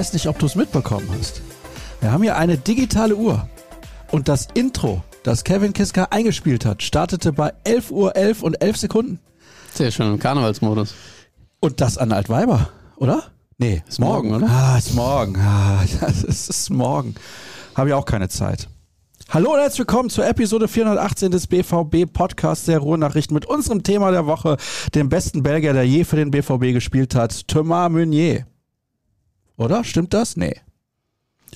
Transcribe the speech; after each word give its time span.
Ich 0.00 0.06
weiß 0.06 0.14
nicht, 0.14 0.28
ob 0.28 0.38
du 0.38 0.46
es 0.46 0.54
mitbekommen 0.54 1.06
hast. 1.18 1.42
Wir 2.00 2.10
haben 2.10 2.22
hier 2.22 2.38
eine 2.38 2.56
digitale 2.56 3.16
Uhr. 3.16 3.46
Und 4.10 4.28
das 4.28 4.48
Intro, 4.54 5.04
das 5.24 5.44
Kevin 5.44 5.74
Kiska 5.74 6.04
eingespielt 6.04 6.64
hat, 6.64 6.82
startete 6.82 7.34
bei 7.34 7.52
11 7.64 7.90
Uhr 7.90 8.16
11 8.16 8.42
und 8.42 8.62
11 8.62 8.78
Sekunden. 8.78 9.20
Sehr 9.74 9.90
schön 9.90 10.06
im 10.10 10.18
Karnevalsmodus. 10.18 10.94
Und 11.60 11.82
das 11.82 11.98
an 11.98 12.12
Altweiber, 12.12 12.70
oder? 12.96 13.24
Nee, 13.58 13.82
Ist 13.86 14.00
morgen, 14.00 14.32
oder? 14.32 14.48
Ah, 14.48 14.78
ist 14.78 14.94
morgen. 14.94 15.36
Ah, 15.36 15.84
es 16.26 16.48
ist 16.48 16.70
morgen. 16.70 17.14
Habe 17.74 17.90
ich 17.90 17.94
auch 17.94 18.06
keine 18.06 18.30
Zeit. 18.30 18.68
Hallo 19.28 19.52
und 19.52 19.60
herzlich 19.60 19.80
willkommen 19.80 20.08
zur 20.08 20.26
Episode 20.26 20.66
418 20.66 21.30
des 21.30 21.46
BVB 21.46 22.10
Podcasts 22.10 22.64
der 22.64 22.78
Ruhrnachrichten 22.78 23.34
mit 23.34 23.44
unserem 23.44 23.82
Thema 23.82 24.12
der 24.12 24.24
Woche, 24.24 24.56
dem 24.94 25.10
besten 25.10 25.42
Belgier, 25.42 25.74
der 25.74 25.86
je 25.86 26.04
für 26.04 26.16
den 26.16 26.30
BVB 26.30 26.72
gespielt 26.72 27.14
hat, 27.14 27.46
Thomas 27.48 27.90
Meunier. 27.90 28.46
Oder? 29.60 29.84
Stimmt 29.84 30.14
das? 30.14 30.38
Nee. 30.38 30.56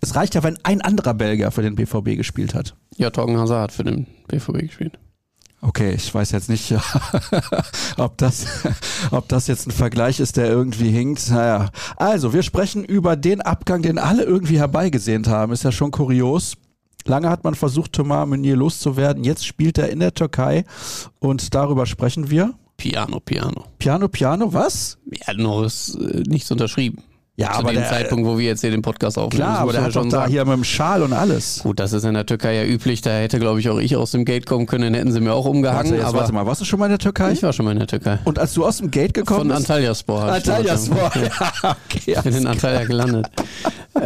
Es 0.03 0.15
reicht 0.15 0.35
ja, 0.35 0.43
wenn 0.43 0.59
ein 0.63 0.83
anderer 0.83 1.15
Belgier 1.15 1.51
für 1.51 1.63
den 1.63 1.75
BVB 1.75 2.17
gespielt 2.17 2.55
hat. 2.55 2.77
Ja, 2.97 3.09
Torgen 3.09 3.39
Hazard 3.39 3.63
hat 3.63 3.73
für 3.73 3.85
den 3.85 4.07
BVB 4.29 4.59
gespielt. 4.59 4.99
Okay, 5.63 5.95
ich 5.95 6.15
weiß 6.15 6.33
jetzt 6.33 6.51
nicht, 6.51 6.75
ob 7.97 8.19
das, 8.19 8.45
ob 9.11 9.27
das 9.31 9.47
jetzt 9.47 9.67
ein 9.67 9.71
Vergleich 9.71 10.21
ist, 10.21 10.37
der 10.37 10.49
irgendwie 10.49 10.91
hinkt. 10.91 11.31
Naja. 11.31 11.71
Also, 11.97 12.35
wir 12.35 12.43
sprechen 12.43 12.85
über 12.85 13.17
den 13.17 13.41
Abgang, 13.41 13.81
den 13.81 13.99
alle 13.99 14.25
irgendwie 14.25 14.59
herbeigesehnt 14.59 15.27
haben. 15.27 15.53
Ist 15.53 15.65
ja 15.65 15.73
schon 15.73 15.91
kurios. 15.91 16.59
Lange 17.07 17.31
hat 17.31 17.43
man 17.45 17.55
versucht, 17.55 17.95
Thomas 17.95 18.29
Meunier 18.29 18.57
loszuwerden. 18.57 19.25
Jetzt 19.25 19.47
spielt 19.47 19.79
er 19.79 19.89
in 19.89 20.01
der 20.01 20.13
Türkei 20.13 20.67
und 21.21 21.55
darüber 21.55 21.87
sprechen 21.87 22.29
wir. 22.29 22.53
Piano, 22.77 23.21
Piano. 23.21 23.65
Piano, 23.79 24.09
Piano, 24.09 24.53
was? 24.53 24.99
Ja, 25.27 25.33
noch 25.33 25.63
ist 25.63 25.95
äh, 25.95 26.23
nichts 26.27 26.51
unterschrieben. 26.51 27.03
Ja, 27.37 27.51
Zu 27.51 27.59
aber 27.59 27.71
dem 27.73 27.81
der, 27.81 27.89
Zeitpunkt, 27.89 28.25
wo 28.29 28.39
wir 28.39 28.47
jetzt 28.47 28.61
hier 28.61 28.71
den 28.71 28.83
Podcast 28.83 29.19
aufnehmen. 29.19 29.43
klar, 29.45 29.59
aber 29.59 29.73
der 29.73 29.83
hat 29.83 29.93
schon 29.93 30.09
da 30.09 30.19
sagen. 30.19 30.31
hier 30.31 30.45
mit 30.45 30.55
dem 30.55 30.63
Schal 30.63 31.03
und 31.03 31.13
alles. 31.13 31.61
Gut, 31.65 31.81
das 31.81 31.93
ist 31.93 32.05
in 32.05 32.15
der 32.15 32.25
Türkei 32.27 32.55
ja 32.55 32.63
üblich. 32.65 33.01
Da 33.01 33.11
hätte, 33.11 33.41
glaube 33.41 33.59
ich, 33.59 33.69
auch 33.71 33.79
ich 33.79 33.97
aus 33.97 34.13
dem 34.13 34.25
Gate 34.25 34.47
kommen 34.47 34.67
können. 34.67 34.85
Dann 34.85 34.95
hätten 34.95 35.11
sie 35.11 35.19
mir 35.21 35.33
auch 35.33 35.45
umgehangen. 35.45 35.85
Warte, 35.91 35.97
jetzt, 35.97 36.05
aber 36.07 36.19
warte 36.19 36.33
mal, 36.33 36.47
warst 36.47 36.61
du 36.61 36.65
schon 36.65 36.79
mal 36.79 36.87
in 36.87 36.91
der 36.93 37.01
Türkei? 37.01 37.33
ich 37.33 37.43
war 37.43 37.53
schon 37.53 37.65
mal 37.65 37.73
in 37.73 37.79
der 37.79 37.89
Türkei. 37.89 38.21
Und 38.23 38.39
als 38.39 38.55
du 38.55 38.65
aus 38.65 38.77
dem 38.79 38.93
Gate 38.93 39.15
gekommen 39.15 39.41
Von 39.41 39.49
bist? 39.49 39.69
Antalyaspor. 39.69 40.27
ich 40.29 40.33
Antalyaspor. 40.49 41.11
damals- 41.13 41.31
Ja, 41.65 41.77
okay. 41.91 42.13
Ich 42.17 42.21
bin 42.23 42.35
in 42.37 42.47
Antalya 42.47 42.85
gelandet. 42.85 43.27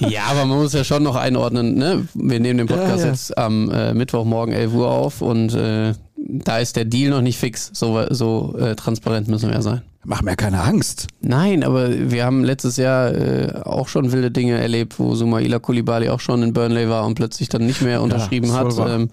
ja, 0.00 0.22
aber 0.30 0.46
man 0.46 0.58
muss 0.58 0.72
ja 0.72 0.84
schon 0.84 1.02
noch 1.02 1.16
einordnen. 1.16 1.74
Ne? 1.74 2.08
Wir 2.14 2.40
nehmen 2.40 2.58
den 2.58 2.66
Podcast 2.68 2.98
Ja, 3.00 3.04
ja. 3.04 3.10
jetzt 3.10 3.36
am 3.36 3.70
äh, 3.70 3.92
Mittwochmorgen 3.92 4.54
11 4.54 4.72
Uhr 4.72 4.90
auf 4.90 5.20
und 5.20 5.54
äh, 5.54 5.92
da 6.16 6.58
ist 6.58 6.76
der 6.76 6.84
Deal 6.84 7.10
noch 7.10 7.20
nicht 7.22 7.38
fix. 7.38 7.70
So, 7.74 8.02
so 8.10 8.56
äh, 8.58 8.74
transparent 8.76 9.28
müssen 9.28 9.48
wir 9.48 9.56
ja 9.56 9.62
sein. 9.62 9.82
Mach 10.04 10.22
mir 10.22 10.36
keine 10.36 10.62
Angst. 10.62 11.08
Nein, 11.20 11.64
aber 11.64 12.10
wir 12.10 12.24
haben 12.24 12.44
letztes 12.44 12.76
Jahr 12.76 13.12
äh, 13.12 13.52
auch 13.64 13.88
schon 13.88 14.12
wilde 14.12 14.30
Dinge 14.30 14.56
erlebt, 14.58 14.98
wo 14.98 15.14
Sumaila 15.14 15.58
Kulibali 15.58 16.08
auch 16.08 16.20
schon 16.20 16.42
in 16.42 16.52
Burnley 16.52 16.88
war 16.88 17.04
und 17.04 17.14
plötzlich 17.14 17.48
dann 17.48 17.66
nicht 17.66 17.82
mehr 17.82 18.00
unterschrieben 18.00 18.48
wohl 18.48 18.54
hat. 18.54 18.74
Ähm, 18.88 19.10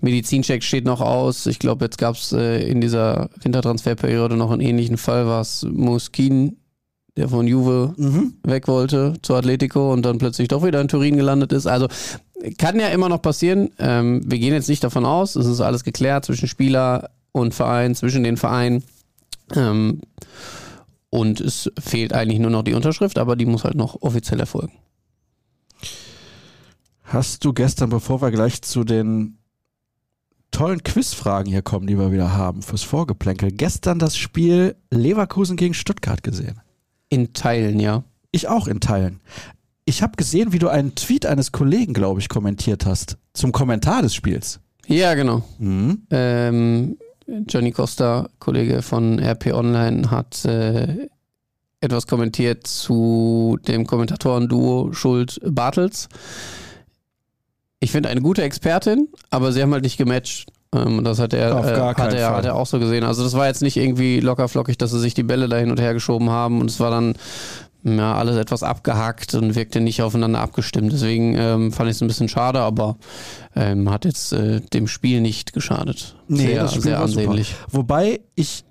Medizincheck 0.00 0.62
steht 0.62 0.84
noch 0.84 1.00
aus. 1.00 1.46
Ich 1.46 1.58
glaube, 1.58 1.84
jetzt 1.86 1.96
gab 1.98 2.16
es 2.16 2.32
äh, 2.32 2.68
in 2.68 2.80
dieser 2.80 3.30
Wintertransferperiode 3.40 4.36
noch 4.36 4.50
einen 4.50 4.60
ähnlichen 4.62 4.96
Fall, 4.98 5.26
war 5.26 5.40
es 5.40 5.64
Muskin, 5.70 6.56
der 7.16 7.28
von 7.28 7.46
Juve 7.46 7.94
Mhm. 7.96 8.34
weg 8.42 8.68
wollte 8.68 9.14
zu 9.22 9.34
Atletico 9.36 9.92
und 9.92 10.02
dann 10.04 10.18
plötzlich 10.18 10.48
doch 10.48 10.64
wieder 10.64 10.80
in 10.82 10.88
Turin 10.88 11.16
gelandet 11.16 11.52
ist. 11.52 11.66
Also 11.66 11.86
kann 12.58 12.78
ja 12.78 12.88
immer 12.88 13.08
noch 13.08 13.22
passieren. 13.22 13.70
Ähm, 13.78 14.20
wir 14.26 14.38
gehen 14.38 14.52
jetzt 14.52 14.68
nicht 14.68 14.84
davon 14.84 15.06
aus. 15.06 15.36
Es 15.36 15.46
ist 15.46 15.60
alles 15.62 15.82
geklärt 15.84 16.26
zwischen 16.26 16.48
Spieler 16.48 17.10
und 17.32 17.54
Verein, 17.54 17.94
zwischen 17.94 18.22
den 18.24 18.36
Vereinen. 18.36 18.82
Ähm, 19.54 20.00
und 21.10 21.40
es 21.40 21.70
fehlt 21.78 22.12
eigentlich 22.12 22.40
nur 22.40 22.50
noch 22.50 22.62
die 22.62 22.74
Unterschrift, 22.74 23.18
aber 23.18 23.36
die 23.36 23.46
muss 23.46 23.64
halt 23.64 23.76
noch 23.76 24.02
offiziell 24.02 24.40
erfolgen. 24.40 24.72
Hast 27.04 27.44
du 27.44 27.52
gestern, 27.52 27.90
bevor 27.90 28.20
wir 28.20 28.30
gleich 28.32 28.62
zu 28.62 28.82
den 28.82 29.38
tollen 30.50 30.82
Quizfragen 30.82 31.50
hier 31.50 31.62
kommen, 31.62 31.86
die 31.86 31.98
wir 31.98 32.10
wieder 32.10 32.32
haben, 32.32 32.62
fürs 32.62 32.82
Vorgeplänkel, 32.82 33.52
gestern 33.52 33.98
das 33.98 34.16
Spiel 34.16 34.74
Leverkusen 34.90 35.56
gegen 35.56 35.74
Stuttgart 35.74 36.22
gesehen? 36.22 36.60
In 37.08 37.32
Teilen, 37.32 37.78
ja. 37.78 38.02
Ich 38.32 38.48
auch 38.48 38.66
in 38.66 38.80
Teilen. 38.80 39.20
Ich 39.84 40.02
habe 40.02 40.16
gesehen, 40.16 40.52
wie 40.52 40.58
du 40.58 40.68
einen 40.68 40.96
Tweet 40.96 41.26
eines 41.26 41.52
Kollegen, 41.52 41.94
glaube 41.94 42.20
ich, 42.20 42.28
kommentiert 42.28 42.86
hast 42.86 43.18
zum 43.34 43.52
Kommentar 43.52 44.02
des 44.02 44.14
Spiels. 44.14 44.58
Ja, 44.86 45.14
genau. 45.14 45.44
Mhm. 45.58 46.02
Ähm, 46.10 46.96
Johnny 47.26 47.72
Costa, 47.72 48.28
Kollege 48.38 48.82
von 48.82 49.18
RP 49.18 49.52
Online, 49.52 50.10
hat 50.10 50.44
äh, 50.44 51.08
etwas 51.80 52.06
kommentiert 52.06 52.66
zu 52.66 53.58
dem 53.66 53.86
Kommentatoren-Duo 53.86 54.92
Schuld-Bartels. 54.92 56.08
Ich 57.80 57.90
finde 57.90 58.08
eine 58.08 58.22
gute 58.22 58.42
Expertin, 58.42 59.08
aber 59.30 59.52
sie 59.52 59.62
haben 59.62 59.72
halt 59.72 59.82
nicht 59.82 59.98
gematcht. 59.98 60.50
Ähm, 60.72 61.04
das 61.04 61.18
hat 61.18 61.32
er, 61.34 61.50
äh, 61.50 61.54
hat, 61.54 61.66
er, 61.66 61.94
Fall. 61.94 62.36
hat 62.36 62.44
er 62.44 62.54
auch 62.54 62.66
so 62.66 62.78
gesehen. 62.78 63.04
Also 63.04 63.22
das 63.22 63.34
war 63.34 63.46
jetzt 63.46 63.62
nicht 63.62 63.76
irgendwie 63.76 64.20
locker 64.20 64.48
flockig, 64.48 64.78
dass 64.78 64.90
sie 64.90 65.00
sich 65.00 65.14
die 65.14 65.22
Bälle 65.22 65.48
da 65.48 65.56
hin 65.56 65.70
und 65.70 65.80
her 65.80 65.94
geschoben 65.94 66.30
haben 66.30 66.60
und 66.60 66.70
es 66.70 66.80
war 66.80 66.90
dann 66.90 67.14
ja, 67.86 68.14
alles 68.16 68.36
etwas 68.36 68.62
abgehackt 68.62 69.34
und 69.34 69.54
wirkte 69.54 69.80
nicht 69.80 70.02
aufeinander 70.02 70.40
abgestimmt. 70.40 70.92
Deswegen 70.92 71.34
ähm, 71.36 71.72
fand 71.72 71.88
ich 71.88 71.96
es 71.96 72.02
ein 72.02 72.08
bisschen 72.08 72.28
schade, 72.28 72.60
aber 72.60 72.96
ähm, 73.54 73.90
hat 73.90 74.04
jetzt 74.04 74.32
äh, 74.32 74.60
dem 74.60 74.88
Spiel 74.88 75.20
nicht 75.20 75.52
geschadet. 75.52 76.16
sehr, 76.28 76.62
das 76.62 76.72
Spiel 76.72 76.82
sehr 76.82 76.98
war 76.98 77.08
super. 77.08 77.20
ansehnlich. 77.22 77.54
Wobei 77.70 78.20
ich 78.34 78.64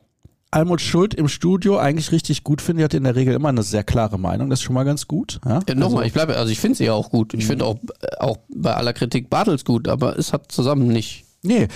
Almut 0.51 0.79
Schuld 0.79 1.13
im 1.13 1.27
Studio 1.27 1.77
eigentlich 1.77 2.11
richtig 2.13 2.43
gut 2.43 2.61
finde. 2.61 2.79
Die 2.81 2.83
hat 2.85 2.93
in 2.93 3.03
der 3.03 3.15
Regel 3.15 3.33
immer 3.35 3.49
eine 3.49 3.63
sehr 3.63 3.83
klare 3.83 4.17
Meinung. 4.17 4.49
Das 4.49 4.59
ist 4.59 4.63
schon 4.63 4.73
mal 4.75 4.83
ganz 4.85 5.05
gut. 5.07 5.39
Ja? 5.45 5.59
Äh, 5.67 5.75
Nochmal, 5.75 5.97
Also- 5.97 6.07
ich 6.07 6.13
bleibe, 6.13 6.35
also 6.37 6.51
ich 6.51 6.59
finde 6.59 6.77
sie 6.77 6.85
ja 6.85 6.93
auch 6.93 7.09
gut. 7.09 7.33
Ich 7.33 7.45
finde 7.45 7.65
auch, 7.65 7.75
äh, 8.01 8.15
auch 8.19 8.37
bei 8.49 8.73
aller 8.73 8.93
Kritik 8.93 9.29
Bartels 9.29 9.65
gut, 9.65 9.87
aber 9.89 10.17
es 10.17 10.31
hat 10.33 10.51
zusammen 10.51 10.87
nicht. 10.87 11.25
Nee, 11.41 11.67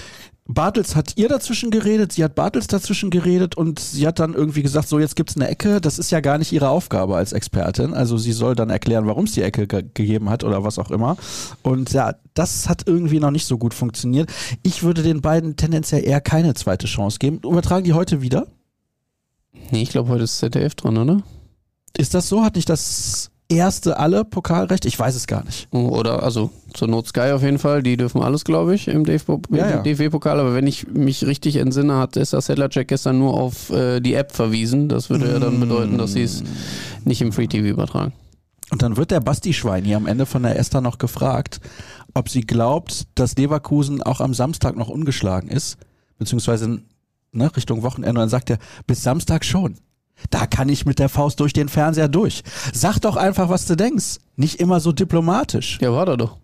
Bartels 0.52 0.96
hat 0.96 1.14
ihr 1.16 1.30
dazwischen 1.30 1.70
geredet, 1.70 2.12
sie 2.12 2.24
hat 2.24 2.34
Bartels 2.34 2.66
dazwischen 2.66 3.12
geredet 3.12 3.56
und 3.56 3.78
sie 3.78 4.08
hat 4.08 4.18
dann 4.18 4.34
irgendwie 4.34 4.64
gesagt, 4.64 4.90
so 4.90 4.98
jetzt 4.98 5.16
gibt's 5.16 5.36
eine 5.36 5.48
Ecke. 5.48 5.80
Das 5.80 6.00
ist 6.00 6.10
ja 6.10 6.22
gar 6.22 6.40
nicht 6.40 6.52
ihre 6.52 6.70
Aufgabe 6.70 7.16
als 7.16 7.34
Expertin. 7.34 7.94
Also 7.94 8.18
sie 8.18 8.32
soll 8.32 8.56
dann 8.56 8.72
erklären, 8.72 9.06
warum 9.06 9.26
es 9.26 9.34
die 9.34 9.44
Ecke 9.44 9.68
ge 9.68 9.84
gegeben 9.94 10.28
hat 10.32 10.44
oder 10.44 10.64
was 10.64 10.80
auch 10.80 10.90
immer. 10.90 11.18
Und 11.62 11.94
ja, 11.94 12.16
das 12.34 12.68
hat 12.68 12.88
irgendwie 12.88 13.20
noch 13.20 13.30
nicht 13.30 13.46
so 13.46 13.60
gut 13.60 13.76
funktioniert. 13.76 14.32
Ich 14.64 14.82
würde 14.82 15.04
den 15.04 15.22
beiden 15.22 15.56
tendenziell 15.56 16.04
eher 16.04 16.20
keine 16.20 16.56
zweite 16.56 16.88
Chance 16.88 17.20
geben. 17.20 17.42
Übertragen 17.44 17.84
die 17.84 17.94
heute 17.94 18.24
wieder? 18.24 18.48
Nee, 19.70 19.84
ich 19.84 19.90
glaube, 19.90 20.10
heute 20.10 20.24
ist 20.24 20.40
ZDF 20.40 20.74
dran, 20.74 20.98
oder? 20.98 21.22
Ist 21.96 22.16
das 22.16 22.28
so? 22.28 22.44
Hat 22.44 22.56
nicht 22.56 22.70
das 22.70 23.30
erste 23.50 23.98
alle 23.98 24.24
Pokalrecht? 24.24 24.86
Ich 24.86 24.98
weiß 24.98 25.16
es 25.16 25.28
gar 25.28 25.44
nicht. 25.44 25.68
Oder, 25.74 26.24
also 26.24 26.52
zur 26.74 26.88
Not 26.88 27.08
Sky 27.08 27.32
auf 27.34 27.42
jeden 27.42 27.60
Fall, 27.60 27.84
die 27.84 27.98
dürfen 27.98 28.22
alles, 28.22 28.46
glaube 28.46 28.76
ich, 28.76 28.88
im 28.88 29.04
DFB 29.04 29.32
Ja, 29.52 29.70
ja. 29.70 29.82
DFB-Pokal. 29.82 30.40
Aber 30.40 30.54
wenn 30.54 30.68
ich 30.68 30.88
mich 30.88 31.26
richtig 31.26 31.58
entsinne, 31.58 31.98
hat 31.98 32.16
Esther 32.16 32.42
Sedlacek 32.42 32.88
gestern 32.88 33.18
nur 33.20 33.34
auf 33.34 33.72
äh, 33.72 34.00
die 34.00 34.14
App 34.14 34.32
verwiesen. 34.32 34.88
Das 34.88 35.10
würde 35.10 35.32
ja 35.32 35.40
dann 35.40 35.60
bedeuten, 35.60 35.98
dass 35.98 36.14
sie 36.14 36.24
es 36.24 36.44
nicht 37.04 37.22
im 37.22 37.32
Free 37.32 37.48
TV 37.48 37.68
übertragen. 37.68 38.14
Und 38.72 38.84
dann 38.84 38.98
wird 38.98 39.10
der 39.12 39.20
Basti 39.20 39.54
Schwein 39.54 39.84
hier 39.84 39.98
am 39.98 40.06
Ende 40.06 40.28
von 40.28 40.44
der 40.44 40.58
Esther 40.58 40.82
noch 40.82 41.00
gefragt, 41.00 41.60
ob 42.14 42.30
sie 42.30 42.42
glaubt, 42.42 43.08
dass 43.16 43.36
Leverkusen 43.36 44.04
auch 44.04 44.22
am 44.22 44.34
Samstag 44.36 44.76
noch 44.76 44.90
ungeschlagen 44.90 45.50
ist, 45.50 45.78
beziehungsweise 46.20 46.80
ne, 47.32 47.56
Richtung 47.56 47.82
Wochenende. 47.82 48.10
Und 48.10 48.16
dann 48.24 48.30
sagt 48.30 48.52
er, 48.52 48.60
bis 48.86 49.02
Samstag 49.02 49.44
schon. 49.44 49.76
Da 50.30 50.46
kann 50.46 50.70
ich 50.70 50.86
mit 50.86 51.00
der 51.00 51.10
Faust 51.10 51.40
durch 51.40 51.54
den 51.54 51.70
Fernseher 51.70 52.08
durch. 52.08 52.44
Sag 52.74 53.00
doch 53.00 53.16
einfach, 53.16 53.50
was 53.50 53.66
du 53.66 53.76
denkst. 53.76 54.18
Nicht 54.36 54.60
immer 54.60 54.80
so 54.80 54.92
diplomatisch. 54.92 55.78
Ja, 55.82 55.92
war 55.92 56.08
er 56.08 56.18
doch. 56.18 56.38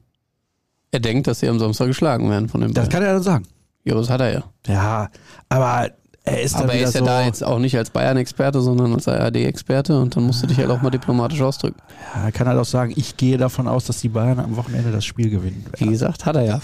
Er 0.92 1.00
denkt, 1.00 1.28
dass 1.28 1.42
sie 1.42 1.50
am 1.50 1.60
Samstag 1.60 1.88
geschlagen 1.88 2.30
werden 2.30 2.48
von 2.50 2.62
dem 2.62 2.74
Das 2.74 2.90
kann 2.90 3.04
er 3.04 3.14
dann 3.14 3.24
sagen. 3.24 3.46
Ja, 3.84 3.96
das 3.96 4.10
hat 4.10 4.22
er 4.22 4.34
ja. 4.34 4.44
Ja, 4.68 5.10
aber 5.50 5.90
er 6.24 6.42
ist 6.42 6.56
Aber 6.56 6.74
er 6.74 6.84
ist 6.88 6.96
ja 6.96 7.02
so, 7.02 7.06
da 7.06 7.24
jetzt 7.24 7.44
auch 7.44 7.60
nicht 7.60 7.78
als 7.78 7.92
Bayern-Experte, 7.92 8.60
sondern 8.62 8.94
als 8.94 9.08
ARD-Experte 9.08 10.00
und 10.00 10.16
dann 10.16 10.24
musst 10.24 10.42
du 10.42 10.48
dich 10.48 10.58
halt 10.58 10.72
auch 10.72 10.82
mal 10.82 10.90
diplomatisch 10.90 11.42
ausdrücken. 11.42 11.78
ja, 12.16 12.24
er 12.26 12.32
kann 12.32 12.48
halt 12.48 12.58
auch 12.58 12.66
sagen, 12.66 12.94
ich 12.96 13.16
gehe 13.16 13.38
davon 13.38 13.68
aus, 13.68 13.86
dass 13.86 14.02
die 14.02 14.10
Bayern 14.10 14.40
am 14.40 14.56
Wochenende 14.56 14.92
das 14.92 15.06
Spiel 15.06 15.30
gewinnen. 15.30 15.66
Wie 15.78 15.86
gesagt, 15.86 16.26
hat 16.26 16.36
er 16.36 16.44
ja. 16.44 16.60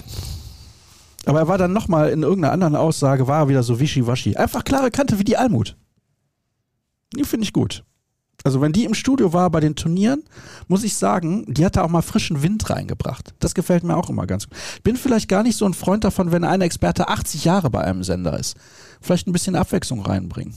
Aber 1.26 1.38
er 1.38 1.48
war 1.48 1.58
dann 1.58 1.72
nochmal 1.72 2.10
in 2.10 2.24
irgendeiner 2.24 2.52
anderen 2.52 2.74
Aussage, 2.74 3.28
war 3.28 3.42
er 3.42 3.48
wieder 3.48 3.62
so 3.62 3.78
wischiwaschi. 3.78 4.36
Einfach 4.36 4.64
klare 4.64 4.90
Kante 4.90 5.20
wie 5.20 5.24
die 5.24 5.36
Almut. 5.36 5.76
Die 7.16 7.24
finde 7.24 7.44
ich 7.44 7.52
gut. 7.52 7.84
Also 8.44 8.60
wenn 8.60 8.72
die 8.72 8.84
im 8.84 8.94
Studio 8.94 9.32
war 9.32 9.50
bei 9.50 9.60
den 9.60 9.76
Turnieren, 9.76 10.24
muss 10.66 10.82
ich 10.82 10.96
sagen, 10.96 11.44
die 11.46 11.64
hat 11.64 11.76
da 11.76 11.84
auch 11.84 11.88
mal 11.88 12.02
frischen 12.02 12.42
Wind 12.42 12.68
reingebracht. 12.70 13.34
Das 13.38 13.54
gefällt 13.54 13.84
mir 13.84 13.96
auch 13.96 14.10
immer 14.10 14.26
ganz 14.26 14.48
gut. 14.48 14.58
Bin 14.82 14.96
vielleicht 14.96 15.28
gar 15.28 15.42
nicht 15.42 15.56
so 15.56 15.64
ein 15.64 15.74
Freund 15.74 16.02
davon, 16.02 16.32
wenn 16.32 16.44
ein 16.44 16.60
Experte 16.60 17.08
80 17.08 17.44
Jahre 17.44 17.70
bei 17.70 17.82
einem 17.82 18.02
Sender 18.02 18.38
ist. 18.38 18.56
Vielleicht 19.00 19.28
ein 19.28 19.32
bisschen 19.32 19.54
Abwechslung 19.54 20.00
reinbringen. 20.00 20.54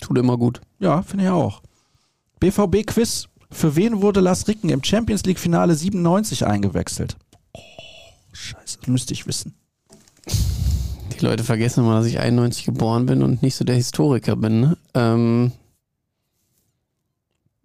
Tut 0.00 0.16
immer 0.16 0.38
gut. 0.38 0.60
Ja, 0.78 1.02
finde 1.02 1.24
ich 1.24 1.30
auch. 1.30 1.62
BVB-Quiz. 2.40 3.28
Für 3.50 3.76
wen 3.76 4.02
wurde 4.02 4.20
Lars 4.20 4.46
Ricken 4.46 4.70
im 4.70 4.84
Champions 4.84 5.24
League-Finale 5.24 5.74
97 5.74 6.46
eingewechselt? 6.46 7.16
Oh, 7.52 7.60
scheiße, 8.32 8.78
das 8.80 8.88
müsste 8.88 9.14
ich 9.14 9.26
wissen. 9.26 9.54
Die 11.20 11.24
Leute 11.24 11.42
vergessen 11.44 11.80
immer, 11.84 11.96
dass 11.96 12.06
ich 12.06 12.18
91 12.18 12.64
geboren 12.64 13.06
bin 13.06 13.22
und 13.22 13.42
nicht 13.42 13.56
so 13.56 13.64
der 13.64 13.74
Historiker 13.76 14.36
bin. 14.36 14.60
Ne? 14.60 14.76
Ähm, 14.94 15.52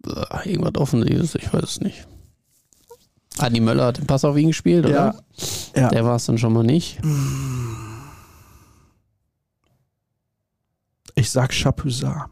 äh, 0.06 0.50
irgendwas 0.50 0.74
Offensives, 0.80 1.34
ich 1.36 1.52
weiß 1.52 1.62
es 1.62 1.80
nicht. 1.80 2.06
Adi 3.38 3.60
Möller 3.60 3.86
hat 3.86 3.98
den 3.98 4.06
Pass 4.06 4.24
auf 4.24 4.36
ihn 4.36 4.48
gespielt, 4.48 4.86
oder? 4.86 5.14
Ja. 5.74 5.80
Ja. 5.80 5.88
Der 5.88 6.04
war 6.04 6.16
es 6.16 6.26
dann 6.26 6.38
schon 6.38 6.52
mal 6.52 6.62
nicht. 6.62 7.00
Ich 11.16 11.30
sag 11.30 11.52
Chapuisat. 11.52 12.28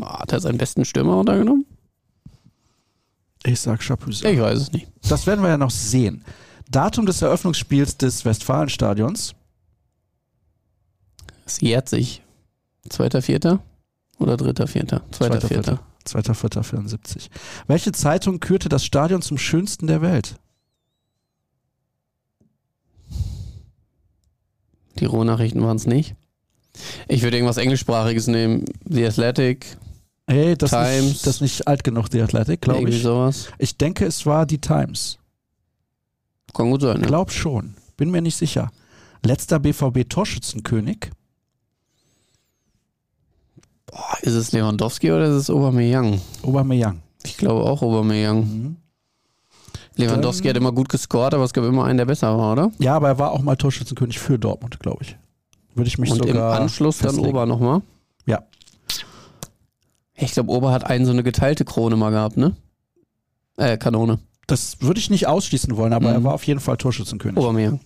Ah, 0.00 0.20
Hat 0.20 0.32
er 0.32 0.40
seinen 0.40 0.58
besten 0.58 0.84
Stürmer 0.84 1.18
untergenommen? 1.18 1.66
Ich 3.44 3.60
sag 3.60 3.80
Chapuisat. 3.82 4.32
Ich 4.32 4.40
weiß 4.40 4.58
es 4.60 4.72
nicht. 4.72 4.88
Das 5.08 5.26
werden 5.26 5.42
wir 5.42 5.48
ja 5.50 5.58
noch 5.58 5.70
sehen. 5.70 6.24
Datum 6.70 7.06
des 7.06 7.22
Eröffnungsspiels 7.22 7.96
des 7.96 8.24
Westfalenstadions. 8.24 9.34
Es 11.46 11.60
jährt 11.60 11.88
sich. 11.88 12.22
Zweiter, 12.90 13.22
vierter 13.22 13.62
oder 14.18 14.36
dritter, 14.36 14.66
vierter? 14.66 15.02
Zweiter, 15.10 15.40
Zweiter, 15.40 15.48
vierter. 15.48 15.80
2.4.74. 16.06 17.28
Welche 17.66 17.92
Zeitung 17.92 18.38
kürte 18.38 18.68
das 18.68 18.84
Stadion 18.84 19.22
zum 19.22 19.38
schönsten 19.38 19.86
der 19.86 20.02
Welt? 20.02 20.36
Die 24.98 25.04
Rohnachrichten 25.04 25.62
waren 25.62 25.76
es 25.76 25.86
nicht. 25.86 26.14
Ich 27.08 27.22
würde 27.22 27.36
irgendwas 27.36 27.56
Englischsprachiges 27.56 28.26
nehmen. 28.28 28.64
The 28.84 29.06
Athletic, 29.06 29.78
Hey, 30.28 30.56
das, 30.56 30.70
Times. 30.70 31.02
Nicht, 31.04 31.26
das 31.26 31.34
ist 31.36 31.40
nicht 31.40 31.68
alt 31.68 31.84
genug, 31.84 32.08
die 32.10 32.20
Athletic, 32.20 32.60
glaube 32.60 32.80
irgendwie 32.80 32.96
ich. 32.96 33.02
sowas. 33.02 33.48
Ich 33.58 33.76
denke, 33.76 34.04
es 34.06 34.26
war 34.26 34.44
die 34.44 34.60
Times. 34.60 35.18
Kann 36.52 36.70
gut 36.70 36.82
sein, 36.82 37.00
ne? 37.00 37.06
Glaub 37.06 37.30
schon. 37.30 37.74
Bin 37.96 38.10
mir 38.10 38.20
nicht 38.20 38.36
sicher. 38.36 38.70
Letzter 39.24 39.60
BVB-Torschützenkönig. 39.60 41.10
Boah, 43.86 44.16
ist 44.22 44.34
es 44.34 44.52
Lewandowski 44.52 45.12
oder 45.12 45.26
ist 45.26 45.34
es 45.34 45.50
Aubameyang? 45.50 46.20
Aubameyang. 46.42 47.02
Ich 47.24 47.36
glaube 47.36 47.62
auch 47.62 47.82
Aubameyang. 47.82 48.38
Mhm. 48.40 48.76
Lewandowski 49.96 50.42
Dann- 50.44 50.50
hat 50.50 50.56
immer 50.58 50.72
gut 50.72 50.88
gescored, 50.88 51.34
aber 51.34 51.44
es 51.44 51.52
gab 51.52 51.64
immer 51.64 51.84
einen, 51.84 51.96
der 51.98 52.04
besser 52.04 52.36
war, 52.36 52.52
oder? 52.52 52.70
Ja, 52.78 52.96
aber 52.96 53.08
er 53.08 53.18
war 53.18 53.32
auch 53.32 53.40
mal 53.42 53.56
Torschützenkönig 53.56 54.18
für 54.18 54.38
Dortmund, 54.38 54.78
glaube 54.80 55.04
ich. 55.04 55.16
Würde 55.74 55.88
ich 55.88 55.98
mich 55.98 56.10
Und 56.10 56.20
im 56.22 56.28
sogar 56.28 56.60
Anschluss 56.60 56.98
dann 56.98 57.10
festlegen. 57.10 57.28
Ober 57.30 57.46
nochmal. 57.46 57.82
Ja. 58.26 58.42
Ich 60.14 60.32
glaube, 60.32 60.50
Ober 60.50 60.72
hat 60.72 60.84
einen 60.84 61.04
so 61.04 61.12
eine 61.12 61.22
geteilte 61.22 61.64
Krone 61.64 61.96
mal 61.96 62.10
gehabt, 62.10 62.36
ne? 62.36 62.56
Äh, 63.56 63.76
Kanone. 63.78 64.18
Das 64.46 64.80
würde 64.80 65.00
ich 65.00 65.10
nicht 65.10 65.26
ausschließen 65.26 65.76
wollen, 65.76 65.92
aber 65.92 66.08
Mhm. 66.08 66.14
er 66.14 66.24
war 66.24 66.34
auf 66.34 66.46
jeden 66.46 66.60
Fall 66.60 66.76
Torschützenkönig. 66.76 67.36
Aubameyang. 67.38 67.80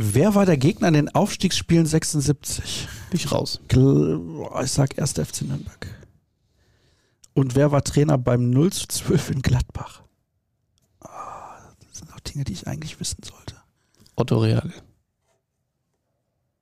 Wer 0.00 0.36
war 0.36 0.46
der 0.46 0.56
Gegner 0.56 0.86
in 0.86 0.94
den 0.94 1.08
Aufstiegsspielen 1.12 1.84
76? 1.84 2.86
Bin 3.10 3.18
ich 3.18 3.32
raus. 3.32 3.58
Ich 3.68 4.70
sag 4.70 4.96
1. 4.96 5.14
FC 5.14 5.42
Nürnberg. 5.42 5.88
Und 7.34 7.56
wer 7.56 7.72
war 7.72 7.82
Trainer 7.82 8.16
beim 8.16 8.48
0 8.48 8.72
zu 8.72 8.86
12 8.86 9.30
in 9.30 9.42
Gladbach? 9.42 10.04
Ah, 11.00 11.58
das 11.80 11.98
sind 11.98 12.14
auch 12.14 12.20
Dinge, 12.20 12.44
die 12.44 12.52
ich 12.52 12.68
eigentlich 12.68 13.00
wissen 13.00 13.24
sollte. 13.24 13.56
Otto 14.14 14.38
Reagel. 14.38 14.72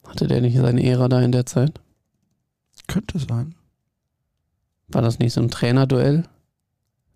Hatte 0.04 0.28
der 0.28 0.40
nicht 0.40 0.56
seine 0.56 0.82
Ära 0.82 1.08
da 1.08 1.20
in 1.20 1.32
der 1.32 1.44
Zeit? 1.44 1.78
Könnte 2.86 3.18
sein. 3.18 3.54
War 4.88 5.02
das 5.02 5.18
nicht 5.18 5.34
so 5.34 5.42
ein 5.42 5.50
Trainerduell? 5.50 6.26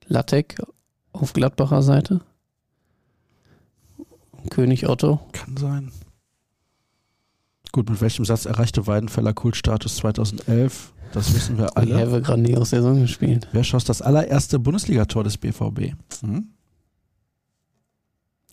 Lattek 0.04 0.60
auf 1.12 1.32
Gladbacher 1.32 1.80
Seite? 1.80 2.20
König 4.50 4.86
Otto? 4.86 5.20
Kann 5.32 5.56
sein. 5.56 5.90
Gut, 7.72 7.88
mit 7.88 8.00
welchem 8.00 8.24
Satz 8.24 8.46
erreichte 8.46 8.86
Weidenfeller 8.86 9.32
Kultstatus 9.32 9.96
2011? 9.96 10.92
Das 11.12 11.34
wissen 11.34 11.58
wir 11.58 11.66
Ich 11.66 11.76
alle. 11.76 11.98
habe 11.98 12.22
grandios 12.22 12.70
Saison 12.70 13.00
gespielt. 13.00 13.48
Wer 13.52 13.64
schoss 13.64 13.84
das 13.84 14.02
allererste 14.02 14.58
Bundesligator 14.58 15.24
des 15.24 15.38
BVB? 15.38 15.94
Hm? 16.20 16.48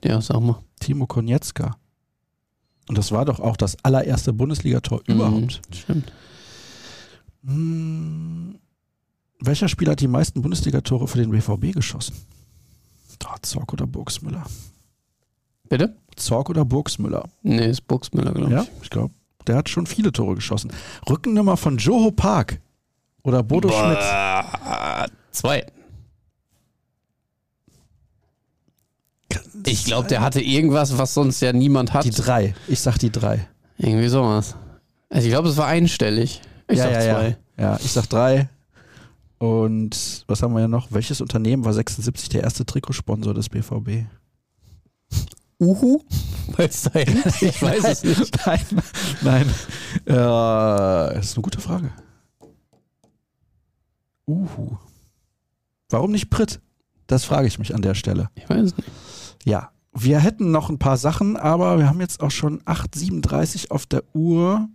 Ja, 0.03 0.21
sag 0.21 0.39
mal. 0.41 0.61
Timo 0.79 1.07
Konietzka. 1.07 1.77
Und 2.87 2.97
das 2.97 3.11
war 3.11 3.25
doch 3.25 3.39
auch 3.39 3.57
das 3.57 3.75
allererste 3.83 4.33
Bundesligator 4.33 5.01
überhaupt. 5.07 5.61
Mhm, 5.69 5.73
stimmt. 5.75 6.13
Hm, 7.43 8.59
welcher 9.39 9.67
Spieler 9.67 9.91
hat 9.91 9.99
die 10.01 10.07
meisten 10.07 10.41
Bundesligatore 10.41 11.07
für 11.07 11.17
den 11.17 11.31
BVB 11.31 11.73
geschossen? 11.73 12.15
Da, 13.19 13.35
Zorc 13.41 13.73
oder 13.73 13.87
Burgsmüller? 13.87 14.45
Bitte? 15.69 15.95
Zorc 16.15 16.49
oder 16.49 16.65
Burgsmüller? 16.65 17.29
Nee, 17.43 17.67
ist 17.69 17.87
Buxmüller, 17.87 18.31
glaube 18.33 18.51
Ja, 18.51 18.61
ich. 18.63 18.69
ich 18.83 18.89
glaube, 18.89 19.13
der 19.45 19.55
hat 19.57 19.69
schon 19.69 19.85
viele 19.85 20.11
Tore 20.11 20.35
geschossen. 20.35 20.71
Rückennummer 21.09 21.57
von 21.57 21.77
Joho 21.77 22.11
Park 22.11 22.59
oder 23.23 23.43
Bodo 23.43 23.69
Schmidt? 23.69 23.99
Boah, 23.99 25.05
Zwei. 25.31 25.65
Ich 29.65 29.85
glaube, 29.85 30.07
der 30.07 30.21
hatte 30.21 30.41
irgendwas, 30.41 30.97
was 30.97 31.13
sonst 31.13 31.41
ja 31.41 31.51
niemand 31.51 31.93
hat. 31.93 32.05
Die 32.05 32.11
drei. 32.11 32.55
Ich 32.67 32.79
sag 32.79 32.97
die 32.97 33.11
drei. 33.11 33.47
Irgendwie 33.77 34.07
sowas. 34.07 34.55
Also 35.09 35.27
ich 35.27 35.31
glaube, 35.33 35.49
es 35.49 35.57
war 35.57 35.67
einstellig. 35.67 36.41
Ich 36.69 36.77
ja, 36.77 36.83
sag 36.85 36.93
ja, 36.93 36.99
zwei. 37.01 37.37
Ja. 37.57 37.63
ja, 37.71 37.79
ich 37.83 37.91
sag 37.91 38.07
drei. 38.07 38.49
Und 39.39 40.23
was 40.27 40.41
haben 40.41 40.53
wir 40.53 40.61
ja 40.61 40.67
noch? 40.67 40.91
Welches 40.91 41.21
Unternehmen 41.21 41.63
war 41.65 41.73
76 41.73 42.29
der 42.29 42.43
erste 42.43 42.65
Trikotsponsor 42.65 43.33
des 43.33 43.49
BVB? 43.49 44.05
Uhu? 45.59 46.01
Hängt? 46.57 47.41
Ich 47.41 47.61
weiß 47.61 47.83
es 47.85 48.03
nicht. 48.03 48.37
Nein, 48.45 48.59
nein. 49.21 49.49
Äh, 50.05 50.13
das 51.15 51.25
ist 51.25 51.35
eine 51.35 51.41
gute 51.41 51.59
Frage. 51.59 51.91
Uhu. 54.27 54.77
Warum 55.89 56.11
nicht 56.11 56.29
Pritt? 56.29 56.59
Das 57.07 57.25
frage 57.25 57.47
ich 57.47 57.59
mich 57.59 57.73
an 57.73 57.81
der 57.81 57.95
Stelle. 57.95 58.29
Ich 58.35 58.49
weiß 58.49 58.63
es 58.63 58.77
nicht. 58.77 58.89
Ja, 59.45 59.71
wir 59.93 60.19
hätten 60.19 60.51
noch 60.51 60.69
ein 60.69 60.79
paar 60.79 60.97
Sachen, 60.97 61.37
aber 61.37 61.79
wir 61.79 61.87
haben 61.87 62.01
jetzt 62.01 62.21
auch 62.21 62.31
schon 62.31 62.61
8.37 62.63 63.71
auf 63.71 63.85
der 63.85 64.03
Uhr. 64.13 64.67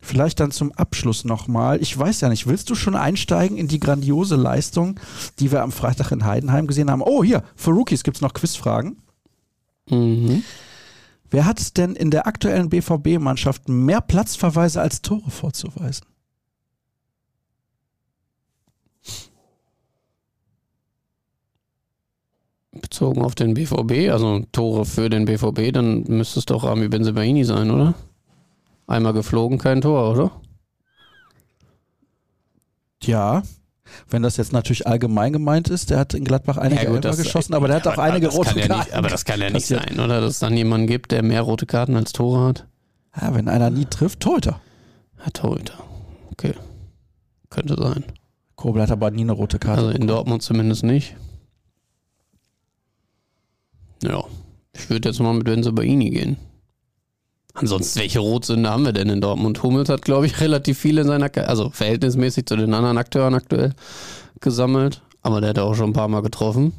Vielleicht 0.00 0.40
dann 0.40 0.50
zum 0.50 0.72
Abschluss 0.72 1.24
nochmal. 1.24 1.82
Ich 1.82 1.96
weiß 1.96 2.22
ja 2.22 2.30
nicht, 2.30 2.46
willst 2.46 2.70
du 2.70 2.74
schon 2.74 2.94
einsteigen 2.94 3.58
in 3.58 3.68
die 3.68 3.80
grandiose 3.80 4.36
Leistung, 4.36 4.98
die 5.38 5.52
wir 5.52 5.62
am 5.62 5.72
Freitag 5.72 6.10
in 6.10 6.24
Heidenheim 6.24 6.66
gesehen 6.66 6.90
haben? 6.90 7.02
Oh, 7.02 7.22
hier, 7.22 7.42
für 7.54 7.70
Rookies 7.70 8.02
gibt 8.02 8.16
es 8.16 8.20
noch 8.22 8.32
Quizfragen. 8.32 8.96
Mhm. 9.90 10.44
Wer 11.30 11.44
hat 11.44 11.76
denn 11.76 11.94
in 11.94 12.10
der 12.10 12.26
aktuellen 12.26 12.70
BVB-Mannschaft 12.70 13.68
mehr 13.68 14.00
Platzverweise 14.00 14.80
als 14.80 15.02
Tore 15.02 15.30
vorzuweisen? 15.30 16.06
Bezogen 22.72 23.22
auf 23.22 23.34
den 23.34 23.54
BVB, 23.54 24.10
also 24.10 24.40
Tore 24.52 24.84
für 24.84 25.08
den 25.10 25.24
BVB, 25.24 25.72
dann 25.72 26.04
müsste 26.04 26.38
es 26.38 26.46
doch 26.46 26.64
Rami 26.64 26.88
Benzebaini 26.88 27.44
sein, 27.44 27.70
oder? 27.70 27.94
Einmal 28.86 29.12
geflogen, 29.12 29.58
kein 29.58 29.80
Tor, 29.80 30.12
oder? 30.12 30.40
Ja, 33.02 33.42
wenn 34.08 34.22
das 34.22 34.36
jetzt 34.36 34.52
natürlich 34.52 34.86
allgemein 34.86 35.32
gemeint 35.32 35.68
ist, 35.68 35.90
der 35.90 35.98
hat 35.98 36.14
in 36.14 36.24
Gladbach 36.24 36.56
einige 36.56 36.84
Ja, 36.84 36.90
gut, 36.90 37.04
das- 37.04 37.16
geschossen, 37.18 37.54
aber 37.54 37.66
der 37.68 37.76
hat 37.76 37.86
auch 37.86 37.98
einige 37.98 38.28
rote 38.28 38.58
ja 38.58 38.66
Karten. 38.66 38.80
nicht, 38.88 38.94
Aber 38.94 39.08
das 39.08 39.24
kann 39.24 39.40
ja 39.40 39.50
nicht 39.50 39.66
sein, 39.66 39.98
oder? 40.00 40.20
Dass 40.20 40.32
es 40.34 40.38
dann 40.38 40.56
jemanden 40.56 40.86
gibt, 40.86 41.12
der 41.12 41.22
mehr 41.22 41.42
rote 41.42 41.66
Karten 41.66 41.96
als 41.96 42.12
Tore 42.12 42.46
hat. 42.48 42.66
Ja, 43.20 43.34
wenn 43.34 43.48
einer 43.48 43.70
nie 43.70 43.86
trifft, 43.86 44.20
Torhüter. 44.20 44.60
Hat 45.18 45.34
Torhüter. 45.34 45.74
Okay. 46.32 46.54
Könnte 47.50 47.76
sein. 47.76 48.04
Kobel 48.54 48.82
hat 48.82 48.90
aber 48.90 49.10
nie 49.10 49.22
eine 49.22 49.32
rote 49.32 49.58
Karte. 49.58 49.82
Also 49.86 49.98
in 49.98 50.06
Dortmund 50.06 50.42
zumindest 50.42 50.84
nicht. 50.84 51.16
Ja. 54.02 54.24
Ich 54.72 54.88
würde 54.88 55.08
jetzt 55.08 55.20
mal 55.20 55.34
mit 55.34 55.44
Benzebaini 55.44 56.10
gehen. 56.10 56.36
Ansonsten, 57.54 58.00
welche 58.00 58.20
Rotsünde 58.20 58.70
haben 58.70 58.84
wir 58.84 58.92
denn 58.92 59.08
in 59.08 59.20
Dortmund? 59.20 59.62
Hummels 59.62 59.88
hat, 59.88 60.02
glaube 60.02 60.26
ich, 60.26 60.40
relativ 60.40 60.78
viele 60.78 61.02
in 61.02 61.08
seiner, 61.08 61.30
also 61.48 61.70
verhältnismäßig 61.70 62.46
zu 62.46 62.56
den 62.56 62.74
anderen 62.74 62.98
Akteuren 62.98 63.34
aktuell 63.34 63.74
gesammelt. 64.40 65.02
Aber 65.22 65.40
der 65.40 65.50
hat 65.50 65.58
auch 65.58 65.74
schon 65.74 65.90
ein 65.90 65.94
paar 65.94 66.08
Mal 66.08 66.22
getroffen. 66.22 66.72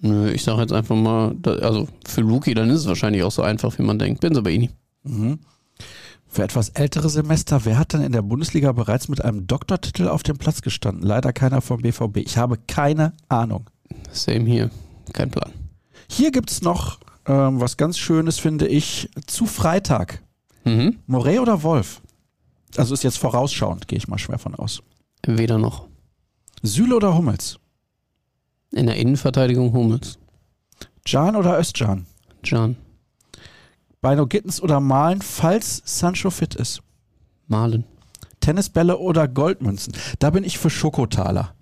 Nö, 0.00 0.30
ich 0.30 0.44
sage 0.44 0.60
jetzt 0.60 0.72
einfach 0.72 0.94
mal, 0.94 1.34
also 1.44 1.88
für 2.06 2.20
Luki, 2.20 2.54
dann 2.54 2.70
ist 2.70 2.80
es 2.80 2.86
wahrscheinlich 2.86 3.22
auch 3.22 3.32
so 3.32 3.42
einfach, 3.42 3.76
wie 3.78 3.82
man 3.82 3.98
denkt. 3.98 4.20
Benzebaini. 4.20 4.70
Mhm. 5.02 5.38
Für 6.28 6.42
etwas 6.42 6.70
ältere 6.70 7.08
Semester, 7.08 7.64
wer 7.64 7.78
hat 7.78 7.92
denn 7.92 8.02
in 8.02 8.12
der 8.12 8.22
Bundesliga 8.22 8.72
bereits 8.72 9.08
mit 9.08 9.24
einem 9.24 9.46
Doktortitel 9.46 10.08
auf 10.08 10.22
dem 10.22 10.36
Platz 10.36 10.62
gestanden? 10.62 11.06
Leider 11.06 11.32
keiner 11.32 11.60
vom 11.60 11.80
BVB. 11.80 12.18
Ich 12.18 12.36
habe 12.36 12.58
keine 12.66 13.12
Ahnung. 13.28 13.70
Same 14.10 14.44
hier. 14.44 14.70
Kein 15.12 15.30
Plan. 15.30 15.52
Hier 16.08 16.32
gibt 16.32 16.50
es 16.50 16.60
noch 16.60 16.98
ähm, 17.26 17.60
was 17.60 17.76
ganz 17.76 17.98
Schönes, 17.98 18.38
finde 18.38 18.68
ich, 18.68 19.10
zu 19.26 19.46
Freitag. 19.46 20.22
Mhm. 20.64 20.98
Morey 21.06 21.38
oder 21.38 21.62
Wolf? 21.62 22.00
Also 22.76 22.94
ist 22.94 23.04
jetzt 23.04 23.18
vorausschauend, 23.18 23.88
gehe 23.88 23.98
ich 23.98 24.08
mal 24.08 24.18
schwer 24.18 24.38
von 24.38 24.54
aus. 24.54 24.82
Weder 25.26 25.58
noch. 25.58 25.88
Süle 26.62 26.96
oder 26.96 27.16
Hummels? 27.16 27.58
In 28.72 28.86
der 28.86 28.96
Innenverteidigung 28.96 29.72
Hummels. 29.72 30.18
Can 31.04 31.36
oder 31.36 31.58
Özcan? 31.58 32.06
Can. 32.42 32.76
Beino 34.00 34.26
Gittens 34.26 34.60
oder 34.60 34.80
Malen, 34.80 35.22
falls 35.22 35.82
Sancho 35.84 36.30
fit 36.30 36.54
ist? 36.54 36.82
Malen. 37.46 37.84
Tennisbälle 38.40 38.98
oder 38.98 39.28
Goldmünzen? 39.28 39.94
Da 40.18 40.30
bin 40.30 40.44
ich 40.44 40.58
für 40.58 40.70
Schokotaler. 40.70 41.53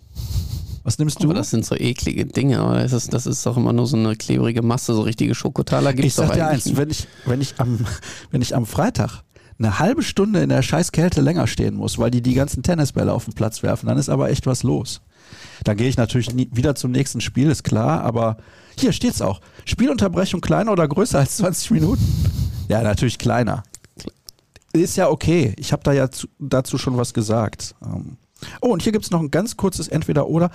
Was 0.85 0.99
nimmst 0.99 1.23
du? 1.23 1.29
Aber 1.29 1.35
das 1.35 1.51
sind 1.51 1.65
so 1.65 1.77
eklige 1.77 2.27
Dinge, 2.27 2.59
aber 2.59 2.81
das 2.81 2.93
ist, 2.93 3.13
das 3.13 3.27
ist 3.27 3.45
doch 3.47 3.57
immer 3.57 3.73
nur 3.73 3.87
so 3.87 3.97
eine 3.97 4.17
klebrige 4.17 4.63
Masse, 4.63 4.95
so 4.95 5.03
richtige 5.03 5.35
Schokotaler 5.35 5.93
gibt 5.93 6.07
ich 6.07 6.13
es 6.13 6.17
doch 6.17 6.27
sag 6.27 6.35
dir 6.35 6.49
eins, 6.49 6.77
wenn 6.77 6.91
ich, 6.91 7.07
wenn, 7.25 7.41
ich 7.41 7.55
am, 7.59 7.85
wenn 8.31 8.43
ich 8.43 8.57
am 8.57 8.67
Freitag 8.67 9.23
eine 9.59 9.79
halbe 9.79 10.03
Stunde 10.03 10.43
in 10.43 10.49
der 10.49 10.63
scheiß 10.63 10.93
Kälte 10.93 11.21
länger 11.21 11.47
stehen 11.47 11.75
muss, 11.75 11.99
weil 11.99 12.11
die 12.11 12.23
die 12.23 12.35
ganzen 12.35 12.63
Tennisbälle 12.63 13.13
auf 13.13 13.27
den 13.27 13.35
Platz 13.35 13.63
werfen, 13.63 13.87
dann 13.87 13.99
ist 13.99 14.09
aber 14.09 14.31
echt 14.31 14.47
was 14.47 14.63
los. 14.63 15.03
Dann 15.65 15.77
gehe 15.77 15.89
ich 15.89 15.97
natürlich 15.97 16.35
nie, 16.35 16.49
wieder 16.53 16.75
zum 16.75 16.91
nächsten 16.91 17.21
Spiel, 17.21 17.51
ist 17.51 17.63
klar, 17.63 18.03
aber 18.03 18.39
hier 18.77 18.93
steht's 18.93 19.23
auch. 19.23 19.41
Spielunterbrechung 19.65 20.41
kleiner 20.41 20.73
oder 20.73 20.89
größer 20.89 21.19
als 21.21 21.37
20 21.37 21.71
Minuten? 21.73 22.03
Ja, 22.69 22.83
natürlich 22.83 23.19
kleiner. 23.19 23.63
Ist 24.73 24.97
ja 24.97 25.09
okay. 25.09 25.55
Ich 25.59 25.73
habe 25.73 25.83
da 25.83 25.93
ja 25.93 26.11
zu, 26.11 26.27
dazu 26.39 26.79
schon 26.79 26.97
was 26.97 27.13
gesagt. 27.13 27.75
Ähm, 27.85 28.17
Oh, 28.61 28.69
und 28.69 28.83
hier 28.83 28.93
gibt's 28.93 29.11
noch 29.11 29.21
ein 29.21 29.31
ganz 29.31 29.57
kurzes 29.57 29.89
Entweder-Oder. 29.89 30.51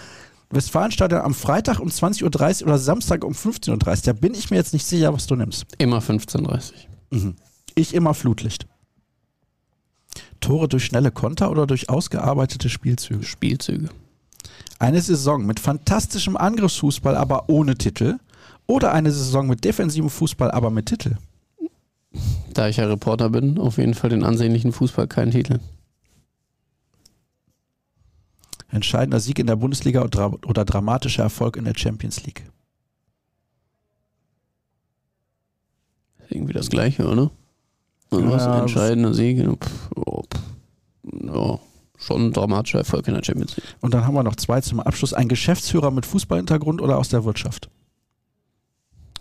Westfalenstadion 0.50 1.22
am 1.22 1.34
Freitag 1.34 1.79
um 1.79 1.89
20.30 1.89 2.62
Uhr 2.62 2.67
oder 2.67 2.77
Samstag 2.77 3.24
um 3.25 3.34
15.30 3.34 3.70
Uhr. 3.72 3.98
Da 4.03 4.13
bin 4.13 4.34
ich 4.34 4.50
mir 4.50 4.58
jetzt 4.58 4.74
nicht 4.74 4.86
sicher, 4.86 5.13
was 5.13 5.27
du 5.27 5.36
nimmst. 5.36 5.65
immer 5.77 6.00
15:30. 6.00 7.34
Ich 7.75 7.94
immer 7.94 8.13
Flutlicht. 8.13 8.65
Tore 10.39 10.67
durch 10.67 10.86
schnelle 10.86 11.12
Konter 11.12 11.51
oder 11.51 11.67
durch 11.67 11.89
ausgearbeitete 11.89 12.70
Spielzüge? 12.70 13.24
Spielzüge. 13.24 13.89
Eine 14.79 15.01
Saison 15.01 15.46
mit 15.46 15.60
fantastischem 15.60 16.38
Angriffsfußball, 16.38 17.15
aber 17.15 17.50
ohne 17.50 17.75
Titel. 17.75 18.17
Oder 18.67 18.94
eine 18.94 19.12
Saison 19.12 19.48
mit 19.48 19.63
defensivem 19.63 20.10
Fußball, 20.10 20.51
aber 20.51 20.70
mit 20.70 20.88
Titel. 20.88 21.17
Da 22.53 22.67
ich 22.67 22.77
ja 22.77 22.86
Reporter 22.86 23.29
bin, 23.29 23.58
auf 23.60 23.77
jeden 23.77 23.94
Fall 23.94 24.10
den 24.10 24.24
ansehnlichen 24.24 24.72
Fußball, 24.72 25.08
keinen 25.08 25.32
Titel. 25.32 25.60
Entscheidender 28.69 29.19
Sieg 29.19 29.39
in 29.39 29.47
der 29.47 29.55
Bundesliga 29.55 30.03
oder, 30.03 30.65
dramatischer 30.65 31.24
Erfolg 31.24 31.55
in 31.55 31.65
der 31.65 31.74
Champions 31.77 32.24
League. 32.25 32.43
Irgendwie 36.29 36.53
das 36.53 36.69
Gleiche, 36.69 37.07
oder? 37.07 37.31
Was? 38.09 38.43
Ja, 38.43 38.59
Entscheidender 38.62 39.13
Sieg? 39.13 39.39
Pff, 39.39 39.89
oh, 39.95 40.24
pff. 40.24 40.41
Ja, 41.24 41.59
schon 41.97 42.27
ein 42.27 42.33
dramatischer 42.33 42.79
Erfolg 42.79 43.07
in 43.07 43.13
der 43.13 43.24
Champions 43.24 43.55
League. 43.55 43.65
Und 43.81 43.93
dann 43.93 44.05
haben 44.05 44.13
wir 44.13 44.24
noch 44.24 44.36
zwei 44.36 44.59
zum 44.62 44.79
Abschluss. 44.81 45.13
Ein 45.13 45.29
Geschäftsführer 45.29 45.91
mit 45.91 46.05
Fußballhintergrund 46.05 46.81
oder 46.81 46.97
aus 46.97 47.09
der 47.09 47.24
Wirtschaft? 47.24 47.69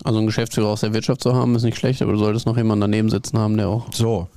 Also 0.05 0.19
einen 0.19 0.27
Geschäftsführer 0.27 0.69
aus 0.69 0.81
der 0.81 0.93
Wirtschaft 0.93 1.23
zu 1.23 1.35
haben, 1.35 1.55
ist 1.55 1.63
nicht 1.63 1.79
schlecht, 1.79 2.03
aber 2.03 2.13
du 2.13 2.19
solltest 2.19 2.47
noch 2.47 2.57
jemanden 2.57 2.83
daneben 2.83 3.09
sitzen 3.11 3.39
haben, 3.39 3.57
der 3.57 3.69
auch 3.69 3.93
So, 3.93 4.29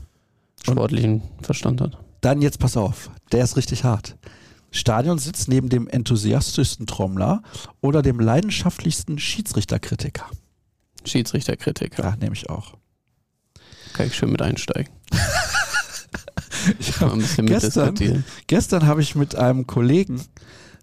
Und- 0.68 0.74
sportlichen 0.74 1.22
Verstand 1.42 1.82
hat. 1.82 1.98
Dann 2.22 2.42
jetzt 2.42 2.60
pass 2.60 2.75
auf, 2.78 3.10
der 3.32 3.44
ist 3.44 3.56
richtig 3.58 3.84
hart. 3.84 4.16
Stadionsitz 4.72 5.48
neben 5.48 5.70
dem 5.70 5.88
enthusiastischsten 5.88 6.88
Trommler 6.88 7.42
oder 7.82 8.02
dem 8.02 8.20
leidenschaftlichsten 8.20 9.18
Schiedsrichterkritiker. 9.20 10.26
Schiedsrichterkritiker. 11.06 12.04
Ja, 12.04 12.16
nehme 12.18 12.36
ich 12.36 12.50
auch. 12.50 12.74
Kann 13.94 14.08
ich 14.08 14.16
schön 14.16 14.32
mit 14.32 14.42
einsteigen. 14.42 14.92
Ich 16.80 16.94
Kann 16.94 17.10
man 17.10 17.20
ein 17.20 17.22
bisschen 17.22 17.46
gestern, 17.46 17.86
mitdiskutieren. 17.94 18.26
gestern 18.48 18.86
habe 18.86 19.02
ich 19.02 19.16
mit 19.16 19.36
einem 19.36 19.66
Kollegen 19.66 20.22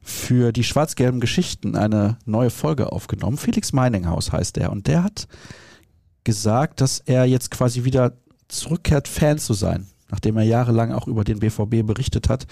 für 0.02 0.52
die 0.52 0.64
schwarz-gelben 0.64 1.20
Geschichten 1.20 1.76
eine 1.76 2.16
neue 2.24 2.50
Folge 2.50 2.92
aufgenommen. 2.92 3.36
Felix 3.36 3.72
Meininghaus 3.72 4.32
heißt 4.32 4.56
er. 4.58 4.70
Und 4.72 4.86
der 4.86 5.02
hat 5.02 5.26
gesagt, 6.24 6.80
dass 6.80 7.00
er 7.00 7.24
jetzt 7.26 7.50
quasi 7.50 7.84
wieder 7.84 8.12
zurückkehrt, 8.48 9.08
Fan 9.08 9.38
zu 9.38 9.52
sein, 9.52 9.86
nachdem 10.08 10.36
er 10.36 10.44
jahrelang 10.44 10.92
auch 10.92 11.08
über 11.08 11.24
den 11.24 11.40
BVB 11.40 11.84
berichtet 11.84 12.28
hat. 12.28 12.46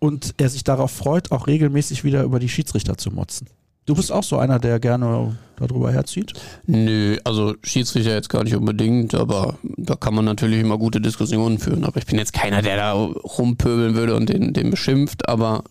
Und 0.00 0.34
er 0.38 0.48
sich 0.48 0.64
darauf 0.64 0.90
freut, 0.90 1.30
auch 1.30 1.46
regelmäßig 1.46 2.02
wieder 2.02 2.24
über 2.24 2.40
die 2.40 2.48
Schiedsrichter 2.48 2.96
zu 2.96 3.10
motzen. 3.12 3.46
Du 3.86 3.94
bist 3.94 4.10
auch 4.10 4.22
so 4.22 4.38
einer, 4.38 4.58
der 4.58 4.80
gerne 4.80 5.36
darüber 5.56 5.92
herzieht? 5.92 6.32
Nö, 6.66 7.18
also 7.24 7.54
Schiedsrichter 7.62 8.14
jetzt 8.14 8.28
gar 8.28 8.44
nicht 8.44 8.54
unbedingt, 8.54 9.14
aber 9.14 9.58
da 9.62 9.96
kann 9.96 10.14
man 10.14 10.24
natürlich 10.24 10.60
immer 10.60 10.78
gute 10.78 11.00
Diskussionen 11.00 11.58
führen. 11.58 11.84
Aber 11.84 11.98
ich 11.98 12.06
bin 12.06 12.18
jetzt 12.18 12.32
keiner, 12.32 12.62
der 12.62 12.76
da 12.76 12.92
rumpöbeln 12.92 13.94
würde 13.94 14.16
und 14.16 14.28
den, 14.28 14.52
den 14.52 14.70
beschimpft, 14.70 15.28
aber 15.28 15.64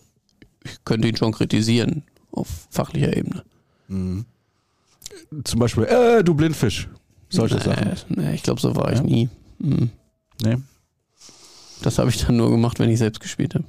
ich 0.64 0.84
könnte 0.86 1.08
ihn 1.08 1.16
schon 1.16 1.32
kritisieren 1.32 2.04
auf 2.32 2.48
fachlicher 2.70 3.16
Ebene. 3.16 3.44
Zum 5.44 5.60
Beispiel, 5.60 5.86
äh, 5.86 6.24
du 6.24 6.34
Blindfisch. 6.36 6.88
Solche 7.30 7.56
nee, 7.56 7.64
Sachen. 7.64 7.92
Nee, 8.10 8.34
ich 8.34 8.44
glaube, 8.44 8.60
so 8.62 8.76
war 8.76 8.92
Ja? 8.92 8.96
ich 8.96 9.04
nie. 9.04 9.30
Hm. 9.62 9.90
Nee. 10.44 10.58
Das 11.82 11.98
habe 11.98 12.10
ich 12.10 12.26
dann 12.26 12.38
nur 12.38 12.50
gemacht, 12.50 12.80
wenn 12.80 12.90
ich 12.90 13.00
selbst 13.00 13.22
gespielt 13.22 13.56
habe. 13.56 13.66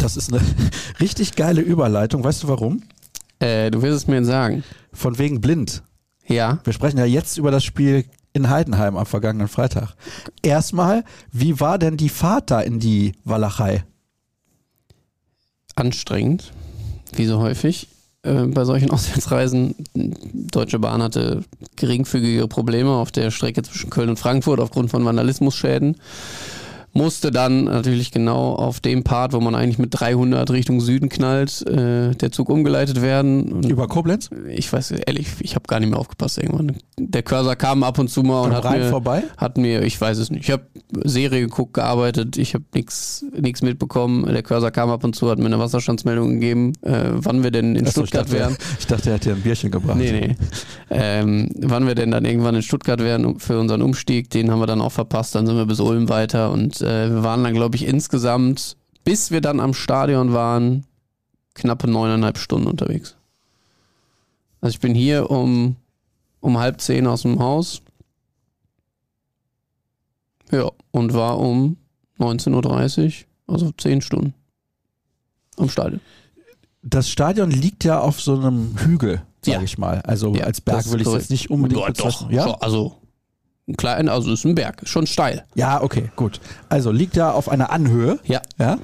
Das 0.00 0.16
ist 0.16 0.32
eine 0.32 0.42
richtig 1.00 1.36
geile 1.36 1.60
Überleitung. 1.60 2.24
Weißt 2.24 2.42
du 2.42 2.48
warum? 2.48 2.82
Äh, 3.38 3.70
du 3.70 3.82
wirst 3.82 3.96
es 3.96 4.06
mir 4.06 4.24
sagen. 4.24 4.64
Von 4.92 5.18
wegen 5.18 5.40
blind. 5.40 5.82
Ja, 6.26 6.60
Wir 6.64 6.72
sprechen 6.72 6.98
ja 6.98 7.04
jetzt 7.04 7.36
über 7.36 7.50
das 7.50 7.64
Spiel 7.64 8.04
in 8.32 8.48
Heidenheim 8.48 8.96
am 8.96 9.06
vergangenen 9.06 9.48
Freitag. 9.48 9.94
Erstmal, 10.42 11.04
wie 11.30 11.60
war 11.60 11.78
denn 11.78 11.96
die 11.96 12.08
Fahrt 12.08 12.50
da 12.50 12.60
in 12.60 12.78
die 12.78 13.12
Walachei? 13.24 13.84
anstrengend, 15.74 16.52
wie 17.14 17.26
so 17.26 17.38
häufig. 17.38 17.88
Äh, 18.22 18.44
bei 18.46 18.64
solchen 18.64 18.90
Auswärtsreisen. 18.92 19.74
Deutsche 19.94 20.78
Bahn 20.78 21.02
hatte 21.02 21.44
geringfügige 21.76 22.46
Probleme 22.46 22.90
auf 22.90 23.10
der 23.10 23.30
Strecke 23.30 23.62
zwischen 23.62 23.90
Köln 23.90 24.10
und 24.10 24.18
Frankfurt 24.18 24.60
aufgrund 24.60 24.90
von 24.90 25.04
Vandalismusschäden. 25.04 25.96
Musste 26.94 27.30
dann 27.30 27.64
natürlich 27.64 28.10
genau 28.10 28.54
auf 28.54 28.80
dem 28.80 29.02
Part, 29.02 29.32
wo 29.32 29.40
man 29.40 29.54
eigentlich 29.54 29.78
mit 29.78 29.88
300 29.92 30.50
Richtung 30.50 30.80
Süden 30.80 31.08
knallt, 31.08 31.66
äh, 31.66 32.10
der 32.14 32.32
Zug 32.32 32.50
umgeleitet 32.50 33.00
werden. 33.00 33.50
Und 33.50 33.64
Über 33.64 33.88
Koblenz? 33.88 34.28
ich 34.48 34.70
weiß 34.70 34.90
ehrlich, 34.90 35.28
ich 35.40 35.54
habe 35.54 35.66
gar 35.66 35.80
nicht 35.80 35.88
mehr 35.88 35.98
aufgepasst 35.98 36.36
irgendwann. 36.36 36.76
Der 36.98 37.22
Cursor 37.22 37.56
kam 37.56 37.82
ab 37.82 37.98
und 37.98 38.08
zu 38.08 38.22
mal 38.22 38.42
und 38.42 38.52
hat 38.52 38.70
mir, 38.70 38.90
vorbei? 38.90 39.22
hat 39.38 39.56
mir, 39.56 39.82
ich 39.82 39.98
weiß 39.98 40.18
es 40.18 40.30
nicht. 40.30 40.44
Ich 40.44 40.50
habe 40.50 40.64
Serie 41.04 41.40
geguckt, 41.40 41.72
gearbeitet, 41.72 42.36
ich 42.36 42.52
habe 42.54 42.64
nichts 42.74 43.24
nichts 43.40 43.62
mitbekommen. 43.62 44.26
Der 44.26 44.42
Cursor 44.42 44.70
kam 44.70 44.90
ab 44.90 45.02
und 45.04 45.16
zu, 45.16 45.30
hat 45.30 45.38
mir 45.38 45.46
eine 45.46 45.58
Wasserstandsmeldung 45.58 46.34
gegeben, 46.34 46.74
äh, 46.82 47.04
wann 47.12 47.42
wir 47.42 47.50
denn 47.50 47.74
in 47.74 47.86
Achso, 47.86 48.02
ich 48.02 48.08
Stuttgart 48.08 48.26
dachte, 48.26 48.38
wären. 48.38 48.56
ich 48.78 48.86
dachte, 48.86 49.10
er 49.10 49.14
hat 49.14 49.24
dir 49.24 49.32
ein 49.34 49.40
Bierchen 49.40 49.70
gebracht. 49.70 49.96
Nee, 49.96 50.12
nee. 50.12 50.36
Ähm, 50.90 51.48
wann 51.58 51.86
wir 51.86 51.94
denn 51.94 52.10
dann 52.10 52.26
irgendwann 52.26 52.54
in 52.54 52.62
Stuttgart 52.62 53.00
wären 53.00 53.38
für 53.38 53.58
unseren 53.58 53.80
Umstieg, 53.80 54.28
den 54.28 54.50
haben 54.50 54.60
wir 54.60 54.66
dann 54.66 54.82
auch 54.82 54.92
verpasst. 54.92 55.34
Dann 55.34 55.46
sind 55.46 55.56
wir 55.56 55.64
bis 55.64 55.80
Ulm 55.80 56.10
weiter 56.10 56.50
und 56.50 56.81
äh, 56.82 57.10
wir 57.10 57.22
waren 57.22 57.42
dann, 57.44 57.54
glaube 57.54 57.76
ich, 57.76 57.86
insgesamt, 57.86 58.76
bis 59.04 59.30
wir 59.30 59.40
dann 59.40 59.60
am 59.60 59.74
Stadion 59.74 60.32
waren, 60.32 60.84
knappe 61.54 61.88
neuneinhalb 61.88 62.38
Stunden 62.38 62.66
unterwegs. 62.66 63.16
Also 64.60 64.74
ich 64.74 64.80
bin 64.80 64.94
hier 64.94 65.30
um, 65.30 65.76
um 66.40 66.58
halb 66.58 66.80
zehn 66.80 67.06
aus 67.06 67.22
dem 67.22 67.38
Haus. 67.40 67.82
Ja, 70.50 70.70
und 70.90 71.14
war 71.14 71.38
um 71.38 71.76
19.30 72.18 73.06
Uhr, 73.48 73.54
also 73.54 73.72
zehn 73.72 74.02
Stunden 74.02 74.34
am 75.56 75.68
Stadion. 75.68 76.00
Das 76.82 77.08
Stadion 77.08 77.50
liegt 77.50 77.84
ja 77.84 78.00
auf 78.00 78.20
so 78.20 78.34
einem 78.36 78.76
Hügel, 78.78 79.22
sag 79.44 79.54
Ja. 79.54 79.62
ich 79.62 79.78
mal. 79.78 80.00
Also 80.02 80.34
Ja, 80.34 80.44
als 80.44 80.60
Berg 80.60 80.90
will 80.90 81.00
ich 81.00 81.06
es 81.06 81.12
jetzt 81.14 81.30
nicht 81.30 81.50
unbedingt 81.50 81.80
Ja, 81.80 81.86
doch, 81.88 82.04
bezeichnen. 82.04 82.30
Ja? 82.32 82.44
schon, 82.44 82.54
also 82.60 82.96
klein, 83.76 84.08
also 84.08 84.32
ist 84.32 84.44
ein 84.44 84.54
Berg, 84.54 84.82
ist 84.82 84.90
schon 84.90 85.06
steil. 85.06 85.44
ja, 85.54 85.82
okay, 85.82 86.10
gut. 86.16 86.40
Also 86.68 86.90
liegt 86.90 87.16
ja 87.16 87.32
auf 87.32 87.48
einer 87.48 87.70
Anhöhe. 87.70 88.18
Ja. 88.24 88.40
Ja. 88.58 88.78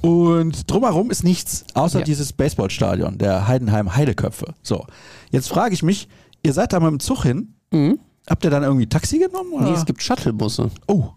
Und 0.00 0.70
drumherum 0.70 1.10
ist 1.10 1.24
nichts, 1.24 1.64
außer 1.74 2.00
Ja. 2.00 2.04
dieses 2.04 2.32
Baseballstadion, 2.32 3.16
der 3.18 3.48
Heidenheim 3.48 3.94
Heideköpfe. 3.96 4.54
So. 4.62 4.86
Jetzt 5.30 5.48
frage 5.48 5.72
ich 5.74 5.82
mich, 5.82 6.08
ihr 6.42 6.52
seid 6.52 6.72
da 6.72 6.80
mit 6.80 6.90
dem 6.90 7.00
Zug 7.00 7.22
hin. 7.22 7.54
Mhm. 7.72 7.98
Habt 8.28 8.44
ihr 8.44 8.50
dann 8.50 8.62
irgendwie 8.62 8.86
Taxi 8.86 9.18
genommen? 9.18 9.52
Oder? 9.52 9.64
Nee, 9.64 9.76
es 9.76 9.84
gibt 9.86 10.02
Shuttlebusse. 10.02 10.70
oh, 10.88 11.08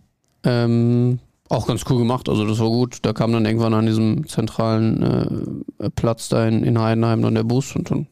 Ähm, 0.43 1.19
auch 1.49 1.65
ganz 1.67 1.83
cool 1.89 1.97
gemacht, 1.99 2.27
also 2.29 2.45
das 2.45 2.59
war 2.59 2.67
gut. 2.69 2.99
Da 3.03 3.13
kam 3.13 3.31
dann 3.31 3.45
irgendwann 3.45 3.73
an 3.73 3.85
diesem 3.85 4.27
zentralen 4.27 5.67
äh, 5.79 5.89
Platz 5.91 6.27
da 6.29 6.45
in, 6.47 6.63
in 6.63 6.79
Heidenheim 6.79 7.21
dann 7.21 7.35
der 7.35 7.43
Bus 7.43 7.75
und 7.75 7.89
dann 7.91 8.07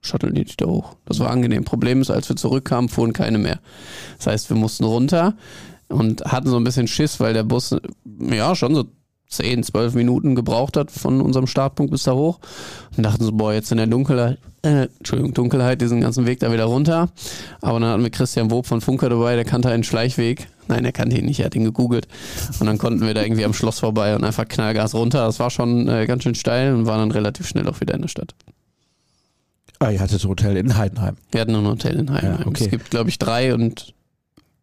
shutteln 0.00 0.34
die 0.34 0.44
dich 0.44 0.56
da 0.56 0.66
hoch. 0.66 0.96
Das 1.04 1.20
war 1.20 1.30
angenehm. 1.30 1.64
Problem 1.64 2.00
ist, 2.00 2.10
als 2.10 2.28
wir 2.28 2.36
zurückkamen, 2.36 2.88
fuhren 2.88 3.12
keine 3.12 3.38
mehr. 3.38 3.60
Das 4.16 4.28
heißt, 4.28 4.50
wir 4.50 4.56
mussten 4.56 4.84
runter 4.84 5.36
und 5.88 6.24
hatten 6.24 6.48
so 6.48 6.56
ein 6.56 6.64
bisschen 6.64 6.86
Schiss, 6.86 7.20
weil 7.20 7.34
der 7.34 7.44
Bus 7.44 7.74
ja 8.30 8.54
schon 8.54 8.74
so 8.74 8.84
10, 9.28 9.62
12 9.62 9.94
Minuten 9.94 10.34
gebraucht 10.34 10.76
hat 10.76 10.90
von 10.90 11.20
unserem 11.20 11.46
Startpunkt 11.46 11.92
bis 11.92 12.04
da 12.04 12.12
hoch. 12.12 12.38
Und 12.96 13.02
dachten 13.02 13.24
so, 13.24 13.32
boah, 13.32 13.52
jetzt 13.52 13.70
in 13.70 13.78
der 13.78 13.86
Dunkelheit, 13.86 14.38
äh, 14.62 14.88
Entschuldigung, 14.98 15.34
Dunkelheit, 15.34 15.80
diesen 15.80 16.00
ganzen 16.00 16.26
Weg 16.26 16.40
da 16.40 16.52
wieder 16.52 16.64
runter. 16.64 17.10
Aber 17.60 17.78
dann 17.78 17.90
hatten 17.90 18.02
wir 18.02 18.10
Christian 18.10 18.50
Wob 18.50 18.66
von 18.66 18.80
Funker 18.80 19.10
dabei, 19.10 19.34
der 19.34 19.44
kannte 19.44 19.68
einen 19.68 19.84
Schleichweg. 19.84 20.48
Nein, 20.66 20.84
er 20.84 20.92
kannte 20.92 21.18
ihn 21.18 21.26
nicht, 21.26 21.40
er 21.40 21.46
hat 21.46 21.54
ihn 21.54 21.64
gegoogelt. 21.64 22.08
Und 22.58 22.66
dann 22.66 22.78
konnten 22.78 23.06
wir 23.06 23.14
da 23.14 23.22
irgendwie 23.22 23.44
am 23.44 23.54
Schloss 23.54 23.80
vorbei 23.80 24.14
und 24.14 24.24
einfach 24.24 24.48
Knallgas 24.48 24.94
runter. 24.94 25.26
Das 25.26 25.38
war 25.38 25.50
schon 25.50 25.88
äh, 25.88 26.06
ganz 26.06 26.22
schön 26.22 26.34
steil 26.34 26.74
und 26.74 26.86
waren 26.86 27.00
dann 27.00 27.10
relativ 27.10 27.46
schnell 27.46 27.68
auch 27.68 27.80
wieder 27.80 27.94
in 27.94 28.02
der 28.02 28.08
Stadt. 28.08 28.34
Ah, 29.80 29.90
ihr 29.90 30.00
hattet 30.00 30.22
ein 30.24 30.28
Hotel 30.28 30.56
in 30.56 30.76
Heidenheim. 30.76 31.16
Wir 31.30 31.40
hatten 31.40 31.54
ein 31.54 31.66
Hotel 31.66 31.96
in 31.98 32.10
Heidenheim. 32.12 32.40
Ja, 32.40 32.46
okay. 32.46 32.64
Es 32.64 32.70
gibt, 32.70 32.90
glaube 32.90 33.10
ich, 33.10 33.18
drei 33.18 33.54
und 33.54 33.94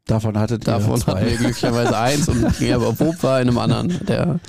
Davon 0.08 0.38
hattet 0.38 0.62
ihr 0.64 0.72
Davon 0.72 1.00
zwei. 1.02 1.14
hatten 1.14 1.26
wir 1.26 1.38
glücklicherweise 1.38 1.98
eins 1.98 2.28
und 2.30 2.60
ja, 2.60 2.76
aber 2.76 2.94
Bob 2.94 3.24
war 3.24 3.42
in 3.42 3.48
einem 3.48 3.58
anderen. 3.58 4.06
Der 4.06 4.40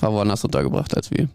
war 0.00 0.12
woanders 0.12 0.44
untergebracht 0.44 0.96
als 0.96 1.10
wir. 1.10 1.28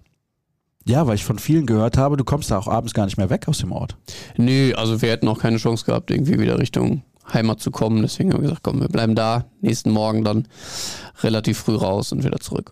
Ja, 0.85 1.05
weil 1.07 1.15
ich 1.15 1.25
von 1.25 1.37
vielen 1.39 1.65
gehört 1.65 1.97
habe, 1.97 2.15
du 2.15 2.23
kommst 2.23 2.49
da 2.51 2.57
auch 2.57 2.67
abends 2.67 2.93
gar 2.93 3.03
nicht 3.05 3.17
mehr 3.17 3.29
weg 3.29 3.47
aus 3.49 3.57
dem 3.57 3.73
Ort. 3.73 3.97
Nö, 4.37 4.73
also 4.75 5.01
wir 5.01 5.09
hätten 5.11 5.27
auch 5.27 5.39
keine 5.39 5.57
Chance 5.57 5.85
gehabt, 5.85 6.09
irgendwie 6.09 6.39
wieder 6.39 6.57
Richtung 6.57 7.03
Heimat 7.33 7.59
zu 7.59 7.69
kommen. 7.69 8.01
Deswegen 8.01 8.31
haben 8.31 8.39
wir 8.39 8.47
gesagt, 8.47 8.63
komm, 8.63 8.79
wir 8.79 8.87
bleiben 8.87 9.13
da. 9.13 9.45
Nächsten 9.61 9.91
Morgen 9.91 10.23
dann 10.23 10.47
relativ 11.21 11.57
früh 11.59 11.75
raus 11.75 12.13
und 12.13 12.23
wieder 12.23 12.39
zurück. 12.39 12.71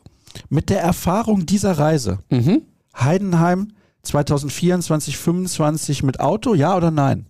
Mit 0.50 0.70
der 0.70 0.82
Erfahrung 0.82 1.46
dieser 1.46 1.78
Reise, 1.78 2.20
Mhm. 2.30 2.62
Heidenheim 2.98 3.74
2024, 4.08 5.18
25 5.18 6.04
mit 6.04 6.20
Auto, 6.20 6.54
ja 6.54 6.76
oder 6.76 6.92
nein? 6.92 7.28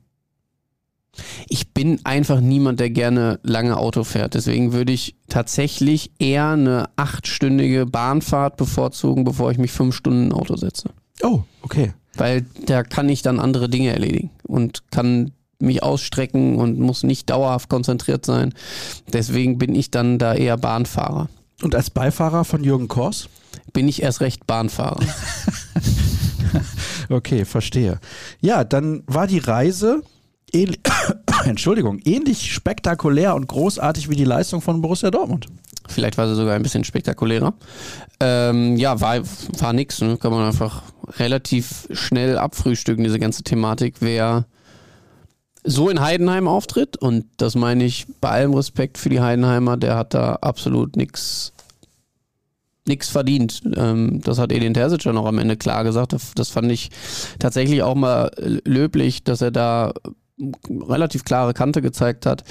Ich 1.50 1.74
bin 1.74 2.00
einfach 2.06 2.40
niemand, 2.40 2.80
der 2.80 2.90
gerne 2.90 3.40
lange 3.44 3.78
Auto 3.78 4.04
fährt. 4.04 4.36
Deswegen 4.36 4.74
würde 4.74 4.94
ich 4.94 5.16
tatsächlich 5.30 6.12
eher 6.20 6.50
eine 6.50 6.90
achtstündige 6.96 7.86
Bahnfahrt 7.86 8.58
bevorzugen, 8.58 9.24
bevor 9.24 9.52
ich 9.52 9.58
mich 9.58 9.72
fünf 9.72 9.96
Stunden 9.96 10.26
in 10.28 10.34
Auto 10.34 10.56
setze. 10.56 10.90
Oh, 11.24 11.42
okay. 11.62 11.94
Weil 12.16 12.46
da 12.66 12.84
kann 12.84 13.10
ich 13.10 13.22
dann 13.22 13.40
andere 13.40 13.70
Dinge 13.70 13.92
erledigen 13.92 14.32
und 14.44 14.92
kann 14.92 15.32
mich 15.60 15.82
ausstrecken 15.82 16.58
und 16.58 16.80
muss 16.80 17.04
nicht 17.04 17.30
dauerhaft 17.30 17.70
konzentriert 17.70 18.26
sein. 18.26 18.54
Deswegen 19.12 19.58
bin 19.58 19.74
ich 19.74 19.90
dann 19.90 20.20
da 20.20 20.36
eher 20.36 20.58
Bahnfahrer. 20.58 21.30
Und 21.64 21.74
als 21.74 21.90
Beifahrer 21.90 22.46
von 22.46 22.64
Jürgen 22.64 22.88
Kors? 22.88 23.30
Bin 23.74 23.88
ich 23.88 24.02
erst 24.04 24.22
recht 24.22 24.46
Bahnfahrer. 24.46 25.00
Okay, 27.10 27.46
verstehe. 27.46 28.00
Ja, 28.42 28.64
dann 28.64 29.04
war 29.08 29.28
die 29.28 29.40
Reise 29.40 30.02
ähnlich, 30.52 30.80
Entschuldigung, 31.46 32.00
ähnlich 32.04 32.54
spektakulär 32.54 33.36
und 33.36 33.48
großartig 33.48 34.10
wie 34.10 34.16
die 34.16 34.26
Leistung 34.26 34.62
von 34.62 34.82
Borussia 34.82 35.12
Dortmund. 35.12 35.48
Vielleicht 35.88 36.18
war 36.18 36.28
sie 36.28 36.36
sogar 36.36 36.56
ein 36.56 36.64
bisschen 36.64 36.84
spektakulärer. 36.84 37.54
Ähm, 38.20 38.76
ja, 38.76 39.00
war, 39.00 39.20
war 39.60 39.74
nix. 39.74 40.02
Ne? 40.02 40.18
Kann 40.18 40.32
man 40.32 40.46
einfach 40.46 40.84
relativ 41.18 41.88
schnell 41.92 42.38
abfrühstücken, 42.38 43.04
diese 43.04 43.20
ganze 43.20 43.44
Thematik. 43.44 43.96
Wer 44.02 44.46
so 45.64 45.90
in 45.90 46.02
Heidenheim 46.02 46.48
auftritt, 46.48 46.98
und 46.98 47.26
das 47.38 47.56
meine 47.56 47.86
ich 47.86 48.06
bei 48.20 48.30
allem 48.30 48.54
Respekt 48.54 48.98
für 48.98 49.10
die 49.10 49.22
Heidenheimer, 49.22 49.78
der 49.78 49.96
hat 49.96 50.14
da 50.14 50.36
absolut 50.36 50.96
nix 50.98 51.54
nix 52.88 53.10
verdient. 53.10 53.62
Ähm, 53.76 54.22
das 54.24 54.40
hat 54.40 54.52
Edin 54.52 54.74
Terzic 54.74 55.04
ja 55.04 55.14
noch 55.14 55.26
am 55.26 55.40
Ende 55.40 55.58
klar 55.58 55.84
gesagt. 55.84 56.14
Das, 56.14 56.34
das 56.36 56.50
fand 56.50 56.72
ich 56.72 56.90
tatsächlich 57.40 57.84
auch 57.84 57.96
mal 57.96 58.32
löblich, 58.66 59.24
dass 59.24 59.42
er 59.42 59.52
da 59.52 59.94
relativ 60.70 61.24
klare 61.24 61.54
Kante 61.54 61.82
gezeigt 61.82 62.26
hat. 62.26 62.44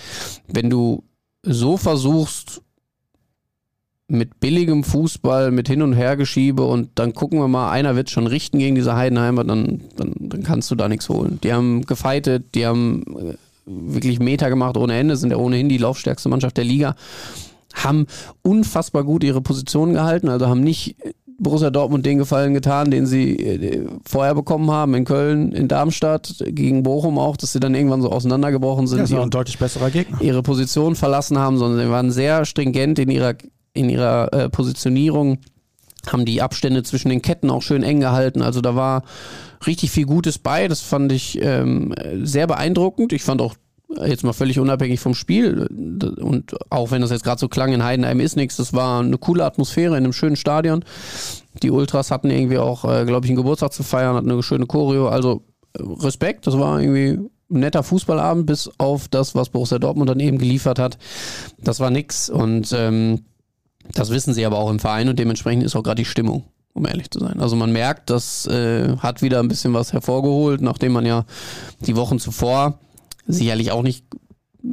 Wenn 0.49 0.71
du 0.71 1.05
so 1.43 1.77
versuchst, 1.77 2.63
mit 4.09 4.39
billigem 4.39 4.85
Fußball, 4.85 5.51
mit 5.51 5.69
Hin- 5.69 5.83
und 5.83 5.93
Hergeschiebe 5.93 6.65
und 6.65 6.91
dann 6.95 7.13
gucken 7.13 7.41
wir 7.41 7.49
mal, 7.49 7.71
einer 7.71 7.97
wird 7.97 8.09
schon 8.09 8.27
richten 8.27 8.59
gegen 8.59 8.77
diese 8.77 8.95
Heidenheimer, 8.95 9.43
dann, 9.43 9.83
dann, 9.97 10.15
dann 10.19 10.43
kannst 10.45 10.71
du 10.71 10.77
da 10.77 10.89
nichts 10.89 11.09
holen. 11.09 11.41
Die 11.43 11.53
haben 11.53 11.85
gefeitet, 11.87 12.55
die 12.55 12.67
haben 12.67 13.03
äh, 13.19 13.35
wirklich 13.67 14.21
Meter 14.21 14.49
gemacht 14.49 14.77
ohne 14.77 14.97
Ende, 14.97 15.17
sind 15.17 15.31
ja 15.31 15.37
ohnehin 15.37 15.69
die 15.69 15.79
laufstärkste 15.79 16.29
Mannschaft 16.29 16.57
der 16.57 16.65
Liga, 16.65 16.95
haben 17.77 18.07
unfassbar 18.43 19.05
gut 19.05 19.23
ihre 19.23 19.41
Position 19.41 19.93
gehalten, 19.93 20.29
also 20.29 20.49
haben 20.49 20.63
nicht 20.63 20.97
Borussia 21.39 21.69
Dortmund 21.69 22.07
den 22.07 22.17
Gefallen 22.17 22.55
getan, 22.55 22.91
den 22.91 23.05
sie 23.05 23.37
äh, 23.37 23.87
vorher 24.09 24.35
bekommen 24.35 24.71
haben 24.71 24.95
in 24.95 25.05
Köln, 25.05 25.53
in 25.53 25.69
Darmstadt, 25.69 26.35
gegen 26.47 26.83
Bochum 26.83 27.19
auch, 27.19 27.37
dass 27.37 27.53
sie 27.53 27.61
dann 27.61 27.75
irgendwann 27.75 28.01
so 28.01 28.11
auseinandergebrochen 28.11 28.87
sind. 28.87 29.01
Das 29.01 29.11
ist 29.11 29.15
ihre- 29.15 29.23
ein 29.25 29.31
deutlich 29.31 29.59
besserer 29.59 29.91
Gegner. 29.91 30.17
ihre 30.23 30.43
Position 30.43 30.95
verlassen 30.97 31.39
haben, 31.39 31.59
sondern 31.59 31.85
sie 31.85 31.91
waren 31.91 32.11
sehr 32.11 32.47
stringent 32.47 32.99
in 32.99 33.11
ihrer, 33.11 33.35
in 33.75 33.91
ihrer 33.91 34.33
äh, 34.33 34.49
Positionierung, 34.49 35.37
haben 36.07 36.25
die 36.25 36.41
Abstände 36.41 36.83
zwischen 36.85 37.11
den 37.11 37.21
Ketten 37.21 37.51
auch 37.51 37.61
schön 37.63 37.83
eng 37.83 38.01
gehalten. 38.01 38.41
Also 38.41 38.63
da 38.63 38.75
war 38.75 39.03
richtig 39.67 39.91
viel 39.91 40.07
Gutes 40.07 40.39
bei. 40.39 40.69
Das 40.69 40.81
fand 40.81 41.13
ich 41.13 41.39
ähm, 41.43 41.93
sehr 42.23 42.47
beeindruckend. 42.47 43.13
Ich 43.13 43.25
fand 43.25 43.43
auch 43.43 43.57
jetzt 43.89 44.25
mal 44.25 44.33
völlig 44.33 44.59
unabhängig 44.59 45.01
vom 45.01 45.15
Spiel 45.15 45.67
und 46.21 46.57
auch 46.71 46.91
wenn 46.91 47.03
das 47.03 47.11
jetzt 47.11 47.25
gerade 47.25 47.39
so 47.39 47.49
klang, 47.49 47.73
in 47.73 47.85
Heidenheim 47.85 48.21
ist 48.21 48.37
nichts, 48.37 48.57
das 48.57 48.73
war 48.73 49.01
eine 49.01 49.19
coole 49.19 49.45
Atmosphäre 49.45 49.97
in 49.97 50.05
einem 50.05 50.13
schönen 50.13 50.37
Stadion. 50.37 50.85
Die 51.63 51.71
Ultras 51.71 52.11
hatten 52.11 52.31
irgendwie 52.31 52.59
auch, 52.59 52.85
äh, 52.85 53.05
glaube 53.05 53.27
ich, 53.27 53.31
einen 53.31 53.37
Geburtstag 53.37 53.73
zu 53.73 53.83
feiern, 53.83 54.17
hatten 54.17 54.31
eine 54.31 54.43
schöne 54.43 54.67
Choreo. 54.67 55.09
Also 55.09 55.45
äh, 55.73 55.83
Respekt, 55.83 56.47
das 56.47 56.59
war 56.59 56.81
irgendwie 56.81 57.29
ein 57.49 57.61
netter 57.61 57.83
Fußballabend, 57.83 58.47
bis 58.47 58.71
auf 58.79 59.09
das, 59.09 59.35
was 59.35 59.51
Borussia 59.51 59.79
Dortmund 59.79 60.11
dann 60.11 60.21
eben 60.21 60.39
geliefert 60.39 60.79
hat. 60.79 60.99
Das 61.59 61.81
war 61.81 61.91
nix 61.91 62.29
und 62.29 62.75
ähm, 62.77 63.25
das 63.93 64.11
wissen 64.11 64.35
sie 64.35 64.45
aber 64.45 64.59
auch 64.59 64.71
im 64.71 64.81
Verein 64.81 65.09
und 65.09 65.19
dementsprechend 65.19 65.63
ist 65.63 65.77
auch 65.77 65.85
gerade 65.85 66.03
die 66.03 66.05
Stimmung, 66.05 66.45
um 66.73 66.87
ehrlich 66.87 67.11
zu 67.11 67.21
sein. 67.21 67.41
Also 67.41 67.55
man 67.55 67.73
merkt, 67.73 68.11
das 68.11 68.47
äh, 68.47 68.97
hat 68.99 69.23
wieder 69.23 69.39
ein 69.39 69.49
bisschen 69.49 69.73
was 69.75 69.93
hervorgeholt, 69.93 70.61
nachdem 70.61 70.93
man 70.93 71.07
ja 71.07 71.25
die 71.81 71.95
Wochen 71.95 72.19
zuvor 72.19 72.81
sicherlich 73.27 73.73
auch 73.73 73.83
nicht, 73.83 74.05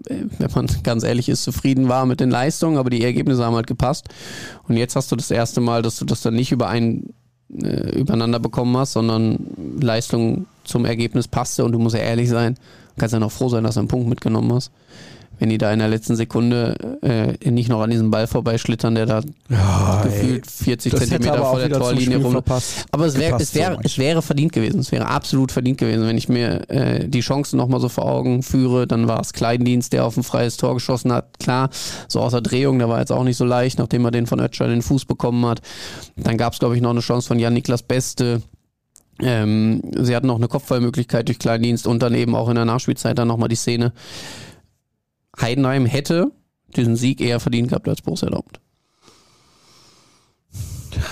äh, 0.07 0.25
wenn 0.39 0.51
man 0.53 0.67
ganz 0.83 1.03
ehrlich 1.03 1.29
ist, 1.29 1.43
zufrieden 1.43 1.89
war 1.89 2.05
mit 2.05 2.19
den 2.19 2.29
Leistungen, 2.29 2.77
aber 2.77 2.89
die 2.89 3.03
Ergebnisse 3.03 3.45
haben 3.45 3.55
halt 3.55 3.67
gepasst. 3.67 4.09
Und 4.67 4.77
jetzt 4.77 4.95
hast 4.95 5.11
du 5.11 5.15
das 5.15 5.31
erste 5.31 5.61
Mal, 5.61 5.81
dass 5.81 5.97
du 5.97 6.05
das 6.05 6.21
dann 6.21 6.35
nicht 6.35 6.51
überein, 6.51 7.13
äh, 7.61 7.97
übereinander 7.97 8.39
bekommen 8.39 8.75
hast, 8.77 8.93
sondern 8.93 9.39
Leistung 9.79 10.45
zum 10.63 10.85
Ergebnis 10.85 11.27
passte 11.27 11.65
und 11.65 11.71
du 11.73 11.79
musst 11.79 11.95
ja 11.95 12.01
ehrlich 12.01 12.29
sein, 12.29 12.55
du 12.55 12.99
kannst 12.99 13.13
ja 13.13 13.19
noch 13.19 13.31
froh 13.31 13.49
sein, 13.49 13.63
dass 13.63 13.75
du 13.75 13.81
einen 13.81 13.89
Punkt 13.89 14.07
mitgenommen 14.07 14.53
hast. 14.53 14.71
Wenn 15.39 15.49
die 15.49 15.57
da 15.57 15.73
in 15.73 15.79
der 15.79 15.87
letzten 15.87 16.15
Sekunde 16.15 16.97
äh, 17.01 17.51
nicht 17.51 17.67
noch 17.67 17.81
an 17.81 17.89
diesem 17.89 18.11
Ball 18.11 18.27
vorbeischlittern, 18.27 18.95
der 18.95 19.05
da 19.05 19.21
Ja, 19.49 20.01
gefühlt 20.03 20.45
40 20.49 20.91
das 20.91 21.01
hätte 21.01 21.09
Zentimeter 21.11 21.37
aber 21.37 21.47
auch 21.47 21.51
vor 21.51 21.59
der 21.67 21.77
Torlinie 21.77 22.17
rum. 22.17 22.31
verpasst. 22.31 22.85
Aber 22.91 23.05
es 23.05 23.15
wäre 23.15 23.31
Gepasst, 23.31 23.49
es 23.49 23.55
wäre 23.55 23.73
so 23.75 23.79
es 23.83 23.97
wäre 23.97 24.21
verdient 24.21 24.53
gewesen. 24.53 24.79
Es 24.79 24.91
wäre 24.91 25.07
absolut 25.07 25.51
verdient 25.51 25.79
gewesen, 25.79 26.05
wenn 26.05 26.17
ich 26.17 26.29
mir 26.29 26.69
äh, 26.69 27.07
die 27.07 27.21
Chancen 27.21 27.57
nochmal 27.57 27.79
so 27.81 27.89
vor 27.89 28.05
Augen 28.05 28.43
führe. 28.43 28.87
Dann 28.87 29.07
war 29.07 29.19
es 29.19 29.33
Kleindienst, 29.33 29.91
der 29.93 30.05
auf 30.05 30.15
ein 30.17 30.23
freies 30.23 30.57
Tor 30.57 30.75
geschossen 30.75 31.11
hat. 31.11 31.39
Klar, 31.39 31.69
so 32.07 32.21
außer 32.21 32.41
Drehung, 32.41 32.79
der 32.79 32.89
war 32.89 32.99
jetzt 32.99 33.11
auch 33.11 33.23
nicht 33.23 33.37
so 33.37 33.45
leicht, 33.45 33.79
nachdem 33.79 34.05
er 34.05 34.11
den 34.11 34.27
von 34.27 34.39
Ötschern 34.39 34.67
in 34.67 34.77
den 34.77 34.81
Fuß 34.81 35.05
bekommen 35.05 35.45
hat. 35.45 35.61
Dann 36.15 36.37
gab 36.37 36.53
es, 36.53 36.59
glaube 36.59 36.75
ich, 36.75 36.81
noch 36.81 36.91
eine 36.91 36.99
Chance 37.01 37.27
von 37.27 37.39
Jan-Niklas 37.39 37.83
Beste. 37.83 38.41
Ähm, 39.21 39.81
sie 39.95 40.15
hatten 40.15 40.27
noch 40.27 40.37
eine 40.37 40.47
Kopfballmöglichkeit 40.47 41.27
durch 41.27 41.39
Kleindienst 41.39 41.85
und 41.87 42.01
dann 42.01 42.13
eben 42.15 42.35
auch 42.35 42.49
in 42.49 42.55
der 42.55 42.65
Nachspielzeit 42.65 43.17
dann 43.17 43.27
nochmal 43.27 43.49
die 43.49 43.55
Szene. 43.55 43.93
Heidenheim 45.39 45.85
hätte 45.85 46.31
diesen 46.75 46.95
Sieg 46.95 47.21
eher 47.21 47.39
verdient 47.39 47.69
gehabt 47.69 47.87
als 47.87 48.01
Borussia 48.01 48.29
Dortmund. 48.29 48.59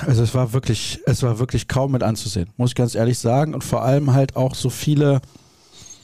Also 0.05 0.23
es 0.23 0.33
war 0.33 0.53
wirklich, 0.53 0.99
es 1.05 1.23
war 1.23 1.39
wirklich 1.39 1.67
kaum 1.67 1.91
mit 1.91 2.03
anzusehen, 2.03 2.49
muss 2.57 2.71
ich 2.71 2.75
ganz 2.75 2.95
ehrlich 2.95 3.17
sagen. 3.19 3.53
Und 3.53 3.63
vor 3.63 3.83
allem 3.83 4.13
halt 4.13 4.35
auch 4.35 4.55
so 4.55 4.69
viele 4.69 5.21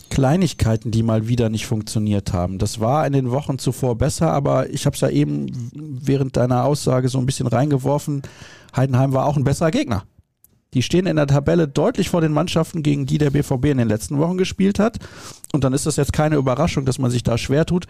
Kleinigkeiten, 0.10 0.92
die 0.92 1.04
mal 1.04 1.28
wieder 1.28 1.50
nicht 1.50 1.66
funktioniert 1.68 2.34
haben. 2.34 2.58
Das 2.58 2.80
war 2.80 3.06
in 3.06 3.14
den 3.14 3.32
Wochen 3.32 3.60
zuvor 3.60 3.98
besser, 3.98 4.32
aber 4.32 4.70
ich 4.70 4.86
habe 4.86 4.96
es 4.96 5.02
ja 5.02 5.10
eben 5.10 5.70
während 5.74 6.38
deiner 6.38 6.64
Aussage 6.66 7.10
so 7.10 7.18
ein 7.18 7.26
bisschen 7.26 7.48
reingeworfen. 7.48 8.22
Heidenheim 8.76 9.14
war 9.14 9.26
auch 9.26 9.38
ein 9.38 9.44
besserer 9.44 9.72
Gegner. 9.72 10.04
Die 10.78 10.84
stehen 10.84 11.08
in 11.08 11.16
der 11.16 11.26
Tabelle 11.26 11.68
deutlich 11.68 12.12
vor 12.12 12.22
den 12.22 12.32
Mannschaften, 12.32 12.84
gegen 12.84 13.08
die 13.08 13.18
der 13.18 13.32
BVB 13.32 13.66
in 13.66 13.80
den 13.80 13.88
letzten 13.88 14.20
Wochen 14.20 14.38
gespielt 14.38 14.78
hat. 14.78 15.00
Und 15.52 15.64
dann 15.64 15.74
ist 15.74 15.88
das 15.88 15.96
jetzt 15.96 16.14
keine 16.14 16.36
Überraschung, 16.36 16.86
dass 16.86 17.00
man 17.00 17.10
sich 17.10 17.24
da 17.24 17.40
schwer 17.40 17.66
tut. 17.66 17.88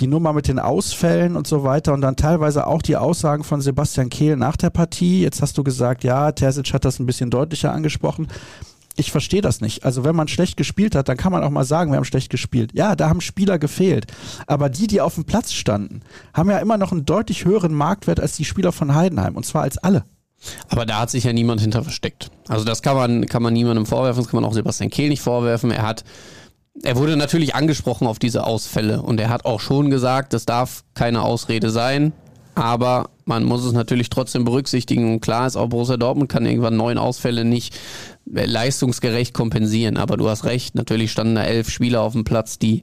Die 0.00 0.06
Nummer 0.06 0.32
mit 0.32 0.48
den 0.48 0.58
Ausfällen 0.58 1.36
und 1.36 1.46
so 1.46 1.62
weiter 1.62 1.92
und 1.92 2.00
dann 2.00 2.16
teilweise 2.16 2.66
auch 2.66 2.80
die 2.80 2.96
Aussagen 2.96 3.44
von 3.44 3.60
Sebastian 3.60 4.08
Kehl 4.08 4.36
nach 4.36 4.56
der 4.56 4.70
Partie. 4.70 5.20
Jetzt 5.20 5.42
hast 5.42 5.58
du 5.58 5.62
gesagt, 5.62 6.02
ja, 6.02 6.32
Terzic 6.32 6.72
hat 6.72 6.86
das 6.86 7.00
ein 7.00 7.04
bisschen 7.04 7.28
deutlicher 7.28 7.70
angesprochen. 7.70 8.28
Ich 8.96 9.12
verstehe 9.12 9.42
das 9.42 9.60
nicht. 9.60 9.84
Also 9.84 10.02
wenn 10.02 10.16
man 10.16 10.26
schlecht 10.26 10.56
gespielt 10.56 10.94
hat, 10.94 11.10
dann 11.10 11.18
kann 11.18 11.32
man 11.32 11.44
auch 11.44 11.50
mal 11.50 11.64
sagen, 11.64 11.92
wir 11.92 11.98
haben 11.98 12.04
schlecht 12.06 12.30
gespielt. 12.30 12.70
Ja, 12.72 12.96
da 12.96 13.10
haben 13.10 13.20
Spieler 13.20 13.58
gefehlt. 13.58 14.06
Aber 14.46 14.70
die, 14.70 14.86
die 14.86 15.02
auf 15.02 15.16
dem 15.16 15.26
Platz 15.26 15.52
standen, 15.52 16.00
haben 16.32 16.48
ja 16.48 16.60
immer 16.60 16.78
noch 16.78 16.92
einen 16.92 17.04
deutlich 17.04 17.44
höheren 17.44 17.74
Marktwert 17.74 18.20
als 18.20 18.36
die 18.36 18.46
Spieler 18.46 18.72
von 18.72 18.94
Heidenheim. 18.94 19.36
Und 19.36 19.44
zwar 19.44 19.64
als 19.64 19.76
alle. 19.76 20.06
Aber 20.68 20.86
da 20.86 21.00
hat 21.00 21.10
sich 21.10 21.24
ja 21.24 21.32
niemand 21.32 21.60
hinter 21.60 21.82
versteckt. 21.82 22.30
Also 22.48 22.64
das 22.64 22.82
kann 22.82 22.96
man, 22.96 23.26
kann 23.26 23.42
man 23.42 23.52
niemandem 23.52 23.86
vorwerfen, 23.86 24.22
das 24.22 24.30
kann 24.30 24.40
man 24.40 24.48
auch 24.48 24.54
Sebastian 24.54 24.90
Kehl 24.90 25.08
nicht 25.08 25.22
vorwerfen. 25.22 25.70
Er 25.70 25.82
hat, 25.82 26.04
er 26.82 26.96
wurde 26.96 27.16
natürlich 27.16 27.54
angesprochen 27.54 28.06
auf 28.06 28.18
diese 28.18 28.44
Ausfälle 28.44 29.02
und 29.02 29.20
er 29.20 29.28
hat 29.28 29.44
auch 29.44 29.60
schon 29.60 29.90
gesagt, 29.90 30.32
das 30.32 30.46
darf 30.46 30.84
keine 30.94 31.22
Ausrede 31.22 31.70
sein, 31.70 32.12
aber 32.54 33.10
man 33.24 33.44
muss 33.44 33.64
es 33.64 33.72
natürlich 33.72 34.10
trotzdem 34.10 34.44
berücksichtigen. 34.44 35.14
Und 35.14 35.20
klar 35.20 35.46
ist 35.46 35.56
auch 35.56 35.68
Borussia 35.68 35.96
Dortmund 35.96 36.28
kann 36.28 36.44
irgendwann 36.44 36.76
neun 36.76 36.98
Ausfälle 36.98 37.44
nicht 37.44 37.78
äh, 38.34 38.44
leistungsgerecht 38.44 39.32
kompensieren. 39.32 39.96
Aber 39.96 40.16
du 40.16 40.28
hast 40.28 40.44
recht, 40.44 40.74
natürlich 40.74 41.12
standen 41.12 41.36
da 41.36 41.44
elf 41.44 41.70
Spieler 41.70 42.02
auf 42.02 42.12
dem 42.12 42.24
Platz, 42.24 42.58
die 42.58 42.82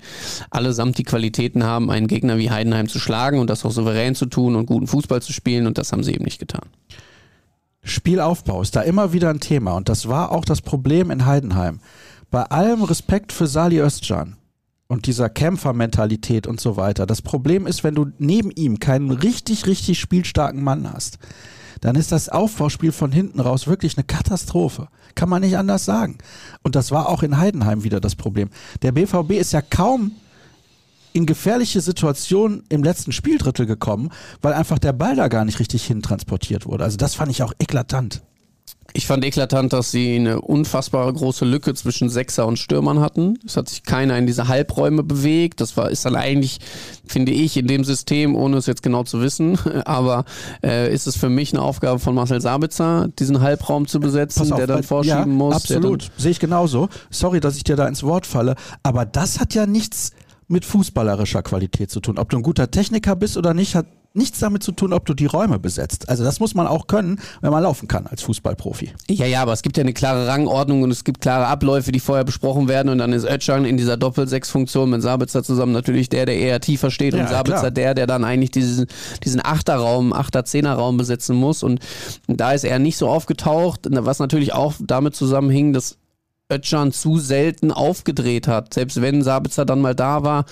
allesamt 0.49 0.97
die 0.97 1.03
Qualitäten 1.03 1.63
haben, 1.63 1.91
einen 1.91 2.07
Gegner 2.07 2.37
wie 2.37 2.49
Heidenheim 2.49 2.87
zu 2.87 2.97
schlagen 2.97 3.39
und 3.39 3.49
das 3.49 3.65
auch 3.65 3.71
souverän 3.71 4.15
zu 4.15 4.25
tun 4.25 4.55
und 4.55 4.67
guten 4.67 4.87
Fußball 4.87 5.21
zu 5.21 5.33
spielen 5.33 5.67
und 5.67 5.77
das 5.77 5.91
haben 5.91 6.03
sie 6.03 6.13
eben 6.13 6.23
nicht 6.23 6.39
getan. 6.39 6.65
Spielaufbau 7.83 8.61
ist 8.61 8.75
da 8.75 8.81
immer 8.81 9.13
wieder 9.13 9.29
ein 9.29 9.39
Thema 9.39 9.73
und 9.73 9.89
das 9.89 10.07
war 10.07 10.31
auch 10.31 10.45
das 10.45 10.61
Problem 10.61 11.11
in 11.11 11.25
Heidenheim. 11.25 11.79
Bei 12.29 12.43
allem 12.43 12.83
Respekt 12.83 13.31
für 13.31 13.47
Sali 13.47 13.79
Özcan. 13.79 14.35
und 14.89 15.05
dieser 15.05 15.29
Kämpfermentalität 15.29 16.47
und 16.47 16.61
so 16.61 16.77
weiter. 16.77 17.05
Das 17.05 17.21
Problem 17.21 17.67
ist, 17.67 17.83
wenn 17.83 17.95
du 17.95 18.07
neben 18.19 18.51
ihm 18.51 18.79
keinen 18.79 19.11
richtig, 19.11 19.67
richtig 19.67 19.99
spielstarken 19.99 20.63
Mann 20.63 20.91
hast, 20.91 21.19
dann 21.81 21.95
ist 21.95 22.11
das 22.11 22.29
Aufbauspiel 22.29 22.91
von 22.91 23.11
hinten 23.11 23.39
raus 23.39 23.67
wirklich 23.67 23.97
eine 23.97 24.05
Katastrophe. 24.05 24.87
Kann 25.13 25.29
man 25.29 25.41
nicht 25.41 25.57
anders 25.57 25.85
sagen. 25.85 26.17
Und 26.63 26.75
das 26.75 26.91
war 26.91 27.09
auch 27.09 27.21
in 27.21 27.37
Heidenheim 27.37 27.83
wieder 27.83 27.99
das 27.99 28.15
Problem. 28.15 28.49
Der 28.81 28.93
BVB 28.93 29.31
ist 29.31 29.53
ja 29.53 29.61
kaum 29.61 30.11
in 31.13 31.25
gefährliche 31.25 31.81
Situationen 31.81 32.63
im 32.69 32.83
letzten 32.83 33.11
Spieldrittel 33.11 33.65
gekommen, 33.65 34.09
weil 34.41 34.53
einfach 34.53 34.79
der 34.79 34.93
Ball 34.93 35.15
da 35.15 35.27
gar 35.27 35.45
nicht 35.45 35.59
richtig 35.59 35.85
hintransportiert 35.85 36.65
wurde. 36.65 36.83
Also 36.83 36.97
das 36.97 37.15
fand 37.15 37.31
ich 37.31 37.43
auch 37.43 37.53
eklatant. 37.59 38.21
Ich 38.93 39.05
fand 39.05 39.23
eklatant, 39.25 39.73
dass 39.73 39.91
sie 39.91 40.15
eine 40.15 40.41
unfassbare 40.41 41.13
große 41.13 41.45
Lücke 41.45 41.73
zwischen 41.73 42.09
Sechser 42.09 42.47
und 42.47 42.57
Stürmern 42.57 42.99
hatten. 42.99 43.37
Es 43.45 43.57
hat 43.57 43.69
sich 43.69 43.83
keiner 43.83 44.17
in 44.17 44.25
diese 44.25 44.47
Halbräume 44.47 45.03
bewegt. 45.03 45.61
Das 45.61 45.75
war, 45.77 45.91
ist 45.91 46.05
dann 46.05 46.15
eigentlich, 46.15 46.59
finde 47.05 47.31
ich, 47.31 47.57
in 47.57 47.67
dem 47.67 47.83
System, 47.83 48.35
ohne 48.35 48.57
es 48.57 48.65
jetzt 48.65 48.81
genau 48.81 49.03
zu 49.03 49.21
wissen, 49.21 49.59
aber 49.85 50.25
äh, 50.63 50.91
ist 50.91 51.05
es 51.05 51.17
für 51.17 51.29
mich 51.29 51.53
eine 51.53 51.61
Aufgabe 51.61 51.99
von 51.99 52.15
Marcel 52.15 52.41
Sabitzer, 52.41 53.09
diesen 53.19 53.41
Halbraum 53.41 53.87
zu 53.87 53.99
besetzen, 53.99 54.51
auf, 54.51 54.57
der 54.57 54.67
dann 54.67 54.83
vorschieben 54.83 55.17
ja, 55.17 55.25
muss. 55.25 55.55
Absolut, 55.55 56.09
sehe 56.17 56.31
ich 56.31 56.39
genauso. 56.39 56.89
Sorry, 57.09 57.39
dass 57.39 57.57
ich 57.57 57.63
dir 57.63 57.75
da 57.75 57.87
ins 57.87 58.03
Wort 58.03 58.25
falle, 58.25 58.55
aber 58.83 59.05
das 59.05 59.39
hat 59.39 59.53
ja 59.53 59.65
nichts 59.67 60.11
mit 60.47 60.65
fußballerischer 60.65 61.43
Qualität 61.43 61.91
zu 61.91 61.99
tun. 61.99 62.17
Ob 62.17 62.29
du 62.29 62.37
ein 62.37 62.43
guter 62.43 62.71
Techniker 62.71 63.15
bist 63.15 63.37
oder 63.37 63.53
nicht, 63.53 63.75
hat 63.75 63.87
nichts 64.17 64.39
damit 64.39 64.63
zu 64.63 64.71
tun, 64.71 64.93
ob 64.93 65.05
du 65.05 65.13
die 65.13 65.27
Räume 65.27 65.59
besetzt. 65.59 66.09
Also 66.09 66.23
das 66.23 66.39
muss 66.39 66.55
man 66.55 66.67
auch 66.67 66.87
können, 66.87 67.19
wenn 67.41 67.51
man 67.51 67.63
laufen 67.63 67.87
kann 67.87 68.07
als 68.07 68.23
Fußballprofi. 68.23 68.91
Ja, 69.09 69.25
ja, 69.25 69.41
aber 69.41 69.53
es 69.53 69.61
gibt 69.61 69.77
ja 69.77 69.81
eine 69.81 69.93
klare 69.93 70.27
Rangordnung 70.27 70.81
und 70.81 70.91
es 70.91 71.03
gibt 71.03 71.21
klare 71.21 71.45
Abläufe, 71.47 71.91
die 71.91 71.99
vorher 71.99 72.23
besprochen 72.23 72.67
werden 72.67 72.89
und 72.89 72.97
dann 72.97 73.13
ist 73.13 73.25
Özcan 73.25 73.65
in 73.65 73.77
dieser 73.77 73.95
Doppel-Sechs-Funktion 73.95 74.89
mit 74.89 75.01
Sabitzer 75.01 75.43
zusammen 75.43 75.71
natürlich 75.71 76.09
der, 76.09 76.25
der 76.25 76.37
eher 76.37 76.59
tiefer 76.59 76.89
steht 76.89 77.13
ja, 77.13 77.21
und 77.21 77.29
Sabitzer 77.29 77.59
klar. 77.59 77.71
der, 77.71 77.93
der 77.93 78.07
dann 78.07 78.23
eigentlich 78.23 78.51
diesen, 78.51 78.87
diesen 79.23 79.45
Achterraum, 79.45 80.13
Achter-Zehner-Raum 80.13 80.97
besetzen 80.97 81.35
muss 81.35 81.61
und 81.61 81.79
da 82.27 82.53
ist 82.53 82.63
er 82.63 82.79
nicht 82.79 82.97
so 82.97 83.07
aufgetaucht, 83.09 83.81
was 83.89 84.19
natürlich 84.19 84.53
auch 84.53 84.73
damit 84.79 85.15
zusammenhing, 85.15 85.73
dass 85.73 85.97
Özcan 86.51 86.91
zu 86.91 87.17
selten 87.17 87.71
aufgedreht 87.71 88.47
hat. 88.47 88.73
Selbst 88.73 89.01
wenn 89.01 89.21
Sabitzer 89.21 89.65
dann 89.65 89.81
mal 89.81 89.95
da 89.95 90.23
war. 90.23 90.45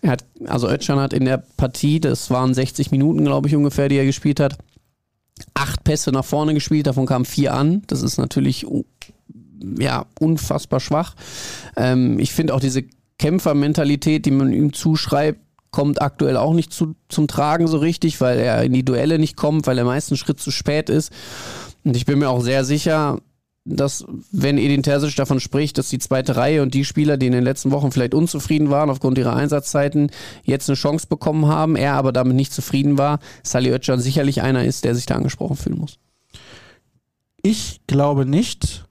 Er 0.00 0.12
hat, 0.12 0.24
also 0.46 0.68
Özcan 0.68 1.00
hat 1.00 1.12
in 1.12 1.24
der 1.24 1.42
Partie, 1.56 2.00
das 2.00 2.30
waren 2.30 2.54
60 2.54 2.90
Minuten, 2.90 3.24
glaube 3.24 3.48
ich, 3.48 3.56
ungefähr, 3.56 3.88
die 3.88 3.96
er 3.96 4.04
gespielt 4.04 4.40
hat, 4.40 4.58
acht 5.54 5.84
Pässe 5.84 6.12
nach 6.12 6.24
vorne 6.24 6.54
gespielt, 6.54 6.86
davon 6.86 7.06
kamen 7.06 7.24
vier 7.24 7.54
an. 7.54 7.82
Das 7.86 8.02
ist 8.02 8.18
natürlich 8.18 8.66
ja, 9.78 10.06
unfassbar 10.18 10.80
schwach. 10.80 11.14
Ähm, 11.76 12.18
ich 12.18 12.32
finde 12.32 12.54
auch 12.54 12.60
diese 12.60 12.84
Kämpfermentalität, 13.18 14.26
die 14.26 14.30
man 14.30 14.52
ihm 14.52 14.72
zuschreibt, 14.72 15.40
kommt 15.70 16.02
aktuell 16.02 16.36
auch 16.36 16.54
nicht 16.54 16.72
zu, 16.72 16.96
zum 17.08 17.28
Tragen 17.28 17.68
so 17.68 17.78
richtig, 17.78 18.20
weil 18.20 18.38
er 18.38 18.62
in 18.62 18.72
die 18.72 18.84
Duelle 18.84 19.18
nicht 19.18 19.36
kommt, 19.36 19.66
weil 19.66 19.78
er 19.78 19.84
meist 19.84 20.10
einen 20.10 20.18
Schritt 20.18 20.40
zu 20.40 20.50
spät 20.50 20.88
ist. 20.88 21.12
Und 21.84 21.96
ich 21.96 22.06
bin 22.06 22.18
mir 22.18 22.28
auch 22.28 22.40
sehr 22.40 22.64
sicher, 22.64 23.18
dass, 23.64 24.04
wenn 24.32 24.58
Edin 24.58 24.82
Terzic 24.82 25.14
davon 25.16 25.38
spricht, 25.38 25.78
dass 25.78 25.88
die 25.88 25.98
zweite 25.98 26.36
Reihe 26.36 26.62
und 26.62 26.72
die 26.72 26.84
Spieler, 26.84 27.16
die 27.16 27.26
in 27.26 27.32
den 27.32 27.44
letzten 27.44 27.70
Wochen 27.70 27.92
vielleicht 27.92 28.14
unzufrieden 28.14 28.70
waren 28.70 28.90
aufgrund 28.90 29.18
ihrer 29.18 29.36
Einsatzzeiten, 29.36 30.10
jetzt 30.44 30.68
eine 30.68 30.76
Chance 30.76 31.06
bekommen 31.06 31.46
haben, 31.46 31.76
er 31.76 31.94
aber 31.94 32.12
damit 32.12 32.36
nicht 32.36 32.52
zufrieden 32.52 32.96
war, 32.96 33.20
Sally 33.42 33.70
Özcan 33.70 34.00
sicherlich 34.00 34.42
einer 34.42 34.64
ist, 34.64 34.84
der 34.84 34.94
sich 34.94 35.06
da 35.06 35.16
angesprochen 35.16 35.56
fühlen 35.56 35.78
muss. 35.78 35.98
Ich 37.42 37.80
glaube 37.86 38.26
nicht, 38.26 38.86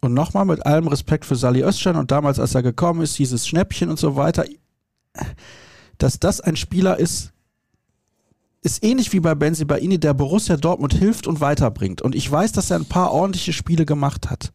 und 0.00 0.14
nochmal 0.14 0.44
mit 0.44 0.64
allem 0.64 0.88
Respekt 0.88 1.24
für 1.24 1.36
Sally 1.36 1.62
Özcan 1.62 1.96
und 1.96 2.10
damals, 2.10 2.38
als 2.38 2.54
er 2.54 2.62
gekommen 2.62 3.02
ist, 3.02 3.18
dieses 3.18 3.46
Schnäppchen 3.46 3.90
und 3.90 3.98
so 3.98 4.16
weiter, 4.16 4.44
dass 5.98 6.18
das 6.18 6.40
ein 6.40 6.56
Spieler 6.56 6.98
ist, 6.98 7.32
ist 8.62 8.84
ähnlich 8.84 9.12
wie 9.12 9.20
bei 9.20 9.34
Benzi 9.34 9.64
Baini, 9.64 9.98
der 9.98 10.14
Borussia 10.14 10.56
Dortmund 10.56 10.94
hilft 10.94 11.26
und 11.26 11.40
weiterbringt. 11.40 12.02
Und 12.02 12.14
ich 12.14 12.30
weiß, 12.30 12.52
dass 12.52 12.70
er 12.70 12.78
ein 12.78 12.84
paar 12.84 13.12
ordentliche 13.12 13.52
Spiele 13.52 13.86
gemacht 13.86 14.30
hat. 14.30 14.52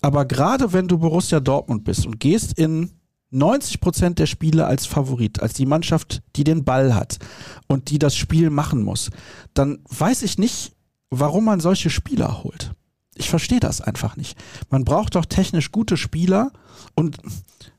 Aber 0.00 0.26
gerade 0.26 0.72
wenn 0.72 0.86
du 0.86 0.98
Borussia 0.98 1.40
Dortmund 1.40 1.84
bist 1.84 2.06
und 2.06 2.20
gehst 2.20 2.58
in 2.58 2.90
90 3.30 3.80
Prozent 3.80 4.18
der 4.18 4.26
Spiele 4.26 4.66
als 4.66 4.86
Favorit, 4.86 5.42
als 5.42 5.54
die 5.54 5.66
Mannschaft, 5.66 6.22
die 6.36 6.44
den 6.44 6.64
Ball 6.64 6.94
hat 6.94 7.18
und 7.66 7.90
die 7.90 7.98
das 7.98 8.14
Spiel 8.14 8.50
machen 8.50 8.82
muss, 8.82 9.10
dann 9.54 9.80
weiß 9.88 10.22
ich 10.22 10.38
nicht, 10.38 10.72
warum 11.10 11.44
man 11.44 11.58
solche 11.58 11.90
Spieler 11.90 12.44
holt. 12.44 12.72
Ich 13.16 13.30
verstehe 13.30 13.60
das 13.60 13.80
einfach 13.80 14.16
nicht. 14.16 14.38
Man 14.70 14.84
braucht 14.84 15.14
doch 15.14 15.24
technisch 15.24 15.72
gute 15.72 15.96
Spieler 15.96 16.52
und 16.94 17.16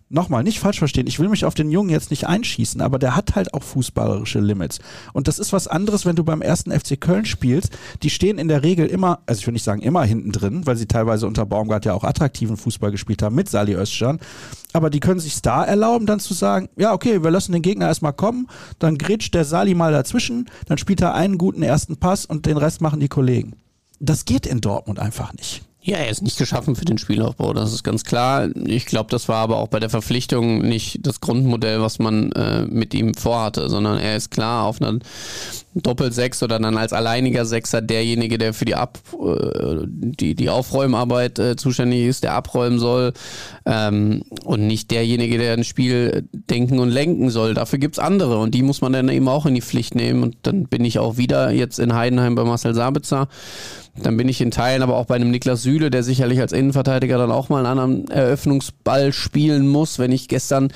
nochmal, 0.10 0.44
nicht 0.44 0.60
falsch 0.60 0.80
verstehen, 0.80 1.08
ich 1.08 1.20
will 1.20 1.30
mich 1.30 1.46
auf 1.46 1.56
den 1.56 1.72
Jungen 1.72 1.90
jetzt 1.90 2.12
nicht 2.12 2.28
einschießen, 2.28 2.82
aber 2.82 3.00
der 3.00 3.16
hat 3.16 3.36
halt 3.36 3.54
auch 3.54 3.64
fußballerische 3.64 4.40
Limits. 4.40 4.80
Und 5.14 5.28
das 5.28 5.40
ist 5.40 5.52
was 5.52 5.68
anderes, 5.68 6.06
wenn 6.06 6.16
du 6.16 6.24
beim 6.24 6.42
ersten 6.42 6.72
FC 6.72 7.00
Köln 7.00 7.26
spielst. 7.26 7.72
Die 8.04 8.10
stehen 8.10 8.38
in 8.38 8.48
der 8.48 8.64
Regel 8.64 8.88
immer, 8.88 9.20
also 9.26 9.40
ich 9.40 9.48
will 9.48 9.54
nicht 9.54 9.64
sagen 9.64 9.82
immer 9.82 10.04
hinten 10.04 10.32
drin, 10.32 10.66
weil 10.66 10.76
sie 10.76 10.86
teilweise 10.86 11.28
unter 11.28 11.46
Baumgart 11.46 11.86
ja 11.86 11.94
auch 11.94 12.04
attraktiven 12.04 12.58
Fußball 12.58 12.92
gespielt 12.92 13.24
haben 13.24 13.36
mit 13.36 13.50
Sali 13.50 13.74
Özcan. 13.74 14.20
Aber 14.74 14.90
die 14.90 15.00
können 15.00 15.20
sich 15.20 15.42
da 15.42 15.64
erlauben, 15.64 16.06
dann 16.06 16.20
zu 16.20 16.34
sagen, 16.34 16.70
ja, 16.76 16.94
okay, 16.94 17.24
wir 17.24 17.32
lassen 17.32 17.54
den 17.54 17.62
Gegner 17.62 17.88
erstmal 17.88 18.14
kommen, 18.14 18.48
dann 18.78 18.98
grätscht 18.98 19.34
der 19.34 19.46
Sali 19.46 19.74
mal 19.74 19.92
dazwischen, 19.92 20.50
dann 20.68 20.78
spielt 20.78 21.02
er 21.02 21.16
einen 21.16 21.38
guten 21.38 21.64
ersten 21.64 21.98
Pass 21.98 22.26
und 22.26 22.46
den 22.46 22.58
Rest 22.58 22.82
machen 22.82 23.00
die 23.00 23.08
Kollegen. 23.08 23.54
Das 24.00 24.26
geht 24.26 24.46
in 24.46 24.62
Dortmund 24.62 25.00
einfach 25.00 25.34
nicht. 25.34 25.64
Ja, 25.88 25.98
er 25.98 26.10
ist 26.10 26.24
nicht 26.24 26.40
geschaffen 26.40 26.76
für 26.76 26.84
den 26.84 26.98
Spielaufbau, 26.98 27.54
das 27.54 27.72
ist 27.72 27.84
ganz 27.84 28.04
klar. 28.04 28.50
Ich 28.66 28.88
glaube, 28.88 29.12
das 29.12 29.30
war 29.30 29.38
aber 29.38 29.58
auch 29.58 29.68
bei 29.68 29.80
der 29.80 29.92
Verpflichtung 29.92 30.68
nicht 30.68 31.06
das 31.06 31.22
Grundmodell, 31.22 31.80
was 31.80 32.00
man 32.00 32.32
äh, 32.32 32.66
mit 32.66 32.96
ihm 32.96 33.14
vorhatte, 33.14 33.70
sondern 33.70 34.00
er 34.00 34.16
ist 34.16 34.32
klar 34.32 34.66
auf 34.66 34.82
einer 34.82 34.98
Doppelsechs 35.76 36.42
oder 36.42 36.58
dann 36.58 36.78
als 36.78 36.92
alleiniger 36.92 37.46
Sechser 37.46 37.84
derjenige, 37.84 38.40
der 38.40 38.56
für 38.56 38.66
die 38.66 38.74
Ab 38.74 38.98
äh, 39.14 39.86
die, 39.86 40.34
die 40.34 40.50
Aufräumarbeit 40.50 41.38
äh, 41.38 41.56
zuständig 41.56 42.08
ist, 42.08 42.24
der 42.24 42.34
abräumen 42.34 42.80
soll 42.80 43.14
ähm, 43.68 44.24
und 44.44 44.66
nicht 44.66 44.90
derjenige, 44.90 45.38
der 45.38 45.54
ein 45.54 45.64
Spiel 45.64 46.28
denken 46.32 46.80
und 46.80 46.90
lenken 46.90 47.30
soll. 47.30 47.54
Dafür 47.54 47.78
gibt's 47.78 48.00
andere 48.00 48.40
und 48.40 48.56
die 48.56 48.64
muss 48.64 48.82
man 48.82 48.92
dann 48.92 49.10
eben 49.10 49.28
auch 49.28 49.46
in 49.46 49.54
die 49.54 49.62
Pflicht 49.62 49.94
nehmen 49.94 50.24
und 50.24 50.36
dann 50.42 50.64
bin 50.64 50.84
ich 50.84 50.98
auch 50.98 51.18
wieder 51.18 51.52
jetzt 51.52 51.78
in 51.78 51.94
Heidenheim 51.94 52.34
bei 52.34 52.44
Marcel 52.44 52.74
Sabitzer 52.74 53.28
dann 54.02 54.18
bin 54.18 54.28
ich 54.28 54.42
in 54.42 54.52
Teilen 54.52 54.82
aber 54.82 54.98
auch 54.98 55.06
bei 55.06 55.16
einem 55.16 55.32
Niklas 55.32 55.64
Süle, 55.64 55.90
der 55.90 56.04
sicherlich 56.04 56.40
als 56.42 56.52
Innenverteidiger 56.52 57.18
dann 57.18 57.32
auch 57.32 57.50
mal 57.50 57.66
einen 57.66 57.80
anderen 57.80 58.08
Eröffnungsball 58.10 59.14
spielen 59.14 59.68
muss. 59.68 60.00
Wenn 60.00 60.12
ich 60.12 60.28
gestern 60.28 60.70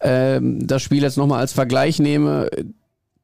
äh, 0.00 0.40
das 0.42 0.82
Spiel 0.82 1.02
jetzt 1.02 1.16
nochmal 1.16 1.40
als 1.40 1.52
Vergleich 1.52 2.00
nehme, 2.00 2.50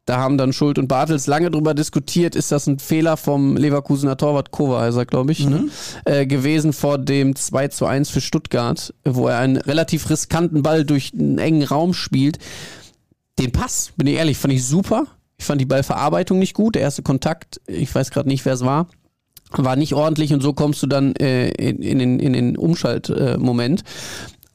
da 0.07 0.19
haben 0.19 0.39
dann 0.39 0.53
Schuld 0.53 0.79
und 0.79 0.89
Bartels 0.89 1.27
lange 1.27 1.51
drüber 1.51 1.75
diskutiert, 1.75 2.35
ist 2.35 2.51
das 2.51 2.67
ein 2.67 2.79
Fehler 2.79 3.17
vom 3.17 3.57
Leverkusener 3.57 4.17
Torwart 4.17 4.51
Kovahiser, 4.51 5.05
glaube 5.05 5.33
ich, 5.33 5.47
ne? 5.47 5.59
mhm. 5.59 5.71
ne? 6.07 6.21
äh, 6.21 6.27
gewesen 6.27 6.73
vor 6.73 6.99
dem 6.99 7.37
2 7.37 7.69
zu 7.69 7.87
1 7.87 8.11
für 8.11 8.21
Stuttgart, 8.21 8.95
wo 9.05 9.29
er 9.29 9.39
einen 9.39 9.57
relativ 9.57 10.11
riskanten 10.11 10.63
Ball 10.63 10.85
durch 10.85 11.13
einen 11.13 11.39
engen 11.39 11.63
Raum 11.63 11.93
spielt. 11.95 12.39
Den 13.39 13.53
Pass, 13.53 13.93
bin 13.97 14.07
ich 14.07 14.17
ehrlich, 14.17 14.39
fand 14.39 14.55
ich 14.55 14.67
super. 14.67 15.07
Ich 15.39 15.45
fand 15.45 15.61
die 15.61 15.67
Ballverarbeitung 15.67 16.39
nicht 16.39 16.55
gut. 16.55 16.75
Der 16.75 16.83
erste 16.83 17.03
Kontakt, 17.03 17.61
ich 17.67 17.95
weiß 17.95 18.11
gerade 18.11 18.29
nicht, 18.29 18.45
wer 18.45 18.55
es 18.55 18.65
war, 18.65 18.89
war 19.57 19.77
nicht 19.77 19.95
ordentlich 19.95 20.33
und 20.33 20.41
so 20.43 20.53
kommst 20.53 20.83
du 20.83 20.87
dann 20.87 21.15
äh, 21.17 21.51
in, 21.51 21.83
in, 21.83 21.99
den, 21.99 22.21
in 22.21 22.33
den 22.33 22.57
Umschaltmoment. 22.57 23.81
Äh, 23.81 23.85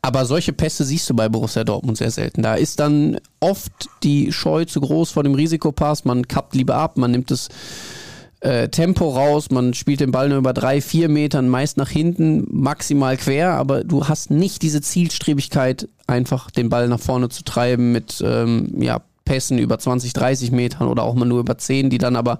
aber 0.01 0.25
solche 0.25 0.53
Pässe 0.53 0.83
siehst 0.83 1.09
du 1.09 1.15
bei 1.15 1.29
Borussia 1.29 1.63
Dortmund 1.63 1.97
sehr 1.97 2.11
selten. 2.11 2.43
Da 2.43 2.53
ist 2.53 2.79
dann 2.79 3.17
oft 3.39 3.89
die 4.03 4.31
Scheu 4.31 4.65
zu 4.65 4.79
groß 4.79 5.09
vor 5.11 5.23
dem 5.23 5.33
Risikopass. 5.33 6.05
Man 6.05 6.27
kappt 6.27 6.53
lieber 6.53 6.75
ab, 6.75 6.97
man 6.97 7.09
nimmt 7.09 7.31
das 7.31 7.49
äh, 8.41 8.69
Tempo 8.69 9.09
raus, 9.09 9.49
man 9.49 9.73
spielt 9.73 10.01
den 10.01 10.11
Ball 10.11 10.29
nur 10.29 10.37
über 10.37 10.53
drei, 10.53 10.79
vier 10.79 11.09
Metern, 11.09 11.49
meist 11.49 11.77
nach 11.77 11.89
hinten, 11.89 12.45
maximal 12.51 13.17
quer, 13.17 13.53
aber 13.53 13.83
du 13.83 14.07
hast 14.07 14.29
nicht 14.29 14.61
diese 14.61 14.81
Zielstrebigkeit, 14.81 15.89
einfach 16.05 16.51
den 16.51 16.69
Ball 16.69 16.87
nach 16.87 16.99
vorne 16.99 17.29
zu 17.29 17.43
treiben 17.43 17.91
mit 17.91 18.23
ähm, 18.23 18.75
ja, 18.79 19.01
Pässen 19.25 19.57
über 19.57 19.77
20, 19.79 20.13
30 20.13 20.51
Metern 20.51 20.87
oder 20.87 21.03
auch 21.03 21.15
mal 21.15 21.25
nur 21.25 21.39
über 21.39 21.57
10, 21.57 21.89
die 21.89 21.97
dann 21.97 22.15
aber 22.15 22.39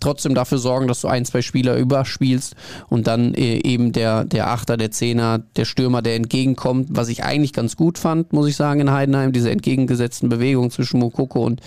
trotzdem 0.00 0.34
dafür 0.34 0.58
sorgen, 0.58 0.88
dass 0.88 1.00
du 1.00 1.08
ein, 1.08 1.24
zwei 1.24 1.42
Spieler 1.42 1.76
überspielst 1.76 2.54
und 2.88 3.06
dann 3.06 3.32
äh, 3.34 3.60
eben 3.64 3.92
der, 3.92 4.24
der 4.24 4.50
Achter, 4.50 4.76
der 4.76 4.90
Zehner, 4.90 5.38
der 5.56 5.64
Stürmer, 5.64 6.02
der 6.02 6.16
entgegenkommt, 6.16 6.88
was 6.90 7.08
ich 7.08 7.24
eigentlich 7.24 7.52
ganz 7.52 7.76
gut 7.76 7.98
fand, 7.98 8.32
muss 8.32 8.48
ich 8.48 8.56
sagen, 8.56 8.80
in 8.80 8.90
Heidenheim, 8.90 9.32
diese 9.32 9.50
entgegengesetzten 9.50 10.28
Bewegungen 10.28 10.70
zwischen 10.70 10.98
Mokoko 10.98 11.44
und 11.44 11.60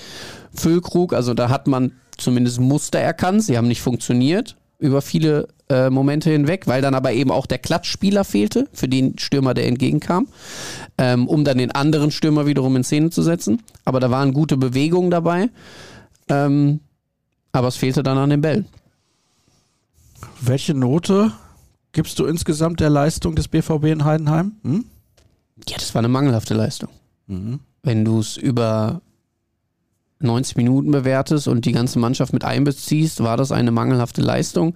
Füllkrug. 0.53 1.13
Also 1.13 1.33
da 1.33 1.49
hat 1.49 1.67
man 1.67 1.93
zumindest 2.17 2.59
Muster 2.59 2.99
erkannt, 2.99 3.43
sie 3.43 3.57
haben 3.57 3.67
nicht 3.67 3.81
funktioniert 3.81 4.57
über 4.79 5.01
viele 5.01 5.47
äh, 5.69 5.89
Momente 5.89 6.29
hinweg, 6.29 6.67
weil 6.67 6.81
dann 6.81 6.95
aber 6.95 7.11
eben 7.11 7.31
auch 7.31 7.45
der 7.45 7.57
Klatschspieler 7.57 8.23
fehlte 8.23 8.67
für 8.73 8.87
den 8.87 9.17
Stürmer, 9.19 9.53
der 9.53 9.67
entgegenkam, 9.67 10.27
ähm, 10.97 11.27
um 11.27 11.43
dann 11.43 11.57
den 11.57 11.71
anderen 11.71 12.11
Stürmer 12.11 12.45
wiederum 12.45 12.75
in 12.75 12.83
Szene 12.83 13.09
zu 13.09 13.21
setzen. 13.21 13.61
Aber 13.85 13.99
da 13.99 14.09
waren 14.09 14.33
gute 14.33 14.57
Bewegungen 14.57 15.11
dabei, 15.11 15.49
ähm, 16.29 16.79
aber 17.51 17.67
es 17.67 17.75
fehlte 17.75 18.03
dann 18.03 18.17
an 18.17 18.29
den 18.29 18.41
Bällen. 18.41 18.67
Welche 20.41 20.73
Note 20.73 21.31
gibst 21.91 22.19
du 22.19 22.25
insgesamt 22.25 22.79
der 22.79 22.89
Leistung 22.89 23.35
des 23.35 23.47
BVB 23.47 23.85
in 23.85 24.05
Heidenheim? 24.05 24.53
Hm? 24.63 24.85
Ja, 25.67 25.77
das 25.77 25.93
war 25.95 25.99
eine 25.99 26.07
mangelhafte 26.07 26.53
Leistung. 26.53 26.89
Mhm. 27.27 27.59
Wenn 27.83 28.05
du 28.05 28.19
es 28.19 28.37
über 28.37 29.01
90 30.19 30.57
Minuten 30.57 30.91
bewertest 30.91 31.47
und 31.47 31.65
die 31.65 31.71
ganze 31.71 31.99
Mannschaft 31.99 32.33
mit 32.33 32.43
einbeziehst, 32.43 33.23
war 33.23 33.37
das 33.37 33.51
eine 33.51 33.71
mangelhafte 33.71 34.21
Leistung. 34.21 34.75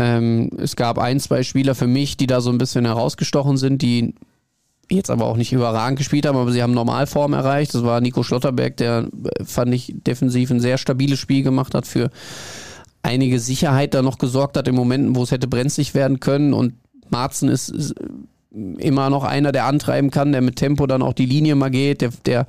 Ähm, 0.00 0.50
es 0.56 0.76
gab 0.76 0.98
ein, 0.98 1.20
zwei 1.20 1.42
Spieler 1.42 1.74
für 1.74 1.86
mich, 1.86 2.16
die 2.16 2.26
da 2.26 2.40
so 2.40 2.48
ein 2.48 2.56
bisschen 2.56 2.86
herausgestochen 2.86 3.58
sind, 3.58 3.82
die 3.82 4.14
jetzt 4.90 5.10
aber 5.10 5.26
auch 5.26 5.36
nicht 5.36 5.52
überragend 5.52 5.98
gespielt 5.98 6.26
haben, 6.26 6.38
aber 6.38 6.52
sie 6.52 6.62
haben 6.62 6.72
Normalform 6.72 7.34
erreicht. 7.34 7.74
Das 7.74 7.84
war 7.84 8.00
Nico 8.00 8.22
Schlotterberg, 8.22 8.78
der 8.78 9.08
äh, 9.38 9.44
fand 9.44 9.74
ich 9.74 9.94
defensiv 9.94 10.50
ein 10.50 10.60
sehr 10.60 10.78
stabiles 10.78 11.18
Spiel 11.18 11.42
gemacht 11.42 11.74
hat, 11.74 11.86
für 11.86 12.10
einige 13.02 13.38
Sicherheit 13.40 13.92
da 13.92 14.00
noch 14.00 14.16
gesorgt 14.16 14.56
hat 14.56 14.68
in 14.68 14.74
Momenten, 14.74 15.14
wo 15.16 15.22
es 15.22 15.32
hätte 15.32 15.48
brenzlig 15.48 15.92
werden 15.92 16.18
können 16.18 16.54
und 16.54 16.72
Marzen 17.10 17.50
ist, 17.50 17.68
ist 17.68 17.94
immer 18.50 19.10
noch 19.10 19.24
einer, 19.24 19.52
der 19.52 19.66
antreiben 19.66 20.10
kann, 20.10 20.32
der 20.32 20.40
mit 20.40 20.56
Tempo 20.56 20.86
dann 20.86 21.02
auch 21.02 21.12
die 21.12 21.26
Linie 21.26 21.56
mal 21.56 21.70
geht, 21.70 22.00
der, 22.00 22.10
der 22.24 22.46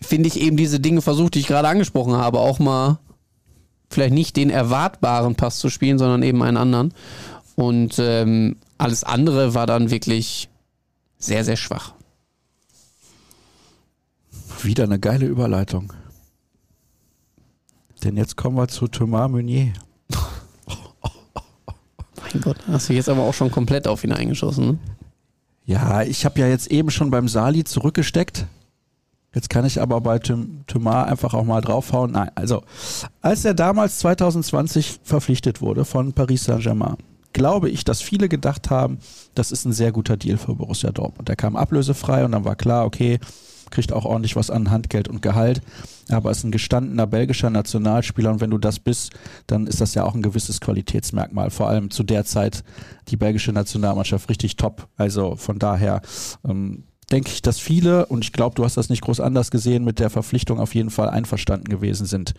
finde 0.00 0.28
ich 0.28 0.40
eben 0.40 0.56
diese 0.56 0.80
Dinge 0.80 1.00
versucht, 1.00 1.34
die 1.34 1.40
ich 1.40 1.46
gerade 1.46 1.68
angesprochen 1.68 2.14
habe, 2.14 2.40
auch 2.40 2.58
mal 2.58 2.98
vielleicht 3.90 4.14
nicht 4.14 4.36
den 4.36 4.50
erwartbaren 4.50 5.34
Pass 5.34 5.58
zu 5.58 5.70
spielen, 5.70 5.98
sondern 5.98 6.22
eben 6.22 6.42
einen 6.42 6.56
anderen. 6.56 6.92
Und 7.54 7.98
ähm, 7.98 8.56
alles 8.78 9.04
andere 9.04 9.54
war 9.54 9.66
dann 9.66 9.90
wirklich 9.90 10.48
sehr, 11.18 11.44
sehr 11.44 11.56
schwach. 11.56 11.94
Wieder 14.62 14.84
eine 14.84 14.98
geile 14.98 15.26
Überleitung. 15.26 15.92
Denn 18.04 18.16
jetzt 18.16 18.36
kommen 18.36 18.56
wir 18.56 18.68
zu 18.68 18.88
Thomas 18.88 19.30
Meunier. 19.30 19.72
Mein 22.32 22.40
Gott, 22.42 22.58
hast 22.68 22.88
du 22.88 22.92
jetzt 22.92 23.08
aber 23.08 23.22
auch 23.22 23.34
schon 23.34 23.50
komplett 23.50 23.88
auf 23.88 24.04
ihn 24.04 24.12
eingeschossen. 24.12 24.66
Ne? 24.66 24.78
Ja, 25.64 26.02
ich 26.02 26.24
habe 26.24 26.38
ja 26.40 26.46
jetzt 26.46 26.68
eben 26.68 26.90
schon 26.90 27.10
beim 27.10 27.28
Sali 27.28 27.64
zurückgesteckt. 27.64 28.46
Jetzt 29.36 29.50
kann 29.50 29.66
ich 29.66 29.82
aber 29.82 30.00
bei 30.00 30.18
Thomas 30.18 31.08
einfach 31.08 31.34
auch 31.34 31.44
mal 31.44 31.60
draufhauen. 31.60 32.12
Nein, 32.12 32.30
also 32.34 32.62
als 33.20 33.44
er 33.44 33.52
damals 33.52 33.98
2020 33.98 35.00
verpflichtet 35.02 35.60
wurde 35.60 35.84
von 35.84 36.14
Paris 36.14 36.44
Saint-Germain, 36.44 36.96
glaube 37.34 37.68
ich, 37.68 37.84
dass 37.84 38.00
viele 38.00 38.30
gedacht 38.30 38.70
haben, 38.70 38.96
das 39.34 39.52
ist 39.52 39.66
ein 39.66 39.74
sehr 39.74 39.92
guter 39.92 40.16
Deal 40.16 40.38
für 40.38 40.54
Borussia 40.54 40.90
Dortmund. 40.90 41.28
Der 41.28 41.36
kam 41.36 41.54
ablösefrei 41.54 42.24
und 42.24 42.32
dann 42.32 42.46
war 42.46 42.56
klar, 42.56 42.86
okay, 42.86 43.18
kriegt 43.68 43.92
auch 43.92 44.06
ordentlich 44.06 44.36
was 44.36 44.48
an 44.48 44.70
Handgeld 44.70 45.06
und 45.06 45.20
Gehalt, 45.20 45.60
aber 46.08 46.30
ist 46.30 46.42
ein 46.42 46.50
gestandener 46.50 47.06
belgischer 47.06 47.50
Nationalspieler 47.50 48.30
und 48.30 48.40
wenn 48.40 48.52
du 48.52 48.58
das 48.58 48.78
bist, 48.78 49.12
dann 49.48 49.66
ist 49.66 49.82
das 49.82 49.92
ja 49.92 50.04
auch 50.04 50.14
ein 50.14 50.22
gewisses 50.22 50.62
Qualitätsmerkmal. 50.62 51.50
Vor 51.50 51.68
allem 51.68 51.90
zu 51.90 52.04
der 52.04 52.24
Zeit 52.24 52.64
die 53.08 53.18
belgische 53.18 53.52
Nationalmannschaft 53.52 54.30
richtig 54.30 54.56
top. 54.56 54.88
Also 54.96 55.36
von 55.36 55.58
daher 55.58 56.00
ähm, 56.48 56.84
denke 57.10 57.30
ich, 57.30 57.42
dass 57.42 57.58
viele, 57.58 58.06
und 58.06 58.24
ich 58.24 58.32
glaube, 58.32 58.54
du 58.54 58.64
hast 58.64 58.76
das 58.76 58.88
nicht 58.88 59.02
groß 59.02 59.20
anders 59.20 59.50
gesehen, 59.50 59.84
mit 59.84 59.98
der 59.98 60.10
Verpflichtung 60.10 60.58
auf 60.58 60.74
jeden 60.74 60.90
Fall 60.90 61.08
einverstanden 61.08 61.68
gewesen 61.68 62.06
sind. 62.06 62.34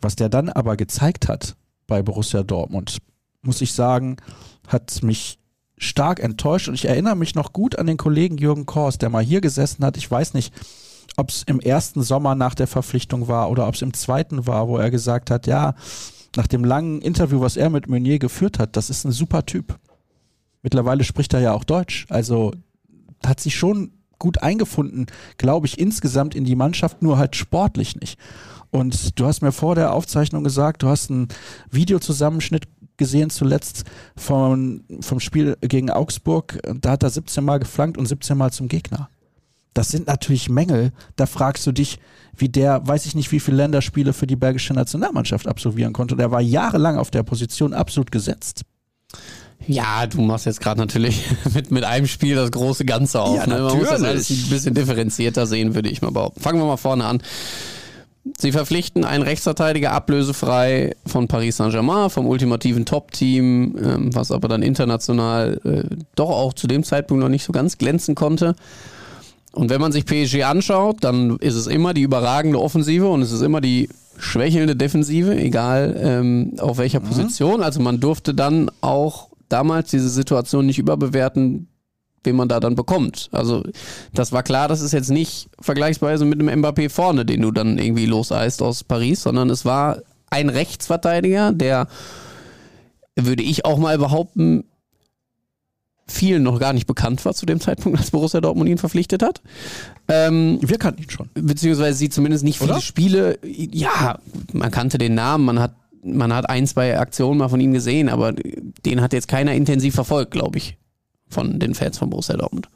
Was 0.00 0.16
der 0.16 0.28
dann 0.28 0.48
aber 0.48 0.76
gezeigt 0.76 1.28
hat 1.28 1.56
bei 1.86 2.02
Borussia 2.02 2.42
Dortmund, 2.42 2.98
muss 3.42 3.60
ich 3.60 3.72
sagen, 3.72 4.16
hat 4.66 5.02
mich 5.02 5.38
stark 5.76 6.20
enttäuscht 6.20 6.68
und 6.68 6.74
ich 6.74 6.84
erinnere 6.86 7.16
mich 7.16 7.34
noch 7.34 7.52
gut 7.52 7.78
an 7.78 7.86
den 7.86 7.96
Kollegen 7.96 8.38
Jürgen 8.38 8.66
Kors, 8.66 8.98
der 8.98 9.08
mal 9.08 9.24
hier 9.24 9.40
gesessen 9.40 9.84
hat. 9.84 9.96
Ich 9.96 10.10
weiß 10.10 10.34
nicht, 10.34 10.52
ob 11.16 11.30
es 11.30 11.42
im 11.42 11.58
ersten 11.60 12.02
Sommer 12.02 12.34
nach 12.34 12.54
der 12.54 12.66
Verpflichtung 12.66 13.28
war 13.28 13.50
oder 13.50 13.66
ob 13.66 13.74
es 13.74 13.82
im 13.82 13.94
zweiten 13.94 14.46
war, 14.46 14.68
wo 14.68 14.76
er 14.76 14.90
gesagt 14.90 15.30
hat, 15.30 15.46
ja, 15.46 15.74
nach 16.36 16.46
dem 16.46 16.64
langen 16.64 17.00
Interview, 17.02 17.40
was 17.40 17.56
er 17.56 17.70
mit 17.70 17.88
Meunier 17.88 18.18
geführt 18.18 18.58
hat, 18.58 18.76
das 18.76 18.90
ist 18.90 19.04
ein 19.04 19.12
super 19.12 19.46
Typ. 19.46 19.78
Mittlerweile 20.62 21.04
spricht 21.04 21.32
er 21.34 21.40
ja 21.40 21.52
auch 21.52 21.64
Deutsch. 21.64 22.06
Also 22.10 22.52
hat 23.24 23.40
sich 23.40 23.54
schon 23.56 23.92
gut 24.18 24.42
eingefunden, 24.42 25.06
glaube 25.38 25.66
ich, 25.66 25.78
insgesamt 25.78 26.34
in 26.34 26.44
die 26.44 26.56
Mannschaft, 26.56 27.02
nur 27.02 27.18
halt 27.18 27.36
sportlich 27.36 27.96
nicht. 27.96 28.18
Und 28.70 29.18
du 29.18 29.26
hast 29.26 29.40
mir 29.42 29.52
vor 29.52 29.74
der 29.74 29.92
Aufzeichnung 29.92 30.44
gesagt, 30.44 30.82
du 30.82 30.88
hast 30.88 31.10
einen 31.10 31.28
Videozusammenschnitt 31.70 32.68
gesehen 32.96 33.30
zuletzt 33.30 33.84
von, 34.14 34.84
vom 35.00 35.18
Spiel 35.18 35.56
gegen 35.62 35.90
Augsburg. 35.90 36.60
Da 36.80 36.92
hat 36.92 37.02
er 37.02 37.10
17 37.10 37.42
Mal 37.42 37.58
geflankt 37.58 37.98
und 37.98 38.06
17 38.06 38.38
Mal 38.38 38.52
zum 38.52 38.68
Gegner. 38.68 39.08
Das 39.74 39.88
sind 39.88 40.06
natürlich 40.06 40.50
Mängel. 40.50 40.92
Da 41.16 41.26
fragst 41.26 41.66
du 41.66 41.72
dich, 41.72 41.98
wie 42.36 42.48
der, 42.48 42.86
weiß 42.86 43.06
ich 43.06 43.14
nicht, 43.14 43.32
wie 43.32 43.40
viele 43.40 43.56
Länderspiele 43.56 44.12
für 44.12 44.26
die 44.26 44.36
belgische 44.36 44.74
Nationalmannschaft 44.74 45.48
absolvieren 45.48 45.92
konnte. 45.92 46.14
Und 46.14 46.20
er 46.20 46.30
war 46.30 46.40
jahrelang 46.40 46.98
auf 46.98 47.10
der 47.10 47.22
Position 47.22 47.72
absolut 47.72 48.10
gesetzt. 48.12 48.62
Ja, 49.66 50.06
du 50.06 50.20
machst 50.20 50.46
jetzt 50.46 50.60
gerade 50.60 50.80
natürlich 50.80 51.24
mit, 51.54 51.70
mit 51.70 51.84
einem 51.84 52.06
Spiel 52.06 52.36
das 52.36 52.50
große 52.50 52.84
Ganze 52.84 53.20
auf. 53.20 53.36
Ja, 53.36 53.46
ne? 53.46 53.60
Man 53.60 53.78
muss 53.78 53.88
das 53.88 54.00
natürlich. 54.00 54.30
alles 54.30 54.30
ein 54.30 54.50
bisschen 54.50 54.74
differenzierter 54.74 55.46
sehen, 55.46 55.74
würde 55.74 55.88
ich 55.88 56.02
mal 56.02 56.10
behaupten. 56.10 56.40
Fangen 56.40 56.58
wir 56.58 56.66
mal 56.66 56.76
vorne 56.76 57.04
an. 57.04 57.22
Sie 58.36 58.52
verpflichten 58.52 59.04
einen 59.04 59.22
Rechtsverteidiger 59.22 59.92
ablösefrei 59.92 60.94
von 61.06 61.26
Paris 61.26 61.56
Saint-Germain, 61.56 62.10
vom 62.10 62.26
ultimativen 62.26 62.84
Top-Team, 62.84 63.76
ähm, 63.82 64.14
was 64.14 64.30
aber 64.30 64.46
dann 64.46 64.62
international 64.62 65.60
äh, 65.64 65.94
doch 66.16 66.28
auch 66.28 66.52
zu 66.52 66.66
dem 66.66 66.84
Zeitpunkt 66.84 67.22
noch 67.22 67.30
nicht 67.30 67.44
so 67.44 67.52
ganz 67.52 67.78
glänzen 67.78 68.14
konnte. 68.14 68.54
Und 69.52 69.70
wenn 69.70 69.80
man 69.80 69.90
sich 69.90 70.04
PSG 70.04 70.44
anschaut, 70.44 70.98
dann 71.00 71.38
ist 71.38 71.54
es 71.54 71.66
immer 71.66 71.94
die 71.94 72.02
überragende 72.02 72.60
Offensive 72.60 73.08
und 73.08 73.22
es 73.22 73.32
ist 73.32 73.40
immer 73.40 73.60
die 73.60 73.88
schwächelnde 74.18 74.76
Defensive, 74.76 75.34
egal 75.34 75.96
ähm, 75.98 76.52
auf 76.58 76.78
welcher 76.78 77.00
Position. 77.00 77.62
Also 77.62 77.80
man 77.80 78.00
durfte 78.00 78.34
dann 78.34 78.70
auch 78.82 79.29
damals 79.50 79.90
diese 79.90 80.08
Situation 80.08 80.66
nicht 80.66 80.78
überbewerten, 80.78 81.68
wen 82.24 82.36
man 82.36 82.48
da 82.48 82.60
dann 82.60 82.74
bekommt. 82.74 83.28
Also 83.32 83.62
das 84.14 84.32
war 84.32 84.42
klar, 84.42 84.68
das 84.68 84.80
ist 84.80 84.92
jetzt 84.92 85.10
nicht 85.10 85.48
vergleichsweise 85.60 86.24
mit 86.24 86.40
einem 86.40 86.62
Mbappé 86.62 86.90
vorne, 86.90 87.24
den 87.24 87.42
du 87.42 87.50
dann 87.50 87.78
irgendwie 87.78 88.06
loseist 88.06 88.62
aus 88.62 88.84
Paris, 88.84 89.22
sondern 89.22 89.48
es 89.50 89.64
war 89.64 89.98
ein 90.30 90.48
Rechtsverteidiger, 90.48 91.52
der, 91.52 91.88
würde 93.16 93.42
ich 93.42 93.64
auch 93.64 93.78
mal 93.78 93.98
behaupten, 93.98 94.64
vielen 96.06 96.42
noch 96.42 96.58
gar 96.58 96.72
nicht 96.72 96.86
bekannt 96.86 97.24
war 97.24 97.34
zu 97.34 97.46
dem 97.46 97.60
Zeitpunkt, 97.60 97.98
als 97.98 98.10
Borussia 98.10 98.40
Dortmund 98.40 98.68
ihn 98.68 98.78
verpflichtet 98.78 99.22
hat. 99.22 99.40
Ähm, 100.08 100.58
Wir 100.60 100.78
kannten 100.78 101.02
ihn 101.02 101.10
schon. 101.10 101.30
beziehungsweise 101.34 101.96
sie 101.96 102.08
zumindest 102.08 102.44
nicht 102.44 102.58
viele 102.58 102.72
Oder? 102.72 102.80
Spiele. 102.80 103.38
Ja, 103.44 104.18
man 104.52 104.70
kannte 104.70 104.98
den 104.98 105.14
Namen, 105.14 105.44
man 105.44 105.60
hat, 105.60 105.74
man 106.02 106.32
hat 106.32 106.48
ein, 106.48 106.66
zwei 106.66 106.98
Aktionen 106.98 107.38
mal 107.38 107.48
von 107.48 107.60
ihm 107.60 107.72
gesehen, 107.72 108.08
aber 108.08 108.32
den 108.32 109.00
hat 109.00 109.12
jetzt 109.12 109.28
keiner 109.28 109.54
intensiv 109.54 109.94
verfolgt, 109.94 110.32
glaube 110.32 110.58
ich, 110.58 110.76
von 111.28 111.58
den 111.58 111.74
Fans 111.74 111.98
von 111.98 112.10
Borussia 112.10 112.36
Dortmund. 112.36 112.68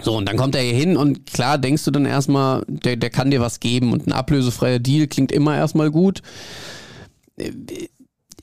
So, 0.00 0.16
und 0.16 0.28
dann 0.28 0.36
kommt 0.36 0.54
er 0.54 0.62
hier 0.62 0.74
hin 0.74 0.96
und 0.96 1.26
klar 1.26 1.58
denkst 1.58 1.84
du 1.84 1.90
dann 1.90 2.06
erstmal, 2.06 2.64
der, 2.68 2.96
der 2.96 3.10
kann 3.10 3.30
dir 3.30 3.40
was 3.40 3.60
geben 3.60 3.92
und 3.92 4.06
ein 4.06 4.12
ablösefreier 4.12 4.78
Deal 4.78 5.08
klingt 5.08 5.32
immer 5.32 5.56
erstmal 5.56 5.90
gut. 5.90 6.22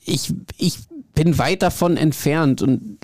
Ich, 0.04 0.32
ich 0.58 0.78
bin 1.16 1.38
weit 1.38 1.62
davon 1.62 1.96
entfernt 1.96 2.60
und 2.60 2.98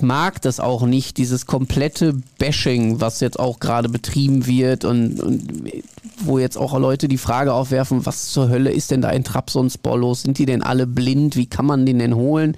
mag 0.00 0.40
das 0.42 0.60
auch 0.60 0.86
nicht, 0.86 1.16
dieses 1.16 1.46
komplette 1.46 2.14
Bashing, 2.38 3.00
was 3.00 3.20
jetzt 3.20 3.40
auch 3.40 3.58
gerade 3.58 3.88
betrieben 3.88 4.46
wird 4.46 4.84
und, 4.84 5.18
und 5.20 5.72
wo 6.18 6.38
jetzt 6.38 6.58
auch 6.58 6.78
Leute 6.78 7.08
die 7.08 7.18
Frage 7.18 7.54
aufwerfen, 7.54 8.04
was 8.04 8.28
zur 8.30 8.50
Hölle 8.50 8.70
ist 8.70 8.90
denn 8.90 9.00
da 9.00 9.08
ein 9.08 9.24
Trabzonspor 9.24 9.98
los? 9.98 10.22
Sind 10.22 10.38
die 10.38 10.44
denn 10.46 10.62
alle 10.62 10.86
blind? 10.86 11.36
Wie 11.36 11.46
kann 11.46 11.64
man 11.64 11.86
den 11.86 11.98
denn 11.98 12.14
holen? 12.14 12.54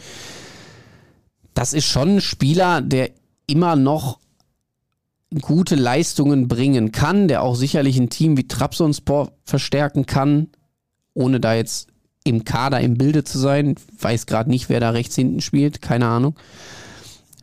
Das 1.54 1.72
ist 1.72 1.86
schon 1.86 2.16
ein 2.16 2.20
Spieler, 2.20 2.82
der 2.82 3.10
immer 3.46 3.76
noch 3.76 4.18
gute 5.40 5.76
Leistungen 5.76 6.48
bringen 6.48 6.90
kann, 6.90 7.28
der 7.28 7.42
auch 7.42 7.54
sicherlich 7.54 7.96
ein 7.96 8.10
Team 8.10 8.36
wie 8.36 8.48
Trabzonspor 8.48 9.32
verstärken 9.44 10.04
kann, 10.06 10.48
ohne 11.14 11.38
da 11.38 11.54
jetzt 11.54 11.88
im 12.26 12.44
Kader 12.44 12.80
im 12.80 12.98
Bilde 12.98 13.24
zu 13.24 13.38
sein. 13.38 13.76
Weiß 14.00 14.26
gerade 14.26 14.50
nicht, 14.50 14.68
wer 14.68 14.80
da 14.80 14.90
rechts 14.90 15.14
hinten 15.14 15.40
spielt, 15.40 15.80
keine 15.80 16.06
Ahnung. 16.06 16.36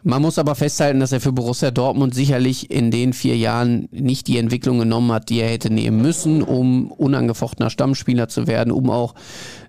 Man 0.05 0.21
muss 0.21 0.37
aber 0.37 0.53
festhalten, 0.55 0.99
dass 0.99 1.13
er 1.13 1.21
für 1.21 1.31
Borussia 1.31 1.71
Dortmund 1.71 2.13
sicherlich 2.13 2.69
in 2.69 2.91
den 2.91 3.13
vier 3.13 3.37
Jahren 3.37 3.87
nicht 3.91 4.27
die 4.27 4.37
Entwicklung 4.37 4.79
genommen 4.79 5.13
hat, 5.13 5.29
die 5.29 5.39
er 5.39 5.49
hätte 5.49 5.69
nehmen 5.69 6.01
müssen, 6.01 6.41
um 6.41 6.91
unangefochtener 6.91 7.69
Stammspieler 7.69 8.27
zu 8.27 8.45
werden, 8.45 8.71
um 8.71 8.89
auch 8.89 9.15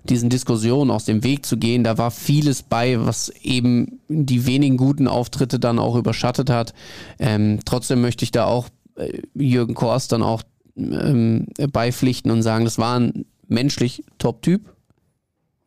diesen 0.03 0.29
Diskussionen 0.29 0.91
aus 0.91 1.05
dem 1.05 1.23
Weg 1.23 1.45
zu 1.45 1.55
gehen. 1.55 1.85
Da 1.85 1.97
war 1.97 2.11
vieles 2.11 2.63
bei, 2.63 3.05
was 3.05 3.29
eben 3.43 4.01
die 4.09 4.45
wenigen 4.45 4.75
guten 4.75 5.07
Auftritte 5.07 5.57
dann 5.57 5.79
auch 5.79 5.95
überschattet 5.95 6.49
hat. 6.49 6.73
Ähm, 7.17 7.59
trotzdem 7.63 8.01
möchte 8.01 8.25
ich 8.25 8.31
da 8.31 8.43
auch 8.43 8.67
äh, 8.97 9.21
Jürgen 9.35 9.73
Kors 9.73 10.09
dann 10.09 10.21
auch 10.21 10.43
ähm, 10.75 11.47
beipflichten 11.71 12.29
und 12.29 12.43
sagen, 12.43 12.65
das 12.65 12.77
war 12.77 12.99
ein 12.99 13.25
menschlich 13.47 14.03
Top-Typ. 14.17 14.74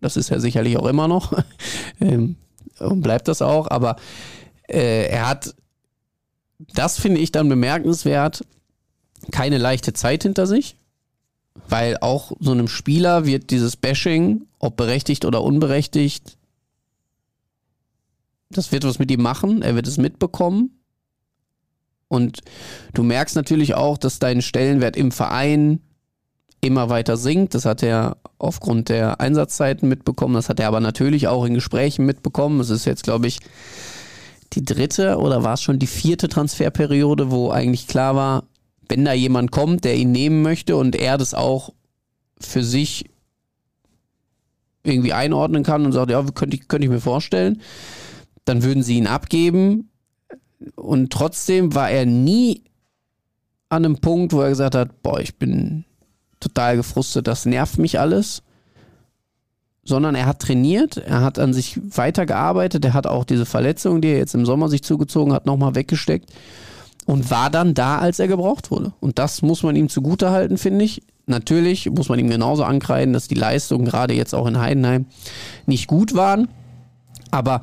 Das 0.01 0.17
ist 0.17 0.31
er 0.31 0.41
sicherlich 0.41 0.77
auch 0.77 0.87
immer 0.87 1.09
noch. 1.09 1.33
ähm, 2.01 2.37
und 2.79 3.03
bleibt 3.03 3.29
das 3.29 3.43
auch, 3.43 3.69
aber 3.69 3.97
äh, 4.69 5.09
er 5.09 5.29
hat, 5.29 5.55
das 6.75 6.99
finde 6.99 7.21
ich 7.21 7.33
dann 7.33 7.49
bemerkenswert, 7.49 8.45
keine 9.33 9.59
leichte 9.59 9.93
Zeit 9.93 10.23
hinter 10.23 10.47
sich, 10.47 10.77
weil 11.69 11.97
auch 12.01 12.33
so 12.39 12.53
einem 12.53 12.69
Spieler 12.69 13.27
wird 13.27 13.51
dieses 13.51 13.77
Bashing, 13.77 14.43
ob 14.59 14.77
berechtigt 14.77 15.25
oder 15.25 15.43
unberechtigt, 15.43 16.39
das 18.51 18.73
wird 18.73 18.85
was 18.85 18.99
mit 18.99 19.11
ihm 19.11 19.23
machen, 19.23 19.63
er 19.63 19.75
wird 19.75 19.87
es 19.87 19.99
mitbekommen. 19.99 20.71
Und 22.09 22.41
du 22.95 23.03
merkst 23.03 23.37
natürlich 23.37 23.75
auch, 23.75 23.99
dass 23.99 24.19
dein 24.19 24.41
Stellenwert 24.41 24.97
im 24.97 25.13
Verein 25.13 25.81
immer 26.61 26.88
weiter 26.88 27.16
sinkt. 27.16 27.55
Das 27.55 27.64
hat 27.64 27.83
er 27.83 28.16
aufgrund 28.38 28.88
der 28.88 29.21
Einsatzzeiten 29.21 29.88
mitbekommen. 29.88 30.35
Das 30.35 30.49
hat 30.49 30.61
er 30.61 30.68
aber 30.68 30.81
natürlich 30.81 31.29
auch 31.29 31.44
in 31.44 31.55
Gesprächen 31.55 32.07
mitbekommen. 32.07 32.61
Es 32.61 32.71
ist 32.71 32.85
jetzt, 32.85 33.05
glaube 33.05 33.27
ich, 33.27 33.38
die 34.53 34.64
dritte 34.64 35.18
oder 35.18 35.44
war 35.44 35.55
es 35.55 35.62
schon 35.62 35.79
die 35.79 35.87
vierte 35.87 36.29
Transferperiode, 36.29 37.31
wo 37.31 37.51
eigentlich 37.51 37.87
klar 37.87 38.16
war, 38.16 38.44
wenn 38.88 39.05
da 39.05 39.12
jemand 39.12 39.51
kommt, 39.51 39.85
der 39.85 39.97
ihn 39.97 40.12
nehmen 40.12 40.42
möchte 40.42 40.77
und 40.77 40.97
er 40.97 41.18
das 41.18 41.35
auch 41.35 41.75
für 42.40 42.64
sich 42.64 43.05
irgendwie 44.83 45.12
einordnen 45.12 45.64
kann 45.64 45.85
und 45.85 45.92
sagt, 45.92 46.11
ja, 46.11 46.23
könnte 46.35 46.57
ich, 46.57 46.68
könnte 46.68 46.87
ich 46.87 46.90
mir 46.90 47.01
vorstellen, 47.01 47.61
dann 48.44 48.62
würden 48.62 48.83
sie 48.83 48.97
ihn 48.97 49.07
abgeben. 49.07 49.90
Und 50.75 51.12
trotzdem 51.12 51.75
war 51.75 51.90
er 51.90 52.07
nie 52.07 52.64
an 53.68 53.85
einem 53.85 53.99
Punkt, 53.99 54.33
wo 54.33 54.40
er 54.40 54.49
gesagt 54.49 54.75
hat, 54.75 55.03
boah, 55.03 55.21
ich 55.21 55.37
bin 55.37 55.85
total 56.40 56.77
gefrustet, 56.77 57.27
das 57.27 57.46
nervt 57.46 57.79
mich 57.79 57.98
alles. 57.98 58.42
Sondern 59.85 60.14
er 60.14 60.27
hat 60.27 60.40
trainiert, 60.40 60.98
er 60.98 61.22
hat 61.22 61.38
an 61.38 61.55
sich 61.55 61.81
weitergearbeitet, 61.83 62.85
er 62.85 62.92
hat 62.92 63.07
auch 63.07 63.24
diese 63.24 63.46
Verletzung, 63.46 64.03
die 64.03 64.09
er 64.09 64.18
jetzt 64.18 64.35
im 64.35 64.44
Sommer 64.44 64.68
sich 64.68 64.83
zugezogen 64.83 65.33
hat, 65.33 65.46
nochmal 65.46 65.74
weggesteckt 65.74 66.31
und 67.09 67.31
war 67.31 67.48
dann 67.48 67.72
da, 67.72 67.98
als 67.98 68.18
er 68.18 68.29
gebraucht 68.29 68.70
wurde. 68.70 68.92
Und 69.01 69.18
das 69.18 69.40
muss 69.40 69.62
man 69.62 69.77
ihm 69.77 69.88
zugutehalten, 69.88 70.59
finde 70.59 70.85
ich. 70.85 71.01
Natürlich 71.24 71.88
muss 71.88 72.11
man 72.11 72.18
ihm 72.18 72.29
genauso 72.29 72.64
ankreiden, 72.64 73.14
dass 73.14 73.29
die 73.29 73.35
Leistungen 73.35 73.87
gerade 73.87 74.12
jetzt 74.12 74.35
auch 74.35 74.46
in 74.46 74.61
Heidenheim 74.61 75.07
nicht 75.64 75.87
gut 75.87 76.14
waren. 76.14 76.48
Aber 77.31 77.62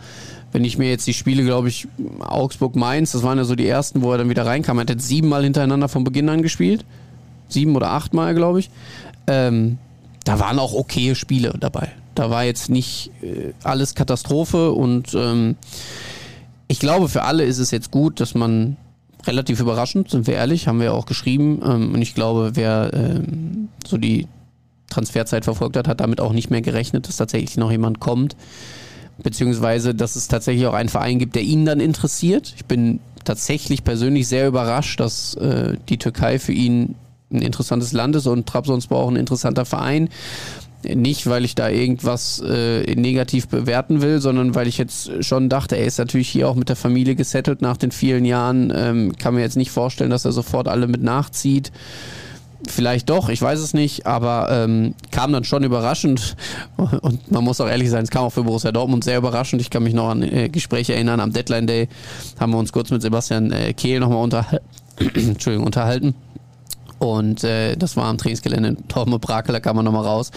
wenn 0.52 0.66
ich 0.66 0.80
mir 0.80 0.90
jetzt 0.90 1.06
die 1.06 1.14
Spiele, 1.14 1.44
glaube 1.44 1.68
ich, 1.68 1.88
Augsburg-Mainz, 2.22 3.12
das 3.12 3.22
waren 3.22 3.38
ja 3.38 3.44
so 3.44 3.54
die 3.54 3.68
ersten, 3.68 4.02
wo 4.02 4.12
er 4.12 4.18
dann 4.18 4.32
wieder 4.32 4.48
reinkam. 4.48 4.80
Er 4.80 4.82
hat 4.82 4.90
jetzt 4.90 5.08
siebenmal 5.08 5.44
hintereinander 5.44 5.90
von 5.90 6.04
Beginn 6.04 6.28
an 6.30 6.42
gespielt. 6.42 6.84
Sieben 7.48 7.76
oder 7.76 7.92
achtmal, 7.92 8.36
glaube 8.36 8.60
ich. 8.60 8.70
Ähm, 9.28 9.78
da 10.24 10.40
waren 10.40 10.60
auch 10.60 10.74
okaye 10.74 11.16
Spiele 11.16 11.54
dabei. 11.60 11.90
Da 12.16 12.30
war 12.30 12.44
jetzt 12.44 12.70
nicht 12.70 13.12
äh, 13.22 13.54
alles 13.64 13.96
Katastrophe 13.96 14.72
und 14.72 15.14
ähm, 15.14 15.56
ich 16.68 16.80
glaube, 16.80 17.10
für 17.10 17.24
alle 17.24 17.44
ist 17.44 17.60
es 17.60 17.72
jetzt 17.72 17.92
gut, 17.92 18.20
dass 18.20 18.34
man 18.34 18.78
relativ 19.28 19.60
überraschend, 19.60 20.10
sind 20.10 20.28
wir 20.28 20.36
ehrlich, 20.36 20.68
haben 20.68 20.80
wir 20.80 20.94
auch 20.94 21.06
geschrieben. 21.06 21.62
Ähm, 21.64 21.94
und 21.94 22.02
ich 22.02 22.16
glaube, 22.16 22.52
wer 22.56 22.92
ähm, 22.94 23.70
so 23.86 23.98
die 23.98 24.28
Transferzeit 24.90 25.44
verfolgt 25.44 25.78
hat, 25.78 25.88
hat 25.88 26.00
damit 26.00 26.22
auch 26.22 26.34
nicht 26.34 26.50
mehr 26.50 26.62
gerechnet, 26.62 27.08
dass 27.08 27.18
tatsächlich 27.18 27.58
noch 27.58 27.72
jemand 27.72 28.00
kommt. 28.00 28.36
Beziehungsweise, 29.22 29.96
dass 29.96 30.16
es 30.16 30.28
tatsächlich 30.28 30.68
auch 30.68 30.74
einen 30.74 30.90
Verein 30.90 31.20
gibt, 31.20 31.36
der 31.36 31.44
ihn 31.44 31.66
dann 31.66 31.80
interessiert. 31.80 32.54
Ich 32.56 32.66
bin 32.66 33.00
tatsächlich 33.24 33.84
persönlich 33.84 34.28
sehr 34.28 34.48
überrascht, 34.48 35.00
dass 35.00 35.36
äh, 35.36 35.78
die 35.90 35.98
Türkei 35.98 36.38
für 36.40 36.52
ihn 36.52 36.96
ein 37.32 37.42
interessantes 37.42 37.92
Land 37.92 38.16
ist 38.16 38.28
und 38.28 38.48
Trabzonspor 38.48 39.00
auch 39.00 39.10
ein 39.10 39.16
interessanter 39.16 39.66
Verein. 39.66 40.10
Nicht, 40.84 41.28
weil 41.28 41.46
ich 41.46 41.56
da 41.56 41.70
irgendwas 41.70 42.40
äh, 42.46 42.94
negativ 42.96 43.48
bewerten 43.48 44.02
will, 44.02 44.22
sondern 44.22 44.54
weil 44.54 44.68
ich 44.68 44.78
jetzt 44.78 45.24
schon 45.24 45.50
dachte, 45.50 45.76
er 45.76 45.86
ist 45.86 45.98
natürlich 45.98 46.30
hier 46.30 46.48
auch 46.48 46.54
mit 46.54 46.70
der 46.70 46.76
Familie 46.76 47.16
gesettelt 47.16 47.64
nach 47.64 47.78
den 47.78 47.92
vielen 47.92 48.24
Jahren. 48.24 48.72
Ähm, 48.76 49.18
kann 49.18 49.34
mir 49.34 49.42
jetzt 49.42 49.58
nicht 49.58 49.72
vorstellen, 49.72 50.12
dass 50.12 50.26
er 50.26 50.32
sofort 50.32 50.68
alle 50.68 50.88
mit 50.88 51.02
nachzieht. 51.02 51.72
Vielleicht 52.68 53.10
doch, 53.10 53.30
ich 53.30 53.42
weiß 53.42 53.60
es 53.60 53.74
nicht, 53.74 54.06
aber 54.06 54.48
ähm, 54.52 54.96
kam 55.12 55.32
dann 55.34 55.44
schon 55.44 55.64
überraschend 55.64 56.36
und 56.78 57.32
man 57.32 57.44
muss 57.44 57.62
auch 57.62 57.68
ehrlich 57.68 57.90
sein, 57.90 58.04
es 58.04 58.10
kam 58.10 58.24
auch 58.24 58.32
für 58.32 58.44
Borussia 58.44 58.72
Dortmund 58.72 59.04
sehr 59.04 59.18
überraschend. 59.18 59.62
Ich 59.62 59.70
kann 59.70 59.84
mich 59.84 59.94
noch 59.94 60.10
an 60.10 60.22
äh, 60.22 60.50
Gespräche 60.50 60.94
erinnern, 60.94 61.20
am 61.20 61.34
Deadline 61.34 61.68
Day 61.68 61.90
haben 62.40 62.52
wir 62.52 62.60
uns 62.60 62.72
kurz 62.72 62.92
mit 62.92 63.02
Sebastian 63.02 63.52
äh, 63.52 63.74
Kehl 63.74 64.00
nochmal 64.00 64.24
unter 64.24 64.46
Entschuldigung, 65.16 65.66
unterhalten 65.66 66.16
und 67.00 67.44
äh, 67.44 67.76
das 67.76 67.98
war 67.98 68.06
am 68.06 68.18
Trainingsgelände 68.18 68.78
Dortmund 68.88 69.22
Brakel, 69.22 69.54
da 69.54 69.60
kam 69.60 69.76
man 69.76 69.86
nochmal 69.86 70.06
raus. 70.06 70.32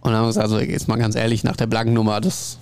Und 0.00 0.12
dann 0.12 0.16
haben 0.16 0.24
wir 0.24 0.28
gesagt, 0.28 0.44
also 0.44 0.60
jetzt 0.60 0.88
mal 0.88 0.96
ganz 0.96 1.16
ehrlich, 1.16 1.42
nach 1.44 1.56
der 1.56 1.66
blanken 1.66 1.92
Nummer, 1.92 2.20
das, 2.20 2.58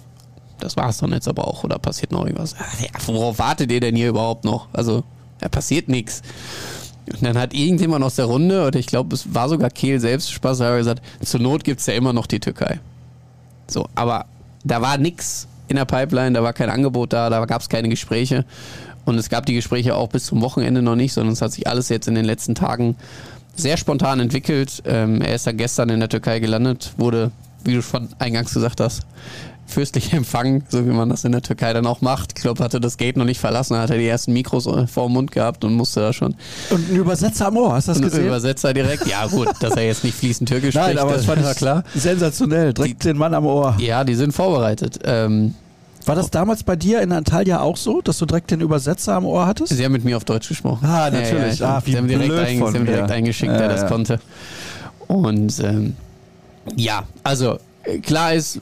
das 0.60 0.76
war 0.76 0.88
es 0.88 0.98
doch 0.98 1.10
jetzt 1.10 1.28
aber 1.28 1.46
auch, 1.46 1.64
oder 1.64 1.78
passiert 1.78 2.12
noch 2.12 2.24
irgendwas? 2.24 2.54
Ja, 2.80 2.88
worauf 3.06 3.38
wartet 3.38 3.70
ihr 3.70 3.80
denn 3.80 3.94
hier 3.94 4.08
überhaupt 4.08 4.44
noch? 4.44 4.68
Also, 4.72 5.04
da 5.40 5.48
passiert 5.48 5.88
nichts. 5.88 6.22
Und 7.12 7.22
dann 7.22 7.36
hat 7.36 7.52
irgendjemand 7.52 8.02
aus 8.02 8.16
der 8.16 8.24
Runde, 8.24 8.66
oder 8.66 8.78
ich 8.78 8.86
glaube, 8.86 9.14
es 9.14 9.34
war 9.34 9.48
sogar 9.48 9.68
Kehl 9.68 10.00
selbst 10.00 10.32
Spaß, 10.32 10.60
hat 10.60 10.78
gesagt, 10.78 11.02
zur 11.22 11.40
Not 11.40 11.64
gibt 11.64 11.80
es 11.80 11.86
ja 11.86 11.94
immer 11.94 12.14
noch 12.14 12.26
die 12.26 12.40
Türkei. 12.40 12.80
So, 13.68 13.88
aber 13.94 14.24
da 14.64 14.80
war 14.80 14.96
nichts 14.96 15.46
in 15.68 15.76
der 15.76 15.84
Pipeline, 15.84 16.32
da 16.32 16.42
war 16.42 16.52
kein 16.52 16.70
Angebot 16.70 17.12
da, 17.12 17.30
da 17.30 17.44
gab 17.44 17.60
es 17.60 17.68
keine 17.68 17.88
Gespräche. 17.88 18.44
Und 19.04 19.18
es 19.18 19.28
gab 19.28 19.46
die 19.46 19.54
Gespräche 19.54 19.94
auch 19.94 20.08
bis 20.08 20.26
zum 20.26 20.40
Wochenende 20.40 20.82
noch 20.82 20.96
nicht, 20.96 21.12
sondern 21.12 21.32
es 21.32 21.42
hat 21.42 21.52
sich 21.52 21.66
alles 21.66 21.88
jetzt 21.88 22.08
in 22.08 22.14
den 22.14 22.24
letzten 22.24 22.54
Tagen 22.54 22.96
sehr 23.56 23.76
spontan 23.76 24.20
entwickelt. 24.20 24.82
Ähm, 24.84 25.20
er 25.20 25.34
ist 25.34 25.46
dann 25.46 25.56
gestern 25.56 25.88
in 25.90 26.00
der 26.00 26.08
Türkei 26.08 26.40
gelandet, 26.40 26.92
wurde, 26.96 27.30
wie 27.64 27.74
du 27.74 27.82
schon 27.82 28.08
eingangs 28.18 28.52
gesagt 28.52 28.80
hast, 28.80 29.02
fürstlich 29.66 30.12
empfangen, 30.12 30.64
so 30.68 30.84
wie 30.86 30.90
man 30.90 31.08
das 31.08 31.24
in 31.24 31.32
der 31.32 31.42
Türkei 31.42 31.72
dann 31.72 31.86
auch 31.86 32.00
macht. 32.00 32.32
Ich 32.36 32.42
glaube, 32.42 32.62
hatte 32.62 32.80
das 32.80 32.96
Gate 32.96 33.16
noch 33.16 33.24
nicht 33.24 33.40
verlassen, 33.40 33.76
hat 33.76 33.90
er 33.90 33.98
die 33.98 34.06
ersten 34.06 34.32
Mikros 34.32 34.64
vor 34.90 35.06
dem 35.06 35.12
Mund 35.12 35.30
gehabt 35.30 35.64
und 35.64 35.74
musste 35.74 36.00
da 36.00 36.12
schon. 36.12 36.34
Und 36.70 36.90
ein 36.90 36.96
Übersetzer 36.96 37.48
am 37.48 37.56
Ohr, 37.56 37.74
hast 37.74 37.88
du 37.88 37.92
das 37.92 38.02
gesehen? 38.02 38.20
Ein 38.20 38.26
Übersetzer 38.26 38.74
direkt, 38.74 39.06
ja 39.06 39.26
gut, 39.26 39.48
dass 39.60 39.76
er 39.76 39.86
jetzt 39.86 40.04
nicht 40.04 40.16
fließend 40.16 40.48
Türkisch 40.48 40.74
Nein, 40.74 40.96
spricht, 40.96 41.00
aber 41.00 41.14
das 41.14 41.26
war 41.28 41.54
klar. 41.54 41.84
Sensationell, 41.94 42.72
direkt 42.72 43.04
die, 43.04 43.08
den 43.08 43.18
Mann 43.18 43.34
am 43.34 43.46
Ohr. 43.46 43.76
Ja, 43.78 44.04
die 44.04 44.14
sind 44.14 44.32
vorbereitet. 44.32 44.98
Ähm, 45.04 45.54
war 46.06 46.14
das 46.14 46.30
damals 46.30 46.62
bei 46.62 46.76
dir 46.76 47.00
in 47.02 47.12
Antalya 47.12 47.60
auch 47.60 47.76
so, 47.76 48.00
dass 48.00 48.18
du 48.18 48.26
direkt 48.26 48.50
den 48.50 48.60
Übersetzer 48.60 49.14
am 49.14 49.24
Ohr 49.24 49.46
hattest? 49.46 49.72
Sie 49.72 49.84
haben 49.84 49.92
mit 49.92 50.04
mir 50.04 50.16
auf 50.16 50.24
Deutsch 50.24 50.48
gesprochen. 50.48 50.84
Ah, 50.86 51.10
natürlich. 51.10 51.58
Ja, 51.58 51.68
ja, 51.68 51.76
ah, 51.76 51.82
sie 51.84 51.96
haben 51.96 52.08
direkt, 52.08 52.32
ein, 52.32 52.56
sie 52.56 52.62
haben 52.62 52.86
direkt 52.86 53.10
eingeschickt, 53.10 53.52
ja, 53.52 53.58
der 53.58 53.68
das 53.68 53.86
konnte. 53.86 54.20
Und 55.06 55.60
ähm, 55.60 55.94
ja, 56.76 57.04
also 57.22 57.58
klar 58.02 58.34
ist, 58.34 58.60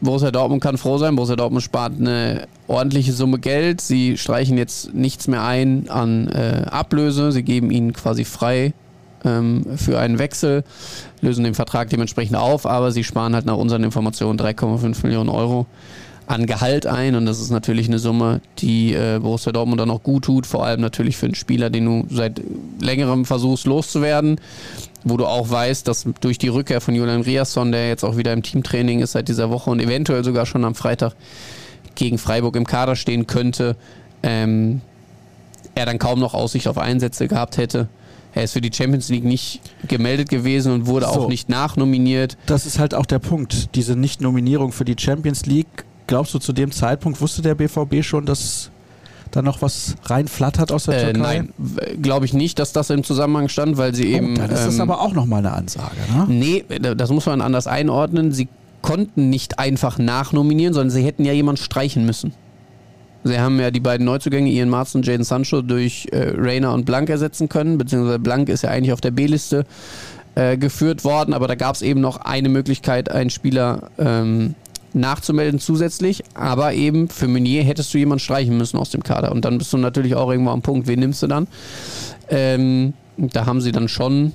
Borussia 0.00 0.30
Dortmund 0.30 0.62
kann 0.62 0.78
froh 0.78 0.98
sein. 0.98 1.14
Borussia 1.14 1.36
Dortmund 1.36 1.62
spart 1.62 1.92
eine 1.98 2.48
ordentliche 2.66 3.12
Summe 3.12 3.38
Geld. 3.38 3.80
Sie 3.80 4.18
streichen 4.18 4.58
jetzt 4.58 4.92
nichts 4.94 5.28
mehr 5.28 5.44
ein 5.44 5.88
an 5.88 6.28
äh, 6.28 6.64
Ablöse. 6.70 7.32
Sie 7.32 7.42
geben 7.42 7.70
ihn 7.70 7.92
quasi 7.92 8.24
frei 8.24 8.74
ähm, 9.24 9.64
für 9.76 9.98
einen 9.98 10.18
Wechsel, 10.18 10.64
lösen 11.20 11.44
den 11.44 11.54
Vertrag 11.54 11.88
dementsprechend 11.90 12.36
auf, 12.36 12.66
aber 12.66 12.90
sie 12.90 13.04
sparen 13.04 13.34
halt 13.34 13.46
nach 13.46 13.56
unseren 13.56 13.84
Informationen 13.84 14.38
3,5 14.38 15.04
Millionen 15.04 15.28
Euro 15.28 15.66
an 16.32 16.46
Gehalt 16.46 16.86
ein 16.86 17.14
und 17.14 17.26
das 17.26 17.40
ist 17.40 17.50
natürlich 17.50 17.88
eine 17.88 17.98
Summe, 17.98 18.40
die 18.58 18.94
äh, 18.94 19.18
Borussia 19.20 19.52
Dortmund 19.52 19.80
dann 19.80 19.90
auch 19.90 20.02
gut 20.02 20.24
tut, 20.24 20.46
vor 20.46 20.64
allem 20.64 20.80
natürlich 20.80 21.16
für 21.16 21.26
einen 21.26 21.34
Spieler, 21.34 21.68
den 21.68 21.84
du 21.84 22.06
seit 22.08 22.40
längerem 22.80 23.26
versuchst 23.26 23.66
loszuwerden, 23.66 24.40
wo 25.04 25.18
du 25.18 25.26
auch 25.26 25.50
weißt, 25.50 25.86
dass 25.86 26.06
durch 26.20 26.38
die 26.38 26.48
Rückkehr 26.48 26.80
von 26.80 26.94
Julian 26.94 27.20
Riasson, 27.20 27.70
der 27.70 27.88
jetzt 27.88 28.02
auch 28.02 28.16
wieder 28.16 28.32
im 28.32 28.42
Teamtraining 28.42 29.00
ist 29.00 29.12
seit 29.12 29.28
dieser 29.28 29.50
Woche 29.50 29.70
und 29.70 29.80
eventuell 29.80 30.24
sogar 30.24 30.46
schon 30.46 30.64
am 30.64 30.74
Freitag 30.74 31.14
gegen 31.96 32.16
Freiburg 32.16 32.56
im 32.56 32.66
Kader 32.66 32.96
stehen 32.96 33.26
könnte, 33.26 33.76
ähm, 34.22 34.80
er 35.74 35.84
dann 35.84 35.98
kaum 35.98 36.18
noch 36.18 36.32
Aussicht 36.32 36.66
auf 36.66 36.78
Einsätze 36.78 37.28
gehabt 37.28 37.58
hätte. 37.58 37.88
Er 38.34 38.44
ist 38.44 38.52
für 38.52 38.62
die 38.62 38.72
Champions 38.72 39.10
League 39.10 39.24
nicht 39.24 39.60
gemeldet 39.86 40.30
gewesen 40.30 40.72
und 40.72 40.86
wurde 40.86 41.04
so, 41.04 41.12
auch 41.12 41.28
nicht 41.28 41.50
nachnominiert. 41.50 42.38
Das 42.46 42.64
ist 42.64 42.78
halt 42.78 42.94
auch 42.94 43.04
der 43.04 43.18
Punkt. 43.18 43.74
Diese 43.74 43.96
Nicht-Nominierung 43.96 44.72
für 44.72 44.86
die 44.86 44.96
Champions 44.98 45.44
League 45.44 45.84
glaubst 46.06 46.34
du, 46.34 46.38
zu 46.38 46.52
dem 46.52 46.70
Zeitpunkt 46.72 47.20
wusste 47.20 47.42
der 47.42 47.54
BVB 47.54 48.02
schon, 48.02 48.26
dass 48.26 48.70
da 49.30 49.42
noch 49.42 49.62
was 49.62 49.96
reinflattert 50.04 50.72
aus 50.72 50.84
der 50.84 50.96
äh, 50.96 51.12
Türkei? 51.12 51.20
Nein, 51.20 51.52
glaube 52.00 52.26
ich 52.26 52.34
nicht, 52.34 52.58
dass 52.58 52.72
das 52.72 52.90
im 52.90 53.02
Zusammenhang 53.02 53.48
stand, 53.48 53.76
weil 53.76 53.94
sie 53.94 54.12
oh, 54.12 54.16
eben. 54.16 54.34
Dann 54.34 54.50
ist 54.50 54.60
ähm, 54.60 54.66
das 54.66 54.80
aber 54.80 55.00
auch 55.00 55.12
nochmal 55.12 55.38
eine 55.38 55.52
Ansage, 55.52 55.96
ne? 56.14 56.26
Nee, 56.28 56.64
das 56.78 57.10
muss 57.10 57.26
man 57.26 57.40
anders 57.40 57.66
einordnen. 57.66 58.32
Sie 58.32 58.48
konnten 58.82 59.30
nicht 59.30 59.58
einfach 59.58 59.98
nachnominieren, 59.98 60.74
sondern 60.74 60.90
sie 60.90 61.04
hätten 61.04 61.24
ja 61.24 61.32
jemanden 61.32 61.62
streichen 61.62 62.04
müssen. 62.04 62.34
Sie 63.24 63.38
haben 63.38 63.60
ja 63.60 63.70
die 63.70 63.80
beiden 63.80 64.04
Neuzugänge, 64.04 64.50
Ian 64.50 64.68
Marz 64.68 64.94
und 64.94 65.06
Jaden 65.06 65.24
Sancho, 65.24 65.62
durch 65.62 66.08
äh, 66.10 66.32
Rayner 66.36 66.74
und 66.74 66.84
Blank 66.84 67.08
ersetzen 67.08 67.48
können, 67.48 67.78
beziehungsweise 67.78 68.18
Blank 68.18 68.48
ist 68.48 68.62
ja 68.62 68.70
eigentlich 68.70 68.92
auf 68.92 69.00
der 69.00 69.12
B-Liste 69.12 69.64
äh, 70.34 70.56
geführt 70.56 71.04
worden, 71.04 71.32
aber 71.32 71.46
da 71.46 71.54
gab 71.54 71.76
es 71.76 71.82
eben 71.82 72.00
noch 72.00 72.16
eine 72.16 72.48
Möglichkeit, 72.48 73.10
einen 73.12 73.30
Spieler 73.30 73.90
ähm, 73.98 74.56
nachzumelden 74.94 75.60
zusätzlich, 75.60 76.22
aber 76.34 76.74
eben 76.74 77.08
für 77.08 77.28
Meunier 77.28 77.64
hättest 77.64 77.92
du 77.94 77.98
jemanden 77.98 78.20
streichen 78.20 78.56
müssen 78.56 78.78
aus 78.78 78.90
dem 78.90 79.02
Kader 79.02 79.32
und 79.32 79.44
dann 79.44 79.58
bist 79.58 79.72
du 79.72 79.78
natürlich 79.78 80.14
auch 80.14 80.30
irgendwo 80.30 80.50
am 80.50 80.62
Punkt, 80.62 80.86
wen 80.86 81.00
nimmst 81.00 81.22
du 81.22 81.26
dann? 81.26 81.46
Ähm, 82.28 82.94
da 83.16 83.46
haben 83.46 83.60
sie 83.60 83.72
dann 83.72 83.88
schon 83.88 84.32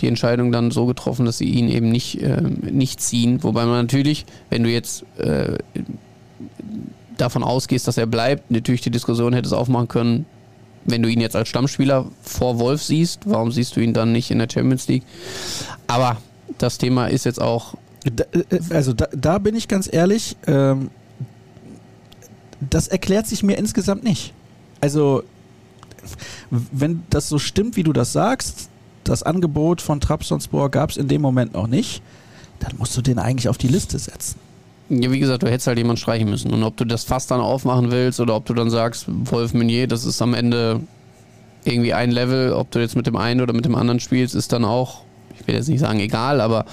die 0.00 0.08
Entscheidung 0.08 0.52
dann 0.52 0.70
so 0.70 0.86
getroffen, 0.86 1.24
dass 1.24 1.38
sie 1.38 1.46
ihn 1.46 1.68
eben 1.68 1.90
nicht, 1.90 2.22
äh, 2.22 2.42
nicht 2.42 3.00
ziehen, 3.00 3.42
wobei 3.42 3.64
man 3.64 3.76
natürlich, 3.76 4.26
wenn 4.50 4.62
du 4.62 4.70
jetzt 4.70 5.04
äh, 5.18 5.56
davon 7.16 7.42
ausgehst, 7.42 7.88
dass 7.88 7.96
er 7.96 8.06
bleibt, 8.06 8.50
natürlich 8.50 8.82
die 8.82 8.90
Diskussion 8.90 9.32
hättest 9.32 9.54
aufmachen 9.54 9.88
können, 9.88 10.26
wenn 10.84 11.02
du 11.02 11.08
ihn 11.08 11.20
jetzt 11.20 11.34
als 11.34 11.48
Stammspieler 11.48 12.06
vor 12.22 12.58
Wolf 12.58 12.82
siehst, 12.82 13.20
warum 13.24 13.50
siehst 13.50 13.76
du 13.76 13.80
ihn 13.80 13.92
dann 13.92 14.12
nicht 14.12 14.30
in 14.30 14.38
der 14.38 14.48
Champions 14.50 14.86
League? 14.88 15.02
Aber 15.86 16.18
das 16.58 16.78
Thema 16.78 17.06
ist 17.06 17.24
jetzt 17.24 17.40
auch 17.40 17.74
da, 18.14 18.24
äh, 18.32 18.60
also 18.70 18.92
da, 18.92 19.08
da, 19.12 19.38
bin 19.38 19.54
ich 19.54 19.68
ganz 19.68 19.88
ehrlich, 19.92 20.36
ähm, 20.46 20.90
das 22.60 22.88
erklärt 22.88 23.26
sich 23.26 23.42
mir 23.42 23.56
insgesamt 23.56 24.04
nicht. 24.04 24.32
Also 24.80 25.22
wenn 26.50 27.02
das 27.10 27.28
so 27.28 27.38
stimmt, 27.38 27.76
wie 27.76 27.82
du 27.82 27.92
das 27.92 28.12
sagst, 28.12 28.68
das 29.04 29.22
Angebot 29.22 29.80
von 29.80 30.00
Trabzonspor 30.00 30.70
gab 30.70 30.90
es 30.90 30.96
in 30.96 31.08
dem 31.08 31.22
Moment 31.22 31.54
noch 31.54 31.66
nicht, 31.66 32.02
dann 32.60 32.76
musst 32.78 32.96
du 32.96 33.02
den 33.02 33.18
eigentlich 33.18 33.48
auf 33.48 33.58
die 33.58 33.68
Liste 33.68 33.98
setzen. 33.98 34.38
Ja, 34.88 35.10
wie 35.10 35.18
gesagt, 35.18 35.42
du 35.42 35.48
hättest 35.48 35.66
halt 35.66 35.78
jemanden 35.78 36.00
streichen 36.00 36.30
müssen. 36.30 36.52
Und 36.52 36.62
ob 36.62 36.76
du 36.76 36.84
das 36.84 37.04
Fass 37.04 37.26
dann 37.26 37.40
aufmachen 37.40 37.90
willst 37.90 38.20
oder 38.20 38.36
ob 38.36 38.46
du 38.46 38.54
dann 38.54 38.70
sagst, 38.70 39.06
Wolf 39.08 39.52
Meunier, 39.52 39.88
das 39.88 40.04
ist 40.04 40.22
am 40.22 40.32
Ende 40.32 40.80
irgendwie 41.64 41.92
ein 41.92 42.12
Level, 42.12 42.52
ob 42.52 42.70
du 42.70 42.78
jetzt 42.78 42.94
mit 42.94 43.06
dem 43.06 43.16
einen 43.16 43.40
oder 43.40 43.52
mit 43.52 43.64
dem 43.64 43.74
anderen 43.74 43.98
spielst, 43.98 44.36
ist 44.36 44.52
dann 44.52 44.64
auch, 44.64 45.02
ich 45.38 45.46
will 45.46 45.56
jetzt 45.56 45.68
nicht 45.68 45.80
sagen 45.80 45.98
egal, 45.98 46.40
aber 46.40 46.64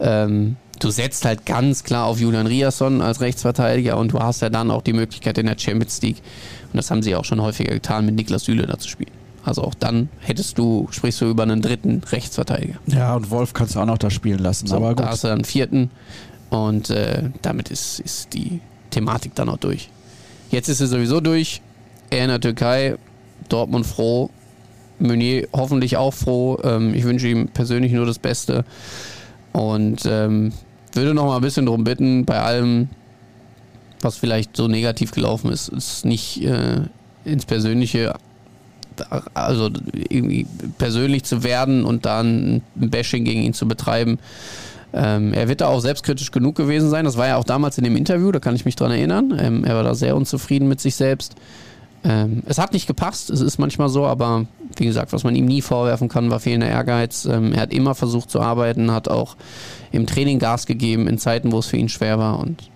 ähm, 0.00 0.56
du 0.78 0.90
setzt 0.90 1.24
halt 1.24 1.46
ganz 1.46 1.84
klar 1.84 2.06
auf 2.06 2.20
Julian 2.20 2.46
Riasson 2.46 3.00
als 3.00 3.20
Rechtsverteidiger 3.20 3.96
und 3.96 4.12
du 4.12 4.20
hast 4.20 4.42
ja 4.42 4.50
dann 4.50 4.70
auch 4.70 4.82
die 4.82 4.92
Möglichkeit 4.92 5.38
in 5.38 5.46
der 5.46 5.58
Champions 5.58 6.00
League, 6.02 6.22
und 6.72 6.76
das 6.76 6.90
haben 6.90 7.02
sie 7.02 7.14
auch 7.14 7.24
schon 7.24 7.40
häufiger 7.40 7.72
getan, 7.72 8.06
mit 8.06 8.14
Niklas 8.14 8.44
Süle 8.44 8.66
da 8.66 8.78
zu 8.78 8.88
spielen. 8.88 9.10
Also 9.44 9.62
auch 9.62 9.74
dann 9.74 10.10
hättest 10.20 10.58
du, 10.58 10.88
sprichst 10.90 11.20
du 11.20 11.30
über 11.30 11.44
einen 11.44 11.62
dritten 11.62 12.02
Rechtsverteidiger. 12.10 12.74
Ja, 12.86 13.14
und 13.14 13.30
Wolf 13.30 13.54
kannst 13.54 13.74
du 13.74 13.80
auch 13.80 13.86
noch 13.86 13.96
da 13.96 14.10
spielen 14.10 14.40
lassen. 14.40 14.66
So, 14.66 14.76
aber 14.76 14.90
gut. 14.90 15.00
Da 15.00 15.08
hast 15.08 15.24
du 15.24 15.28
dann 15.28 15.38
einen 15.38 15.44
vierten 15.44 15.90
und 16.50 16.90
äh, 16.90 17.30
damit 17.40 17.70
ist, 17.70 18.00
ist 18.00 18.34
die 18.34 18.60
Thematik 18.90 19.34
dann 19.34 19.48
auch 19.48 19.56
durch. 19.56 19.90
Jetzt 20.50 20.68
ist 20.68 20.78
sie 20.78 20.86
sowieso 20.86 21.20
durch. 21.20 21.62
Er 22.10 22.24
in 22.24 22.28
der 22.28 22.40
Türkei, 22.40 22.96
Dortmund 23.48 23.86
froh, 23.86 24.30
Meunier 24.98 25.48
hoffentlich 25.52 25.96
auch 25.96 26.12
froh. 26.12 26.58
Ähm, 26.62 26.94
ich 26.94 27.04
wünsche 27.04 27.28
ihm 27.28 27.48
persönlich 27.48 27.92
nur 27.92 28.06
das 28.06 28.18
Beste 28.18 28.64
und 29.52 30.04
ähm, 30.06 30.52
würde 30.96 31.14
noch 31.14 31.26
mal 31.26 31.36
ein 31.36 31.42
bisschen 31.42 31.66
darum 31.66 31.84
bitten, 31.84 32.24
bei 32.24 32.40
allem, 32.40 32.88
was 34.00 34.16
vielleicht 34.16 34.56
so 34.56 34.68
negativ 34.68 35.10
gelaufen 35.10 35.50
ist, 35.50 35.68
ist 35.68 36.04
nicht 36.04 36.42
äh, 36.44 36.82
ins 37.24 37.46
Persönliche, 37.46 38.14
also 39.34 39.70
irgendwie 39.92 40.46
persönlich 40.78 41.24
zu 41.24 41.42
werden 41.42 41.84
und 41.84 42.06
dann 42.06 42.62
ein 42.80 42.90
Bashing 42.90 43.24
gegen 43.24 43.42
ihn 43.42 43.54
zu 43.54 43.68
betreiben. 43.68 44.18
Ähm, 44.92 45.34
er 45.34 45.48
wird 45.48 45.60
da 45.60 45.68
auch 45.68 45.80
selbstkritisch 45.80 46.30
genug 46.30 46.56
gewesen 46.56 46.88
sein. 46.88 47.04
Das 47.04 47.16
war 47.16 47.26
ja 47.26 47.36
auch 47.36 47.44
damals 47.44 47.76
in 47.78 47.84
dem 47.84 47.96
Interview, 47.96 48.32
da 48.32 48.40
kann 48.40 48.54
ich 48.54 48.64
mich 48.64 48.76
dran 48.76 48.90
erinnern. 48.90 49.38
Ähm, 49.38 49.64
er 49.64 49.74
war 49.74 49.82
da 49.82 49.94
sehr 49.94 50.16
unzufrieden 50.16 50.68
mit 50.68 50.80
sich 50.80 50.96
selbst. 50.96 51.34
Ähm, 52.04 52.42
es 52.46 52.58
hat 52.58 52.72
nicht 52.72 52.86
gepasst, 52.86 53.28
es 53.28 53.40
ist 53.40 53.58
manchmal 53.58 53.88
so, 53.88 54.06
aber 54.06 54.46
wie 54.76 54.86
gesagt, 54.86 55.12
was 55.12 55.24
man 55.24 55.34
ihm 55.34 55.46
nie 55.46 55.62
vorwerfen 55.62 56.08
kann, 56.08 56.30
war 56.30 56.40
fehlender 56.40 56.68
Ehrgeiz. 56.68 57.26
Ähm, 57.26 57.52
er 57.52 57.62
hat 57.62 57.72
immer 57.72 57.94
versucht 57.94 58.30
zu 58.30 58.40
arbeiten, 58.40 58.92
hat 58.92 59.08
auch 59.08 59.36
im 59.92 60.06
Training 60.06 60.38
Gas 60.38 60.66
gegeben 60.66 61.06
in 61.08 61.18
Zeiten, 61.18 61.52
wo 61.52 61.58
es 61.58 61.66
für 61.66 61.76
ihn 61.76 61.88
schwer 61.88 62.18
war. 62.18 62.38
Und 62.38 62.70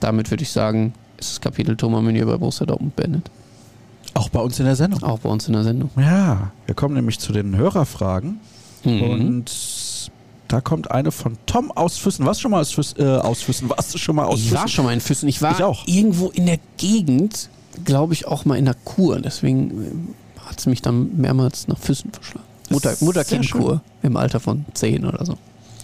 damit 0.00 0.30
würde 0.30 0.42
ich 0.42 0.50
sagen, 0.50 0.92
ist 1.18 1.30
das 1.32 1.40
Kapitel 1.40 1.76
Thomas 1.76 2.02
Meunier 2.02 2.26
bei 2.26 2.36
Borussia 2.36 2.66
Dortmund 2.66 2.96
beendet. 2.96 3.30
Auch 4.14 4.28
bei 4.28 4.40
uns 4.40 4.58
in 4.60 4.66
der 4.66 4.76
Sendung. 4.76 5.02
Auch 5.02 5.18
bei 5.20 5.28
uns 5.28 5.46
in 5.48 5.54
der 5.54 5.64
Sendung. 5.64 5.90
Ja, 5.96 6.52
wir 6.66 6.74
kommen 6.74 6.94
nämlich 6.94 7.18
zu 7.18 7.32
den 7.32 7.56
Hörerfragen. 7.56 8.38
Mhm. 8.84 9.02
Und 9.02 9.50
da 10.48 10.60
kommt 10.60 10.90
eine 10.90 11.10
von 11.10 11.36
Tom 11.46 11.72
aus 11.72 11.96
Füssen. 11.96 12.24
Warst 12.26 12.40
du 12.40 12.42
schon 12.42 12.50
mal 12.52 12.60
aus 12.60 12.70
Füssen? 12.72 13.00
Äh, 13.00 13.04
aus 13.18 13.42
Füssen? 13.42 13.68
Warst 13.70 13.92
du 13.94 13.98
schon 13.98 14.14
mal 14.14 14.24
aus 14.26 14.38
ich 14.38 14.44
Füssen? 14.50 14.56
war 14.60 14.68
schon 14.68 14.84
mal 14.84 14.92
in 14.92 15.00
Füssen. 15.00 15.28
Ich 15.28 15.42
war 15.42 15.52
Ich 15.52 15.62
auch. 15.64 15.86
irgendwo 15.88 16.28
in 16.28 16.46
der 16.46 16.58
Gegend, 16.76 17.48
glaube 17.84 18.12
ich, 18.12 18.26
auch 18.28 18.44
mal 18.44 18.56
in 18.56 18.66
der 18.66 18.74
Kur. 18.84 19.20
Deswegen 19.20 20.14
hat 20.46 20.60
es 20.60 20.66
mich 20.66 20.80
dann 20.82 21.16
mehrmals 21.16 21.66
nach 21.66 21.78
Füssen 21.78 22.12
verschlagen. 22.12 22.46
Mutter, 22.70 22.94
Mutter-Kind-Kur 23.00 23.80
im 24.02 24.16
Alter 24.16 24.38
von 24.38 24.64
10 24.74 25.04
oder 25.06 25.24
so. 25.26 25.34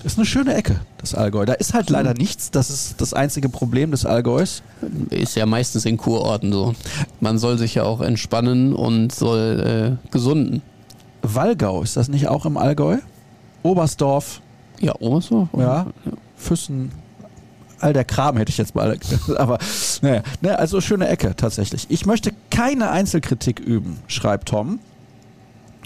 Ist 0.02 0.16
eine 0.16 0.24
schöne 0.24 0.54
Ecke, 0.54 0.80
das 0.98 1.14
Allgäu. 1.14 1.44
Da 1.44 1.52
ist 1.52 1.74
halt 1.74 1.90
leider 1.90 2.14
nichts. 2.14 2.50
Das 2.50 2.70
ist 2.70 3.00
das 3.00 3.12
einzige 3.12 3.48
Problem 3.50 3.90
des 3.90 4.06
Allgäus. 4.06 4.62
Ist 5.10 5.36
ja 5.36 5.44
meistens 5.44 5.84
in 5.84 5.98
Kurorten 5.98 6.52
so. 6.52 6.74
Man 7.20 7.38
soll 7.38 7.58
sich 7.58 7.74
ja 7.74 7.82
auch 7.82 8.00
entspannen 8.00 8.72
und 8.74 9.12
soll 9.14 9.98
äh, 10.00 10.10
gesunden. 10.10 10.62
Wallgau, 11.22 11.82
ist 11.82 11.96
das 11.98 12.08
nicht 12.08 12.28
auch 12.28 12.46
im 12.46 12.56
Allgäu? 12.56 12.96
Oberstdorf, 13.62 14.40
Ja, 14.80 14.94
Obersdorf? 15.00 15.48
ja, 15.58 15.86
Füssen, 16.34 16.92
all 17.78 17.92
der 17.92 18.04
Kram 18.04 18.38
hätte 18.38 18.48
ich 18.50 18.56
jetzt 18.56 18.74
mal. 18.74 18.96
Aber 19.36 19.58
naja, 20.00 20.22
ne, 20.40 20.58
also 20.58 20.80
schöne 20.80 21.08
Ecke 21.08 21.36
tatsächlich. 21.36 21.86
Ich 21.90 22.06
möchte 22.06 22.32
keine 22.50 22.90
Einzelkritik 22.90 23.60
üben, 23.60 23.98
schreibt 24.06 24.48
Tom. 24.48 24.78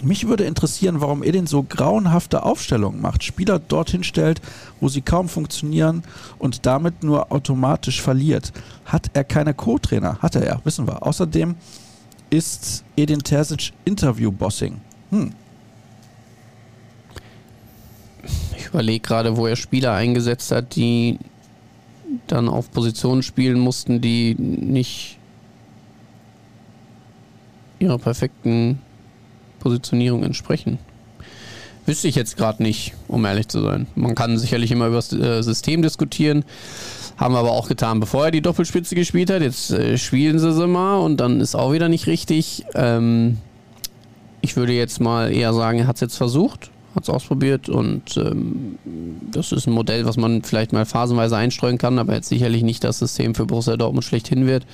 Mich 0.03 0.27
würde 0.27 0.43
interessieren, 0.43 0.99
warum 0.99 1.23
Edin 1.23 1.47
so 1.47 1.63
grauenhafte 1.63 2.43
Aufstellungen 2.43 3.01
macht, 3.01 3.23
Spieler 3.23 3.59
dorthin 3.59 4.03
stellt, 4.03 4.41
wo 4.81 4.89
sie 4.89 5.01
kaum 5.01 5.29
funktionieren 5.29 6.03
und 6.37 6.65
damit 6.65 7.03
nur 7.03 7.31
automatisch 7.31 8.01
verliert. 8.01 8.51
Hat 8.85 9.09
er 9.13 9.23
keine 9.23 9.53
Co-Trainer? 9.53 10.19
Hat 10.21 10.35
er 10.35 10.45
ja, 10.45 10.59
wissen 10.65 10.85
wir. 10.85 11.05
Außerdem 11.05 11.55
ist 12.29 12.83
Edin 12.97 13.23
Terzic 13.23 13.71
Interview-Bossing. 13.85 14.81
Hm. 15.11 15.31
Ich 18.57 18.67
überlege 18.67 18.99
gerade, 18.99 19.37
wo 19.37 19.47
er 19.47 19.55
Spieler 19.55 19.93
eingesetzt 19.93 20.51
hat, 20.51 20.75
die 20.75 21.19
dann 22.27 22.49
auf 22.49 22.71
Positionen 22.71 23.23
spielen 23.23 23.59
mussten, 23.59 24.01
die 24.01 24.35
nicht 24.35 25.17
ihrer 27.79 27.97
perfekten 27.97 28.79
Positionierung 29.65 30.21
entsprechen. 30.23 30.77
Wüsste 31.87 32.07
ich 32.07 32.13
jetzt 32.13 32.37
gerade 32.37 32.61
nicht, 32.61 32.93
um 33.07 33.25
ehrlich 33.25 33.47
zu 33.47 33.61
sein. 33.61 33.87
Man 33.95 34.13
kann 34.13 34.37
sicherlich 34.37 34.69
immer 34.71 34.87
über 34.87 34.97
das 34.97 35.11
äh, 35.11 35.41
System 35.41 35.81
diskutieren. 35.81 36.45
Haben 37.17 37.33
wir 37.33 37.39
aber 37.39 37.51
auch 37.51 37.67
getan, 37.67 37.99
bevor 37.99 38.25
er 38.25 38.31
die 38.31 38.41
Doppelspitze 38.41 38.93
gespielt 38.93 39.31
hat. 39.31 39.41
Jetzt 39.41 39.71
äh, 39.71 39.97
spielen 39.97 40.37
sie 40.37 40.53
sie 40.53 40.67
mal 40.67 40.97
und 40.97 41.17
dann 41.17 41.41
ist 41.41 41.55
auch 41.55 41.73
wieder 41.73 41.89
nicht 41.89 42.05
richtig. 42.05 42.63
Ähm, 42.75 43.37
ich 44.41 44.55
würde 44.55 44.73
jetzt 44.73 45.01
mal 45.01 45.31
eher 45.31 45.51
sagen, 45.55 45.79
er 45.79 45.87
hat 45.87 45.95
es 45.95 46.01
jetzt 46.01 46.17
versucht, 46.17 46.69
hat 46.93 47.03
es 47.03 47.09
ausprobiert 47.09 47.69
und 47.69 48.17
ähm, 48.17 48.77
das 49.31 49.51
ist 49.51 49.65
ein 49.65 49.73
Modell, 49.73 50.05
was 50.05 50.17
man 50.17 50.43
vielleicht 50.43 50.73
mal 50.73 50.85
phasenweise 50.85 51.37
einstreuen 51.37 51.79
kann, 51.79 51.97
aber 51.97 52.13
jetzt 52.13 52.29
sicherlich 52.29 52.61
nicht 52.61 52.83
das 52.83 52.99
System 52.99 53.33
für 53.33 53.47
Borussia 53.47 53.77
Dortmund 53.77 54.05
schlechthin 54.05 54.45
wird. 54.45 54.67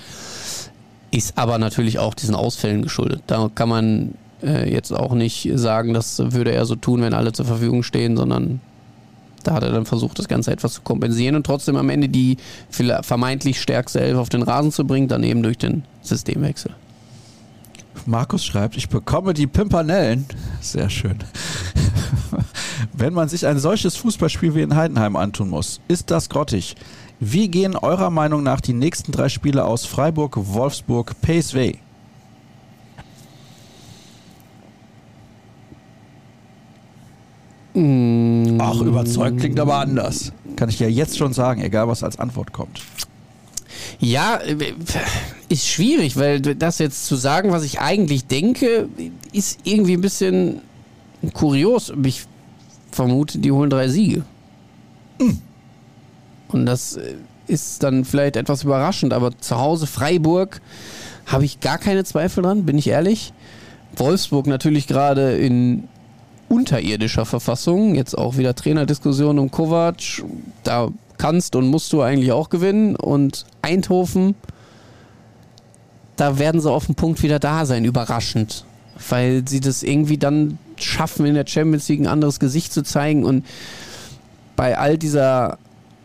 Ist 1.12 1.38
aber 1.38 1.58
natürlich 1.58 2.00
auch 2.00 2.14
diesen 2.14 2.36
Ausfällen 2.36 2.82
geschuldet. 2.82 3.22
Da 3.28 3.50
kann 3.54 3.70
man 3.70 4.14
äh, 4.44 4.72
jetzt 4.72 4.92
auch 4.92 5.14
nicht 5.14 5.50
sagen, 5.56 5.94
das 5.94 6.20
würde 6.34 6.52
er 6.52 6.66
so 6.66 6.76
tun, 6.76 7.02
wenn 7.02 7.14
alle 7.14 7.32
zur 7.32 7.46
Verfügung 7.46 7.84
stehen, 7.84 8.18
sondern 8.18 8.60
da 9.44 9.54
hat 9.54 9.64
er 9.64 9.72
dann 9.72 9.86
versucht, 9.86 10.20
das 10.20 10.28
Ganze 10.28 10.52
etwas 10.52 10.74
zu 10.74 10.82
kompensieren 10.82 11.36
und 11.36 11.46
trotzdem 11.46 11.76
am 11.76 11.90
Ende 11.90 12.10
die 12.10 12.38
vermeintlich 12.70 13.60
stärkste 13.60 14.00
Elf 14.00 14.18
auf 14.18 14.30
den 14.30 14.44
Rasen 14.44 14.72
zu 14.72 14.86
bringen, 14.86 15.08
dann 15.08 15.24
eben 15.24 15.42
durch 15.44 15.58
den 15.58 15.84
Systemwechsel. 16.02 16.72
Markus 18.06 18.46
schreibt, 18.46 18.78
ich 18.78 18.90
bekomme 18.90 19.34
die 19.34 19.48
Pimpanellen. 19.48 20.26
Sehr 20.60 20.90
schön. 20.90 21.18
Wenn 22.94 23.14
man 23.14 23.30
sich 23.30 23.46
ein 23.46 23.60
solches 23.60 23.96
Fußballspiel 23.98 24.56
wie 24.56 24.62
in 24.62 24.76
Heidenheim 24.76 25.16
antun 25.16 25.50
muss, 25.50 25.82
ist 25.88 26.10
das 26.10 26.30
grottig. 26.30 26.76
Wie 27.20 27.50
gehen 27.50 27.76
eurer 27.76 28.10
Meinung 28.10 28.44
nach 28.44 28.62
die 28.62 28.74
nächsten 28.74 29.12
drei 29.12 29.30
Spiele 29.30 29.66
aus 29.66 29.86
Freiburg, 29.86 30.36
Wolfsburg, 30.38 31.14
PSV? 31.22 31.78
Ach, 37.74 38.82
überzeugt 38.82 39.40
klingt 39.40 39.60
aber 39.60 39.76
anders. 39.76 40.34
Kann 40.56 40.70
ich 40.70 40.80
ja 40.80 40.88
jetzt 40.88 41.18
schon 41.18 41.34
sagen, 41.34 41.62
egal 41.62 41.88
was 41.88 42.04
als 42.04 42.20
Antwort 42.20 42.52
kommt. 42.52 42.82
Ja, 44.00 44.40
ist 45.48 45.68
schwierig, 45.68 46.18
weil 46.18 46.42
das 46.42 46.80
jetzt 46.80 47.06
zu 47.06 47.16
sagen, 47.16 47.52
was 47.52 47.64
ich 47.64 47.80
eigentlich 47.80 48.26
denke, 48.26 48.90
ist 49.32 49.60
irgendwie 49.64 49.94
ein 49.94 50.02
bisschen 50.02 50.62
kurios. 51.34 51.94
Ich 52.04 52.26
vermute, 52.92 53.40
die 53.40 53.52
holen 53.52 53.70
drei 53.70 53.88
Siege. 53.88 54.26
Und 56.50 56.66
das 56.66 57.00
ist 57.48 57.84
dann 57.84 58.06
vielleicht 58.06 58.36
etwas 58.36 58.64
überraschend, 58.64 59.14
aber 59.14 59.38
zu 59.38 59.58
Hause 59.58 59.88
Freiburg 59.88 60.62
habe 61.26 61.46
ich 61.46 61.60
gar 61.60 61.78
keine 61.78 62.04
Zweifel 62.04 62.44
dran, 62.44 62.66
bin 62.66 62.78
ich 62.78 62.88
ehrlich. 62.88 63.34
Wolfsburg 63.96 64.48
natürlich 64.48 64.88
gerade 64.88 65.38
in 65.38 65.88
unterirdischer 66.52 67.26
Verfassung, 67.26 67.96
jetzt 67.96 68.18
auch 68.18 68.38
wieder 68.38 68.54
Trainerdiskussion 68.54 69.40
um 69.40 69.50
Kovac, 69.50 70.24
da 70.64 70.90
kannst 71.18 71.56
und 71.56 71.68
musst 71.68 71.94
du 71.94 72.02
eigentlich 72.02 72.34
auch 72.34 72.50
gewinnen. 72.50 72.96
Und 72.98 73.46
Eindhoven, 73.62 74.36
da 76.18 76.40
werden 76.40 76.60
sie 76.60 76.70
auf 76.70 76.88
dem 76.88 76.96
Punkt 76.96 77.24
wieder 77.24 77.40
da 77.40 77.66
sein, 77.66 77.86
überraschend, 77.86 78.66
weil 79.10 79.48
sie 79.48 79.62
das 79.62 79.82
irgendwie 79.82 80.18
dann 80.18 80.58
schaffen, 80.76 81.26
in 81.26 81.36
der 81.36 81.48
Champions 81.48 81.88
League 81.88 82.02
ein 82.02 82.08
anderes 82.08 82.40
Gesicht 82.40 82.74
zu 82.74 82.84
zeigen. 82.84 83.24
Und 83.24 83.46
bei 84.58 84.78
all 84.78 84.98
dieser 84.98 85.58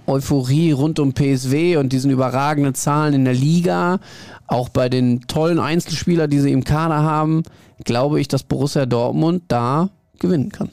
Euphorie 0.07 0.71
rund 0.71 1.01
um 1.01 1.13
PSW 1.13 1.77
und 1.77 1.93
diesen 1.93 2.13
überragenden 2.13 2.77
Zahlen 2.77 3.15
in 3.15 3.25
der 3.25 3.35
Liga, 3.35 3.99
auch 4.47 4.69
bei 4.69 4.89
den 4.89 5.23
tollen 5.23 5.59
Einzelspielern, 5.59 6.31
die 6.31 6.39
sie 6.39 6.53
im 6.53 6.63
Kader 6.63 7.03
haben, 7.03 7.43
glaube 7.85 8.21
ich, 8.21 8.29
dass 8.29 8.45
Borussia 8.45 8.87
Dortmund 8.87 9.43
da 9.49 9.91
gewinnen 10.19 10.51
kann. 10.51 10.71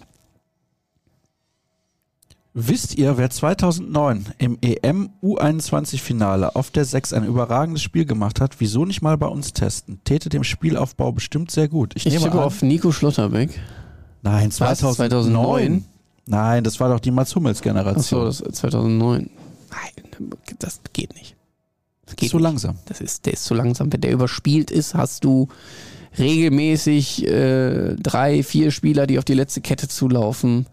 Wisst 2.55 2.95
ihr, 2.95 3.17
wer 3.17 3.31
2009 3.31 4.27
im 4.37 4.59
EM 4.61 5.09
U21-Finale 5.23 6.55
auf 6.55 6.69
der 6.69 6.85
6 6.85 7.13
ein 7.13 7.25
überragendes 7.25 7.81
Spiel 7.81 8.05
gemacht 8.05 8.39
hat? 8.39 8.59
Wieso 8.59 8.85
nicht 8.85 9.01
mal 9.01 9.17
bei 9.17 9.25
uns 9.25 9.53
testen? 9.53 10.01
Täte 10.03 10.29
dem 10.29 10.43
Spielaufbau 10.43 11.11
bestimmt 11.11 11.49
sehr 11.49 11.67
gut. 11.67 11.93
Ich, 11.95 12.05
ich 12.05 12.13
nehme 12.13 12.31
an, 12.31 12.37
auf 12.37 12.61
Nico 12.61 12.91
Schlotterbeck. 12.91 13.59
Nein, 14.21 14.51
2009. 14.51 14.95
2009. 14.95 15.85
Nein, 16.27 16.63
das 16.63 16.79
war 16.79 16.89
doch 16.89 16.99
die 16.99 17.09
Mats 17.09 17.35
Hummels 17.35 17.61
Generation. 17.61 18.27
Achso, 18.27 18.45
das 18.45 18.59
2009. 18.59 19.31
Nein, 19.71 20.31
das 20.59 20.79
geht 20.93 21.15
nicht. 21.15 21.35
Das 22.05 22.15
geht 22.15 22.29
zu 22.29 22.37
nicht. 22.37 22.43
langsam. 22.43 22.77
Das 22.85 23.01
ist, 23.01 23.25
der 23.25 23.33
ist 23.33 23.45
zu 23.45 23.55
langsam. 23.55 23.91
Wenn 23.91 24.01
der 24.01 24.11
überspielt 24.11 24.69
ist, 24.69 24.93
hast 24.93 25.23
du 25.23 25.47
regelmäßig 26.17 27.27
äh, 27.27 27.95
drei, 27.95 28.43
vier 28.43 28.71
Spieler, 28.71 29.07
die 29.07 29.17
auf 29.17 29.25
die 29.25 29.33
letzte 29.33 29.61
Kette 29.61 29.87
zulaufen 29.87 30.67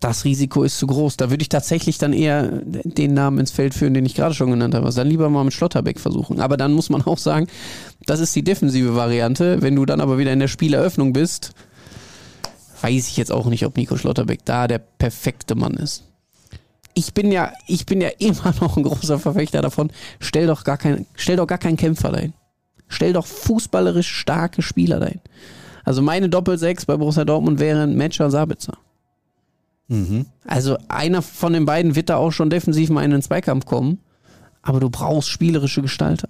das 0.00 0.24
Risiko 0.24 0.62
ist 0.62 0.78
zu 0.78 0.86
groß. 0.86 1.16
Da 1.16 1.30
würde 1.30 1.42
ich 1.42 1.48
tatsächlich 1.48 1.98
dann 1.98 2.12
eher 2.12 2.60
den 2.64 3.14
Namen 3.14 3.38
ins 3.38 3.50
Feld 3.50 3.74
führen, 3.74 3.94
den 3.94 4.04
ich 4.04 4.14
gerade 4.14 4.34
schon 4.34 4.50
genannt 4.50 4.74
habe. 4.74 4.86
Also 4.86 5.00
dann 5.00 5.08
lieber 5.08 5.30
mal 5.30 5.44
mit 5.44 5.54
Schlotterbeck 5.54 5.98
versuchen. 5.98 6.40
Aber 6.40 6.56
dann 6.56 6.72
muss 6.72 6.90
man 6.90 7.02
auch 7.02 7.18
sagen, 7.18 7.46
das 8.04 8.20
ist 8.20 8.34
die 8.36 8.44
defensive 8.44 8.94
Variante. 8.94 9.62
Wenn 9.62 9.74
du 9.74 9.86
dann 9.86 10.00
aber 10.00 10.18
wieder 10.18 10.32
in 10.32 10.40
der 10.40 10.48
Spieleröffnung 10.48 11.12
bist, 11.12 11.52
weiß 12.82 13.08
ich 13.08 13.16
jetzt 13.16 13.32
auch 13.32 13.46
nicht, 13.46 13.64
ob 13.64 13.76
Nico 13.76 13.96
Schlotterbeck 13.96 14.44
da 14.44 14.68
der 14.68 14.78
perfekte 14.78 15.54
Mann 15.54 15.74
ist. 15.74 16.04
Ich 16.94 17.12
bin 17.14 17.32
ja, 17.32 17.52
ich 17.66 17.86
bin 17.86 18.00
ja 18.00 18.10
immer 18.18 18.54
noch 18.60 18.76
ein 18.76 18.82
großer 18.82 19.18
Verfechter 19.18 19.62
davon. 19.62 19.90
Stell 20.20 20.46
doch 20.46 20.64
gar 20.64 20.76
kein, 20.76 21.06
stell 21.14 21.36
doch 21.36 21.46
gar 21.46 21.58
keinen 21.58 21.76
Kämpfer 21.76 22.12
dahin. 22.12 22.34
Stell 22.88 23.12
doch 23.12 23.26
fußballerisch 23.26 24.08
starke 24.08 24.62
Spieler 24.62 25.00
dahin. 25.00 25.20
Also 25.84 26.02
meine 26.02 26.28
Doppelsechs 26.28 26.86
bei 26.86 26.96
Borussia 26.96 27.24
Dortmund 27.24 27.60
wären 27.60 27.96
Matcher 27.96 28.30
Sabitzer. 28.30 28.78
Mhm. 29.88 30.26
Also 30.44 30.76
einer 30.88 31.22
von 31.22 31.52
den 31.52 31.64
beiden 31.64 31.94
wird 31.94 32.08
da 32.08 32.16
auch 32.16 32.32
schon 32.32 32.50
defensiv 32.50 32.90
mal 32.90 33.04
in 33.04 33.12
den 33.12 33.22
Zweikampf 33.22 33.66
kommen. 33.66 33.98
Aber 34.62 34.80
du 34.80 34.90
brauchst 34.90 35.28
spielerische 35.28 35.82
Gestalter. 35.82 36.28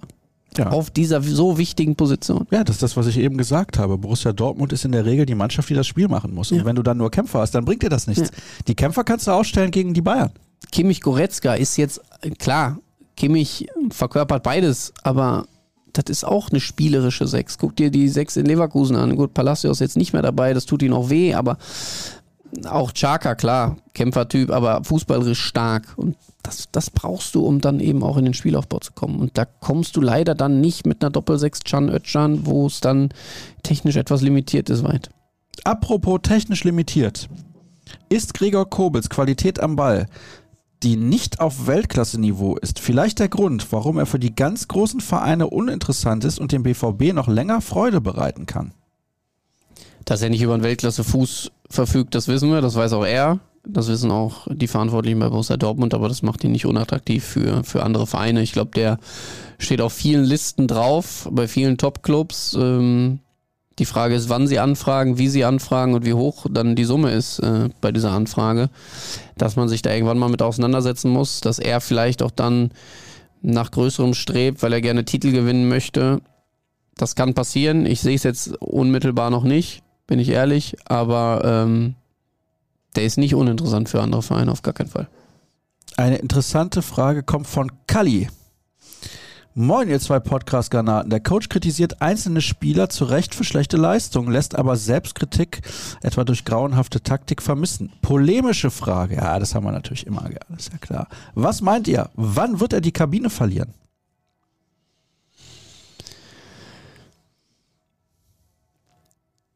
Ja. 0.55 0.69
Auf 0.69 0.89
dieser 0.89 1.21
so 1.21 1.57
wichtigen 1.57 1.95
Position. 1.95 2.47
Ja, 2.51 2.63
das 2.63 2.77
ist 2.77 2.83
das, 2.83 2.97
was 2.97 3.07
ich 3.07 3.17
eben 3.17 3.37
gesagt 3.37 3.77
habe. 3.77 3.97
Borussia 3.97 4.31
Dortmund 4.33 4.73
ist 4.73 4.85
in 4.85 4.91
der 4.91 5.05
Regel 5.05 5.25
die 5.25 5.35
Mannschaft, 5.35 5.69
die 5.69 5.75
das 5.75 5.85
Spiel 5.85 6.07
machen 6.07 6.33
muss. 6.33 6.49
Ja. 6.49 6.57
Und 6.57 6.65
wenn 6.65 6.75
du 6.75 6.83
dann 6.83 6.97
nur 6.97 7.11
Kämpfer 7.11 7.39
hast, 7.39 7.51
dann 7.51 7.65
bringt 7.65 7.83
dir 7.83 7.89
das 7.89 8.07
nichts. 8.07 8.29
Ja. 8.29 8.37
Die 8.67 8.75
Kämpfer 8.75 9.03
kannst 9.03 9.27
du 9.27 9.31
ausstellen 9.31 9.71
gegen 9.71 9.93
die 9.93 10.01
Bayern. 10.01 10.31
Kimmich 10.71 11.01
Goretzka 11.01 11.53
ist 11.53 11.77
jetzt, 11.77 12.01
klar, 12.39 12.79
Kimmich 13.15 13.67
verkörpert 13.89 14.43
beides, 14.43 14.93
aber 15.03 15.45
das 15.93 16.05
ist 16.09 16.23
auch 16.23 16.49
eine 16.49 16.59
spielerische 16.59 17.27
Sechs. 17.27 17.57
Guck 17.57 17.75
dir 17.75 17.89
die 17.89 18.09
Sechs 18.09 18.37
in 18.37 18.45
Leverkusen 18.45 18.95
an. 18.95 19.15
Gut, 19.15 19.33
Palacios 19.33 19.77
ist 19.77 19.81
jetzt 19.81 19.97
nicht 19.97 20.13
mehr 20.13 20.21
dabei, 20.21 20.53
das 20.53 20.65
tut 20.65 20.81
ihm 20.83 20.93
auch 20.93 21.09
weh, 21.09 21.33
aber 21.33 21.57
auch 22.65 22.91
Chaka, 22.91 23.35
klar, 23.35 23.77
Kämpfertyp, 23.93 24.51
aber 24.51 24.83
fußballerisch 24.83 25.41
stark. 25.41 25.93
Und 25.97 26.15
das, 26.43 26.65
das 26.71 26.89
brauchst 26.89 27.35
du, 27.35 27.45
um 27.45 27.61
dann 27.61 27.79
eben 27.79 28.03
auch 28.03 28.17
in 28.17 28.25
den 28.25 28.33
Spielaufbau 28.33 28.79
zu 28.79 28.93
kommen. 28.93 29.19
Und 29.19 29.37
da 29.37 29.45
kommst 29.45 29.95
du 29.95 30.01
leider 30.01 30.35
dann 30.35 30.61
nicht 30.61 30.85
mit 30.85 31.03
einer 31.03 31.11
Doppel-6 31.11 31.63
Chan 31.63 31.89
Özcan, 31.89 32.45
wo 32.45 32.67
es 32.67 32.79
dann 32.79 33.09
technisch 33.63 33.97
etwas 33.97 34.21
limitiert 34.21 34.69
ist, 34.69 34.83
weit. 34.83 35.09
Apropos 35.63 36.19
technisch 36.23 36.63
limitiert. 36.63 37.27
Ist 38.09 38.33
Gregor 38.33 38.69
Kobels 38.69 39.09
Qualität 39.09 39.59
am 39.59 39.75
Ball, 39.75 40.07
die 40.83 40.95
nicht 40.95 41.39
auf 41.39 41.67
Weltklasse-Niveau 41.67 42.55
ist, 42.57 42.79
vielleicht 42.79 43.19
der 43.19 43.29
Grund, 43.29 43.71
warum 43.71 43.97
er 43.97 44.05
für 44.05 44.19
die 44.19 44.35
ganz 44.35 44.67
großen 44.67 45.01
Vereine 45.01 45.47
uninteressant 45.47 46.23
ist 46.23 46.39
und 46.39 46.51
dem 46.51 46.63
BVB 46.63 47.13
noch 47.13 47.27
länger 47.27 47.61
Freude 47.61 48.01
bereiten 48.01 48.45
kann? 48.45 48.73
Dass 50.05 50.21
er 50.21 50.29
nicht 50.29 50.41
über 50.41 50.53
einen 50.53 50.63
Weltklasse-Fuß 50.63 51.51
verfügt, 51.69 52.15
das 52.15 52.27
wissen 52.27 52.49
wir, 52.51 52.61
das 52.61 52.75
weiß 52.75 52.93
auch 52.93 53.05
er. 53.05 53.39
Das 53.69 53.89
wissen 53.89 54.11
auch 54.11 54.47
die 54.49 54.67
Verantwortlichen 54.67 55.19
bei 55.19 55.27
Borussia 55.27 55.57
Dortmund, 55.57 55.93
aber 55.93 56.07
das 56.07 56.21
macht 56.21 56.41
ihn 56.45 56.53
nicht 56.53 56.65
unattraktiv 56.65 57.25
für, 57.25 57.65
für 57.65 57.83
andere 57.83 58.07
Vereine. 58.07 58.41
Ich 58.41 58.53
glaube, 58.53 58.71
der 58.71 58.97
steht 59.57 59.81
auf 59.81 59.91
vielen 59.91 60.23
Listen 60.23 60.67
drauf, 60.67 61.27
bei 61.31 61.49
vielen 61.49 61.77
Top-Clubs. 61.77 62.55
Ähm, 62.57 63.19
die 63.79 63.85
Frage 63.85 64.15
ist, 64.15 64.29
wann 64.29 64.47
sie 64.47 64.59
anfragen, 64.59 65.17
wie 65.17 65.27
sie 65.27 65.45
anfragen 65.45 65.93
und 65.93 66.05
wie 66.05 66.13
hoch 66.13 66.45
dann 66.49 66.75
die 66.75 66.85
Summe 66.85 67.11
ist 67.11 67.39
äh, 67.39 67.69
bei 67.81 67.91
dieser 67.91 68.11
Anfrage. 68.11 68.69
Dass 69.37 69.55
man 69.55 69.69
sich 69.69 69.81
da 69.81 69.93
irgendwann 69.93 70.17
mal 70.17 70.29
mit 70.29 70.41
auseinandersetzen 70.41 71.11
muss, 71.11 71.41
dass 71.41 71.59
er 71.59 71.81
vielleicht 71.81 72.23
auch 72.23 72.31
dann 72.31 72.71
nach 73.41 73.71
größerem 73.71 74.13
strebt, 74.13 74.63
weil 74.63 74.73
er 74.73 74.81
gerne 74.81 75.05
Titel 75.05 75.31
gewinnen 75.31 75.69
möchte. 75.69 76.21
Das 76.95 77.15
kann 77.15 77.35
passieren. 77.35 77.85
Ich 77.85 78.01
sehe 78.01 78.15
es 78.15 78.23
jetzt 78.23 78.57
unmittelbar 78.59 79.29
noch 79.29 79.43
nicht 79.43 79.83
bin 80.07 80.19
ich 80.19 80.29
ehrlich, 80.29 80.75
aber 80.85 81.41
ähm, 81.43 81.95
der 82.95 83.03
ist 83.03 83.17
nicht 83.17 83.35
uninteressant 83.35 83.89
für 83.89 84.01
andere 84.01 84.23
Vereine, 84.23 84.51
auf 84.51 84.63
gar 84.63 84.73
keinen 84.73 84.89
Fall. 84.89 85.07
Eine 85.97 86.17
interessante 86.17 86.81
Frage 86.81 87.23
kommt 87.23 87.47
von 87.47 87.71
Kalli. 87.85 88.29
Moin, 89.59 89.89
ihr 89.89 89.99
zwei 89.99 90.19
Podcast-Granaten. 90.19 91.09
Der 91.09 91.19
Coach 91.19 91.49
kritisiert 91.49 91.99
einzelne 91.99 92.41
Spieler 92.41 92.89
zu 92.89 93.05
Recht 93.05 93.33
für 93.33 93.43
schlechte 93.43 93.75
Leistungen, 93.75 94.31
lässt 94.31 94.55
aber 94.55 94.75
Selbstkritik 94.75 95.61
etwa 96.03 96.23
durch 96.23 96.45
grauenhafte 96.45 97.01
Taktik 97.01 97.41
vermissen. 97.41 97.91
Polemische 98.03 98.69
Frage. 98.69 99.15
Ja, 99.15 99.39
das 99.39 99.55
haben 99.55 99.65
wir 99.65 99.71
natürlich 99.71 100.05
immer 100.05 100.21
gerne, 100.21 100.55
ist 100.55 100.71
ja 100.71 100.77
klar. 100.77 101.07
Was 101.33 101.61
meint 101.61 101.87
ihr? 101.87 102.11
Wann 102.13 102.59
wird 102.59 102.71
er 102.71 102.81
die 102.81 102.91
Kabine 102.91 103.31
verlieren? 103.31 103.73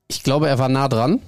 Ich 0.07 0.23
glaube, 0.23 0.49
er 0.49 0.57
war 0.57 0.69
nah 0.69 0.87
dran. 0.87 1.19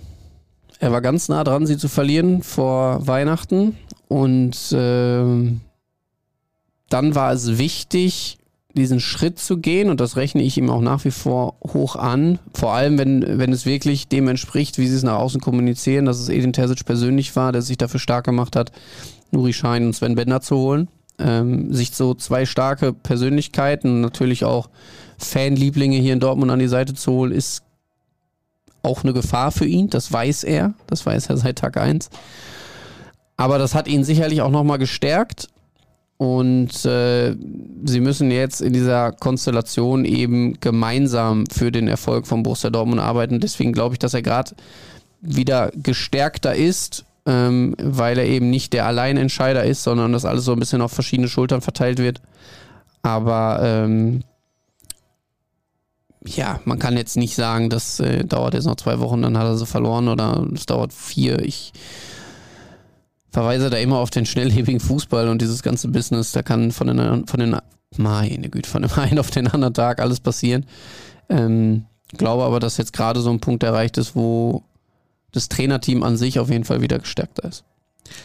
Er 0.80 0.92
war 0.92 1.02
ganz 1.02 1.30
nah 1.30 1.44
dran, 1.44 1.68
sie 1.68 1.78
zu 1.78 1.90
verlieren 1.90 2.42
vor 2.42 3.06
Weihnachten. 3.06 3.78
Und 4.08 4.72
äh, 4.72 5.60
dann 6.90 7.14
war 7.14 7.34
es 7.34 7.60
wichtig, 7.60 8.40
diesen 8.74 9.00
Schritt 9.00 9.40
zu 9.40 9.58
gehen. 9.58 9.90
Und 9.90 10.00
das 10.00 10.16
rechne 10.16 10.42
ich 10.42 10.58
ihm 10.58 10.70
auch 10.70 10.82
nach 10.82 11.06
wie 11.06 11.12
vor 11.12 11.56
hoch 11.64 11.96
an. 11.96 12.40
Vor 12.54 12.74
allem, 12.74 12.98
wenn, 12.98 13.40
wenn 13.40 13.52
es 13.52 13.66
wirklich 13.66 14.08
dem 14.08 14.28
entspricht, 14.28 14.78
wie 14.78 14.88
sie 14.88 14.96
es 14.96 15.04
nach 15.04 15.20
außen 15.20 15.42
kommunizieren, 15.42 16.06
dass 16.06 16.20
es 16.20 16.30
Edin 16.30 16.54
Terzic 16.54 16.86
persönlich 16.86 17.36
war, 17.36 17.52
der 17.52 17.62
sich 17.62 17.78
dafür 17.78 18.00
stark 18.00 18.26
gemacht 18.26 18.56
hat, 18.56 18.72
Nuri 19.32 19.54
Schein 19.54 19.86
und 19.86 19.94
Sven 19.94 20.16
Bender 20.16 20.42
zu 20.42 20.58
holen. 20.58 20.88
Ähm, 21.20 21.72
sich 21.74 21.92
so 21.92 22.16
zwei 22.16 22.46
starke 22.46 22.92
Persönlichkeiten, 22.92 24.02
natürlich 24.02 24.46
auch 24.46 24.70
Fanlieblinge 25.20 25.98
hier 25.98 26.14
in 26.14 26.20
Dortmund 26.20 26.52
an 26.52 26.60
die 26.60 26.68
Seite 26.68 26.96
zu 26.96 27.12
holen, 27.12 27.32
ist 27.32 27.64
auch 28.82 29.04
eine 29.04 29.14
Gefahr 29.14 29.52
für 29.52 29.66
ihn, 29.66 29.90
das 29.90 30.12
weiß 30.12 30.44
er, 30.44 30.74
das 30.88 31.06
weiß 31.06 31.28
er 31.28 31.38
seit 31.38 31.60
Tag 31.60 31.78
1. 31.78 32.10
Aber 33.38 33.58
das 33.58 33.76
hat 33.76 33.88
ihn 33.88 34.04
sicherlich 34.04 34.42
auch 34.42 34.52
nochmal 34.52 34.80
gestärkt 34.80 35.50
und 36.18 36.86
äh, 36.86 37.36
sie 37.84 38.00
müssen 38.00 38.32
jetzt 38.32 38.62
in 38.62 38.74
dieser 38.74 39.12
Konstellation 39.12 40.06
eben 40.06 40.60
gemeinsam 40.60 41.46
für 41.48 41.72
den 41.72 41.88
Erfolg 41.88 42.28
von 42.28 42.44
Borussia 42.44 42.70
Dortmund 42.70 43.02
arbeiten. 43.02 43.40
Deswegen 43.40 43.74
glaube 43.74 43.96
ich, 43.96 44.00
dass 44.00 44.14
er 44.14 44.22
gerade 44.22 44.52
wieder 45.22 45.72
gestärkter 45.76 46.56
ist, 46.56 47.06
ähm, 47.26 47.76
weil 47.82 48.18
er 48.20 48.26
eben 48.26 48.50
nicht 48.50 48.74
der 48.74 48.86
Alleinentscheider 48.86 49.64
ist, 49.64 49.84
sondern 49.84 50.14
dass 50.14 50.26
alles 50.26 50.46
so 50.46 50.54
ein 50.54 50.60
bisschen 50.60 50.82
auf 50.82 50.92
verschiedene 50.92 51.28
Schultern 51.28 51.62
verteilt 51.62 51.98
wird. 51.98 52.22
Aber 53.02 53.60
ähm, 53.62 54.24
ja, 56.26 56.60
man 56.66 56.80
kann 56.80 56.96
jetzt 56.96 57.18
nicht 57.18 57.36
sagen, 57.36 57.70
das 57.70 58.00
äh, 58.00 58.24
dauert 58.24 58.54
jetzt 58.54 58.66
noch 58.66 58.76
zwei 58.76 59.00
Wochen, 59.00 59.22
dann 59.22 59.38
hat 59.38 59.46
er 59.46 59.58
sie 59.58 59.66
verloren 59.66 60.08
oder 60.08 60.48
es 60.54 60.66
dauert 60.66 60.94
vier. 60.94 61.40
Ich 61.40 61.74
verweise 63.34 63.72
da 63.72 63.78
immer 63.78 63.98
auf 63.98 64.12
den 64.12 64.28
schnelllebigen 64.28 64.80
Fußball 64.80 65.28
und 65.28 65.42
dieses 65.42 65.64
ganze 65.64 65.88
Business. 65.88 66.32
Da 66.32 66.44
kann 66.44 66.72
von 66.72 66.88
den, 66.88 67.28
von 67.28 67.40
den 67.40 67.58
meine 67.98 68.50
Güte, 68.50 68.70
von 68.70 68.84
dem 68.84 68.92
einen 68.96 69.20
auf 69.20 69.32
den 69.32 69.48
anderen 69.48 69.74
Tag 69.74 70.00
alles 70.00 70.20
passieren. 70.20 70.66
Ähm, 71.30 71.86
glaube 72.16 72.44
aber, 72.44 72.60
dass 72.60 72.78
jetzt 72.78 72.94
gerade 72.94 73.20
so 73.22 73.32
ein 73.32 73.40
Punkt 73.40 73.64
erreicht 73.64 73.98
ist, 73.98 74.16
wo 74.16 74.64
das 75.32 75.50
Trainerteam 75.50 76.04
an 76.04 76.16
sich 76.16 76.38
auf 76.38 76.50
jeden 76.50 76.64
Fall 76.64 76.82
wieder 76.82 77.00
gestärkter 77.00 77.50
ist. 77.50 77.64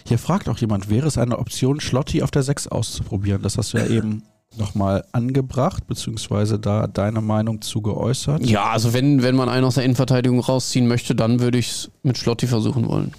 Hier 0.06 0.18
fragt 0.18 0.48
auch 0.48 0.59
jemand, 0.59 0.90
wäre 0.90 1.06
es 1.06 1.16
eine 1.16 1.38
Option, 1.38 1.80
Schlotti 1.80 2.22
auf 2.22 2.30
der 2.30 2.42
6 2.42 2.68
auszuprobieren? 2.68 3.40
Das 3.40 3.56
hast 3.56 3.72
du 3.72 3.78
ja 3.78 3.86
eben 3.88 4.24
nochmal 4.59 5.04
angebracht, 5.12 5.86
beziehungsweise 5.86 6.59
da 6.59 6.86
deine 6.86 7.22
Meinung 7.22 7.62
zu 7.62 7.80
geäußert? 7.80 8.44
Ja, 8.44 8.66
also 8.66 8.92
wenn, 8.92 9.22
wenn 9.22 9.36
man 9.36 9.48
einen 9.48 9.64
aus 9.64 9.76
der 9.76 9.84
Innenverteidigung 9.84 10.40
rausziehen 10.40 10.86
möchte, 10.86 11.14
dann 11.14 11.40
würde 11.40 11.56
ich 11.56 11.70
es 11.70 11.90
mit 12.02 12.18
Schlotti 12.18 12.46
versuchen 12.46 12.86
wollen. 12.88 13.12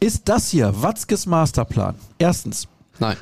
Ist 0.00 0.28
das 0.28 0.50
hier 0.50 0.72
Watzkes 0.82 1.26
Masterplan? 1.26 1.94
Erstens. 2.18 2.66
Nein. 2.98 3.16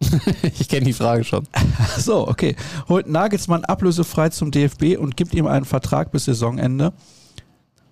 ich 0.58 0.68
kenne 0.68 0.86
die 0.86 0.92
Frage 0.92 1.24
schon. 1.24 1.46
so, 1.98 2.28
okay. 2.28 2.56
Holt 2.88 3.08
Nagelsmann 3.08 3.64
ablösefrei 3.64 4.28
zum 4.30 4.50
DFB 4.50 4.98
und 4.98 5.16
gibt 5.16 5.32
ihm 5.32 5.46
einen 5.46 5.64
Vertrag 5.64 6.10
bis 6.12 6.24
Saisonende. 6.24 6.92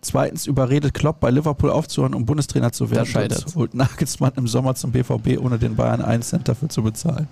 Zweitens 0.01 0.47
überredet 0.47 0.95
Klopp 0.95 1.21
bei 1.21 1.31
Liverpool 1.31 1.71
aufzuhören, 1.71 2.15
um 2.15 2.27
Bundestrainer 2.27 2.73
zu 2.73 2.91
werden. 2.91 3.05
Da 3.05 3.07
scheitert. 3.07 3.55
Holt 3.55 3.75
Nagelsmann 3.75 4.33
im 4.37 4.49
Sommer 4.49 4.75
zum 4.75 4.91
BVB, 4.91 5.39
ohne 5.39 5.59
den 5.59 5.77
Bayern 5.77 6.03
einen 6.03 6.25
Cent 6.25 6.49
dafür 6.49 6.69
zu 6.69 6.83
bezahlen. 6.83 7.29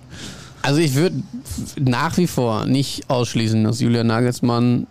Also 0.61 0.79
ich 0.79 0.93
würde 0.95 1.21
nach 1.77 2.15
wie 2.17 2.27
vor 2.27 2.65
nicht 2.65 3.09
ausschließen, 3.09 3.63
dass 3.65 3.81
Julian 3.81 4.07
Nagelsmann 4.07 4.87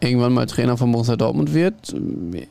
irgendwann 0.00 0.32
mal 0.32 0.46
Trainer 0.46 0.76
von 0.76 0.92
Borussia 0.92 1.16
Dortmund 1.16 1.54
wird. 1.54 1.94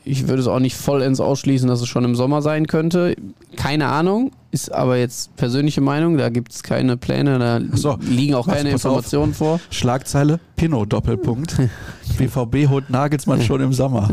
Ich 0.04 0.28
würde 0.28 0.42
es 0.42 0.48
auch 0.48 0.58
nicht 0.58 0.76
vollends 0.76 1.20
ausschließen, 1.20 1.68
dass 1.68 1.80
es 1.80 1.88
schon 1.88 2.04
im 2.04 2.14
Sommer 2.14 2.42
sein 2.42 2.66
könnte. 2.66 3.14
keine 3.56 3.88
Ahnung, 3.88 4.32
ist 4.50 4.72
aber 4.72 4.96
jetzt 4.96 5.34
persönliche 5.36 5.80
Meinung, 5.80 6.16
da 6.16 6.28
gibt 6.28 6.52
es 6.52 6.62
keine 6.62 6.96
Pläne, 6.96 7.38
da 7.38 7.60
so, 7.72 7.98
liegen 8.00 8.34
auch 8.34 8.46
keine 8.46 8.70
pass 8.70 8.86
auf. 8.86 8.92
Informationen 8.92 9.34
vor. 9.34 9.60
Schlagzeile, 9.70 10.40
Pinot 10.56 10.92
Doppelpunkt. 10.92 11.56
BVB 12.18 12.68
holt 12.68 12.90
Nagelsmann 12.90 13.42
schon 13.42 13.60
im 13.60 13.72
Sommer. 13.72 14.08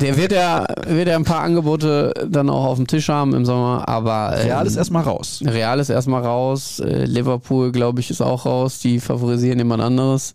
Der 0.00 0.16
wird 0.16 0.32
ja, 0.32 0.66
wird 0.86 1.06
ja 1.06 1.16
ein 1.16 1.24
paar 1.24 1.42
Angebote 1.42 2.12
dann 2.28 2.50
auch 2.50 2.64
auf 2.64 2.76
dem 2.76 2.88
Tisch 2.88 3.08
haben 3.08 3.34
im 3.34 3.44
Sommer, 3.44 3.88
aber 3.88 4.34
ähm, 4.36 4.46
Real 4.46 4.66
ist 4.66 4.76
erstmal 4.76 5.04
raus. 5.04 5.42
Real 5.46 5.78
ist 5.78 5.90
erstmal 5.90 6.22
raus, 6.22 6.80
äh, 6.80 7.04
Liverpool, 7.04 7.70
glaube 7.70 8.00
ich, 8.00 8.10
ist 8.10 8.20
auch 8.20 8.44
raus, 8.44 8.80
die 8.80 8.98
favorisieren 8.98 9.58
jemand 9.58 9.80
anderes. 9.80 10.34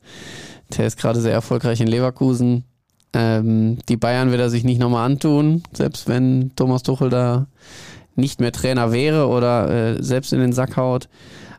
Der 0.75 0.87
ist 0.87 0.97
gerade 0.97 1.21
sehr 1.21 1.33
erfolgreich 1.33 1.79
in 1.79 1.87
Leverkusen. 1.87 2.63
Ähm, 3.13 3.77
die 3.87 3.97
Bayern 3.97 4.31
wird 4.31 4.41
er 4.41 4.49
sich 4.49 4.63
nicht 4.63 4.79
nochmal 4.79 5.05
antun, 5.05 5.63
selbst 5.71 6.07
wenn 6.07 6.51
Thomas 6.55 6.83
Tuchel 6.83 7.09
da 7.09 7.47
nicht 8.15 8.41
mehr 8.41 8.51
Trainer 8.51 8.91
wäre 8.91 9.27
oder 9.27 9.69
äh, 9.69 10.03
selbst 10.03 10.33
in 10.33 10.39
den 10.39 10.53
Sack 10.53 10.75
haut. 10.75 11.07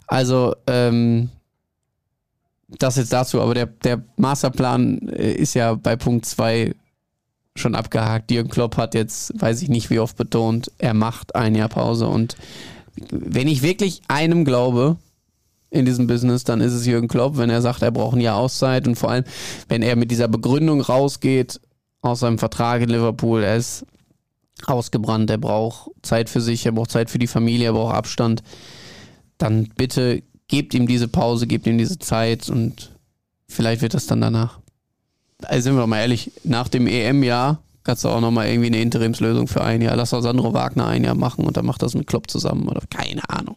Also, 0.07 0.55
ähm, 0.67 1.31
das 2.69 2.97
jetzt 2.97 3.13
dazu, 3.13 3.41
aber 3.41 3.55
der, 3.55 3.67
der 3.67 4.03
Masterplan 4.17 5.09
äh, 5.09 5.33
ist 5.33 5.55
ja 5.55 5.75
bei 5.75 5.97
Punkt 5.97 6.27
2 6.27 6.75
schon 7.57 7.75
abgehakt. 7.75 8.31
Jürgen 8.31 8.51
Klopp 8.51 8.77
hat 8.77 8.95
jetzt, 8.95 9.33
weiß 9.41 9.63
ich 9.63 9.69
nicht 9.69 9.91
wie 9.91 9.99
oft 9.99 10.17
betont, 10.17 10.71
er 10.79 10.95
macht 10.95 11.35
ein 11.35 11.55
Jahr 11.55 11.69
Pause 11.69 12.07
und 12.07 12.37
wenn 13.11 13.49
ich 13.49 13.63
wirklich 13.63 14.03
einem 14.09 14.45
glaube 14.45 14.97
in 15.71 15.85
diesem 15.85 16.07
Business, 16.07 16.45
dann 16.45 16.61
ist 16.61 16.73
es 16.73 16.87
Jürgen 16.87 17.09
Klopp, 17.09 17.37
wenn 17.37 17.51
er 17.51 17.63
sagt, 17.63 17.83
er 17.83 17.91
braucht 17.91 18.17
ein 18.17 18.21
Jahr 18.21 18.37
Auszeit 18.37 18.89
und 18.89 18.97
vor 18.97 19.11
allem, 19.11 19.25
wenn 19.69 19.83
er 19.83 19.97
mit 19.97 20.11
dieser 20.11 20.29
Begründung 20.29 20.81
rausgeht 20.81 21.61
aus 22.01 22.21
seinem 22.21 22.39
Vertrag 22.39 22.81
in 22.83 22.89
Liverpool, 22.89 23.43
er 23.43 23.57
ist 23.57 23.85
ausgebrannt, 24.67 25.31
er 25.31 25.39
braucht 25.39 25.91
Zeit 26.03 26.31
für 26.31 26.41
sich, 26.41 26.65
er 26.65 26.73
braucht 26.73 26.91
Zeit 26.91 27.11
für 27.11 27.19
die 27.19 27.27
Familie, 27.27 27.67
er 27.67 27.73
braucht 27.75 27.95
Abstand, 27.95 28.43
dann 29.37 29.69
bitte 29.77 30.23
gebt 30.49 30.75
ihm 30.75 30.87
diese 30.87 31.09
Pause, 31.09 31.47
gebt 31.47 31.67
ihm 31.67 31.79
diese 31.79 31.99
Zeit 31.99 32.49
und 32.49 32.93
vielleicht 33.49 33.83
wird 33.83 33.95
das 33.95 34.07
dann 34.07 34.21
danach. 34.21 34.59
Also 35.45 35.65
sind 35.65 35.75
wir 35.75 35.83
doch 35.83 35.87
mal 35.87 36.01
ehrlich, 36.01 36.33
nach 36.45 36.69
dem 36.69 36.87
EM-Jahr 36.87 37.61
kannst 37.85 38.05
du 38.05 38.09
auch 38.09 38.21
nochmal 38.21 38.49
irgendwie 38.49 38.67
eine 38.67 38.83
Interimslösung 38.83 39.47
für 39.47 39.63
ein 39.63 39.81
Jahr. 39.81 39.97
Lass 39.97 40.11
doch 40.11 40.21
Sandro 40.21 40.53
Wagner 40.53 40.87
ein 40.87 41.05
Jahr 41.05 41.15
machen 41.15 41.45
und 41.45 41.57
dann 41.57 41.65
macht 41.65 41.83
das 41.83 41.95
mit 41.95 42.07
Klopp 42.07 42.31
zusammen 42.31 42.69
oder 42.69 42.83
keine 42.91 43.29
Ahnung. 43.31 43.57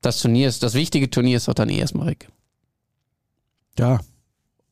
Das 0.00 0.20
Turnier 0.20 0.48
ist, 0.48 0.62
das 0.62 0.74
wichtige 0.74 1.10
Turnier 1.10 1.36
ist 1.36 1.48
doch 1.48 1.54
dann 1.54 1.68
eh 1.68 1.78
erstmal 1.78 2.06
weg. 2.06 2.28
Ja. 3.78 4.00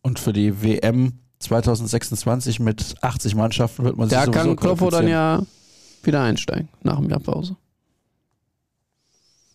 Und 0.02 0.18
für 0.18 0.32
die 0.32 0.62
WM 0.62 1.18
2026 1.40 2.60
mit 2.60 2.96
80 3.02 3.34
Mannschaften 3.34 3.84
wird 3.84 3.96
man 3.96 4.08
sich 4.08 4.18
Da 4.18 4.26
kann 4.26 4.56
Kloppo 4.56 4.90
dann 4.90 5.08
ja 5.08 5.42
wieder 6.02 6.22
einsteigen 6.22 6.68
nach 6.82 6.96
dem 6.96 7.10
Jahr 7.10 7.20
Pause. 7.20 7.56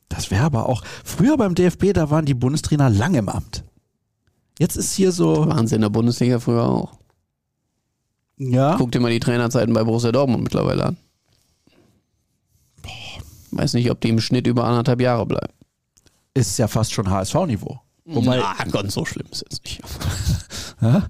Das 0.09 0.30
wäre 0.30 0.43
aber 0.43 0.69
auch. 0.69 0.84
Früher 1.03 1.38
beim 1.38 1.55
DFB, 1.55 1.93
da 1.93 2.09
waren 2.11 2.26
die 2.26 2.36
Bundestrainer 2.36 2.89
lang 2.89 3.15
im 3.15 3.30
Amt. 3.30 3.63
Jetzt 4.59 4.76
ist 4.76 4.93
hier 4.93 5.11
so. 5.11 5.47
Waren 5.47 5.67
sie 5.67 5.76
in 5.76 5.82
der 5.82 5.89
Bundesliga 5.89 6.39
früher 6.39 6.69
auch. 6.69 6.99
Ja. 8.38 8.76
Guck 8.78 8.91
dir 8.91 8.99
mal 8.99 9.11
die 9.11 9.19
Trainerzeiten 9.19 9.74
bei 9.74 9.84
Borussia 9.84 10.11
Dortmund 10.11 10.43
mittlerweile 10.43 10.86
an. 10.86 10.97
Weiß 13.51 13.74
nicht, 13.74 13.89
ob 13.91 14.01
die 14.01 14.09
im 14.09 14.19
Schnitt 14.19 14.47
über 14.47 14.65
anderthalb 14.65 15.01
Jahre 15.01 15.26
bleiben. 15.26 15.53
Ist 16.34 16.58
ja 16.58 16.68
fast 16.68 16.94
schon 16.94 17.10
HSV-Niveau. 17.10 17.80
Wobei 18.06 18.38
Na, 18.38 18.64
ganz 18.66 18.94
so 18.94 19.06
schlimm 19.06 19.28
ist 19.32 19.44
jetzt 19.50 19.64
nicht. 19.64 19.82
ja, 20.82 21.08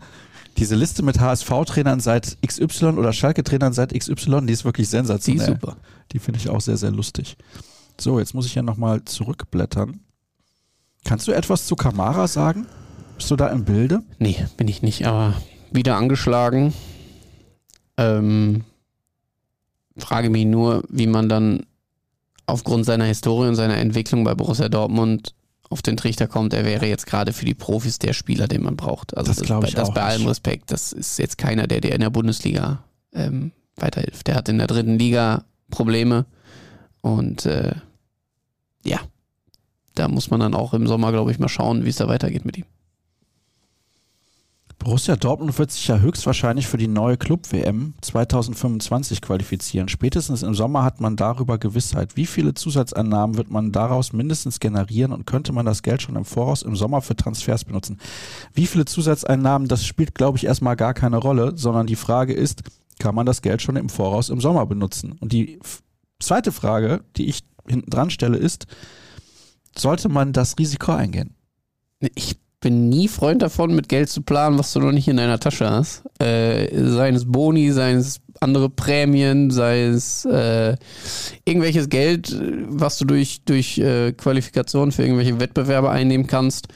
diese 0.58 0.76
Liste 0.76 1.02
mit 1.02 1.20
HSV-Trainern 1.20 2.00
seit 2.00 2.38
XY 2.46 2.86
oder 2.98 3.14
Schalke-Trainern 3.14 3.74
seit 3.74 3.94
XY, 3.98 4.46
die 4.46 4.54
ist 4.54 4.66
wirklich 4.66 4.88
Die 4.88 4.92
sensationell. 4.92 5.42
ist 5.54 5.62
super. 5.62 5.78
Die 6.12 6.20
finde 6.20 6.40
ich 6.40 6.50
auch 6.50 6.62
sehr, 6.62 6.78
sehr 6.78 6.92
lustig. 6.92 7.38
So, 8.00 8.20
jetzt 8.20 8.34
muss 8.36 8.46
ich 8.46 8.56
ja 8.56 8.62
nochmal 8.62 9.04
zurückblättern. 9.06 10.02
Kannst 11.06 11.28
du 11.28 11.32
etwas 11.32 11.66
zu 11.66 11.76
Kamara 11.76 12.28
sagen? 12.28 12.68
Bist 13.18 13.32
du 13.32 13.36
da 13.36 13.48
im 13.48 13.66
Bilde? 13.66 14.04
Nee, 14.20 14.46
bin 14.58 14.68
ich 14.68 14.82
nicht, 14.82 15.06
aber 15.08 15.34
wieder 15.72 15.96
angeschlagen. 15.96 16.74
Ähm, 17.98 18.64
frage 19.98 20.30
mich 20.30 20.46
nur, 20.46 20.84
wie 20.90 21.08
man 21.08 21.30
dann 21.30 21.66
aufgrund 22.46 22.86
seiner 22.86 23.06
Historie 23.06 23.48
und 23.48 23.56
seiner 23.56 23.78
Entwicklung 23.78 24.24
bei 24.24 24.36
Borussia 24.36 24.70
Dortmund 24.70 25.36
auf 25.70 25.82
den 25.82 25.98
Trichter 25.98 26.28
kommt, 26.28 26.54
er 26.54 26.66
wäre 26.66 26.86
jetzt 26.86 27.06
gerade 27.08 27.34
für 27.34 27.46
die 27.46 27.56
Profis 27.56 28.00
der 28.00 28.14
Spieler, 28.14 28.48
den 28.48 28.64
man 28.64 28.76
braucht. 28.76 29.18
Also 29.18 29.34
Das 29.34 29.42
glaub 29.42 29.64
ich 29.64 29.74
das 29.74 29.90
auch 29.90 29.94
bei 29.94 30.04
allem. 30.04 30.28
Respekt, 30.28 30.72
das 30.72 30.94
ist 30.94 31.18
jetzt 31.18 31.38
keiner, 31.38 31.68
der 31.68 31.82
dir 31.82 31.94
in 31.94 32.02
der 32.02 32.10
Bundesliga 32.10 32.84
ähm, 33.14 33.52
weiterhilft. 33.76 34.28
Der 34.28 34.36
hat 34.36 34.50
in 34.50 34.60
der 34.60 34.68
dritten 34.68 35.00
Liga 35.00 35.46
Probleme 35.72 36.26
und 37.02 37.46
äh, 37.46 37.74
ja, 38.86 39.00
da 39.96 40.08
muss 40.08 40.30
man 40.30 40.40
dann 40.40 40.54
auch 40.54 40.74
im 40.74 40.88
Sommer, 40.88 41.12
glaube 41.12 41.32
ich, 41.32 41.40
mal 41.40 41.50
schauen, 41.50 41.86
wie 41.86 41.90
es 41.90 41.98
da 41.98 42.08
weitergeht 42.08 42.46
mit 42.46 42.58
ihm. 42.58 42.66
Borussia 44.80 45.16
Dortmund 45.16 45.58
wird 45.58 45.72
sich 45.72 45.88
ja 45.88 46.00
höchstwahrscheinlich 46.00 46.68
für 46.68 46.78
die 46.78 46.88
neue 46.88 47.18
Club-WM 47.18 47.94
2025 48.02 49.22
qualifizieren. 49.22 49.88
Spätestens 49.88 50.44
im 50.44 50.54
Sommer 50.54 50.84
hat 50.84 51.00
man 51.00 51.16
darüber 51.16 51.58
Gewissheit. 51.58 52.16
Wie 52.18 52.26
viele 52.26 52.54
Zusatzeinnahmen 52.54 53.38
wird 53.38 53.50
man 53.50 53.72
daraus 53.72 54.14
mindestens 54.14 54.60
generieren 54.60 55.14
und 55.14 55.26
könnte 55.26 55.54
man 55.54 55.66
das 55.66 55.84
Geld 55.84 56.02
schon 56.02 56.16
im 56.16 56.26
Voraus 56.26 56.62
im 56.62 56.76
Sommer 56.76 57.02
für 57.02 57.16
Transfers 57.16 57.64
benutzen? 57.64 58.00
Wie 58.54 58.68
viele 58.68 58.86
Zusatzeinnahmen, 58.86 59.68
das 59.68 59.86
spielt, 59.86 60.16
glaube 60.16 60.38
ich, 60.38 60.46
erstmal 60.46 60.76
gar 60.76 60.94
keine 60.94 61.18
Rolle, 61.18 61.54
sondern 61.56 61.88
die 61.88 61.96
Frage 61.96 62.34
ist, 62.34 62.64
kann 63.00 63.16
man 63.16 63.26
das 63.26 63.42
Geld 63.42 63.62
schon 63.62 63.76
im 63.76 63.90
Voraus 63.90 64.30
im 64.30 64.42
Sommer 64.42 64.66
benutzen? 64.66 65.14
Und 65.20 65.32
die 65.32 65.60
zweite 66.20 66.52
Frage, 66.52 67.04
die 67.18 67.28
ich 67.28 67.44
hinten 67.68 67.90
dran 67.90 68.10
stelle, 68.10 68.38
ist, 68.38 68.68
sollte 69.78 70.10
man 70.10 70.34
das 70.34 70.58
Risiko 70.60 70.92
eingehen? 70.92 71.36
Ich 72.16 72.38
bin 72.64 72.88
nie 72.88 73.10
Freund 73.10 73.42
davon, 73.42 73.76
mit 73.76 73.90
Geld 73.90 74.10
zu 74.10 74.22
planen, 74.22 74.58
was 74.58 74.72
du 74.72 74.80
noch 74.80 74.94
nicht 74.94 75.10
in 75.10 75.18
deiner 75.18 75.38
Tasche 75.38 75.70
hast. 75.70 76.04
Äh, 76.20 76.70
seien 76.74 77.14
es 77.14 77.30
Boni, 77.30 77.72
seien 77.72 77.98
es 77.98 78.22
andere 78.40 78.70
Prämien, 78.70 79.52
sei 79.52 79.84
es 79.84 80.24
äh, 80.26 80.78
irgendwelches 81.44 81.90
Geld, 81.90 82.36
was 82.70 82.98
du 82.98 83.06
durch, 83.06 83.42
durch 83.44 83.78
äh, 83.80 84.14
Qualifikation 84.14 84.94
für 84.94 85.04
irgendwelche 85.04 85.42
Wettbewerbe 85.42 85.90
einnehmen 85.90 86.26
kannst. 86.26 86.70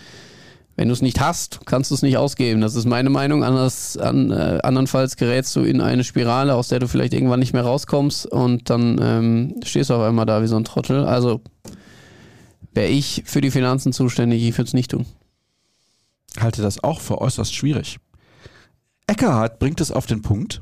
Wenn 0.76 0.90
du 0.90 0.94
es 0.94 1.02
nicht 1.02 1.22
hast, 1.22 1.66
kannst 1.66 1.90
du 1.90 1.96
es 1.96 2.02
nicht 2.02 2.18
ausgeben. 2.18 2.60
Das 2.60 2.76
ist 2.76 2.86
meine 2.86 3.10
Meinung. 3.10 3.46
Anders, 3.46 3.98
an, 3.98 4.30
äh, 4.32 4.60
andernfalls 4.64 5.16
gerätst 5.16 5.56
du 5.56 5.62
in 5.62 5.80
eine 5.80 6.04
Spirale, 6.04 6.54
aus 6.54 6.68
der 6.68 6.80
du 6.80 6.88
vielleicht 6.88 7.14
irgendwann 7.14 7.40
nicht 7.40 7.54
mehr 7.54 7.64
rauskommst 7.64 8.26
und 8.26 8.70
dann 8.70 9.00
ähm, 9.02 9.56
stehst 9.64 9.90
du 9.90 9.96
auf 9.96 10.02
einmal 10.02 10.26
da 10.26 10.44
wie 10.44 10.48
so 10.48 10.58
ein 10.58 10.66
Trottel. 10.66 11.06
Also 11.06 11.40
wäre 12.74 12.90
ich 12.90 13.24
für 13.26 13.42
die 13.42 13.52
Finanzen 13.52 13.94
zuständig, 13.94 14.44
ich 14.44 14.56
würde 14.58 14.68
es 14.68 14.74
nicht 14.74 14.92
tun. 14.92 15.06
Halte 16.42 16.62
das 16.62 16.84
auch 16.84 17.02
für 17.02 17.20
äußerst 17.20 17.54
schwierig. 17.54 17.98
Eckerhardt 19.08 19.60
bringt 19.60 19.82
es 19.82 19.92
auf 19.92 20.06
den 20.06 20.22
Punkt. 20.22 20.62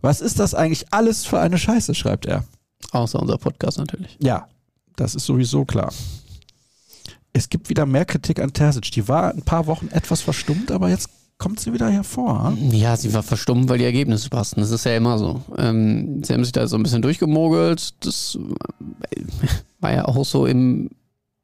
Was 0.00 0.20
ist 0.20 0.38
das 0.38 0.54
eigentlich 0.54 0.92
alles 0.92 1.26
für 1.26 1.38
eine 1.38 1.58
Scheiße, 1.58 1.94
schreibt 1.94 2.26
er. 2.26 2.44
Außer 2.92 3.20
unser 3.20 3.38
Podcast 3.38 3.78
natürlich. 3.78 4.16
Ja, 4.20 4.48
das 4.96 5.14
ist 5.14 5.26
sowieso 5.26 5.64
klar. 5.64 5.92
Es 7.32 7.48
gibt 7.48 7.68
wieder 7.68 7.86
mehr 7.86 8.04
Kritik 8.04 8.40
an 8.40 8.52
Terzic. 8.52 8.90
Die 8.92 9.06
war 9.06 9.32
ein 9.32 9.42
paar 9.42 9.66
Wochen 9.66 9.88
etwas 9.88 10.20
verstummt, 10.20 10.72
aber 10.72 10.88
jetzt 10.88 11.10
kommt 11.38 11.60
sie 11.60 11.72
wieder 11.72 11.88
hervor. 11.88 12.56
Ja, 12.70 12.96
sie 12.96 13.12
war 13.14 13.22
verstummt, 13.22 13.68
weil 13.68 13.78
die 13.78 13.84
Ergebnisse 13.84 14.28
passten. 14.28 14.60
Das 14.60 14.70
ist 14.70 14.84
ja 14.84 14.96
immer 14.96 15.18
so. 15.18 15.42
Ähm, 15.56 16.22
sie 16.24 16.34
haben 16.34 16.44
sich 16.44 16.52
da 16.52 16.66
so 16.66 16.76
ein 16.76 16.82
bisschen 16.82 17.02
durchgemogelt. 17.02 17.94
Das 18.04 18.38
äh, 19.16 19.24
war 19.80 19.92
ja 19.92 20.04
auch 20.06 20.24
so 20.24 20.46
im, 20.46 20.90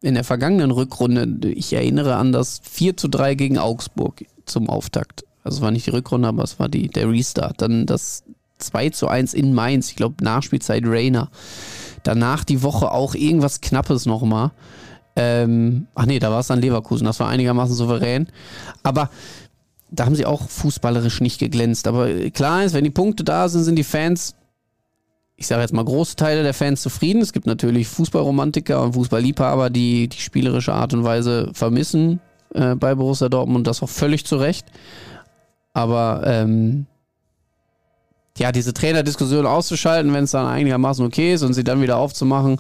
in 0.07 0.14
der 0.14 0.24
vergangenen 0.24 0.70
Rückrunde. 0.70 1.48
Ich 1.50 1.72
erinnere 1.72 2.14
an 2.14 2.30
das 2.30 2.61
4 2.62 2.96
zu 2.96 3.09
3 3.09 3.34
gegen 3.34 3.59
Augsburg 3.59 4.24
zum 4.44 4.70
Auftakt. 4.70 5.24
Also 5.42 5.59
es 5.59 5.62
war 5.62 5.72
nicht 5.72 5.86
die 5.86 5.90
Rückrunde, 5.90 6.28
aber 6.28 6.44
es 6.44 6.61
war 6.61 6.68
die, 6.68 6.86
der 6.86 7.11
Restart. 7.11 7.61
Dann 7.61 7.86
das 7.86 8.22
2 8.59 8.90
zu 8.90 9.09
1 9.09 9.34
in 9.34 9.52
Mainz. 9.52 9.90
Ich 9.90 9.96
glaube, 9.96 10.22
Nachspielzeit 10.22 10.84
Rainer. 10.86 11.28
Danach 12.04 12.44
die 12.44 12.62
Woche 12.62 12.92
auch 12.92 13.16
irgendwas 13.16 13.61
Knappes 13.61 14.07
nochmal. 14.07 14.52
Ähm, 15.16 15.88
ach 15.96 16.07
nee, 16.07 16.20
da 16.20 16.30
war 16.30 16.38
es 16.38 16.46
dann 16.46 16.61
Leverkusen. 16.61 17.04
Das 17.04 17.18
war 17.18 17.28
einigermaßen 17.28 17.74
souverän. 17.74 18.28
Aber 18.84 19.11
da 19.90 20.04
haben 20.04 20.14
sie 20.14 20.26
auch 20.26 20.48
fußballerisch 20.48 21.20
nicht 21.20 21.40
geglänzt. 21.40 21.88
Aber 21.88 22.09
klar 22.30 22.62
ist, 22.62 22.74
wenn 22.74 22.84
die 22.84 22.90
Punkte 22.90 23.24
da 23.24 23.48
sind, 23.48 23.64
sind 23.64 23.76
die 23.76 23.82
Fans, 23.82 24.36
ich 25.37 25.47
sage 25.47 25.61
jetzt 25.62 25.74
mal 25.74 25.84
große 25.84 26.16
Teile 26.16 26.43
der 26.43 26.55
Fans 26.55 26.80
zufrieden. 26.82 27.20
Es 27.20 27.32
gibt 27.32 27.47
natürlich 27.47 27.89
Fußballromantiker 27.89 28.82
und 28.82 28.95
Fußballliebhaber, 28.95 29.70
die 29.70 30.09
die 30.09 30.20
spielerische 30.20 30.72
Art 30.72 30.95
und 30.95 31.05
Weise 31.05 31.51
vermissen 31.53 32.20
äh, 32.55 32.74
bei 32.74 32.95
Borussia 32.95 33.28
Dortmund 33.28 33.59
und 33.59 33.66
das 33.66 33.82
auch 33.82 33.89
völlig 33.89 34.24
zu 34.24 34.37
Recht. 34.37 34.66
Aber 35.74 36.22
ähm, 36.24 36.87
ja, 38.39 38.51
diese 38.51 38.72
Trainerdiskussion 38.72 39.47
auszuschalten, 39.47 40.12
wenn 40.14 40.24
es 40.24 40.30
dann 40.30 40.47
einigermaßen 40.47 41.05
okay 41.05 41.34
ist 41.34 41.43
und 41.43 41.53
sie 41.53 41.64
dann 41.64 41.82
wieder 41.82 41.99
aufzumachen, 41.99 42.59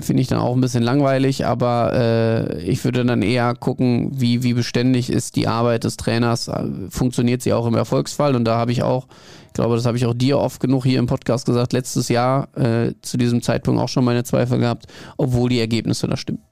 finde 0.00 0.20
ich 0.20 0.28
dann 0.28 0.40
auch 0.40 0.54
ein 0.54 0.60
bisschen 0.60 0.82
langweilig, 0.82 1.46
aber 1.46 1.92
äh, 1.94 2.62
ich 2.62 2.84
würde 2.84 3.04
dann 3.04 3.22
eher 3.22 3.54
gucken, 3.54 4.10
wie, 4.12 4.42
wie 4.42 4.54
beständig 4.54 5.10
ist 5.10 5.36
die 5.36 5.46
Arbeit 5.46 5.84
des 5.84 5.96
Trainers, 5.96 6.48
äh, 6.48 6.64
funktioniert 6.88 7.42
sie 7.42 7.52
auch 7.52 7.66
im 7.66 7.74
Erfolgsfall 7.74 8.34
und 8.34 8.44
da 8.44 8.56
habe 8.56 8.72
ich 8.72 8.82
auch, 8.82 9.06
ich 9.50 9.54
glaube, 9.54 9.74
das 9.74 9.84
habe 9.84 9.96
ich 9.96 10.06
auch 10.06 10.14
dir 10.14 10.38
oft 10.38 10.60
genug 10.60 10.84
hier 10.84 11.00
im 11.00 11.06
Podcast 11.06 11.44
gesagt, 11.44 11.72
letztes 11.72 12.08
Jahr 12.08 12.56
äh, 12.56 12.94
zu 13.02 13.16
diesem 13.16 13.42
Zeitpunkt 13.42 13.80
auch 13.80 13.88
schon 13.88 14.04
meine 14.04 14.22
Zweifel 14.22 14.60
gehabt, 14.60 14.86
obwohl 15.16 15.48
die 15.48 15.58
Ergebnisse 15.58 16.06
da 16.06 16.16
stimmen. 16.16 16.44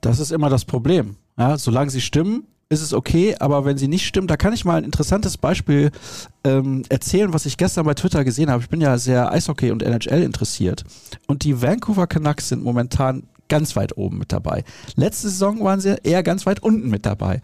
Das 0.00 0.18
ist 0.18 0.32
immer 0.32 0.50
das 0.50 0.64
Problem. 0.64 1.18
Ja, 1.38 1.56
solange 1.56 1.90
sie 1.90 2.00
stimmen, 2.00 2.48
ist 2.68 2.82
es 2.82 2.92
okay, 2.92 3.36
aber 3.38 3.64
wenn 3.64 3.78
sie 3.78 3.86
nicht 3.86 4.06
stimmt, 4.06 4.28
da 4.28 4.36
kann 4.36 4.52
ich 4.52 4.64
mal 4.64 4.78
ein 4.78 4.82
interessantes 4.82 5.38
Beispiel 5.38 5.92
ähm, 6.42 6.82
erzählen, 6.88 7.32
was 7.32 7.46
ich 7.46 7.58
gestern 7.58 7.86
bei 7.86 7.94
Twitter 7.94 8.24
gesehen 8.24 8.50
habe. 8.50 8.60
Ich 8.60 8.70
bin 8.70 8.80
ja 8.80 8.98
sehr 8.98 9.30
Eishockey 9.30 9.70
und 9.70 9.84
NHL 9.84 10.24
interessiert. 10.24 10.82
Und 11.28 11.44
die 11.44 11.62
Vancouver 11.62 12.08
Canucks 12.08 12.48
sind 12.48 12.64
momentan 12.64 13.28
ganz 13.48 13.76
weit 13.76 13.96
oben 13.96 14.18
mit 14.18 14.32
dabei. 14.32 14.64
Letzte 14.96 15.28
Saison 15.28 15.62
waren 15.62 15.78
sie 15.78 15.96
eher 16.02 16.24
ganz 16.24 16.44
weit 16.44 16.60
unten 16.60 16.90
mit 16.90 17.06
dabei. 17.06 17.40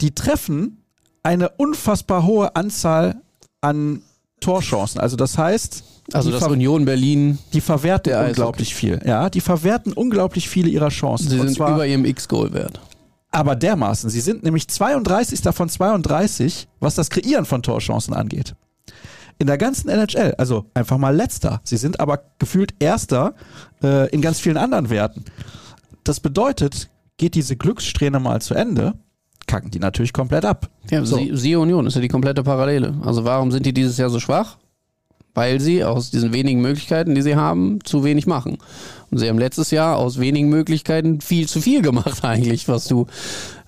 Die 0.00 0.16
treffen 0.16 0.82
eine 1.22 1.50
unfassbar 1.50 2.26
hohe 2.26 2.56
Anzahl 2.56 3.22
an 3.60 4.02
Torchancen. 4.40 5.00
Also 5.00 5.16
das 5.16 5.36
heißt, 5.36 5.84
also 6.12 6.30
das 6.30 6.44
Union 6.44 6.84
Berlin. 6.84 7.38
Die 7.52 7.60
verwerten 7.60 8.12
unglaublich 8.12 8.74
viel. 8.74 9.00
Ja, 9.04 9.30
die 9.30 9.40
verwerten 9.40 9.92
unglaublich 9.92 10.48
viele 10.48 10.68
ihrer 10.68 10.88
Chancen. 10.88 11.28
Sie 11.28 11.38
sind 11.38 11.56
über 11.56 11.86
ihrem 11.86 12.04
X-Goal-Wert 12.04 12.80
aber 13.30 13.56
dermaßen. 13.56 14.10
Sie 14.10 14.20
sind 14.20 14.42
nämlich 14.42 14.68
32. 14.68 15.40
von 15.54 15.68
32, 15.68 16.68
was 16.80 16.94
das 16.94 17.10
Kreieren 17.10 17.44
von 17.44 17.62
Torchancen 17.62 18.14
angeht. 18.14 18.54
In 19.38 19.46
der 19.46 19.56
ganzen 19.56 19.88
NHL, 19.88 20.34
also 20.36 20.66
einfach 20.74 20.98
mal 20.98 21.14
letzter. 21.14 21.60
Sie 21.64 21.76
sind 21.76 22.00
aber 22.00 22.22
gefühlt 22.38 22.74
erster 22.78 23.34
äh, 23.82 24.10
in 24.10 24.20
ganz 24.20 24.40
vielen 24.40 24.58
anderen 24.58 24.90
Werten. 24.90 25.24
Das 26.04 26.20
bedeutet, 26.20 26.90
geht 27.16 27.34
diese 27.34 27.56
Glückssträhne 27.56 28.20
mal 28.20 28.42
zu 28.42 28.54
Ende, 28.54 28.94
kacken 29.50 29.70
die 29.70 29.80
natürlich 29.80 30.12
komplett 30.12 30.44
ab. 30.44 30.70
Ja, 30.90 31.04
so. 31.04 31.18
siehe 31.32 31.58
Union, 31.58 31.86
ist 31.86 31.96
ja 31.96 32.00
die 32.00 32.08
komplette 32.08 32.44
Parallele. 32.44 32.94
Also 33.04 33.24
warum 33.24 33.50
sind 33.50 33.66
die 33.66 33.72
dieses 33.72 33.98
Jahr 33.98 34.08
so 34.08 34.20
schwach? 34.20 34.58
Weil 35.34 35.60
sie 35.60 35.84
aus 35.84 36.10
diesen 36.10 36.32
wenigen 36.32 36.60
Möglichkeiten, 36.60 37.14
die 37.14 37.22
sie 37.22 37.36
haben, 37.36 37.80
zu 37.84 38.04
wenig 38.04 38.26
machen. 38.26 38.58
Und 39.10 39.18
sie 39.18 39.28
haben 39.28 39.38
letztes 39.38 39.72
Jahr 39.72 39.96
aus 39.96 40.20
wenigen 40.20 40.48
Möglichkeiten 40.48 41.20
viel 41.20 41.48
zu 41.48 41.60
viel 41.60 41.82
gemacht 41.82 42.18
eigentlich, 42.24 42.68
was 42.68 42.86
du 42.86 43.06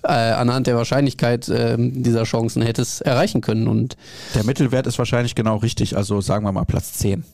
äh, 0.03 0.07
anhand 0.07 0.67
der 0.67 0.77
Wahrscheinlichkeit 0.77 1.49
äh, 1.49 1.75
dieser 1.77 2.23
Chancen 2.23 2.61
hättest 2.61 3.01
erreichen 3.01 3.41
können. 3.41 3.67
Und 3.67 3.97
der 4.35 4.45
Mittelwert 4.45 4.87
ist 4.87 4.97
wahrscheinlich 4.97 5.35
genau 5.35 5.57
richtig, 5.57 5.97
also 5.97 6.21
sagen 6.21 6.45
wir 6.45 6.51
mal 6.53 6.65
Platz 6.65 6.93
10. 6.93 7.25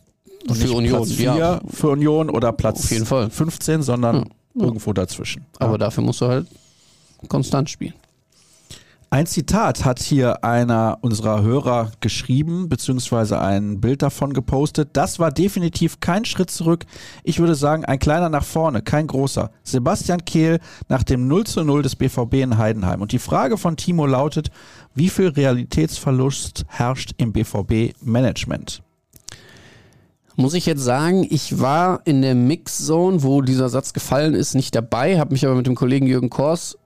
Und 0.47 0.55
für 0.55 0.71
Union, 0.71 1.03
Platz 1.03 1.11
4 1.13 1.35
ja. 1.35 1.61
für 1.71 1.89
Union 1.89 2.29
oder 2.31 2.51
Platz 2.51 2.85
Auf 2.85 2.91
jeden 2.91 3.05
Fall. 3.05 3.29
15, 3.29 3.83
sondern 3.83 4.15
ja. 4.55 4.63
irgendwo 4.63 4.93
dazwischen. 4.93 5.45
Aber 5.59 5.77
dafür 5.77 6.03
musst 6.03 6.21
du 6.21 6.27
halt 6.27 6.47
konstant 7.27 7.69
spielen. 7.69 7.93
Ein 9.11 9.25
Zitat 9.25 9.85
hat 9.85 9.99
hier 9.99 10.43
einer 10.43 10.99
unserer 11.01 11.41
Hörer 11.41 11.91
geschrieben, 11.99 12.69
beziehungsweise 12.69 13.41
ein 13.41 13.81
Bild 13.81 14.03
davon 14.03 14.33
gepostet. 14.33 14.89
Das 14.93 15.17
war 15.17 15.31
definitiv 15.31 15.99
kein 15.99 16.25
Schritt 16.25 16.51
zurück. 16.51 16.85
Ich 17.23 17.39
würde 17.39 17.55
sagen, 17.55 17.85
ein 17.85 17.97
kleiner 17.97 18.29
nach 18.29 18.43
vorne, 18.43 18.83
kein 18.83 19.07
großer. 19.07 19.49
Sebastian 19.63 20.25
Kehl 20.25 20.59
nach 20.89 21.01
dem 21.01 21.27
0 21.27 21.47
zu 21.47 21.63
0 21.63 21.81
des 21.81 21.95
BVB 21.95 22.35
in 22.35 22.57
Heidenheim. 22.59 23.01
Und 23.01 23.11
die 23.11 23.17
Frage 23.17 23.57
von 23.57 23.77
Timo 23.77 24.05
lautet, 24.05 24.51
wie 24.93 25.09
viel 25.09 25.29
Realitätsverlust 25.29 26.65
herrscht 26.67 27.13
im 27.17 27.33
BVB-Management? 27.33 28.83
Muss 30.35 30.53
ich 30.53 30.67
jetzt 30.67 30.83
sagen, 30.83 31.25
ich 31.27 31.59
war 31.59 32.01
in 32.05 32.21
der 32.21 32.35
Mixzone, 32.35 33.23
wo 33.23 33.41
dieser 33.41 33.69
Satz 33.69 33.93
gefallen 33.93 34.35
ist, 34.35 34.53
nicht 34.53 34.75
dabei, 34.75 35.19
habe 35.19 35.33
mich 35.33 35.47
aber 35.47 35.55
mit 35.55 35.65
dem 35.65 35.75
Kollegen 35.75 36.05
Jürgen 36.05 36.29
Kors 36.29 36.77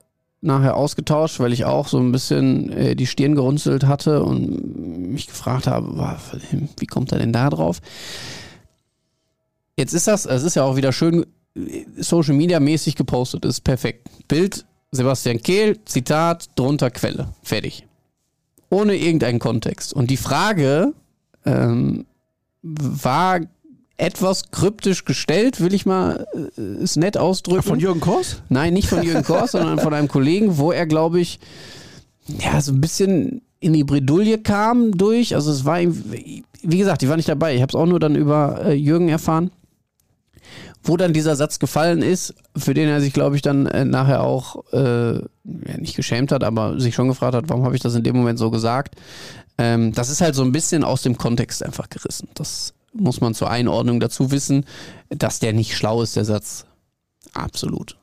nachher 0.44 0.76
ausgetauscht, 0.76 1.40
weil 1.40 1.54
ich 1.54 1.66
auch 1.66 1.88
so 1.88 1.98
ein 2.00 2.12
bisschen 2.12 2.72
äh, 2.72 2.96
die 2.96 3.08
Stirn 3.08 3.36
gerunzelt 3.36 3.86
hatte 3.86 4.24
und 4.24 5.12
mich 5.12 5.28
gefragt 5.28 5.68
habe, 5.68 6.18
wie 6.78 6.86
kommt 6.86 7.12
er 7.12 7.20
denn 7.20 7.34
da 7.34 7.50
drauf? 7.50 7.80
Jetzt 9.78 9.94
ist 9.94 10.08
das, 10.08 10.26
es 10.26 10.44
ist 10.44 10.56
ja 10.56 10.64
auch 10.64 10.76
wieder 10.76 10.92
schön 10.92 11.26
äh, 11.56 11.86
Social 11.98 12.36
Media 12.36 12.60
mäßig 12.60 12.96
gepostet, 12.96 13.46
ist 13.46 13.62
perfekt. 13.62 14.10
Bild 14.28 14.66
Sebastian 14.92 15.42
Kehl, 15.42 15.80
Zitat, 15.86 16.50
drunter 16.56 16.92
Quelle, 16.92 17.30
fertig. 17.42 17.88
Ohne 18.70 18.96
irgendeinen 18.96 19.40
Kontext. 19.40 19.94
Und 19.94 20.12
die 20.12 20.18
Frage 20.18 20.94
ähm, 21.46 22.06
war 22.62 23.40
etwas 23.98 24.52
kryptisch 24.52 25.06
gestellt, 25.06 25.62
will 25.62 25.74
ich 25.74 25.86
mal 25.86 26.28
äh, 26.58 26.62
es 26.62 26.96
nett 26.96 27.18
ausdrücken. 27.18 27.62
Ach, 27.64 27.68
von 27.68 27.80
Jürgen 27.80 28.00
Kors? 28.00 28.42
Nein, 28.50 28.74
nicht 28.74 28.88
von 28.88 29.04
Jürgen 29.04 29.24
Kors, 29.24 29.52
sondern 29.54 29.80
von 29.80 29.94
einem 29.94 30.08
Kollegen, 30.08 30.58
wo 30.58 30.72
er, 30.72 30.86
glaube 30.86 31.20
ich, 31.20 31.40
ja, 32.28 32.60
so 32.62 32.72
ein 32.72 32.82
bisschen 32.82 33.42
in 33.60 33.74
die 33.74 33.84
Bredouille 33.84 34.40
kam 34.40 34.98
durch. 34.98 35.36
Also 35.36 35.52
es 35.52 35.66
war, 35.66 35.80
wie 35.80 36.78
gesagt, 36.78 37.04
ich 37.04 37.10
war 37.10 37.18
nicht 37.18 37.30
dabei. 37.30 37.56
Ich 37.56 37.62
habe 37.62 37.70
es 37.70 37.76
auch 37.76 37.86
nur 37.86 38.00
dann 38.00 38.16
über 38.16 38.66
äh, 38.66 38.74
Jürgen 38.74 39.10
erfahren. 39.10 39.52
Wo 40.86 40.98
dann 40.98 41.14
dieser 41.14 41.38
Satz 41.38 41.60
gefallen 41.60 42.02
ist, 42.02 42.36
für 42.58 42.74
den 42.74 42.90
er 42.90 43.00
sich, 43.00 43.14
glaube 43.14 43.38
ich, 43.38 43.42
dann 43.42 43.68
äh, 43.68 43.86
nachher 43.86 44.24
auch 44.24 44.66
äh, 44.74 45.14
ja, 45.16 45.78
nicht 45.78 45.96
geschämt 45.96 46.34
hat, 46.34 46.44
aber 46.44 46.80
sich 46.80 46.94
schon 46.94 47.08
gefragt 47.08 47.36
hat, 47.36 47.48
warum 47.48 47.64
habe 47.64 47.76
ich 47.76 47.82
das 47.82 47.96
in 47.96 48.04
dem 48.04 48.18
Moment 48.18 48.38
so 48.38 48.52
gesagt. 48.52 48.96
Ähm, 49.58 49.94
das 49.94 50.10
ist 50.10 50.20
halt 50.20 50.36
so 50.36 50.44
ein 50.44 50.52
bisschen 50.52 50.84
aus 50.84 51.02
dem 51.02 51.18
Kontext 51.18 51.64
einfach 51.64 51.90
gerissen. 51.90 52.28
Das 52.34 52.74
muss 52.94 53.22
man 53.22 53.34
zur 53.34 53.50
Einordnung 53.50 54.00
dazu 54.00 54.32
wissen, 54.32 54.66
dass 55.10 55.40
der 55.40 55.54
nicht 55.54 55.76
schlau 55.76 56.02
ist, 56.02 56.16
der 56.16 56.26
Satz. 56.26 56.66
Absolut. 57.34 57.98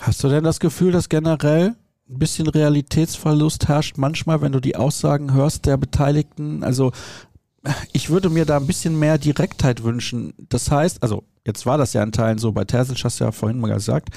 Hast 0.00 0.22
du 0.24 0.28
denn 0.28 0.44
das 0.44 0.60
Gefühl, 0.60 0.92
dass 0.92 1.08
generell 1.08 1.76
ein 2.08 2.18
bisschen 2.18 2.48
Realitätsverlust 2.48 3.68
herrscht 3.68 3.96
manchmal, 3.96 4.40
wenn 4.42 4.52
du 4.52 4.60
die 4.60 4.76
Aussagen 4.76 5.32
hörst 5.32 5.66
der 5.66 5.76
Beteiligten? 5.76 6.64
Also 6.64 6.92
ich 7.92 8.10
würde 8.10 8.28
mir 8.28 8.44
da 8.44 8.56
ein 8.56 8.66
bisschen 8.66 8.98
mehr 8.98 9.18
Direktheit 9.18 9.82
wünschen. 9.82 10.34
Das 10.48 10.70
heißt, 10.70 11.02
also 11.02 11.24
jetzt 11.46 11.64
war 11.64 11.78
das 11.78 11.92
ja 11.92 12.02
in 12.02 12.12
Teilen 12.12 12.38
so, 12.38 12.52
bei 12.52 12.64
Terzic 12.64 13.02
hast 13.04 13.20
du 13.20 13.24
ja 13.24 13.32
vorhin 13.32 13.60
mal 13.60 13.72
gesagt, 13.72 14.10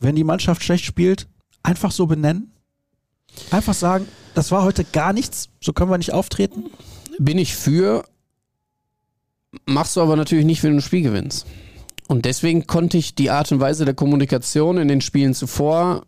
wenn 0.00 0.16
die 0.16 0.24
Mannschaft 0.24 0.62
schlecht 0.62 0.84
spielt, 0.84 1.28
einfach 1.62 1.92
so 1.92 2.06
benennen. 2.06 2.52
Einfach 3.50 3.74
sagen, 3.74 4.06
das 4.34 4.50
war 4.50 4.64
heute 4.64 4.84
gar 4.84 5.12
nichts, 5.12 5.48
so 5.60 5.72
können 5.72 5.90
wir 5.90 5.98
nicht 5.98 6.12
auftreten. 6.12 6.64
Bin 7.18 7.38
ich 7.38 7.54
für, 7.54 8.04
machst 9.66 9.96
du 9.96 10.00
aber 10.00 10.16
natürlich 10.16 10.44
nicht, 10.44 10.62
wenn 10.62 10.72
du 10.72 10.78
ein 10.78 10.82
Spiel 10.82 11.02
gewinnst. 11.02 11.46
Und 12.08 12.24
deswegen 12.24 12.66
konnte 12.66 12.98
ich 12.98 13.14
die 13.14 13.30
Art 13.30 13.52
und 13.52 13.60
Weise 13.60 13.84
der 13.84 13.94
Kommunikation 13.94 14.78
in 14.78 14.88
den 14.88 15.00
Spielen 15.00 15.34
zuvor, 15.34 16.04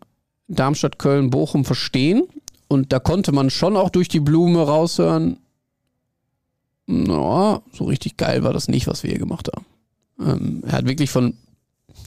Darmstadt, 0.47 0.99
Köln, 0.99 1.29
Bochum, 1.29 1.65
verstehen. 1.65 2.23
Und 2.67 2.93
da 2.93 2.99
konnte 2.99 3.31
man 3.31 3.49
schon 3.49 3.75
auch 3.75 3.89
durch 3.89 4.07
die 4.07 4.19
Blume 4.19 4.61
raushören, 4.61 5.39
no, 6.87 7.63
so 7.71 7.85
richtig 7.85 8.17
geil 8.17 8.43
war 8.43 8.53
das 8.53 8.67
nicht, 8.67 8.87
was 8.87 9.03
wir 9.03 9.09
hier 9.09 9.19
gemacht 9.19 9.49
haben. 9.53 9.65
Ähm, 10.19 10.63
er 10.65 10.73
hat 10.73 10.87
wirklich 10.87 11.09
von, 11.09 11.35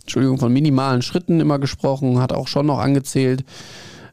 Entschuldigung, 0.02 0.38
von 0.38 0.52
minimalen 0.52 1.02
Schritten 1.02 1.40
immer 1.40 1.58
gesprochen, 1.58 2.18
hat 2.18 2.32
auch 2.32 2.48
schon 2.48 2.66
noch 2.66 2.78
angezählt, 2.78 3.44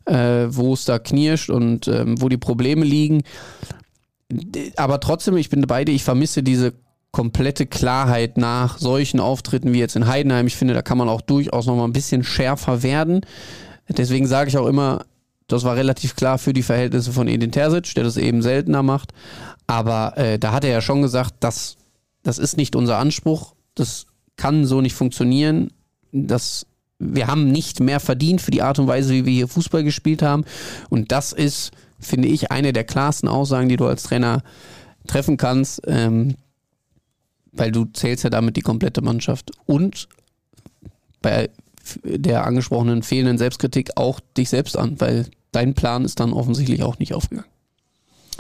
äh, 0.06 0.48
wo 0.50 0.74
es 0.74 0.86
da 0.86 1.00
knirscht 1.00 1.50
und 1.50 1.88
ähm, 1.88 2.22
wo 2.22 2.30
die 2.30 2.38
Probleme 2.38 2.86
liegen. 2.86 3.24
Aber 4.76 5.00
trotzdem, 5.00 5.38
ich 5.38 5.50
bin 5.50 5.62
beide, 5.62 5.92
ich 5.92 6.04
vermisse 6.04 6.42
diese 6.42 6.74
komplette 7.16 7.66
Klarheit 7.66 8.36
nach 8.36 8.78
solchen 8.78 9.22
Auftritten 9.22 9.72
wie 9.72 9.80
jetzt 9.80 9.96
in 9.96 10.06
Heidenheim. 10.06 10.48
Ich 10.48 10.58
finde, 10.58 10.74
da 10.74 10.82
kann 10.82 10.98
man 10.98 11.08
auch 11.08 11.22
durchaus 11.22 11.66
noch 11.66 11.78
mal 11.78 11.86
ein 11.86 11.94
bisschen 11.94 12.26
schärfer 12.26 12.84
werden. 12.84 13.22
Deswegen 13.88 14.28
sage 14.28 14.50
ich 14.50 14.58
auch 14.58 14.68
immer, 14.68 15.06
das 15.48 15.64
war 15.64 15.78
relativ 15.78 16.18
klar 16.18 16.38
für 16.38 16.52
die 16.52 16.62
Verhältnisse 16.62 17.14
von 17.14 17.30
Edin 17.30 17.54
Terzic, 17.54 17.96
der 17.96 18.04
das 18.04 18.18
eben 18.18 18.42
seltener 18.42 18.84
macht. 18.84 19.14
Aber 19.66 20.18
äh, 20.18 20.38
da 20.38 20.52
hat 20.52 20.66
er 20.66 20.72
ja 20.72 20.82
schon 20.82 21.02
gesagt, 21.02 21.36
dass 21.40 21.78
das 22.22 22.38
ist 22.38 22.58
nicht 22.58 22.76
unser 22.76 22.98
Anspruch. 22.98 23.56
Das 23.76 24.08
kann 24.36 24.66
so 24.66 24.82
nicht 24.82 24.96
funktionieren. 24.96 25.72
Das, 26.12 26.66
wir 27.00 27.28
haben 27.28 27.50
nicht 27.50 27.80
mehr 27.80 28.02
verdient 28.02 28.42
für 28.42 28.52
die 28.52 28.62
Art 28.62 28.78
und 28.78 28.88
Weise, 28.88 29.14
wie 29.14 29.26
wir 29.26 29.32
hier 29.32 29.48
Fußball 29.48 29.86
gespielt 29.86 30.22
haben. 30.22 30.44
Und 30.90 31.14
das 31.14 31.32
ist, 31.32 31.72
finde 31.98 32.28
ich, 32.28 32.52
eine 32.52 32.74
der 32.74 32.84
klarsten 32.84 33.30
Aussagen, 33.30 33.70
die 33.70 33.78
du 33.78 33.86
als 33.86 34.04
Trainer 34.04 34.44
treffen 35.08 35.38
kannst. 35.38 35.82
Ähm, 35.88 36.36
weil 37.56 37.72
du 37.72 37.86
zählst 37.86 38.24
ja 38.24 38.30
damit 38.30 38.58
die 38.58 38.62
komplette 38.62 39.02
Mannschaft 39.02 39.52
und 39.66 40.08
bei 41.22 41.50
der 42.04 42.46
angesprochenen 42.46 43.04
fehlenden 43.04 43.38
Selbstkritik 43.38 43.92
auch 43.96 44.20
dich 44.38 44.50
selbst 44.50 44.78
an, 44.78 45.00
weil 45.00 45.28
dein 45.52 45.74
Plan 45.74 46.04
ist 46.04 46.20
dann 46.20 46.34
offensichtlich 46.34 46.84
auch 46.84 47.00
nicht 47.00 47.14
aufgegangen. 47.14 47.50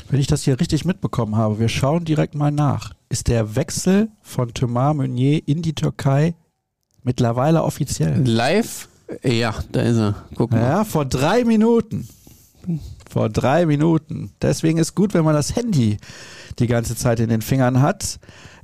Wenn 0.09 0.19
ich 0.19 0.27
das 0.27 0.43
hier 0.43 0.59
richtig 0.59 0.85
mitbekommen 0.85 1.35
habe, 1.35 1.59
wir 1.59 1.69
schauen 1.69 2.05
direkt 2.05 2.35
mal 2.35 2.51
nach. 2.51 2.93
Ist 3.09 3.27
der 3.27 3.55
Wechsel 3.55 4.09
von 4.21 4.53
Thomas 4.53 4.95
Meunier 4.95 5.47
in 5.47 5.61
die 5.61 5.73
Türkei 5.73 6.35
mittlerweile 7.03 7.63
offiziell? 7.63 8.21
Live? 8.25 8.89
Ja, 9.23 9.55
da 9.71 9.81
ist 9.81 9.97
er. 9.97 10.15
Guck 10.35 10.51
mal. 10.51 10.59
Ja, 10.59 10.83
vor 10.83 11.05
drei 11.05 11.43
Minuten. 11.43 12.07
Vor 13.09 13.29
drei 13.29 13.65
Minuten. 13.65 14.31
Deswegen 14.41 14.79
ist 14.79 14.95
gut, 14.95 15.13
wenn 15.13 15.23
man 15.23 15.35
das 15.35 15.55
Handy 15.55 15.97
die 16.59 16.67
ganze 16.67 16.95
Zeit 16.95 17.19
in 17.19 17.29
den 17.29 17.41
Fingern 17.41 17.81
hat. 17.81 18.19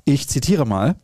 Ich 0.06 0.28
zitiere 0.28 0.66
mal. 0.66 0.96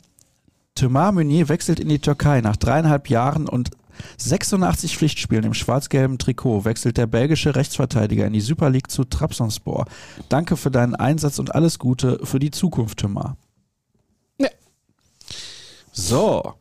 Thomas 0.74 1.12
Meunier 1.12 1.48
wechselt 1.48 1.80
in 1.80 1.88
die 1.88 1.98
Türkei. 1.98 2.40
Nach 2.40 2.56
dreieinhalb 2.56 3.08
Jahren 3.08 3.48
und 3.48 3.70
86 4.16 4.96
Pflichtspielen 4.96 5.44
im 5.44 5.54
schwarz-gelben 5.54 6.18
Trikot 6.18 6.64
wechselt 6.64 6.96
der 6.96 7.06
belgische 7.06 7.56
Rechtsverteidiger 7.56 8.26
in 8.26 8.32
die 8.32 8.40
Super 8.40 8.70
League 8.70 8.90
zu 8.90 9.04
Trabzonspor. 9.04 9.86
Danke 10.28 10.56
für 10.56 10.70
deinen 10.70 10.94
Einsatz 10.94 11.38
und 11.38 11.54
alles 11.54 11.78
Gute 11.78 12.20
für 12.22 12.38
die 12.38 12.50
Zukunft, 12.50 13.00
Thomas. 13.00 13.32
Ja. 14.38 14.50
So. 15.92 16.54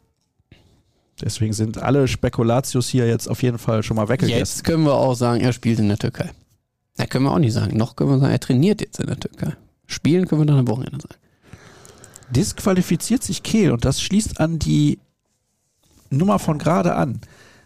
Deswegen 1.21 1.53
sind 1.53 1.79
alle 1.79 2.07
Spekulatius 2.07 2.89
hier 2.89 3.07
jetzt 3.07 3.27
auf 3.27 3.41
jeden 3.41 3.57
Fall 3.57 3.81
schon 3.81 3.97
mal 3.97 4.09
weggegessen. 4.09 4.39
Jetzt 4.39 4.63
können 4.63 4.83
wir 4.83 4.93
auch 4.93 5.15
sagen, 5.15 5.41
er 5.41 5.53
spielt 5.53 5.79
in 5.79 5.87
der 5.87 5.97
Türkei. 5.97 6.31
Da 6.95 7.05
können 7.05 7.25
wir 7.25 7.31
auch 7.31 7.39
nicht 7.39 7.53
sagen. 7.53 7.77
Noch 7.77 7.95
können 7.95 8.11
wir 8.11 8.19
sagen, 8.19 8.31
er 8.31 8.39
trainiert 8.39 8.81
jetzt 8.81 8.99
in 8.99 9.07
der 9.07 9.19
Türkei. 9.19 9.55
Spielen 9.85 10.27
können 10.27 10.41
wir 10.41 10.45
dann 10.45 10.59
am 10.59 10.67
Wochenende 10.67 10.99
sagen. 11.01 11.15
Disqualifiziert 12.29 13.23
sich 13.23 13.43
Kehl 13.43 13.71
und 13.71 13.85
das 13.85 14.01
schließt 14.01 14.39
an 14.39 14.59
die 14.59 14.99
Nummer 16.09 16.39
von 16.39 16.57
gerade 16.57 16.95
an. 16.95 17.21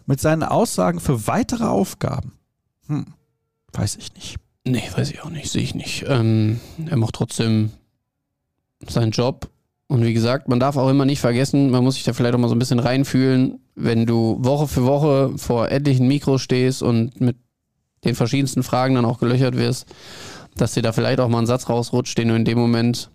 Mit 0.06 0.20
seinen 0.20 0.44
Aussagen 0.44 1.00
für 1.00 1.28
weitere 1.28 1.66
Aufgaben. 1.66 2.34
Hm, 2.88 3.06
weiß 3.74 3.98
ich 3.98 4.14
nicht. 4.14 4.36
Nee, 4.66 4.84
weiß 4.96 5.12
ich 5.12 5.22
auch 5.24 5.30
nicht, 5.30 5.52
sehe 5.52 5.64
ich 5.64 5.76
nicht. 5.76 6.06
Ähm, 6.08 6.60
er 6.86 6.98
macht 6.98 7.16
trotzdem 7.16 7.72
seinen 8.88 9.12
Job. 9.12 9.50
Und 9.88 10.04
wie 10.06 10.14
gesagt, 10.14 10.48
man 10.48 10.60
darf 10.60 10.78
auch 10.78 10.90
immer 10.90 11.06
nicht 11.06 11.20
vergessen, 11.20 11.70
man 11.70 11.84
muss 11.84 11.96
sich 11.96 12.04
da 12.04 12.14
vielleicht 12.14 12.34
auch 12.34 12.40
mal 12.40 12.48
so 12.48 12.56
ein 12.56 12.60
bisschen 12.60 12.80
reinfühlen, 12.80 13.60
wenn 13.76 14.06
du 14.06 14.38
Woche 14.40 14.68
für 14.68 14.86
Woche 14.86 15.34
vor 15.38 15.70
etlichen 15.70 16.08
Mikros 16.08 16.42
stehst 16.42 16.82
und 16.82 17.20
mit 17.20 17.36
den 18.06 18.16
verschiedensten 18.16 18.64
Fragen 18.64 18.96
dann 18.96 19.06
auch 19.06 19.20
gelöchert 19.20 19.58
wirst, 19.58 19.86
dass 20.56 20.74
dir 20.74 20.82
da 20.82 20.94
vielleicht 20.94 21.20
auch 21.20 21.28
mal 21.28 21.40
ein 21.40 21.46
Satz 21.46 21.68
rausrutscht, 21.68 22.18
den 22.18 22.30
du 22.30 22.36
in 22.36 22.46
dem 22.46 22.58
Moment 22.58 23.10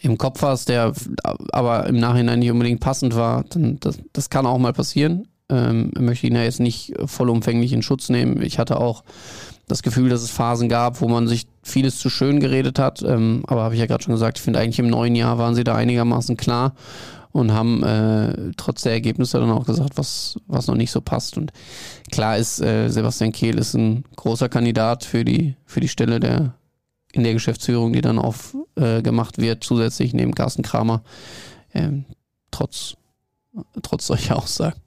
im 0.00 0.18
Kopf 0.18 0.42
hast, 0.42 0.68
der 0.68 0.92
aber 1.52 1.86
im 1.86 1.98
Nachhinein 1.98 2.38
nicht 2.38 2.50
unbedingt 2.50 2.80
passend 2.80 3.16
war, 3.16 3.44
dann 3.44 3.78
das, 3.80 3.98
das 4.12 4.30
kann 4.30 4.46
auch 4.46 4.58
mal 4.58 4.72
passieren. 4.72 5.28
Ähm, 5.50 5.92
möchte 5.98 6.26
ihn 6.26 6.34
ja 6.34 6.42
jetzt 6.42 6.60
nicht 6.60 6.94
vollumfänglich 7.06 7.72
in 7.72 7.82
Schutz 7.82 8.10
nehmen. 8.10 8.42
Ich 8.42 8.58
hatte 8.58 8.78
auch 8.80 9.02
das 9.66 9.82
Gefühl, 9.82 10.08
dass 10.08 10.22
es 10.22 10.30
Phasen 10.30 10.68
gab, 10.68 11.00
wo 11.00 11.08
man 11.08 11.28
sich 11.28 11.46
vieles 11.62 11.98
zu 11.98 12.10
schön 12.10 12.40
geredet 12.40 12.78
hat. 12.78 13.02
Ähm, 13.02 13.42
aber 13.46 13.62
habe 13.62 13.74
ich 13.74 13.80
ja 13.80 13.86
gerade 13.86 14.02
schon 14.02 14.14
gesagt, 14.14 14.38
ich 14.38 14.44
finde 14.44 14.58
eigentlich 14.58 14.78
im 14.78 14.88
neuen 14.88 15.14
Jahr 15.14 15.38
waren 15.38 15.54
sie 15.54 15.64
da 15.64 15.74
einigermaßen 15.74 16.36
klar 16.36 16.74
und 17.32 17.52
haben 17.52 17.82
äh, 17.82 18.52
trotz 18.56 18.82
der 18.82 18.92
Ergebnisse 18.92 19.38
dann 19.38 19.50
auch 19.50 19.66
gesagt, 19.66 19.92
was, 19.96 20.38
was 20.46 20.66
noch 20.66 20.74
nicht 20.74 20.90
so 20.90 21.00
passt. 21.00 21.36
Und 21.36 21.52
klar 22.10 22.36
ist, 22.36 22.60
äh, 22.60 22.88
Sebastian 22.88 23.32
Kehl 23.32 23.58
ist 23.58 23.74
ein 23.74 24.04
großer 24.16 24.48
Kandidat 24.48 25.04
für 25.04 25.24
die, 25.24 25.54
für 25.66 25.80
die 25.80 25.88
Stelle 25.88 26.20
der 26.20 26.54
in 27.12 27.24
der 27.24 27.32
Geschäftsführung, 27.32 27.92
die 27.92 28.00
dann 28.00 28.18
aufgemacht 28.18 29.38
äh, 29.38 29.42
wird, 29.42 29.64
zusätzlich 29.64 30.12
neben 30.14 30.34
Carsten 30.34 30.62
Kramer, 30.62 31.02
ähm, 31.74 32.04
trotz, 32.50 32.96
trotz 33.82 34.06
solcher 34.06 34.36
Aussagen. 34.36 34.80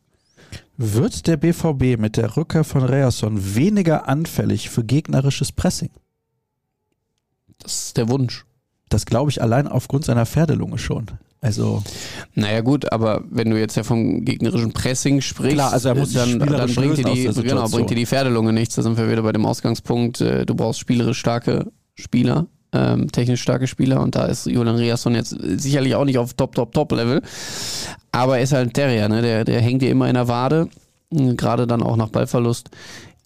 Wird 0.77 1.27
der 1.27 1.37
BVB 1.37 1.99
mit 1.99 2.17
der 2.17 2.35
Rückkehr 2.35 2.63
von 2.63 2.83
Reasson 2.83 3.55
weniger 3.55 4.07
anfällig 4.07 4.69
für 4.69 4.83
gegnerisches 4.83 5.51
Pressing? 5.51 5.91
Das 7.59 7.85
ist 7.85 7.97
der 7.97 8.09
Wunsch. 8.09 8.45
Das 8.89 9.05
glaube 9.05 9.29
ich 9.31 9.41
allein 9.41 9.67
aufgrund 9.67 10.05
seiner 10.05 10.25
Pferdelunge 10.25 10.77
schon. 10.77 11.05
Also. 11.39 11.83
Naja, 12.35 12.61
gut, 12.61 12.91
aber 12.91 13.23
wenn 13.29 13.49
du 13.49 13.59
jetzt 13.59 13.75
ja 13.75 13.83
vom 13.83 14.25
gegnerischen 14.25 14.73
Pressing 14.73 15.21
sprichst, 15.21 15.55
Klar, 15.55 15.73
also 15.73 15.89
er 15.89 15.95
muss 15.95 16.13
dann, 16.13 16.39
dann 16.39 16.73
bringt, 16.73 16.97
dir 16.97 17.05
die, 17.05 17.41
genau, 17.41 17.67
bringt 17.67 17.89
dir 17.89 17.95
die 17.95 18.05
Pferdelunge 18.05 18.53
nichts. 18.53 18.75
Da 18.75 18.83
sind 18.83 18.97
wir 18.97 19.09
wieder 19.09 19.23
bei 19.23 19.31
dem 19.31 19.45
Ausgangspunkt, 19.45 20.21
äh, 20.21 20.45
du 20.45 20.55
brauchst 20.55 20.79
spielerisch 20.79 21.19
starke 21.19 21.71
Spieler, 22.01 22.47
ähm, 22.73 23.11
technisch 23.11 23.41
starke 23.41 23.67
Spieler 23.67 24.01
und 24.01 24.15
da 24.15 24.25
ist 24.25 24.45
Julian 24.45 24.75
Riasson 24.75 25.15
jetzt 25.15 25.35
sicherlich 25.39 25.95
auch 25.95 26.05
nicht 26.05 26.17
auf 26.17 26.33
Top, 26.33 26.55
Top, 26.55 26.73
Top-Level. 26.73 27.21
Aber 28.11 28.37
er 28.37 28.43
ist 28.43 28.53
halt 28.53 28.69
ein 28.69 28.73
Terrier, 28.73 29.09
ne? 29.09 29.21
der, 29.21 29.45
der 29.45 29.61
hängt 29.61 29.81
dir 29.81 29.89
immer 29.89 30.07
in 30.07 30.15
der 30.15 30.27
Wade, 30.27 30.69
gerade 31.11 31.67
dann 31.67 31.83
auch 31.83 31.95
nach 31.95 32.09
Ballverlust. 32.09 32.69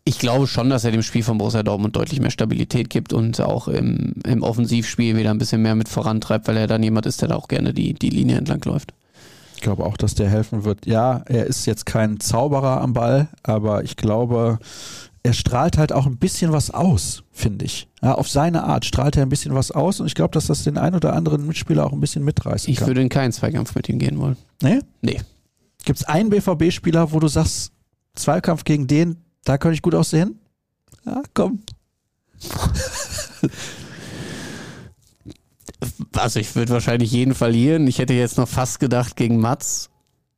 Ich 0.08 0.20
glaube 0.20 0.46
schon, 0.46 0.70
dass 0.70 0.84
er 0.84 0.92
dem 0.92 1.02
Spiel 1.02 1.24
von 1.24 1.40
Borussia 1.40 1.64
Dortmund 1.64 1.96
deutlich 1.96 2.20
mehr 2.20 2.30
Stabilität 2.30 2.92
gibt 2.92 3.12
und 3.12 3.42
auch 3.42 3.68
im, 3.68 4.14
im 4.24 4.44
Offensivspiel 4.44 5.18
wieder 5.18 5.32
ein 5.32 5.40
bisschen 5.40 5.64
mehr 5.64 5.74
mit 5.74 5.90
vorantreibt, 5.90 6.48
weil 6.48 6.58
er 6.58 6.68
dann 6.68 6.84
jemand 6.84 7.08
ist, 7.08 7.22
der 7.22 7.30
da 7.30 7.36
auch 7.36 7.48
gerne 7.48 7.74
die, 7.74 7.94
die 7.94 8.12
Linie 8.12 8.38
entlang 8.38 8.62
läuft. 8.66 8.94
Ich 9.56 9.62
glaube 9.62 9.84
auch, 9.84 9.98
dass 9.98 10.14
der 10.14 10.30
helfen 10.30 10.64
wird. 10.64 10.86
Ja, 10.86 11.24
er 11.26 11.48
ist 11.48 11.66
jetzt 11.66 11.88
kein 11.88 12.20
Zauberer 12.20 12.82
am 12.82 12.94
Ball, 12.94 13.30
aber 13.42 13.84
ich 13.84 13.98
glaube, 13.98 14.60
er 15.26 15.34
strahlt 15.34 15.78
halt 15.80 15.92
auch 15.92 16.06
ein 16.06 16.18
bisschen 16.18 16.52
was 16.52 16.70
aus, 16.70 17.24
finde 17.32 17.66
ich. 17.66 17.88
Ja, 18.04 18.14
auf 18.14 18.30
seine 18.30 18.64
Art 18.64 18.86
strahlt 18.86 19.18
er 19.18 19.24
ein 19.24 19.30
bisschen 19.30 19.56
was 19.56 19.72
aus 19.72 20.00
und 20.00 20.06
ich 20.06 20.14
glaube, 20.14 20.32
dass 20.32 20.46
das 20.46 20.64
den 20.64 20.78
ein 20.78 20.94
oder 20.94 21.14
anderen 21.14 21.48
Mitspieler 21.48 21.84
auch 21.84 21.94
ein 21.94 22.00
bisschen 22.00 22.24
mitreißen 22.24 22.70
ich 22.70 22.78
kann. 22.78 22.86
Ich 22.86 22.88
würde 22.88 23.02
in 23.02 23.10
keinen 23.10 23.32
Zweikampf 23.32 23.74
mit 23.74 23.90
ihm 23.90 23.98
gehen 23.98 24.20
wollen. 24.20 24.38
Nee? 24.62 24.82
Nee. 25.02 25.20
Gibt 25.84 25.98
es 26.00 26.06
einen 26.06 26.30
BVB-Spieler, 26.30 27.12
wo 27.12 27.20
du 27.20 27.28
sagst, 27.28 27.72
Zweikampf 28.14 28.66
gegen 28.66 28.86
den, 28.86 29.18
da 29.46 29.58
könnte 29.58 29.74
ich 29.74 29.82
gut 29.82 29.96
aussehen? 29.96 30.40
Ja, 31.08 31.24
komm. 31.34 31.64
also 36.16 36.40
ich 36.40 36.56
würde 36.56 36.72
wahrscheinlich 36.74 37.12
jeden 37.12 37.34
verlieren. 37.34 37.88
Ich 37.88 37.98
hätte 37.98 38.14
jetzt 38.14 38.38
noch 38.38 38.48
fast 38.48 38.80
gedacht 38.80 39.16
gegen 39.16 39.40
Mats 39.40 39.90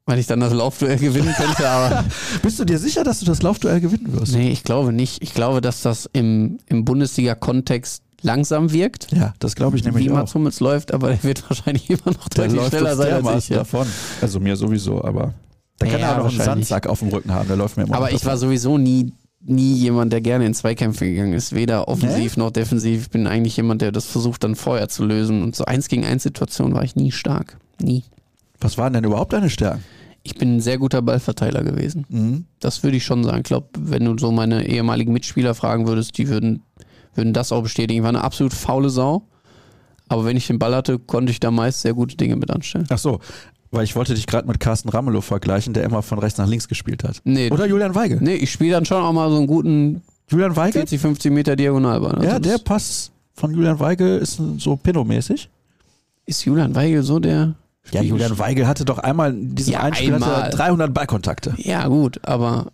weil 0.07 0.17
ich 0.17 0.25
dann 0.25 0.39
das 0.39 0.51
Laufduell 0.53 0.97
gewinnen 0.97 1.31
könnte, 1.37 1.69
aber. 1.69 2.03
Bist 2.41 2.57
du 2.59 2.65
dir 2.65 2.79
sicher, 2.79 3.03
dass 3.03 3.19
du 3.19 3.25
das 3.25 3.43
Laufduell 3.43 3.79
gewinnen 3.79 4.11
wirst? 4.13 4.33
Nee, 4.33 4.49
ich 4.49 4.63
glaube 4.63 4.91
nicht. 4.91 5.21
Ich 5.21 5.35
glaube, 5.35 5.61
dass 5.61 5.83
das 5.83 6.09
im, 6.13 6.57
im 6.65 6.83
Bundesliga-Kontext 6.85 8.01
langsam 8.23 8.71
wirkt. 8.71 9.11
Ja, 9.11 9.33
das 9.39 9.55
glaube 9.55 9.77
ich 9.77 9.83
nämlich 9.83 10.05
Wie 10.05 10.09
auch. 10.11 10.15
Mats 10.15 10.33
Hummels 10.33 10.59
läuft, 10.59 10.91
aber 10.93 11.09
der 11.09 11.23
wird 11.23 11.47
wahrscheinlich 11.49 11.89
immer 11.89 11.99
noch 12.13 12.29
Der 12.29 12.47
deutlich 12.47 12.67
schneller 12.67 12.95
sein 12.95 13.13
als 13.13 13.23
dermaßen 13.23 13.37
ich. 13.39 13.49
Ja. 13.49 13.57
davon. 13.57 13.87
Also 14.21 14.39
mir 14.39 14.55
sowieso, 14.55 15.03
aber 15.03 15.33
der 15.79 15.89
kann 15.89 15.99
Ja, 15.99 16.07
ja 16.13 16.19
auch 16.19 16.23
noch 16.23 16.31
einen. 16.31 16.41
Sandsack 16.41 16.87
auf 16.87 16.99
dem 16.99 17.09
Rücken 17.09 17.31
haben, 17.33 17.47
der 17.47 17.57
läuft 17.57 17.77
mir 17.77 17.83
immer 17.83 17.95
Aber 17.95 18.07
ich 18.11 18.25
war 18.25 18.33
davon. 18.33 18.47
sowieso 18.49 18.77
nie, 18.79 19.13
nie 19.41 19.73
jemand, 19.75 20.11
der 20.13 20.21
gerne 20.21 20.45
in 20.47 20.53
Zweikämpfe 20.55 21.05
gegangen 21.05 21.33
ist. 21.33 21.53
Weder 21.53 21.87
offensiv 21.87 22.37
noch 22.37 22.49
defensiv. 22.49 23.03
Ich 23.03 23.09
bin 23.11 23.27
eigentlich 23.27 23.57
jemand, 23.57 23.81
der 23.83 23.91
das 23.91 24.05
versucht 24.05 24.43
dann 24.43 24.55
vorher 24.55 24.89
zu 24.89 25.05
lösen. 25.05 25.43
Und 25.43 25.55
so 25.55 25.65
eins 25.65 25.87
gegen 25.87 26.03
eins 26.05 26.23
Situationen 26.23 26.73
war 26.73 26.83
ich 26.83 26.95
nie 26.95 27.11
stark. 27.11 27.57
Nie. 27.79 28.03
Was 28.59 28.79
waren 28.79 28.93
denn 28.93 29.03
überhaupt 29.03 29.33
deine 29.33 29.51
Stärken? 29.51 29.83
Ich 30.27 30.35
bin 30.35 30.57
ein 30.57 30.59
sehr 30.59 30.77
guter 30.77 31.01
Ballverteiler 31.01 31.63
gewesen. 31.63 32.05
Mhm. 32.09 32.45
Das 32.59 32.83
würde 32.83 32.97
ich 32.97 33.05
schon 33.05 33.23
sagen. 33.23 33.37
Ich 33.37 33.43
glaube, 33.45 33.67
wenn 33.79 34.03
du 34.03 34.17
so 34.17 34.31
meine 34.31 34.67
ehemaligen 34.67 35.13
Mitspieler 35.13 35.55
fragen 35.55 35.87
würdest, 35.87 36.17
die 36.17 36.27
würden, 36.27 36.63
würden 37.15 37.31
das 37.31 37.53
auch 37.53 37.63
bestätigen. 37.63 37.99
Ich 37.99 38.03
war 38.03 38.09
eine 38.09 38.23
absolut 38.23 38.53
faule 38.53 38.89
Sau. 38.89 39.23
Aber 40.09 40.25
wenn 40.25 40.35
ich 40.35 40.47
den 40.47 40.59
Ball 40.59 40.75
hatte, 40.75 40.99
konnte 40.99 41.31
ich 41.31 41.39
da 41.39 41.49
meist 41.49 41.81
sehr 41.81 41.93
gute 41.93 42.17
Dinge 42.17 42.35
mit 42.35 42.51
anstellen. 42.51 42.85
Ach 42.89 42.97
so, 42.97 43.19
weil 43.71 43.85
ich 43.85 43.95
wollte 43.95 44.13
dich 44.15 44.27
gerade 44.27 44.47
mit 44.47 44.59
Carsten 44.59 44.89
Ramelow 44.89 45.21
vergleichen, 45.21 45.73
der 45.73 45.83
immer 45.85 46.01
von 46.01 46.19
rechts 46.19 46.37
nach 46.37 46.47
links 46.47 46.67
gespielt 46.67 47.03
hat. 47.05 47.21
Nee, 47.23 47.49
Oder 47.49 47.65
Julian 47.65 47.95
Weigel. 47.95 48.19
nee 48.21 48.35
ich 48.35 48.51
spiele 48.51 48.71
dann 48.71 48.85
schon 48.85 49.01
auch 49.01 49.13
mal 49.13 49.29
so 49.29 49.37
einen 49.37 49.47
guten 49.47 50.01
Julian 50.29 50.55
Weigel? 50.57 50.73
40, 50.81 50.99
50 50.99 51.31
Meter 51.31 51.55
Diagonalball. 51.55 52.15
Also 52.15 52.27
ja, 52.27 52.37
der 52.39 52.57
Pass 52.57 53.11
von 53.33 53.53
Julian 53.53 53.79
Weigel 53.79 54.17
ist 54.19 54.41
so 54.57 54.75
Pinot-mäßig. 54.75 55.47
ist 56.25 56.43
Julian 56.45 56.75
Weigel 56.75 57.01
so 57.03 57.19
der. 57.19 57.55
Ja, 57.91 58.01
Julian 58.01 58.37
Weigel 58.39 58.67
hatte 58.67 58.85
doch 58.85 58.99
einmal 58.99 59.31
in 59.31 59.55
diesem 59.55 59.73
Ja, 59.73 59.81
einen 59.81 59.95
Spiel 59.95 60.13
einmal. 60.13 60.49
300 60.49 60.93
Ballkontakte. 60.93 61.53
Ja, 61.57 61.87
gut, 61.87 62.19
aber 62.23 62.67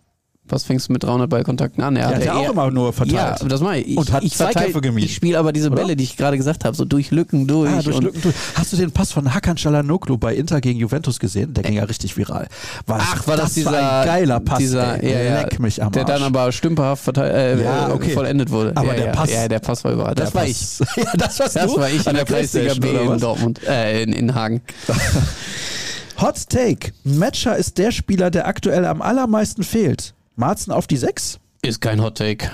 was 0.46 0.64
fäängst 0.64 0.88
du 0.88 0.92
mit 0.92 1.02
300 1.02 1.28
Ballkontakten 1.30 1.82
an? 1.82 1.96
Er 1.96 2.08
Der 2.08 2.16
hat 2.18 2.24
ja 2.24 2.34
auch 2.34 2.50
immer 2.52 2.70
nur 2.70 2.86
Ja, 2.86 2.92
verteilt. 2.92 3.40
aber 3.40 3.48
das 3.48 3.60
meine 3.62 3.82
ich. 3.82 3.96
Und 3.96 4.12
hat 4.12 4.22
ich 4.24 4.34
Zweikämpfe 4.34 4.72
verteil- 4.72 4.80
gemieden. 4.82 5.06
Ich 5.08 5.14
spiele 5.14 5.38
aber 5.38 5.52
diese 5.52 5.68
Oder? 5.68 5.76
Bälle, 5.76 5.96
die 5.96 6.04
ich 6.04 6.16
gerade 6.18 6.36
gesagt 6.36 6.64
habe, 6.66 6.76
so 6.76 6.84
durch 6.84 7.10
Lücken 7.10 7.46
durch. 7.46 7.70
Ah, 7.70 7.80
durch 7.82 7.98
Lücken 8.00 8.20
durch. 8.20 8.34
Hast 8.54 8.72
du 8.72 8.76
den 8.76 8.92
Pass 8.92 9.10
von 9.10 9.32
Hakan 9.34 9.56
Çalhanoğlu 9.56 10.18
bei 10.18 10.34
Inter 10.34 10.60
gegen 10.60 10.78
Juventus 10.78 11.18
gesehen? 11.18 11.54
Der 11.54 11.64
ging 11.64 11.74
ja 11.74 11.84
richtig 11.84 12.16
viral. 12.16 12.46
Was, 12.86 13.02
Ach, 13.04 13.26
war 13.26 13.36
das, 13.38 13.54
dieser 13.54 13.72
war 13.72 14.00
ein 14.02 14.06
geiler 14.06 14.40
Pass, 14.40 14.58
dieser, 14.58 15.02
ey. 15.02 15.12
ja, 15.12 15.20
ja, 15.20 15.40
Leck 15.42 15.58
mich 15.60 15.82
am 15.82 15.90
der 15.92 16.02
Arsch. 16.02 16.12
dann 16.12 16.22
aber 16.22 16.52
stümperhaft 16.52 17.04
verteil, 17.04 17.58
äh, 17.58 17.64
Ja, 17.64 17.88
äh, 17.88 17.92
okay. 17.92 18.10
vollendet 18.10 18.50
wurde. 18.50 18.72
Aber 18.74 18.88
ja, 18.88 18.94
der 18.94 19.06
ja, 19.06 19.12
Pass- 19.12 19.30
Ja, 19.32 19.48
der 19.48 19.58
Pass 19.60 19.82
war 19.82 19.92
überall. 19.92 20.14
Das 20.14 20.30
Der 20.32 20.40
war 20.40 20.46
ich. 20.46 20.78
Ja, 20.96 21.04
das 21.16 21.38
warst 21.40 21.56
Das 21.56 21.72
du 21.72 21.80
war 21.80 21.88
ich 21.88 22.00
an 22.06 22.10
in 22.10 22.16
der 22.16 22.24
Kreisliga 22.26 22.74
B 22.74 22.90
oder 22.90 23.14
in? 23.14 23.18
Dortmund, 23.20 23.60
äh, 23.66 24.02
in, 24.02 24.12
in 24.12 24.34
Hagen. 24.34 24.60
Hot 26.20 26.48
Take. 26.48 26.92
Matcher 27.02 27.56
ist 27.56 27.78
der 27.78 27.90
Spieler, 27.90 28.30
der 28.30 28.46
aktuell 28.46 28.84
am 28.84 29.02
allermeisten 29.02 29.62
fehlt. 29.64 30.14
Marzen 30.36 30.72
auf 30.72 30.86
die 30.86 30.96
6? 30.96 31.38
Ist 31.62 31.80
kein 31.80 32.02
Hot 32.02 32.18
Take. 32.18 32.50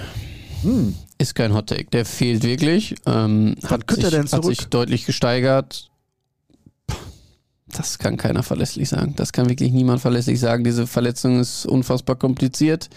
Hm. 0.62 0.94
Ist 1.18 1.34
kein 1.34 1.54
Hot 1.54 1.68
Take. 1.68 1.86
Der 1.86 2.04
fehlt 2.04 2.42
wirklich. 2.42 2.94
Ähm, 3.06 3.56
hat, 3.64 3.90
sich, 3.90 4.04
hat 4.04 4.44
sich 4.44 4.66
deutlich 4.66 5.06
gesteigert. 5.06 5.90
Das 7.66 7.98
kann 7.98 8.16
keiner 8.16 8.42
verlässlich 8.42 8.88
sagen. 8.88 9.14
Das 9.16 9.32
kann 9.32 9.48
wirklich 9.48 9.72
niemand 9.72 10.00
verlässlich 10.00 10.40
sagen. 10.40 10.64
Diese 10.64 10.86
Verletzung 10.86 11.40
ist 11.40 11.66
unfassbar 11.66 12.16
kompliziert. 12.16 12.88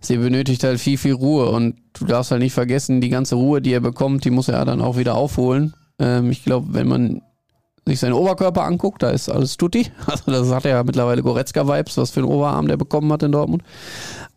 Sie 0.00 0.16
benötigt 0.16 0.64
halt 0.64 0.80
viel, 0.80 0.98
viel 0.98 1.12
Ruhe. 1.12 1.50
Und 1.50 1.76
du 1.92 2.06
darfst 2.06 2.30
halt 2.30 2.42
nicht 2.42 2.54
vergessen, 2.54 3.00
die 3.00 3.08
ganze 3.08 3.34
Ruhe, 3.34 3.60
die 3.60 3.72
er 3.72 3.80
bekommt, 3.80 4.24
die 4.24 4.30
muss 4.30 4.48
er 4.48 4.64
dann 4.64 4.80
auch 4.80 4.96
wieder 4.96 5.14
aufholen. 5.14 5.74
Ähm, 5.98 6.30
ich 6.30 6.44
glaube, 6.44 6.68
wenn 6.72 6.88
man 6.88 7.22
sich 7.86 8.00
seinen 8.00 8.14
Oberkörper 8.14 8.64
anguckt, 8.64 9.02
da 9.02 9.10
ist 9.10 9.28
alles 9.28 9.56
tutti. 9.56 9.90
Also 10.06 10.30
das 10.30 10.50
hat 10.50 10.64
ja 10.64 10.82
mittlerweile 10.82 11.22
Goretzka-Vibes, 11.22 11.96
was 11.96 12.10
für 12.10 12.20
einen 12.20 12.28
Oberarm 12.28 12.68
der 12.68 12.76
bekommen 12.76 13.12
hat 13.12 13.22
in 13.22 13.32
Dortmund. 13.32 13.62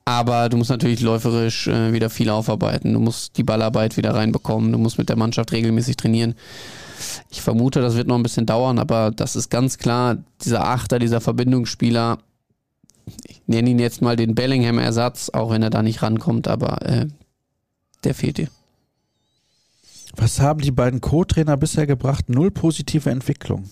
Aber 0.06 0.50
du 0.50 0.58
musst 0.58 0.70
natürlich 0.70 1.02
läuferisch 1.02 1.68
äh, 1.68 1.94
wieder 1.94 2.10
viel 2.10 2.30
aufarbeiten. 2.30 2.94
Du 2.94 3.00
musst 3.00 3.38
die 3.38 3.44
Ballarbeit 3.44 3.98
wieder 3.98 4.16
reinbekommen. 4.16 4.72
Du 4.72 4.78
musst 4.78 4.98
mit 4.98 5.10
der 5.10 5.18
Mannschaft 5.18 5.52
regelmäßig 5.52 5.98
trainieren. 5.98 6.36
Ich 7.30 7.42
vermute, 7.42 7.82
das 7.82 7.96
wird 7.96 8.08
noch 8.08 8.16
ein 8.16 8.24
bisschen 8.24 8.46
dauern, 8.46 8.80
aber 8.80 9.12
das 9.12 9.36
ist 9.36 9.50
ganz 9.50 9.78
klar, 9.78 10.18
dieser 10.44 10.66
Achter, 10.66 11.00
dieser 11.00 11.22
Verbindungsspieler, 11.22 12.18
ich 13.28 13.42
nenne 13.48 13.70
ihn 13.70 13.80
jetzt 13.80 14.02
mal 14.02 14.16
den 14.16 14.36
Bellingham-Ersatz, 14.36 15.30
auch 15.30 15.52
wenn 15.52 15.64
er 15.64 15.70
da 15.70 15.82
nicht 15.82 16.02
rankommt, 16.02 16.48
aber 16.48 16.82
äh, 16.82 17.08
der 18.04 18.14
fehlt 18.14 18.38
dir. 18.38 18.50
Was 20.20 20.42
haben 20.42 20.60
die 20.60 20.72
beiden 20.72 21.00
Co-Trainer 21.00 21.56
bisher 21.56 21.88
gebracht? 21.88 22.30
Null 22.30 22.52
positive 22.52 23.10
Entwicklung. 23.10 23.70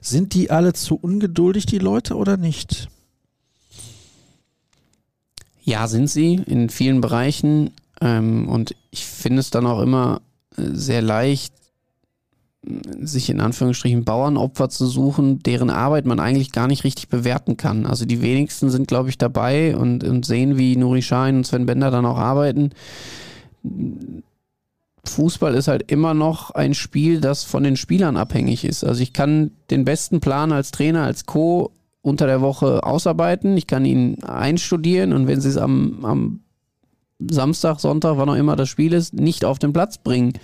Sind 0.00 0.32
die 0.32 0.50
alle 0.50 0.72
zu 0.72 0.96
ungeduldig, 0.96 1.66
die 1.66 1.78
Leute, 1.78 2.16
oder 2.16 2.38
nicht? 2.38 2.88
Ja, 5.62 5.86
sind 5.86 6.08
sie 6.08 6.34
in 6.46 6.70
vielen 6.70 7.02
Bereichen. 7.02 7.72
Ähm, 8.00 8.48
und 8.48 8.74
ich 8.90 9.04
finde 9.04 9.40
es 9.40 9.50
dann 9.50 9.66
auch 9.66 9.82
immer 9.82 10.22
äh, 10.56 10.62
sehr 10.72 11.02
leicht, 11.02 11.52
sich 13.00 13.28
in 13.28 13.40
Anführungsstrichen 13.40 14.04
Bauernopfer 14.04 14.70
zu 14.70 14.86
suchen, 14.86 15.40
deren 15.40 15.70
Arbeit 15.70 16.06
man 16.06 16.20
eigentlich 16.20 16.52
gar 16.52 16.68
nicht 16.68 16.84
richtig 16.84 17.08
bewerten 17.08 17.56
kann. 17.56 17.84
Also 17.84 18.06
die 18.06 18.22
wenigsten 18.22 18.70
sind, 18.70 18.88
glaube 18.88 19.10
ich, 19.10 19.18
dabei 19.18 19.76
und, 19.76 20.04
und 20.04 20.24
sehen, 20.24 20.56
wie 20.56 20.76
Nuri 20.76 21.02
Schein 21.02 21.36
und 21.36 21.46
Sven 21.46 21.66
Bender 21.66 21.90
dann 21.90 22.06
auch 22.06 22.18
arbeiten. 22.18 22.70
Fußball 25.08 25.54
ist 25.54 25.68
halt 25.68 25.90
immer 25.90 26.14
noch 26.14 26.50
ein 26.50 26.74
Spiel, 26.74 27.20
das 27.20 27.44
von 27.44 27.62
den 27.62 27.76
Spielern 27.76 28.16
abhängig 28.16 28.64
ist. 28.64 28.84
Also 28.84 29.02
ich 29.02 29.12
kann 29.12 29.50
den 29.70 29.84
besten 29.84 30.20
Plan 30.20 30.52
als 30.52 30.70
Trainer, 30.70 31.04
als 31.04 31.26
Co 31.26 31.72
unter 32.02 32.26
der 32.26 32.40
Woche 32.40 32.84
ausarbeiten. 32.84 33.56
Ich 33.56 33.66
kann 33.66 33.84
ihn 33.84 34.22
einstudieren 34.22 35.12
und 35.12 35.26
wenn 35.26 35.40
sie 35.40 35.48
es 35.48 35.56
am, 35.56 36.04
am 36.04 36.40
Samstag, 37.18 37.80
Sonntag, 37.80 38.16
wann 38.16 38.28
auch 38.28 38.34
immer 38.34 38.56
das 38.56 38.68
Spiel 38.68 38.92
ist, 38.92 39.14
nicht 39.14 39.44
auf 39.44 39.58
den 39.58 39.72
Platz 39.72 39.98
bringen, 39.98 40.34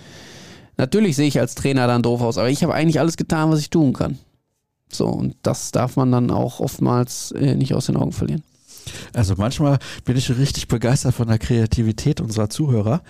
Natürlich 0.77 1.15
sehe 1.15 1.27
ich 1.27 1.39
als 1.39 1.55
Trainer 1.55 1.87
dann 1.87 2.01
doof 2.01 2.21
aus, 2.21 2.37
aber 2.37 2.49
ich 2.49 2.63
habe 2.63 2.73
eigentlich 2.73 2.99
alles 2.99 3.17
getan, 3.17 3.51
was 3.51 3.59
ich 3.59 3.69
tun 3.69 3.93
kann. 3.93 4.17
So, 4.91 5.07
und 5.07 5.35
das 5.43 5.71
darf 5.71 5.95
man 5.95 6.11
dann 6.11 6.31
auch 6.31 6.59
oftmals 6.59 7.31
äh, 7.31 7.55
nicht 7.55 7.73
aus 7.73 7.87
den 7.87 7.97
Augen 7.97 8.11
verlieren. 8.11 8.43
Also 9.13 9.35
manchmal 9.37 9.79
bin 10.05 10.17
ich 10.17 10.29
richtig 10.35 10.67
begeistert 10.67 11.13
von 11.13 11.27
der 11.27 11.39
Kreativität 11.39 12.21
unserer 12.21 12.49
Zuhörer. 12.49 13.01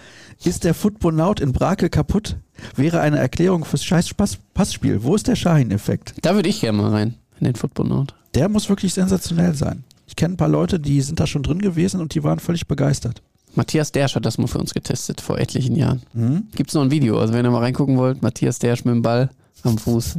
Ist 0.44 0.64
der 0.64 0.74
Footbonaut 0.74 1.40
in 1.40 1.54
Brakel 1.54 1.90
kaputt? 1.90 2.38
Wäre 2.76 3.02
eine 3.02 3.18
Erklärung 3.18 3.66
fürs 3.66 3.84
scheiß 3.84 4.12
Passspiel. 4.54 5.04
Wo 5.04 5.16
ist 5.16 5.28
der 5.28 5.36
Shahin-Effekt? 5.36 6.14
Da 6.22 6.36
würde 6.36 6.50
ich 6.50 6.62
gerne 6.62 6.78
mal 6.78 6.92
rein, 6.92 7.16
in 7.40 7.46
den 7.46 7.56
Footbonaut. 7.56 8.14
Der 8.36 8.50
muss 8.50 8.70
wirklich 8.70 8.94
sensationell 8.94 9.56
sein. 9.56 9.84
Ich 10.08 10.16
kenne 10.16 10.34
ein 10.34 10.38
paar 10.38 10.50
Leute, 10.50 10.80
die 10.80 11.02
sind 11.02 11.20
da 11.20 11.28
schon 11.28 11.44
drin 11.44 11.60
gewesen 11.60 12.02
und 12.02 12.14
die 12.14 12.24
waren 12.24 12.40
völlig 12.40 12.68
begeistert. 12.68 13.22
Matthias 13.56 13.92
Dersch 13.92 14.16
hat 14.16 14.26
das 14.26 14.38
mal 14.38 14.48
für 14.48 14.58
uns 14.58 14.74
getestet 14.74 15.22
vor 15.22 15.38
etlichen 15.38 15.76
Jahren. 15.76 16.02
Mhm. 16.14 16.48
Gibt 16.56 16.70
es 16.70 16.76
noch 16.76 16.82
ein 16.82 16.92
Video? 16.92 17.20
Also 17.20 17.34
wenn 17.34 17.46
ihr 17.46 17.52
mal 17.52 17.60
reingucken 17.60 17.98
wollt, 17.98 18.22
Matthias 18.22 18.60
Dersch 18.60 18.84
mit 18.84 18.96
dem 18.96 19.02
Ball 19.02 19.30
am 19.64 19.78
Fuß. 19.78 20.18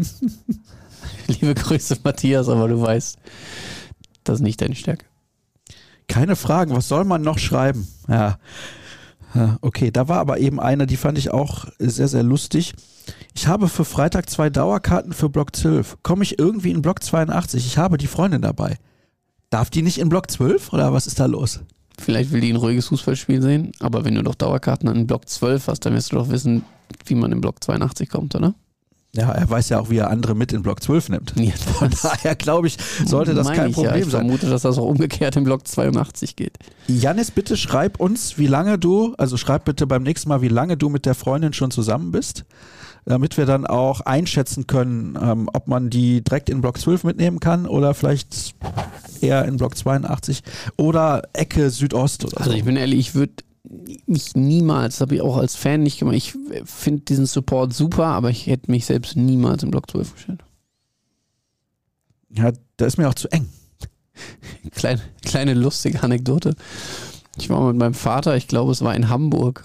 Liebe 1.26 1.54
Grüße, 1.54 1.98
Matthias, 2.04 2.48
aber 2.48 2.68
du 2.68 2.80
weißt, 2.80 3.18
das 4.24 4.36
ist 4.36 4.42
nicht 4.42 4.60
deine 4.60 4.74
Stärke. 4.74 5.04
Keine 6.08 6.36
Fragen, 6.36 6.74
was 6.74 6.88
soll 6.88 7.04
man 7.04 7.22
noch 7.22 7.38
schreiben? 7.38 7.88
Ja. 8.08 8.38
Okay, 9.62 9.90
da 9.90 10.06
war 10.08 10.18
aber 10.18 10.38
eben 10.38 10.60
eine, 10.60 10.86
die 10.86 10.96
fand 10.96 11.18
ich 11.18 11.32
auch 11.32 11.66
sehr, 11.78 12.06
sehr 12.06 12.22
lustig. 12.22 12.74
Ich 13.34 13.48
habe 13.48 13.68
für 13.68 13.84
Freitag 13.84 14.30
zwei 14.30 14.48
Dauerkarten 14.48 15.12
für 15.12 15.28
Block 15.28 15.56
12. 15.56 15.98
Komme 16.02 16.22
ich 16.22 16.38
irgendwie 16.38 16.70
in 16.70 16.82
Block 16.82 17.02
82? 17.02 17.66
Ich 17.66 17.76
habe 17.76 17.98
die 17.98 18.06
Freundin 18.06 18.42
dabei. 18.42 18.78
Darf 19.50 19.70
die 19.70 19.82
nicht 19.82 19.98
in 19.98 20.08
Block 20.08 20.30
12 20.30 20.72
oder 20.72 20.92
was 20.92 21.06
ist 21.06 21.18
da 21.18 21.26
los? 21.26 21.60
Vielleicht 21.98 22.32
will 22.32 22.40
die 22.40 22.52
ein 22.52 22.56
ruhiges 22.56 22.88
Fußballspiel 22.88 23.42
sehen, 23.42 23.72
aber 23.80 24.04
wenn 24.04 24.14
du 24.14 24.22
doch 24.22 24.34
Dauerkarten 24.34 24.88
an 24.88 25.06
Block 25.06 25.28
12 25.28 25.68
hast, 25.68 25.80
dann 25.80 25.94
wirst 25.94 26.12
du 26.12 26.16
doch 26.16 26.28
wissen, 26.28 26.64
wie 27.06 27.14
man 27.14 27.32
in 27.32 27.40
Block 27.40 27.62
82 27.62 28.08
kommt, 28.08 28.34
oder? 28.34 28.54
Ja, 29.14 29.30
er 29.30 29.48
weiß 29.48 29.68
ja 29.68 29.78
auch, 29.78 29.90
wie 29.90 29.98
er 29.98 30.10
andere 30.10 30.34
mit 30.34 30.52
in 30.52 30.62
Block 30.62 30.82
12 30.82 31.08
nimmt. 31.08 31.34
Ja, 31.36 31.52
Von 31.52 31.90
daher 32.02 32.34
glaube 32.34 32.66
ich, 32.66 32.76
sollte 33.04 33.34
das 33.34 33.48
kein 33.48 33.70
ich 33.70 33.74
Problem 33.74 33.92
ja. 33.92 33.98
ich 33.98 34.04
sein. 34.10 34.22
Ich 34.22 34.26
vermute, 34.26 34.50
dass 34.50 34.62
das 34.62 34.76
auch 34.78 34.86
umgekehrt 34.86 35.36
in 35.36 35.44
Block 35.44 35.66
82 35.66 36.36
geht. 36.36 36.58
Janis, 36.88 37.30
bitte 37.30 37.56
schreib 37.56 38.00
uns, 38.00 38.38
wie 38.38 38.48
lange 38.48 38.78
du, 38.78 39.14
also 39.16 39.36
schreib 39.36 39.64
bitte 39.64 39.86
beim 39.86 40.02
nächsten 40.02 40.28
Mal, 40.28 40.42
wie 40.42 40.48
lange 40.48 40.76
du 40.76 40.88
mit 40.88 41.06
der 41.06 41.14
Freundin 41.14 41.52
schon 41.52 41.70
zusammen 41.70 42.12
bist 42.12 42.44
damit 43.06 43.36
wir 43.36 43.44
dann 43.46 43.66
auch 43.66 44.00
einschätzen 44.00 44.66
können, 44.66 45.18
ähm, 45.20 45.50
ob 45.52 45.68
man 45.68 45.90
die 45.90 46.22
direkt 46.24 46.48
in 46.48 46.60
Block 46.60 46.78
12 46.78 47.04
mitnehmen 47.04 47.40
kann 47.40 47.66
oder 47.66 47.92
vielleicht 47.94 48.54
eher 49.20 49.44
in 49.44 49.58
Block 49.58 49.76
82 49.76 50.42
oder 50.76 51.22
Ecke 51.32 51.70
Südost 51.70 52.24
oder 52.24 52.38
Also 52.38 52.52
so. 52.52 52.56
ich 52.56 52.64
bin 52.64 52.76
ehrlich, 52.76 52.98
ich 52.98 53.14
würde 53.14 53.34
mich 54.06 54.34
niemals, 54.34 54.94
das 54.94 55.00
habe 55.00 55.14
ich 55.14 55.22
auch 55.22 55.36
als 55.36 55.56
Fan 55.56 55.82
nicht 55.82 55.98
gemacht, 55.98 56.16
ich 56.16 56.34
finde 56.64 57.02
diesen 57.02 57.26
Support 57.26 57.72
super, 57.72 58.06
aber 58.06 58.30
ich 58.30 58.46
hätte 58.46 58.70
mich 58.70 58.86
selbst 58.86 59.16
niemals 59.16 59.62
in 59.62 59.70
Block 59.70 59.90
12 59.90 60.14
gestellt. 60.14 60.44
Ja, 62.30 62.52
da 62.76 62.86
ist 62.86 62.98
mir 62.98 63.08
auch 63.08 63.14
zu 63.14 63.28
eng. 63.30 63.48
Kleine, 64.72 65.00
kleine 65.24 65.54
lustige 65.54 66.02
Anekdote. 66.02 66.54
Ich 67.36 67.50
war 67.50 67.66
mit 67.66 67.76
meinem 67.76 67.94
Vater, 67.94 68.36
ich 68.36 68.46
glaube, 68.46 68.70
es 68.70 68.82
war 68.82 68.94
in 68.94 69.08
Hamburg 69.08 69.64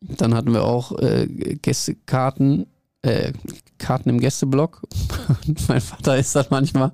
dann 0.00 0.34
hatten 0.34 0.52
wir 0.52 0.64
auch 0.64 0.98
äh, 0.98 1.26
Gästekarten, 1.26 2.66
äh, 3.02 3.32
Karten 3.78 4.08
im 4.08 4.20
Gästeblock. 4.20 4.82
mein 5.68 5.80
Vater 5.80 6.16
ist 6.16 6.34
dann 6.34 6.46
manchmal, 6.50 6.92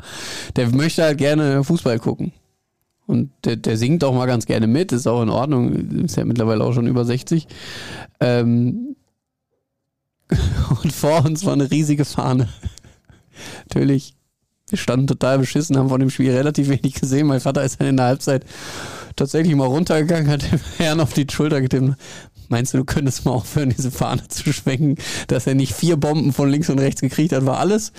der 0.57 0.71
möchte 0.75 1.03
halt 1.03 1.19
gerne 1.19 1.63
Fußball 1.63 1.99
gucken. 1.99 2.33
Und 3.07 3.31
der, 3.45 3.57
der, 3.57 3.77
singt 3.77 4.03
auch 4.03 4.15
mal 4.15 4.27
ganz 4.27 4.47
gerne 4.47 4.67
mit, 4.67 4.91
ist 4.93 5.07
auch 5.07 5.23
in 5.23 5.31
Ordnung, 5.31 5.73
ist 6.05 6.17
ja 6.17 6.25
mittlerweile 6.25 6.65
auch 6.65 6.73
schon 6.73 6.89
über 6.89 7.05
60. 7.05 7.47
Ähm 8.21 8.97
und 10.83 10.93
vor 10.93 11.25
uns 11.25 11.45
war 11.45 11.53
eine 11.53 11.71
riesige 11.71 12.05
Fahne. 12.05 12.49
Natürlich, 13.65 14.17
wir 14.69 14.79
standen 14.79 15.07
total 15.07 15.39
beschissen, 15.39 15.77
haben 15.77 15.89
von 15.89 16.01
dem 16.01 16.11
Spiel 16.11 16.33
relativ 16.33 16.69
wenig 16.69 16.95
gesehen. 16.95 17.29
Mein 17.29 17.41
Vater 17.41 17.63
ist 17.63 17.81
dann 17.81 17.89
in 17.89 17.97
der 17.97 18.07
Halbzeit 18.07 18.45
tatsächlich 19.15 19.55
mal 19.55 19.67
runtergegangen, 19.67 20.29
hat 20.29 20.43
dem 20.53 20.61
Herrn 20.79 21.01
auf 21.01 21.13
die 21.13 21.27
Schulter 21.31 21.61
getippt. 21.61 21.95
Meinst 22.49 22.75
du, 22.75 22.79
du 22.79 22.85
könntest 22.85 23.25
mal 23.25 23.33
aufhören, 23.33 23.71
diese 23.77 23.91
Fahne 23.91 24.29
zu 24.29 24.53
schwenken, 24.53 24.97
dass 25.29 25.47
er 25.47 25.55
nicht 25.55 25.73
vier 25.73 25.97
Bomben 25.97 26.33
von 26.33 26.49
links 26.49 26.71
und 26.71 26.79
rechts 26.79 27.01
gekriegt 27.01 27.33
hat, 27.33 27.47
war 27.47 27.59
alles. 27.59 27.93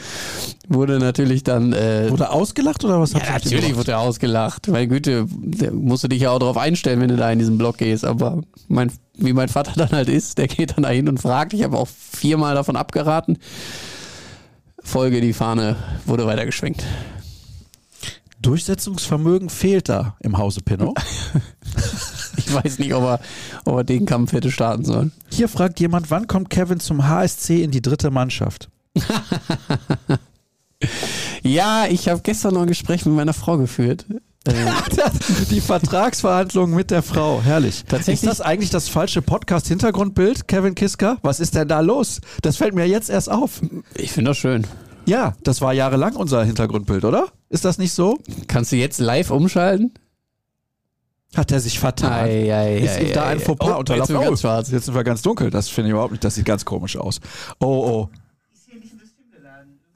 Wurde 0.67 0.99
natürlich 0.99 1.43
dann. 1.43 1.73
Äh, 1.73 2.09
wurde 2.09 2.31
ausgelacht 2.31 2.83
oder 2.83 2.99
was? 2.99 3.13
Ja, 3.13 3.19
natürlich 3.31 3.75
wurde 3.75 3.91
er 3.91 3.99
ausgelacht. 3.99 4.67
Meine 4.67 4.87
Güte, 4.87 5.27
musst 5.71 6.03
du 6.03 6.07
dich 6.07 6.21
ja 6.21 6.31
auch 6.31 6.39
darauf 6.39 6.57
einstellen, 6.57 6.99
wenn 7.01 7.09
du 7.09 7.17
da 7.17 7.31
in 7.31 7.39
diesen 7.39 7.57
Block 7.57 7.77
gehst. 7.77 8.05
Aber 8.05 8.41
mein, 8.67 8.91
wie 9.15 9.33
mein 9.33 9.49
Vater 9.49 9.73
dann 9.75 9.89
halt 9.89 10.09
ist, 10.09 10.37
der 10.37 10.47
geht 10.47 10.75
dann 10.75 10.83
da 10.83 10.89
hin 10.89 11.09
und 11.09 11.19
fragt. 11.19 11.53
Ich 11.53 11.63
habe 11.63 11.77
auch 11.77 11.87
viermal 11.87 12.55
davon 12.55 12.75
abgeraten. 12.75 13.37
Folge, 14.81 15.19
die 15.19 15.33
Fahne 15.33 15.75
wurde 16.05 16.25
weitergeschwenkt. 16.25 16.83
Durchsetzungsvermögen 18.41 19.49
fehlt 19.49 19.89
da 19.89 20.15
im 20.21 20.37
Hause 20.37 20.61
Pinot. 20.61 20.97
ich 22.47 22.53
weiß 22.53 22.79
nicht, 22.79 22.93
ob 22.93 23.03
er, 23.03 23.19
ob 23.65 23.77
er 23.77 23.83
den 23.83 24.05
Kampf 24.05 24.33
hätte 24.33 24.51
starten 24.51 24.85
sollen. 24.85 25.11
Hier 25.31 25.49
fragt 25.49 25.79
jemand, 25.79 26.11
wann 26.11 26.27
kommt 26.27 26.49
Kevin 26.49 26.79
zum 26.79 27.07
HSC 27.07 27.63
in 27.63 27.71
die 27.71 27.81
dritte 27.81 28.11
Mannschaft? 28.11 28.69
ja, 31.43 31.85
ich 31.87 32.07
habe 32.09 32.21
gestern 32.21 32.53
noch 32.53 32.61
ein 32.61 32.67
Gespräch 32.67 33.05
mit 33.05 33.15
meiner 33.15 33.33
Frau 33.33 33.57
geführt. 33.57 34.05
Äh, 34.47 34.53
die 35.49 35.59
Vertragsverhandlungen 35.59 36.73
mit 36.73 36.89
der 36.89 37.03
Frau, 37.03 37.41
herrlich. 37.41 37.83
Tatsächlich? 37.85 38.23
Ist 38.23 38.25
das 38.25 38.39
eigentlich 38.39 38.69
das 38.69 38.87
falsche 38.87 39.21
Podcast-Hintergrundbild, 39.21 40.47
Kevin 40.47 40.73
Kiska? 40.73 41.17
Was 41.21 41.41
ist 41.41 41.55
denn 41.55 41.67
da 41.67 41.81
los? 41.81 42.21
Das 42.43 42.55
fällt 42.55 42.73
mir 42.73 42.87
jetzt 42.87 43.09
erst 43.09 43.29
auf. 43.29 43.59
Ich 43.95 44.13
finde 44.13 44.31
das 44.31 44.37
schön. 44.37 44.65
Ja, 45.05 45.33
das 45.43 45.59
war 45.59 45.73
jahrelang 45.73 46.15
unser 46.15 46.45
Hintergrundbild, 46.45 47.03
oder? 47.03 47.27
Ist 47.49 47.65
das 47.65 47.77
nicht 47.77 47.91
so? 47.91 48.19
Kannst 48.47 48.71
du 48.71 48.77
jetzt 48.77 48.99
live 48.99 49.31
umschalten? 49.31 49.93
Hat 51.35 51.51
er 51.51 51.59
sich 51.59 51.79
vertan? 51.79 52.11
Ei, 52.11 52.53
ei, 52.53 52.77
ist 52.77 52.99
ihm 53.01 53.13
da 53.13 53.27
ein 53.27 53.39
Fauxpas 53.39 53.75
oh, 53.75 53.79
unterlaufen? 53.79 54.15
Jetzt, 54.15 54.23
oh, 54.23 54.29
ganz 54.29 54.41
schwarz. 54.41 54.71
jetzt 54.71 54.85
sind 54.85 54.95
wir 54.95 55.03
ganz 55.03 55.21
dunkel. 55.21 55.49
Das 55.49 55.67
finde 55.67 55.89
ich 55.89 55.91
überhaupt 55.91 56.11
nicht. 56.11 56.23
Das 56.23 56.35
sieht 56.35 56.45
ganz 56.45 56.63
komisch 56.63 56.97
aus. 56.97 57.19
Oh, 57.59 57.65
oh. 57.65 58.09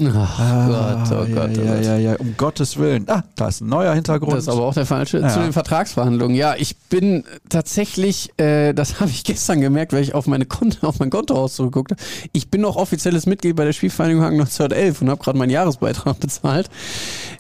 Ach 0.08 0.40
ah, 0.40 0.68
Gott, 0.68 1.20
oh 1.20 1.34
Gott, 1.34 1.52
oh 1.58 1.62
ja, 1.62 1.76
ja, 1.80 1.98
ja, 1.98 2.16
um 2.16 2.36
Gottes 2.38 2.78
Willen. 2.78 3.06
Ah, 3.08 3.24
da 3.36 3.50
ist 3.50 3.62
ein 3.62 3.70
neuer 3.70 3.94
Hintergrund. 3.94 4.34
Das 4.34 4.44
ist 4.44 4.50
aber 4.50 4.64
auch 4.64 4.74
der 4.74 4.86
falsche. 4.86 5.20
Ja. 5.20 5.30
Zu 5.30 5.40
den 5.40 5.54
Vertragsverhandlungen. 5.54 6.36
Ja, 6.36 6.56
ich 6.58 6.78
bin 6.78 7.24
tatsächlich, 7.50 8.32
äh, 8.38 8.74
das 8.74 9.00
habe 9.00 9.12
ich 9.12 9.24
gestern 9.24 9.62
gemerkt, 9.62 9.94
weil 9.94 10.04
ich 10.04 10.14
auf, 10.16 10.28
meine 10.28 10.46
Konto, 10.46 10.88
auf 10.88 11.00
mein 11.00 11.10
Konto 11.10 11.48
zurückgeguckt 11.48 11.92
habe. 11.92 12.02
Ich 12.32 12.50
bin 12.50 12.62
noch 12.62 12.76
offizielles 12.76 13.26
Mitglied 13.26 13.56
bei 13.56 13.66
der 13.66 13.74
Spielvereinigung 13.74 14.24
Hagen 14.24 14.40
1911 14.40 15.02
und 15.02 15.10
habe 15.10 15.24
gerade 15.24 15.38
meinen 15.38 15.52
Jahresbeitrag 15.52 16.20
bezahlt. 16.20 16.70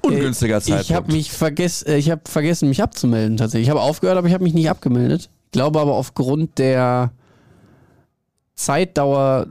Ungünstiger 0.01 0.57
äh, 0.57 0.61
Zeitpunkt. 0.61 0.89
Ich 0.89 0.93
habe 0.93 1.11
mich 1.11 1.85
äh, 1.87 1.97
ich 1.97 2.11
habe 2.11 2.21
vergessen, 2.25 2.69
mich 2.69 2.83
abzumelden 2.83 3.37
tatsächlich. 3.37 3.67
Ich 3.67 3.71
habe 3.71 3.81
aufgehört, 3.81 4.17
aber 4.17 4.27
ich 4.27 4.33
habe 4.33 4.43
mich 4.43 4.53
nicht 4.53 4.69
abgemeldet. 4.69 5.29
Ich 5.45 5.51
glaube 5.51 5.79
aber 5.79 5.93
aufgrund 5.93 6.57
der 6.57 7.11
Zeitdauer 8.55 9.47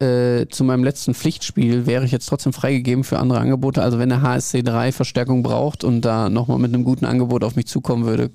äh, 0.00 0.46
zu 0.48 0.64
meinem 0.64 0.82
letzten 0.82 1.14
Pflichtspiel 1.14 1.86
wäre 1.86 2.04
ich 2.04 2.10
jetzt 2.10 2.26
trotzdem 2.26 2.52
freigegeben 2.52 3.04
für 3.04 3.18
andere 3.18 3.38
Angebote. 3.38 3.82
Also 3.82 3.98
wenn 3.98 4.08
der 4.08 4.22
HSC 4.22 4.62
3 4.62 4.92
Verstärkung 4.92 5.42
braucht 5.42 5.84
und 5.84 6.00
da 6.02 6.30
nochmal 6.30 6.58
mit 6.58 6.72
einem 6.72 6.84
guten 6.84 7.04
Angebot 7.04 7.44
auf 7.44 7.54
mich 7.54 7.66
zukommen 7.66 8.06
würde, 8.06 8.30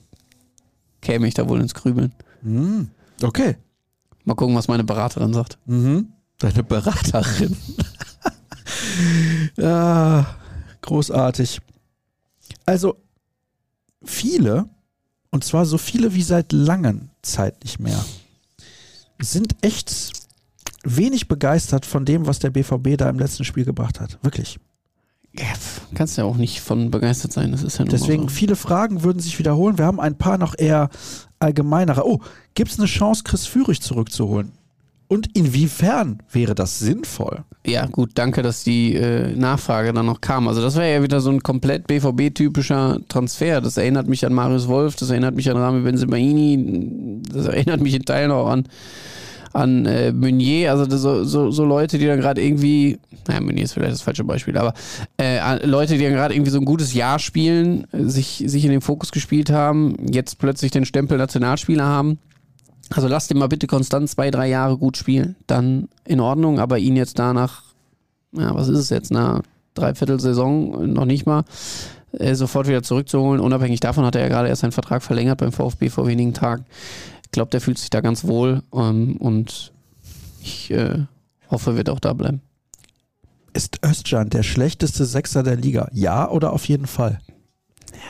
käme 1.02 1.28
ich 1.28 1.34
da 1.34 1.50
wohl 1.50 1.60
ins 1.60 1.74
Grübeln. 1.74 2.14
Hm, 2.44 2.90
okay. 3.24 3.58
Mal 4.26 4.36
gucken, 4.36 4.56
was 4.56 4.68
meine 4.68 4.84
Beraterin 4.84 5.34
sagt. 5.34 5.58
Mhm. 5.66 6.14
Deine 6.38 6.64
Beraterin. 6.64 7.56
ja, 9.58 10.26
großartig. 10.82 11.62
Also, 12.66 12.96
viele, 14.04 14.68
und 15.32 15.44
zwar 15.44 15.66
so 15.66 15.78
viele 15.78 16.14
wie 16.14 16.24
seit 16.24 16.52
langen 16.52 17.12
Zeit 17.22 17.64
nicht 17.64 17.80
mehr, 17.80 18.04
sind 19.20 19.56
echt 19.62 20.25
wenig 20.86 21.28
begeistert 21.28 21.86
von 21.86 22.06
dem, 22.06 22.28
was 22.28 22.40
der 22.40 22.52
BVB 22.52 22.98
da 22.98 23.10
im 23.10 23.20
letzten 23.20 23.44
Spiel 23.44 23.66
gebracht 23.66 24.00
hat. 24.00 24.20
Wirklich. 24.22 24.60
Ja, 25.38 25.46
kannst 25.96 26.18
ja 26.18 26.24
auch 26.24 26.38
nicht 26.38 26.62
von 26.62 26.92
begeistert 26.92 27.34
sein, 27.34 27.52
das 27.52 27.64
ist 27.64 27.78
ja 27.78 27.84
nur 27.84 27.92
Deswegen 27.92 28.24
so. 28.24 28.30
viele 28.30 28.56
Fragen 28.56 29.04
würden 29.04 29.20
sich 29.20 29.38
wiederholen. 29.38 29.78
Wir 29.78 29.86
haben 29.86 30.00
ein 30.00 30.18
paar 30.18 30.38
noch 30.38 30.56
eher 30.58 30.90
allgemeinere. 31.40 32.08
Oh, 32.08 32.22
gibt 32.54 32.72
es 32.72 32.80
eine 32.80 32.88
Chance, 32.88 33.24
Chris 33.26 33.46
Führig 33.46 33.82
zurückzuholen? 33.82 34.54
Und 35.08 35.38
inwiefern 35.38 36.24
wäre 36.32 36.56
das 36.56 36.80
sinnvoll? 36.80 37.44
Ja, 37.66 37.86
gut, 37.86 38.12
danke, 38.16 38.42
dass 38.42 38.64
die 38.64 38.96
äh, 38.96 39.36
Nachfrage 39.36 39.94
dann 39.94 40.08
noch 40.08 40.20
kam. 40.20 40.48
Also 40.48 40.62
das 40.62 40.76
wäre 40.76 40.92
ja 40.92 41.04
wieder 41.04 41.20
so 41.20 41.30
ein 41.30 41.44
komplett 41.44 41.86
BVB-typischer 41.86 43.00
Transfer. 43.08 43.62
Das 43.62 43.78
erinnert 43.78 44.08
mich 44.08 44.26
an 44.26 44.34
Marius 44.34 44.68
Wolf, 44.68 44.96
das 44.96 45.12
erinnert 45.12 45.36
mich 45.36 45.50
an 45.50 45.58
Rami 45.58 45.82
Benzemaini, 45.82 47.22
das 47.32 47.46
erinnert 47.46 47.82
mich 47.82 47.94
in 47.94 48.04
Teilen 48.04 48.32
auch 48.32 48.48
an, 48.48 48.68
an 49.56 49.86
äh, 49.86 50.12
Meunier. 50.12 50.72
Also 50.72 50.98
so, 50.98 51.24
so, 51.24 51.50
so 51.50 51.66
Leute, 51.66 51.98
die 51.98 52.06
dann 52.06 52.20
gerade 52.20 52.42
irgendwie, 52.42 53.00
naja, 53.28 53.40
Meunier 53.40 53.64
ist 53.64 53.74
vielleicht 53.74 53.94
das 53.94 54.02
falsche 54.02 54.24
Beispiel, 54.24 54.58
aber 54.58 54.74
äh, 55.18 55.66
Leute, 55.66 55.98
die 55.98 56.04
dann 56.04 56.14
gerade 56.14 56.34
irgendwie 56.34 56.52
so 56.52 56.60
ein 56.60 56.66
gutes 56.66 56.94
Jahr 56.94 57.20
spielen, 57.20 57.88
sich, 57.92 58.44
sich 58.46 58.66
in 58.66 58.72
den 58.72 58.82
Fokus 58.82 59.12
gespielt 59.12 59.50
haben, 59.50 59.96
jetzt 60.12 60.40
plötzlich 60.40 60.72
den 60.72 60.86
Stempel 60.86 61.18
Nationalspieler 61.18 61.86
haben. 61.86 62.20
Also 62.92 63.08
lasst 63.08 63.32
ihn 63.32 63.38
mal 63.38 63.48
bitte 63.48 63.66
konstant 63.66 64.10
zwei, 64.10 64.30
drei 64.30 64.48
Jahre 64.48 64.78
gut 64.78 64.98
spielen. 64.98 65.36
Dann 65.48 65.88
in 66.04 66.20
Ordnung, 66.20 66.60
aber 66.60 66.78
ihn 66.78 66.96
jetzt 66.98 67.18
danach, 67.18 67.64
ja, 68.34 68.54
was 68.54 68.68
ist 68.68 68.78
es 68.78 68.90
jetzt, 68.90 69.12
na, 69.12 69.42
dreiviertel 69.74 70.20
Saison, 70.20 70.94
noch 70.94 71.06
nicht 71.06 71.26
mal, 71.26 71.44
äh, 72.12 72.36
sofort 72.36 72.68
wieder 72.68 72.84
zurückzuholen. 72.84 73.42
Unabhängig 73.42 73.80
davon 73.80 74.06
hat 74.06 74.16
er 74.16 74.22
ja 74.22 74.28
gerade 74.28 74.50
erst 74.50 74.62
seinen 74.62 74.72
Vertrag 74.72 75.02
verlängert 75.02 75.40
beim 75.40 75.52
VfB 75.52 75.90
vor 75.90 76.08
wenigen 76.08 76.34
Tagen. 76.34 76.66
Ich 77.26 77.32
glaube, 77.32 77.50
der 77.50 77.60
fühlt 77.60 77.78
sich 77.78 77.90
da 77.90 78.02
ganz 78.02 78.24
wohl 78.24 78.62
ähm, 78.74 79.18
und 79.18 79.74
ich 80.42 80.72
äh, 80.72 81.06
hoffe, 81.50 81.72
er 81.72 81.78
wird 81.78 81.90
auch 81.90 82.00
da 82.00 82.14
bleiben. 82.14 82.42
Ist 83.54 83.80
Özcan 83.84 84.30
der 84.30 84.44
schlechteste 84.44 85.06
Sechser 85.06 85.44
der 85.44 85.56
Liga? 85.56 85.90
Ja 85.92 86.30
oder 86.30 86.54
auf 86.54 86.68
jeden 86.68 86.88
Fall? 86.88 87.20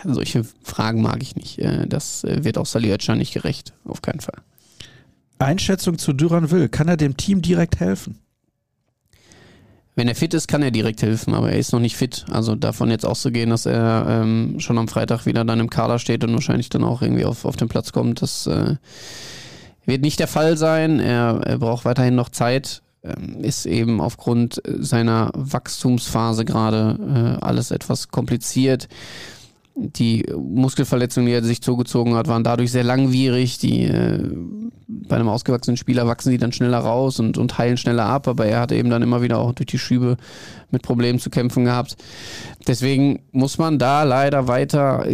Solche 0.03 0.43
Fragen 0.63 1.01
mag 1.01 1.21
ich 1.21 1.35
nicht. 1.35 1.59
Äh, 1.59 1.87
das 1.87 2.23
äh, 2.23 2.43
wird 2.43 2.57
auch 2.57 2.65
Salihotcha 2.65 3.15
nicht 3.15 3.33
gerecht. 3.33 3.73
Auf 3.85 4.01
keinen 4.01 4.19
Fall. 4.19 4.41
Einschätzung 5.39 5.97
zu 5.97 6.13
Duran 6.13 6.51
Will. 6.51 6.69
Kann 6.69 6.87
er 6.87 6.97
dem 6.97 7.17
Team 7.17 7.41
direkt 7.41 7.79
helfen? 7.79 8.19
Wenn 9.95 10.09
er 10.09 10.15
fit 10.15 10.33
ist, 10.33 10.47
kann 10.47 10.61
er 10.61 10.71
direkt 10.71 11.01
helfen, 11.01 11.33
aber 11.33 11.51
er 11.51 11.57
ist 11.57 11.71
noch 11.71 11.79
nicht 11.79 11.95
fit. 11.95 12.25
Also 12.29 12.55
davon 12.55 12.89
jetzt 12.89 13.05
auszugehen, 13.05 13.49
dass 13.49 13.65
er 13.65 14.05
ähm, 14.09 14.59
schon 14.59 14.77
am 14.77 14.89
Freitag 14.89 15.25
wieder 15.25 15.45
dann 15.45 15.61
im 15.61 15.69
Kader 15.69 15.99
steht 15.99 16.23
und 16.25 16.33
wahrscheinlich 16.33 16.69
dann 16.69 16.83
auch 16.83 17.01
irgendwie 17.01 17.23
auf, 17.23 17.45
auf 17.45 17.55
den 17.55 17.69
Platz 17.69 17.93
kommt, 17.93 18.21
das 18.21 18.45
äh, 18.45 18.75
wird 19.85 20.01
nicht 20.01 20.19
der 20.19 20.27
Fall 20.27 20.57
sein. 20.57 20.99
Er, 20.99 21.41
er 21.45 21.59
braucht 21.59 21.85
weiterhin 21.85 22.15
noch 22.15 22.29
Zeit. 22.29 22.81
Ähm, 23.03 23.43
ist 23.43 23.65
eben 23.65 24.01
aufgrund 24.01 24.61
seiner 24.65 25.31
Wachstumsphase 25.33 26.43
gerade 26.43 27.37
äh, 27.39 27.45
alles 27.45 27.71
etwas 27.71 28.09
kompliziert. 28.09 28.89
Die 29.77 30.25
Muskelverletzungen, 30.33 31.27
die 31.27 31.33
er 31.33 31.43
sich 31.43 31.61
zugezogen 31.61 32.15
hat, 32.15 32.29
waren 32.29 32.45
dadurch 32.45 32.71
sehr 32.71 32.85
langwierig. 32.85 33.57
Die, 33.57 33.83
äh, 33.83 34.23
bei 34.87 35.17
einem 35.17 35.27
ausgewachsenen 35.27 35.75
Spieler 35.75 36.07
wachsen 36.07 36.31
die 36.31 36.37
dann 36.37 36.53
schneller 36.53 36.77
raus 36.77 37.19
und, 37.19 37.37
und 37.37 37.57
heilen 37.57 37.75
schneller 37.75 38.05
ab, 38.05 38.27
aber 38.29 38.45
er 38.45 38.61
hat 38.61 38.71
eben 38.71 38.89
dann 38.89 39.01
immer 39.01 39.21
wieder 39.21 39.37
auch 39.37 39.51
durch 39.51 39.67
die 39.67 39.77
Schübe 39.77 40.15
mit 40.71 40.81
Problemen 40.81 41.19
zu 41.19 41.29
kämpfen 41.29 41.65
gehabt. 41.65 41.97
Deswegen 42.67 43.23
muss 43.33 43.57
man 43.57 43.77
da 43.77 44.03
leider 44.03 44.47
weiter 44.47 45.05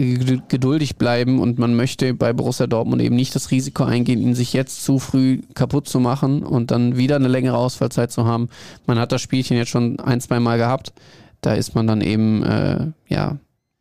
geduldig 0.48 0.98
bleiben 0.98 1.40
und 1.40 1.58
man 1.58 1.76
möchte 1.76 2.14
bei 2.14 2.32
Borussia 2.32 2.68
Dortmund 2.68 3.02
eben 3.02 3.16
nicht 3.16 3.34
das 3.34 3.50
Risiko 3.50 3.84
eingehen, 3.84 4.22
ihn 4.22 4.36
sich 4.36 4.54
jetzt 4.54 4.84
zu 4.84 5.00
früh 5.00 5.42
kaputt 5.56 5.88
zu 5.88 6.00
machen 6.00 6.44
und 6.44 6.70
dann 6.70 6.98
wieder 6.98 7.16
eine 7.16 7.30
längere 7.30 7.58
Ausfallzeit 7.58 8.12
zu 8.12 8.26
haben. 8.26 8.50
Man 8.86 9.00
hat 9.00 9.12
das 9.12 9.22
Spielchen 9.22 9.58
jetzt 9.58 9.70
schon 9.70 10.00
ein, 10.00 10.22
zwei 10.22 10.40
Mal 10.40 10.58
gehabt. 10.58 10.94
Da 11.42 11.54
ist 11.54 11.74
man 11.74 11.88
dann 11.88 12.02
eben, 12.02 12.44
äh, 12.44 12.88
ja, 13.08 13.38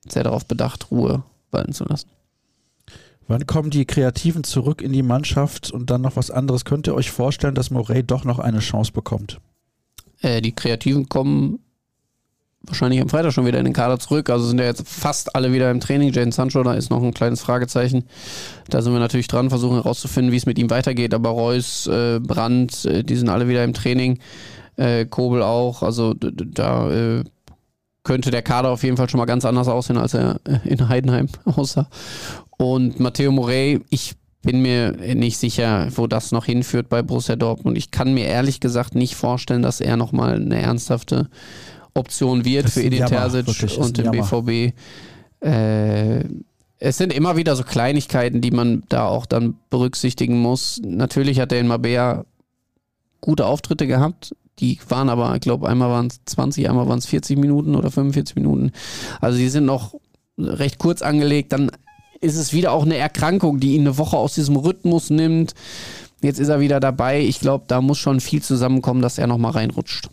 sehr 0.09 0.24
darauf 0.24 0.46
bedacht, 0.46 0.90
Ruhe 0.90 1.22
walten 1.51 1.72
zu 1.72 1.84
lassen. 1.84 2.09
Wann 3.28 3.46
kommen 3.46 3.70
die 3.70 3.84
Kreativen 3.84 4.42
zurück 4.42 4.82
in 4.82 4.92
die 4.92 5.05
Mannschaft 5.05 5.70
und 5.70 5.90
dann 5.90 6.01
noch 6.01 6.16
was 6.16 6.30
anderes? 6.30 6.64
Könnt 6.64 6.88
ihr 6.88 6.94
euch 6.94 7.11
vorstellen, 7.11 7.55
dass 7.55 7.70
Morey 7.70 8.03
doch 8.03 8.24
noch 8.24 8.40
eine 8.40 8.59
Chance 8.59 8.90
bekommt? 8.90 9.40
Äh, 10.20 10.40
die 10.40 10.53
Kreativen 10.53 11.09
kommen 11.09 11.61
wahrscheinlich 12.62 13.01
am 13.01 13.09
Freitag 13.09 13.32
schon 13.32 13.46
wieder 13.46 13.59
in 13.59 13.64
den 13.64 13.72
Kader 13.72 13.98
zurück. 13.98 14.30
Also 14.30 14.46
sind 14.46 14.59
ja 14.59 14.66
jetzt 14.66 14.86
fast 14.86 15.34
alle 15.34 15.53
wieder 15.53 15.70
im 15.70 15.80
Training. 15.80 16.12
Jane 16.12 16.32
Sancho, 16.32 16.62
da 16.62 16.74
ist 16.74 16.90
noch 16.90 17.03
ein 17.03 17.14
kleines 17.14 17.40
Fragezeichen. 17.40 18.05
Da 18.68 18.82
sind 18.82 18.92
wir 18.92 19.01
natürlich 19.01 19.28
dran, 19.28 19.48
versuchen 19.48 19.76
herauszufinden, 19.76 20.32
wie 20.32 20.36
es 20.36 20.46
mit 20.46 20.59
ihm 20.59 20.70
weitergeht. 20.70 21.14
Aber 21.14 21.30
Reus, 21.30 21.86
äh, 21.86 22.20
Brandt, 22.20 22.84
äh, 22.84 23.05
die 23.05 23.16
sind 23.16 23.28
alle 23.28 23.48
wieder 23.48 23.64
im 23.64 23.74
Training. 23.74 24.18
Äh, 24.76 25.07
Kobel 25.07 25.42
auch. 25.42 25.82
Also 25.82 26.14
da 26.14 26.90
äh, 26.90 27.24
könnte 28.03 28.30
der 28.30 28.42
Kader 28.42 28.70
auf 28.70 28.82
jeden 28.82 28.96
Fall 28.96 29.09
schon 29.09 29.18
mal 29.18 29.26
ganz 29.26 29.44
anders 29.44 29.68
aussehen, 29.68 29.98
als 29.98 30.14
er 30.14 30.40
äh, 30.44 30.68
in 30.68 30.88
Heidenheim 30.88 31.28
aussah. 31.44 31.88
Und 32.57 33.01
Matteo 33.01 33.32
Morey, 33.32 33.80
ich 33.90 34.14
bin 34.42 34.62
mir 34.62 34.92
nicht 35.14 35.38
sicher, 35.38 35.88
wo 35.94 36.07
das 36.07 36.32
noch 36.32 36.46
hinführt 36.46 36.88
bei 36.88 37.03
Borussia 37.03 37.36
Dortmund. 37.36 37.76
Ich 37.76 37.90
kann 37.90 38.14
mir 38.14 38.24
ehrlich 38.24 38.61
gesagt 38.61 38.94
nicht 38.94 39.14
vorstellen, 39.14 39.62
dass 39.62 39.80
er 39.80 39.96
nochmal 39.96 40.34
eine 40.34 40.61
ernsthafte 40.61 41.28
Option 41.94 42.44
wird 42.44 42.66
Das 42.66 42.74
für 42.74 42.82
Edin 42.82 43.07
Terzic 43.07 43.78
und 43.78 43.98
den. 43.98 44.11
BVB. 44.11 44.74
Äh, 45.44 46.24
es 46.78 46.96
sind 46.96 47.12
immer 47.12 47.36
wieder 47.36 47.57
so 47.57 47.64
Kleinigkeiten, 47.64 48.40
die 48.40 48.51
man 48.51 48.82
da 48.88 49.07
auch 49.07 49.26
dann 49.26 49.57
berücksichtigen 49.68 50.40
muss. 50.40 50.80
Natürlich 50.82 51.38
hat 51.38 51.53
er 51.53 51.61
in 51.61 51.66
Mabea 51.66 52.24
gute 53.20 53.44
Auftritte 53.44 53.86
gehabt. 53.86 54.34
Die 54.61 54.78
waren 54.88 55.08
aber, 55.08 55.34
ich 55.34 55.40
glaube, 55.40 55.68
einmal 55.68 55.90
waren 55.90 56.08
es 56.08 56.20
20, 56.26 56.68
einmal 56.68 56.88
waren 56.88 56.98
es 56.98 57.06
40 57.06 57.38
Minuten 57.38 57.74
oder 57.74 57.90
45 57.90 58.36
Minuten. 58.36 58.72
Also 59.20 59.38
die 59.38 59.48
sind 59.48 59.64
noch 59.64 59.94
recht 60.38 60.78
kurz 60.78 61.02
angelegt. 61.02 61.52
Dann 61.52 61.70
ist 62.20 62.36
es 62.36 62.52
wieder 62.52 62.72
auch 62.72 62.84
eine 62.84 62.96
Erkrankung, 62.96 63.61
die 63.61 63.74
ihn 63.74 63.82
eine 63.82 63.98
Woche 63.98 64.16
aus 64.16 64.34
diesem 64.34 64.56
Rhythmus 64.56 65.11
nimmt. 65.11 65.54
Jetzt 66.22 66.38
ist 66.38 66.48
er 66.48 66.61
wieder 66.61 66.80
dabei. 66.80 67.20
Ich 67.20 67.40
glaube, 67.40 67.64
da 67.66 67.80
muss 67.80 67.98
schon 67.98 68.20
viel 68.20 68.42
zusammenkommen, 68.42 69.00
dass 69.00 69.18
er 69.18 69.26
nochmal 69.26 69.52
reinrutscht. 69.52 70.11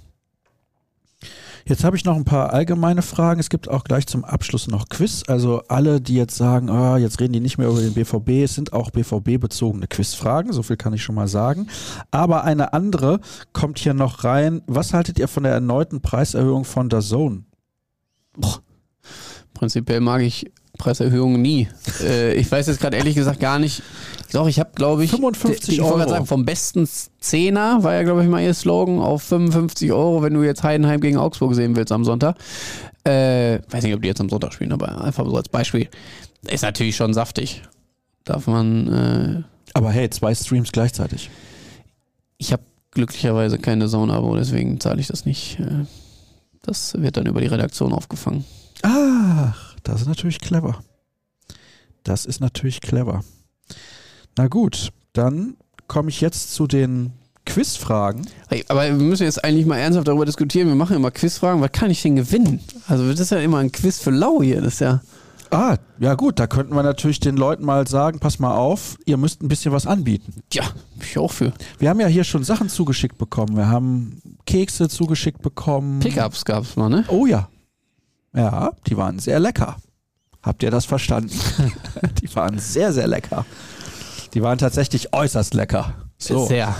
Jetzt 1.67 1.83
habe 1.83 1.97
ich 1.97 2.05
noch 2.05 2.15
ein 2.15 2.23
paar 2.23 2.53
allgemeine 2.53 3.01
Fragen. 3.01 3.41
Es 3.41 3.49
gibt 3.49 3.67
auch 3.69 3.83
gleich 3.83 4.07
zum 4.07 4.23
Abschluss 4.23 4.67
noch 4.67 4.87
Quiz. 4.87 5.23
Also 5.27 5.63
alle, 5.67 5.99
die 5.99 6.15
jetzt 6.15 6.37
sagen, 6.37 6.69
ah, 6.69 6.97
jetzt 6.97 7.19
reden 7.19 7.33
die 7.33 7.41
nicht 7.41 7.57
mehr 7.57 7.67
über 7.67 7.81
den 7.81 7.93
BVB, 7.93 8.43
es 8.45 8.55
sind 8.55 8.71
auch 8.71 8.89
BVB-bezogene 8.89 9.87
Quizfragen, 9.87 10.53
so 10.53 10.63
viel 10.63 10.77
kann 10.77 10.93
ich 10.93 11.03
schon 11.03 11.15
mal 11.15 11.27
sagen. 11.27 11.67
Aber 12.09 12.45
eine 12.45 12.71
andere 12.71 13.19
kommt 13.51 13.79
hier 13.79 13.93
noch 13.93 14.23
rein. 14.23 14.61
Was 14.67 14.93
haltet 14.93 15.19
ihr 15.19 15.27
von 15.27 15.43
der 15.43 15.51
erneuten 15.51 15.99
Preiserhöhung 15.99 16.63
von 16.63 16.87
der 16.87 17.01
Zone? 17.01 17.43
Prinzipiell 19.53 19.99
mag 19.99 20.21
ich 20.21 20.49
Preiserhöhungen 20.77 21.41
nie. 21.41 21.67
äh, 22.01 22.33
ich 22.33 22.51
weiß 22.51 22.67
jetzt 22.67 22.79
gerade 22.79 22.97
ehrlich 22.97 23.15
gesagt 23.15 23.39
gar 23.39 23.59
nicht. 23.59 23.81
Doch, 24.33 24.47
ich 24.47 24.59
habe, 24.59 24.71
glaube 24.75 25.03
ich, 25.05 25.11
55 25.11 25.75
ich 25.75 25.81
Euro. 25.81 26.07
sagen, 26.07 26.25
vom 26.25 26.45
besten 26.45 26.87
Zehner 27.19 27.83
war 27.83 27.93
ja, 27.93 28.03
glaube 28.03 28.23
ich, 28.23 28.29
mal 28.29 28.41
ihr 28.43 28.53
Slogan 28.53 28.99
auf 28.99 29.23
55 29.23 29.91
Euro, 29.91 30.21
wenn 30.21 30.33
du 30.33 30.43
jetzt 30.43 30.63
Heidenheim 30.63 30.99
gegen 30.99 31.17
Augsburg 31.17 31.55
sehen 31.55 31.75
willst 31.75 31.91
am 31.91 32.03
Sonntag. 32.03 32.35
Äh, 33.05 33.59
weiß 33.69 33.83
nicht, 33.83 33.95
ob 33.95 34.01
die 34.01 34.09
jetzt 34.09 34.19
am 34.19 34.29
Sonntag 34.29 34.53
spielen, 34.53 34.73
aber 34.73 35.01
einfach 35.01 35.25
so 35.25 35.35
als 35.35 35.47
Beispiel. 35.49 35.87
Ist 36.49 36.63
natürlich 36.63 36.95
schon 36.97 37.13
saftig. 37.13 37.61
Darf 38.25 38.47
man, 38.47 38.87
äh, 38.87 39.43
Aber 39.73 39.91
hey, 39.91 40.09
zwei 40.09 40.35
Streams 40.35 40.71
gleichzeitig. 40.73 41.29
ich 42.37 42.51
habe 42.51 42.63
glücklicherweise 42.91 43.57
keine 43.59 43.87
Zone-Abo, 43.87 44.35
deswegen 44.35 44.79
zahle 44.79 44.99
ich 44.99 45.07
das 45.07 45.25
nicht. 45.25 45.59
Äh, 45.59 45.85
das 46.63 46.99
wird 46.99 47.15
dann 47.15 47.27
über 47.27 47.39
die 47.39 47.47
Redaktion 47.47 47.93
aufgefangen. 47.93 48.43
Ach, 48.83 49.66
das 49.87 50.01
ist 50.01 50.07
natürlich 50.07 50.39
clever. 50.39 50.79
Das 52.03 52.25
ist 52.25 52.41
natürlich 52.41 52.81
clever. 52.81 53.23
Na 54.37 54.47
gut, 54.47 54.91
dann 55.13 55.55
komme 55.87 56.09
ich 56.09 56.21
jetzt 56.21 56.53
zu 56.53 56.67
den 56.67 57.13
Quizfragen. 57.45 58.27
Hey, 58.49 58.65
aber 58.67 58.83
wir 58.83 58.93
müssen 58.93 59.23
jetzt 59.23 59.43
eigentlich 59.43 59.65
mal 59.65 59.77
ernsthaft 59.77 60.07
darüber 60.07 60.25
diskutieren. 60.25 60.67
Wir 60.67 60.75
machen 60.75 60.97
immer 60.97 61.11
Quizfragen. 61.11 61.61
Was 61.61 61.71
kann 61.71 61.89
ich 61.89 62.01
denn 62.01 62.17
gewinnen? 62.17 62.59
Also, 62.87 63.09
das 63.09 63.21
ist 63.21 63.31
ja 63.31 63.39
immer 63.39 63.59
ein 63.59 63.71
Quiz 63.71 63.99
für 63.99 64.11
Lau 64.11 64.41
hier. 64.43 64.61
Das 64.61 64.73
ist 64.73 64.79
ja. 64.81 65.01
Ah, 65.51 65.77
ja 65.99 66.15
gut, 66.15 66.39
da 66.39 66.47
könnten 66.47 66.75
wir 66.75 66.83
natürlich 66.83 67.21
den 67.21 67.37
Leuten 67.37 67.63
mal 67.63 67.87
sagen, 67.87 68.19
pass 68.19 68.37
mal 68.37 68.53
auf, 68.53 68.97
ihr 69.05 69.15
müsst 69.15 69.41
ein 69.41 69.47
bisschen 69.47 69.71
was 69.71 69.87
anbieten. 69.87 70.33
Ja, 70.51 70.63
ich 70.99 71.17
auch 71.17 71.31
für. 71.31 71.53
Wir 71.79 71.89
haben 71.89 72.01
ja 72.01 72.07
hier 72.07 72.25
schon 72.25 72.43
Sachen 72.43 72.67
zugeschickt 72.67 73.17
bekommen. 73.17 73.55
Wir 73.55 73.69
haben 73.69 74.21
Kekse 74.45 74.89
zugeschickt 74.89 75.41
bekommen. 75.41 76.01
Pickups 76.01 76.43
gab 76.43 76.65
es 76.65 76.75
mal, 76.75 76.89
ne? 76.89 77.05
Oh 77.07 77.25
ja. 77.25 77.47
Ja, 78.37 78.71
die 78.87 78.95
waren 78.97 79.19
sehr 79.19 79.39
lecker. 79.39 79.75
Habt 80.43 80.63
ihr 80.63 80.71
das 80.71 80.85
verstanden? 80.85 81.31
die 82.21 82.33
waren 82.35 82.59
sehr, 82.59 82.93
sehr 82.93 83.07
lecker. 83.07 83.45
Die 84.33 84.41
waren 84.41 84.57
tatsächlich 84.57 85.13
äußerst 85.13 85.53
lecker. 85.53 85.93
So. 86.17 86.45
Sehr. 86.45 86.75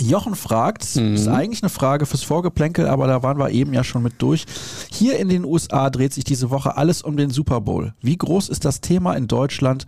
Jochen 0.00 0.36
fragt, 0.36 0.94
Mhm. 0.94 1.14
ist 1.14 1.26
eigentlich 1.26 1.62
eine 1.62 1.70
Frage 1.70 2.06
fürs 2.06 2.22
Vorgeplänkel, 2.22 2.86
aber 2.86 3.08
da 3.08 3.24
waren 3.24 3.36
wir 3.38 3.50
eben 3.50 3.72
ja 3.74 3.82
schon 3.82 4.02
mit 4.04 4.22
durch. 4.22 4.44
Hier 4.92 5.18
in 5.18 5.28
den 5.28 5.44
USA 5.44 5.90
dreht 5.90 6.12
sich 6.14 6.22
diese 6.22 6.50
Woche 6.50 6.76
alles 6.76 7.02
um 7.02 7.16
den 7.16 7.30
Super 7.30 7.60
Bowl. 7.60 7.94
Wie 8.00 8.16
groß 8.16 8.48
ist 8.48 8.64
das 8.64 8.80
Thema 8.80 9.14
in 9.14 9.26
Deutschland? 9.26 9.86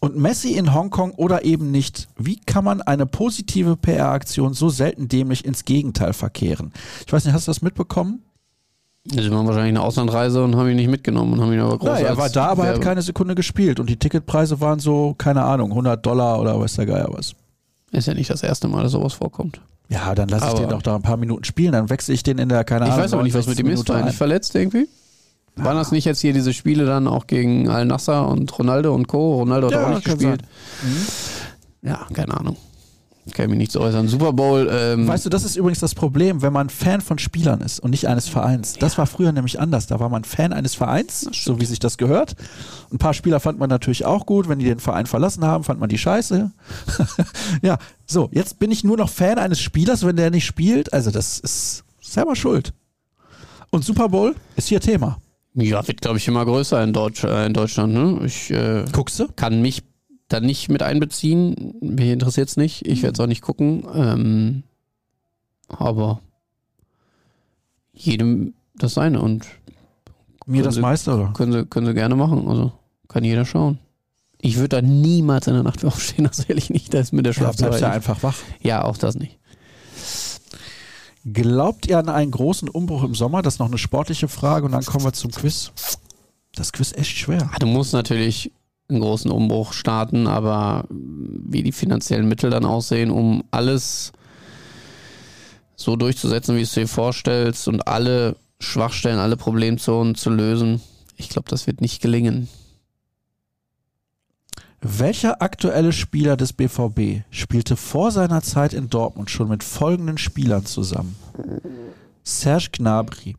Und 0.00 0.16
Messi 0.16 0.52
in 0.54 0.74
Hongkong 0.74 1.12
oder 1.12 1.44
eben 1.44 1.70
nicht? 1.70 2.08
Wie 2.18 2.40
kann 2.40 2.64
man 2.64 2.82
eine 2.82 3.06
positive 3.06 3.76
PR-Aktion 3.76 4.52
so 4.52 4.68
selten 4.68 5.06
dämlich 5.06 5.44
ins 5.44 5.64
Gegenteil 5.64 6.12
verkehren? 6.12 6.72
Ich 7.06 7.12
weiß 7.12 7.24
nicht, 7.24 7.34
hast 7.34 7.46
du 7.46 7.50
das 7.50 7.62
mitbekommen? 7.62 8.24
Sie 9.04 9.30
waren 9.32 9.46
wahrscheinlich 9.46 9.70
eine 9.70 9.82
Auslandreise 9.82 10.44
und 10.44 10.54
haben 10.56 10.68
ihn 10.68 10.76
nicht 10.76 10.88
mitgenommen 10.90 11.32
und 11.32 11.40
haben 11.40 11.52
ihn 11.52 11.58
aber 11.60 11.76
groß 11.78 11.88
Ja, 12.00 12.06
er 12.06 12.16
war 12.16 12.28
da, 12.30 12.46
aber 12.46 12.66
er 12.66 12.74
hat 12.74 12.80
keine 12.80 13.02
Sekunde 13.02 13.34
gespielt. 13.34 13.80
Und 13.80 13.90
die 13.90 13.96
Ticketpreise 13.96 14.60
waren 14.60 14.78
so, 14.78 15.14
keine 15.18 15.42
Ahnung, 15.42 15.70
100 15.70 16.04
Dollar 16.06 16.40
oder 16.40 16.58
weiß 16.60 16.74
der 16.74 16.86
Geier 16.86 17.08
was. 17.10 17.34
Ist 17.90 18.06
ja 18.06 18.14
nicht 18.14 18.30
das 18.30 18.42
erste 18.44 18.68
Mal, 18.68 18.84
dass 18.84 18.92
sowas 18.92 19.12
vorkommt. 19.14 19.60
Ja, 19.88 20.14
dann 20.14 20.28
lasse 20.28 20.46
ich 20.46 20.54
den 20.54 20.68
doch 20.68 20.82
da 20.82 20.94
ein 20.94 21.02
paar 21.02 21.16
Minuten 21.16 21.44
spielen, 21.44 21.72
dann 21.72 21.90
wechsle 21.90 22.14
ich 22.14 22.22
den 22.22 22.38
in 22.38 22.48
der, 22.48 22.62
keine 22.64 22.86
Ich 22.86 22.92
Ahnung. 22.92 23.04
weiß 23.04 23.12
aber 23.12 23.22
nicht, 23.24 23.34
was 23.34 23.46
mit 23.48 23.58
ihm 23.58 23.66
69. 23.66 23.80
ist. 23.82 23.88
War 23.90 23.98
er 24.00 24.04
nicht 24.06 24.16
verletzt 24.16 24.54
irgendwie? 24.54 24.88
Waren 25.56 25.76
das 25.76 25.90
nicht 25.92 26.04
jetzt 26.06 26.20
hier 26.20 26.32
diese 26.32 26.54
Spiele 26.54 26.86
dann 26.86 27.06
auch 27.08 27.26
gegen 27.26 27.68
Al-Nasser 27.68 28.26
und 28.28 28.56
Ronaldo 28.58 28.94
und 28.94 29.08
Co.? 29.08 29.34
Ronaldo 29.40 29.66
hat 29.66 29.74
Ja, 29.74 29.84
auch 29.86 29.94
nicht 29.96 30.04
gespielt. 30.04 30.42
Ja, 31.82 32.06
keine 32.14 32.38
Ahnung. 32.38 32.56
Kann 33.30 33.44
ich 33.44 33.50
mich 33.50 33.58
nicht 33.58 33.72
so 33.72 33.80
äußern. 33.80 34.08
Super 34.08 34.32
Bowl, 34.32 34.68
ähm, 34.72 35.06
Weißt 35.06 35.24
du, 35.24 35.30
das 35.30 35.44
ist 35.44 35.54
übrigens 35.54 35.78
das 35.78 35.94
Problem, 35.94 36.42
wenn 36.42 36.52
man 36.52 36.68
Fan 36.70 37.00
von 37.00 37.18
Spielern 37.18 37.60
ist 37.60 37.78
und 37.78 37.90
nicht 37.90 38.08
eines 38.08 38.28
Vereins. 38.28 38.74
Das 38.74 38.98
war 38.98 39.06
früher 39.06 39.30
nämlich 39.30 39.60
anders. 39.60 39.86
Da 39.86 40.00
war 40.00 40.08
man 40.08 40.24
Fan 40.24 40.52
eines 40.52 40.74
Vereins, 40.74 41.28
so 41.32 41.60
wie 41.60 41.64
sich 41.64 41.78
das 41.78 41.98
gehört. 41.98 42.34
Ein 42.90 42.98
paar 42.98 43.14
Spieler 43.14 43.38
fand 43.38 43.60
man 43.60 43.70
natürlich 43.70 44.04
auch 44.04 44.26
gut. 44.26 44.48
Wenn 44.48 44.58
die 44.58 44.64
den 44.64 44.80
Verein 44.80 45.06
verlassen 45.06 45.44
haben, 45.44 45.62
fand 45.62 45.78
man 45.78 45.88
die 45.88 45.98
scheiße. 45.98 46.50
ja, 47.62 47.78
so, 48.06 48.28
jetzt 48.32 48.58
bin 48.58 48.72
ich 48.72 48.82
nur 48.82 48.96
noch 48.96 49.08
Fan 49.08 49.38
eines 49.38 49.60
Spielers, 49.60 50.04
wenn 50.04 50.16
der 50.16 50.32
nicht 50.32 50.44
spielt. 50.44 50.92
Also, 50.92 51.12
das 51.12 51.38
ist 51.38 51.84
selber 52.00 52.34
schuld. 52.34 52.72
Und 53.70 53.84
Super 53.84 54.08
Bowl 54.08 54.34
ist 54.56 54.66
hier 54.66 54.80
Thema. 54.80 55.18
ja, 55.54 55.86
wird 55.86 56.00
glaube 56.00 56.18
ich 56.18 56.26
immer 56.26 56.44
größer 56.44 56.82
in, 56.82 56.92
Deutsch, 56.92 57.22
äh, 57.22 57.46
in 57.46 57.54
Deutschland. 57.54 57.94
Ne? 57.94 58.26
Ich 58.26 58.50
äh, 58.50 58.84
Guckst 58.90 59.20
du? 59.20 59.28
kann 59.36 59.62
mich 59.62 59.84
da 60.32 60.40
nicht 60.40 60.68
mit 60.68 60.82
einbeziehen. 60.82 61.74
Mich 61.80 62.08
interessiert 62.10 62.48
es 62.48 62.56
nicht. 62.56 62.86
Ich 62.86 63.02
werde 63.02 63.14
es 63.14 63.20
auch 63.20 63.26
nicht 63.26 63.42
gucken. 63.42 63.84
Ähm, 63.94 64.62
aber 65.68 66.20
jedem 67.92 68.54
das 68.74 68.94
seine 68.94 69.20
und 69.20 69.46
Mir 70.46 70.62
das 70.62 70.74
Sie- 70.76 70.80
meiste, 70.80 71.14
oder? 71.14 71.32
können 71.34 71.52
sie, 71.52 71.66
können 71.66 71.86
sie 71.86 71.94
gerne 71.94 72.16
machen. 72.16 72.48
Also 72.48 72.72
kann 73.08 73.24
jeder 73.24 73.44
schauen. 73.44 73.78
Ich 74.40 74.56
würde 74.56 74.68
da 74.70 74.82
niemals 74.82 75.46
in 75.46 75.54
der 75.54 75.62
Nacht 75.62 75.84
aufstehen, 75.84 76.24
das 76.24 76.40
ehrlich 76.46 76.70
nicht. 76.70 76.92
Da 76.92 76.98
ist 77.00 77.12
mir 77.12 77.22
der 77.22 77.32
Ja, 77.32 77.38
Schlafzimmer. 77.38 77.68
bleibst 77.70 77.82
ja 77.82 77.88
Ja, 77.88 77.94
einfach 77.94 78.22
wach. 78.22 78.38
ja, 78.60 78.84
auch 78.84 78.96
das 78.96 79.14
nicht. 79.14 79.38
Glaubt 81.24 81.86
ihr 81.86 81.98
an 81.98 82.08
einen 82.08 82.32
großen 82.32 82.68
Umbruch 82.68 83.04
im 83.04 83.14
Sommer? 83.14 83.42
Das 83.42 83.54
ist 83.54 83.58
noch 83.60 83.68
eine 83.68 83.78
sportliche 83.78 84.26
Frage 84.26 84.66
und 84.66 84.72
dann 84.72 84.84
kommen 84.84 85.04
wir 85.04 85.12
zum 85.12 85.30
Quiz. 85.30 85.70
Das 86.56 86.72
Quiz 86.72 86.88
ist 86.90 86.98
echt 86.98 87.16
schwer. 87.16 87.48
Ah, 87.52 87.58
Du 87.60 87.66
musst 87.66 87.92
natürlich 87.92 88.50
einen 88.88 89.00
großen 89.00 89.30
Umbruch 89.30 89.72
starten, 89.72 90.26
aber 90.26 90.86
wie 90.90 91.62
die 91.62 91.72
finanziellen 91.72 92.28
Mittel 92.28 92.50
dann 92.50 92.64
aussehen, 92.64 93.10
um 93.10 93.44
alles 93.50 94.12
so 95.76 95.96
durchzusetzen, 95.96 96.54
wie 96.54 96.60
du 96.60 96.64
es 96.64 96.72
dir 96.72 96.88
vorstellst 96.88 97.68
und 97.68 97.88
alle 97.88 98.36
Schwachstellen, 98.60 99.18
alle 99.18 99.36
Problemzonen 99.36 100.14
zu 100.14 100.30
lösen, 100.30 100.80
ich 101.16 101.28
glaube, 101.28 101.48
das 101.48 101.66
wird 101.66 101.80
nicht 101.80 102.02
gelingen. 102.02 102.48
Welcher 104.80 105.40
aktuelle 105.42 105.92
Spieler 105.92 106.36
des 106.36 106.52
BVB 106.52 107.22
spielte 107.30 107.76
vor 107.76 108.10
seiner 108.10 108.42
Zeit 108.42 108.72
in 108.72 108.90
Dortmund 108.90 109.30
schon 109.30 109.48
mit 109.48 109.62
folgenden 109.62 110.18
Spielern 110.18 110.66
zusammen? 110.66 111.14
Serge 112.24 112.70
Gnabry, 112.72 113.36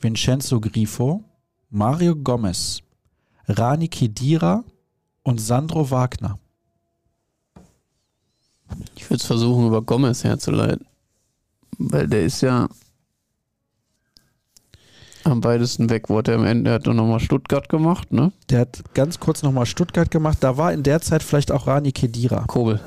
Vincenzo 0.00 0.60
Grifo, 0.60 1.24
Mario 1.70 2.14
Gomez, 2.14 2.80
Rani 3.48 3.88
Kedira 3.88 4.64
und 5.22 5.40
Sandro 5.40 5.90
Wagner. 5.90 6.38
Ich 8.96 9.04
würde 9.04 9.16
es 9.16 9.26
versuchen, 9.26 9.66
über 9.66 9.82
Gomez 9.82 10.24
herzuleiten. 10.24 10.86
Weil 11.78 12.08
der 12.08 12.24
ist 12.24 12.40
ja 12.40 12.68
am 15.24 15.42
weitesten 15.44 15.90
weg, 15.90 16.08
wurde 16.08 16.32
er 16.32 16.38
am 16.38 16.44
Ende, 16.44 16.70
er 16.70 16.74
hat 16.74 16.86
nochmal 16.86 17.20
Stuttgart 17.20 17.68
gemacht, 17.68 18.12
ne? 18.12 18.32
Der 18.48 18.60
hat 18.60 18.94
ganz 18.94 19.18
kurz 19.18 19.42
nochmal 19.42 19.66
Stuttgart 19.66 20.10
gemacht. 20.10 20.38
Da 20.40 20.56
war 20.56 20.72
in 20.72 20.82
der 20.82 21.00
Zeit 21.00 21.22
vielleicht 21.22 21.50
auch 21.50 21.66
Rani 21.66 21.92
Kedira. 21.92 22.44
Kobel. 22.46 22.80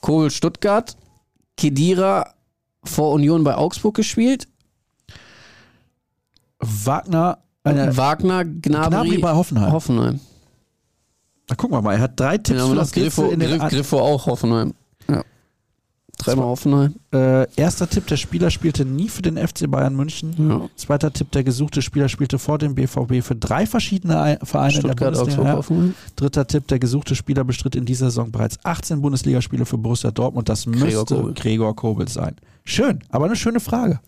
Kobel 0.00 0.30
Stuttgart, 0.30 0.96
Kedira 1.56 2.34
vor 2.82 3.12
Union 3.12 3.44
bei 3.44 3.54
Augsburg 3.54 3.94
gespielt, 3.94 4.48
Wagner, 6.58 7.38
eine, 7.64 7.96
Wagner, 7.96 8.44
Gnabry, 8.44 8.88
Gnabry 8.90 9.18
bei 9.18 9.32
Hoffenheim. 9.34 9.72
Hoffenheim. 9.72 10.20
Na, 11.48 11.56
gucken 11.56 11.76
wir 11.76 11.82
mal, 11.82 11.94
er 11.94 12.00
hat 12.00 12.18
drei 12.18 12.38
Tipps 12.38 12.58
Genau, 12.58 12.68
für 12.70 12.76
das 12.76 12.92
Griffo, 12.92 13.28
in 13.30 13.40
den 13.40 13.58
Griff, 13.58 13.70
Griffo 13.70 13.98
auch 14.00 14.26
Hoffenheim. 14.26 14.72
Ja. 15.08 15.22
Dreimal 16.18 16.44
Hoffenheim. 16.46 16.94
äh, 17.14 17.46
Erster 17.56 17.88
Tipp, 17.88 18.06
der 18.06 18.16
Spieler 18.18 18.50
spielte 18.50 18.84
nie 18.84 19.08
für 19.08 19.22
den 19.22 19.36
FC 19.38 19.68
Bayern 19.70 19.96
München. 19.96 20.34
Ja. 20.38 20.68
Zweiter 20.76 21.12
Tipp, 21.12 21.30
der 21.32 21.42
gesuchte 21.44 21.80
Spieler 21.80 22.08
spielte 22.10 22.38
vor 22.38 22.58
dem 22.58 22.74
BVB 22.74 23.22
für 23.22 23.34
drei 23.36 23.64
verschiedene 23.66 24.20
Ei- 24.20 24.38
Vereine 24.42 24.74
in 24.74 24.80
der 24.82 24.88
Stuttgart, 24.90 25.14
Bundesliga. 25.14 25.54
Augsburg. 25.54 25.94
Dritter 26.16 26.46
Tipp, 26.46 26.68
der 26.68 26.78
gesuchte 26.78 27.16
Spieler 27.16 27.42
bestritt 27.44 27.74
in 27.74 27.86
dieser 27.86 28.06
Saison 28.06 28.30
bereits 28.30 28.58
18 28.64 29.00
Bundesligaspiele 29.00 29.64
für 29.64 29.78
Borussia 29.78 30.10
Dortmund. 30.10 30.48
Das 30.50 30.64
Gregor 30.66 30.84
müsste 30.86 31.14
Kobel. 31.16 31.34
Gregor 31.34 31.74
Kobel 31.74 32.06
sein. 32.08 32.36
Schön, 32.64 33.00
aber 33.08 33.24
eine 33.24 33.36
schöne 33.36 33.58
Frage. 33.60 33.98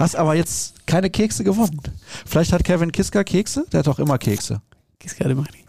Hast 0.00 0.16
aber 0.16 0.34
jetzt 0.34 0.86
keine 0.86 1.10
Kekse 1.10 1.44
gewonnen. 1.44 1.78
Vielleicht 2.24 2.54
hat 2.54 2.64
Kevin 2.64 2.90
Kiska 2.90 3.22
Kekse? 3.22 3.66
Der 3.70 3.80
hat 3.80 3.86
doch 3.86 3.98
immer 3.98 4.16
Kekse. 4.16 4.62
Geht's 4.98 5.14
gerade 5.14 5.34
mal 5.34 5.42
nicht. 5.52 5.66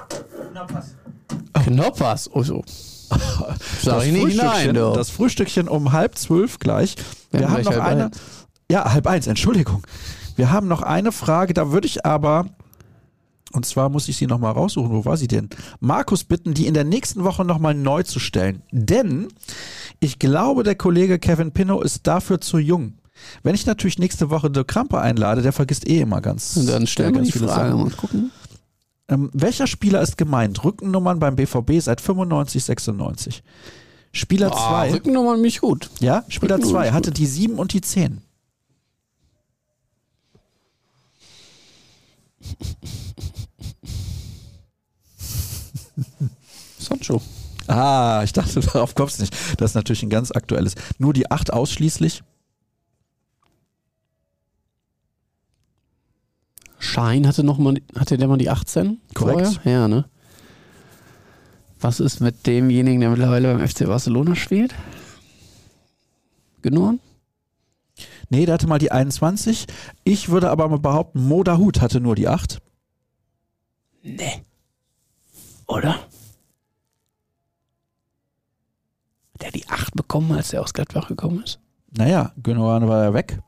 Knoppers. 1.65 2.29
Oh 2.33 2.41
so. 2.41 2.63
Sag 3.81 4.05
ich 4.05 4.13
nicht 4.13 4.37
nein, 4.37 4.73
du. 4.73 4.93
das 4.93 5.09
Frühstückchen 5.09 5.67
um 5.67 5.91
halb 5.91 6.17
zwölf 6.17 6.59
gleich. 6.59 6.95
Wir, 7.31 7.41
Wir 7.41 7.49
haben 7.51 7.65
haben 7.65 7.75
noch 7.75 7.83
eine. 7.83 8.05
eins. 8.05 8.19
Ja, 8.71 8.93
halb 8.93 9.05
eins, 9.05 9.27
Entschuldigung. 9.27 9.85
Wir 10.37 10.49
haben 10.49 10.69
noch 10.69 10.81
eine 10.81 11.11
Frage, 11.11 11.53
da 11.53 11.73
würde 11.73 11.87
ich 11.87 12.05
aber, 12.05 12.45
und 13.51 13.65
zwar 13.65 13.89
muss 13.89 14.07
ich 14.07 14.15
sie 14.15 14.27
nochmal 14.27 14.53
raussuchen, 14.53 14.91
wo 14.91 15.03
war 15.03 15.17
sie 15.17 15.27
denn? 15.27 15.49
Markus 15.81 16.23
bitten, 16.23 16.53
die 16.53 16.67
in 16.67 16.73
der 16.73 16.85
nächsten 16.85 17.25
Woche 17.25 17.43
nochmal 17.43 17.73
neu 17.73 18.03
zu 18.03 18.19
stellen. 18.19 18.61
Denn 18.71 19.27
ich 19.99 20.19
glaube, 20.19 20.63
der 20.63 20.75
Kollege 20.75 21.19
Kevin 21.19 21.51
Pinnow 21.51 21.83
ist 21.83 22.07
dafür 22.07 22.39
zu 22.39 22.59
jung. 22.59 22.93
Wenn 23.43 23.55
ich 23.55 23.65
natürlich 23.65 23.99
nächste 23.99 24.29
Woche 24.29 24.49
De 24.49 24.63
Krampe 24.63 24.99
einlade, 24.99 25.41
der 25.41 25.53
vergisst 25.53 25.87
eh 25.87 26.01
immer 26.01 26.21
ganz, 26.21 26.57
Und 26.57 26.67
dann 26.67 26.87
stellen 26.87 27.13
wir 27.13 27.19
ganz 27.19 27.27
die 27.27 27.33
viele 27.33 27.47
Frage. 27.47 27.75
Mal 27.75 27.89
gucken. 27.91 28.31
Ähm, 29.09 29.29
welcher 29.33 29.67
Spieler 29.67 30.01
ist 30.01 30.17
gemeint? 30.17 30.63
Rückennummern 30.63 31.19
beim 31.19 31.35
BVB 31.35 31.81
seit 31.81 31.99
95, 32.01 32.63
96. 32.63 33.43
Spieler 34.13 34.51
Ah, 34.53 34.83
2. 34.85 34.93
Rückennummer 34.93 35.37
mich 35.37 35.61
gut. 35.61 35.89
Ja, 35.99 36.23
Spieler 36.29 36.55
Rückennummer 36.55 36.79
2 36.81 36.87
ist 36.87 36.93
hatte 36.93 37.11
die 37.11 37.25
7 37.25 37.55
und 37.59 37.73
die 37.73 37.81
10. 37.81 38.21
Sancho. 46.79 47.21
Ah, 47.67 48.21
ich 48.23 48.33
dachte, 48.33 48.59
darauf 48.73 48.95
kommst 48.95 49.19
du 49.19 49.23
nicht. 49.23 49.35
Das 49.57 49.71
ist 49.71 49.75
natürlich 49.75 50.03
ein 50.03 50.09
ganz 50.09 50.31
aktuelles. 50.31 50.75
Nur 50.97 51.13
die 51.13 51.29
8 51.29 51.53
ausschließlich. 51.53 52.23
Schein 56.81 57.27
hatte 57.27 57.43
noch 57.43 57.59
mal, 57.59 57.75
hatte 57.95 58.17
der 58.17 58.27
mal 58.27 58.39
die 58.39 58.49
18? 58.49 58.99
Korrekt. 59.13 59.53
Vorher? 59.53 59.71
Ja, 59.71 59.87
ne? 59.87 60.05
Was 61.79 61.99
ist 61.99 62.21
mit 62.21 62.47
demjenigen, 62.47 63.01
der 63.01 63.11
mittlerweile 63.11 63.53
beim 63.53 63.67
FC 63.67 63.85
Barcelona 63.85 64.35
spielt? 64.35 64.73
Genoren? 66.63 66.99
Nee, 68.29 68.47
der 68.47 68.55
hatte 68.55 68.65
mal 68.67 68.79
die 68.79 68.91
21. 68.91 69.67
Ich 70.03 70.29
würde 70.29 70.49
aber 70.49 70.67
mal 70.69 70.79
behaupten, 70.79 71.27
Mo 71.27 71.43
Dahut 71.43 71.81
hatte 71.81 72.01
nur 72.01 72.15
die 72.15 72.27
8. 72.27 72.59
Nee. 74.01 74.43
Oder? 75.67 75.93
Hat 75.93 76.09
der 79.41 79.51
die 79.51 79.67
8 79.67 79.93
bekommen, 79.93 80.31
als 80.31 80.51
er 80.51 80.63
aus 80.63 80.73
Gladbach 80.73 81.07
gekommen 81.07 81.43
ist? 81.43 81.59
Naja, 81.95 82.33
Gündogan 82.41 82.87
war 82.87 83.03
ja 83.03 83.13
weg. 83.13 83.39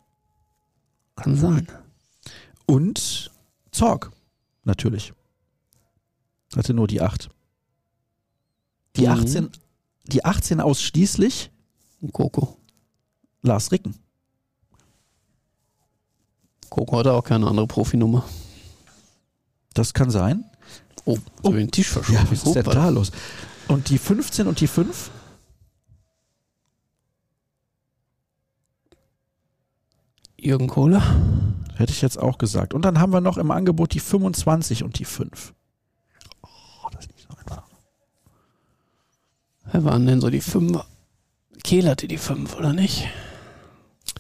Kann 1.16 1.36
sein. 1.36 1.68
Und 2.66 3.32
Zorg, 3.72 4.12
natürlich. 4.64 5.14
Hatte 6.56 6.74
nur 6.74 6.88
die 6.88 7.02
8. 7.02 7.30
Die 8.96 9.08
Mhm. 9.08 9.14
18, 9.14 9.50
die 10.06 10.24
18 10.26 10.62
ausschließlich 10.62 11.52
Coco. 12.12 12.58
Lars 13.42 13.72
Ricken. 13.72 13.96
Coco 16.70 16.98
hatte 16.98 17.14
auch 17.14 17.24
keine 17.24 17.48
andere 17.48 17.68
Profinummer. 17.68 18.24
Das 19.74 19.94
kann 19.94 20.10
sein. 20.12 20.46
Oh, 21.06 21.18
oh. 21.42 21.52
den 21.52 21.72
Tisch 21.72 21.90
verschoben. 21.90 22.18
Ja, 22.18 22.32
was 22.32 22.44
ist 22.44 22.54
denn 22.54 22.64
da 22.64 22.90
los? 22.90 23.12
Und 23.68 23.90
die 23.90 23.98
15 23.98 24.48
und 24.48 24.60
die 24.60 24.68
5? 24.68 25.12
Jürgen 30.40 30.68
Kohler? 30.68 31.02
Hätte 31.76 31.92
ich 31.92 32.02
jetzt 32.02 32.20
auch 32.20 32.38
gesagt. 32.38 32.74
Und 32.74 32.84
dann 32.86 33.00
haben 33.00 33.12
wir 33.14 33.22
noch 33.22 33.38
im 33.38 33.52
Angebot 33.52 33.94
die 33.94 34.00
25 34.00 34.84
und 34.84 35.00
die 35.00 35.06
5. 35.06 35.54
Oh, 36.44 36.48
das 36.92 37.06
ist 37.06 37.12
nicht 37.16 37.28
so 37.30 37.36
einfach. 37.38 37.64
Wer 39.72 39.84
waren 39.84 40.06
denn 40.06 40.22
so 40.22 40.30
die 40.30 40.42
5? 40.42 40.80
Kehl 41.64 41.88
hatte 41.90 42.08
die 42.08 42.18
5, 42.18 42.56
oder 42.58 42.74
nicht? 42.74 43.08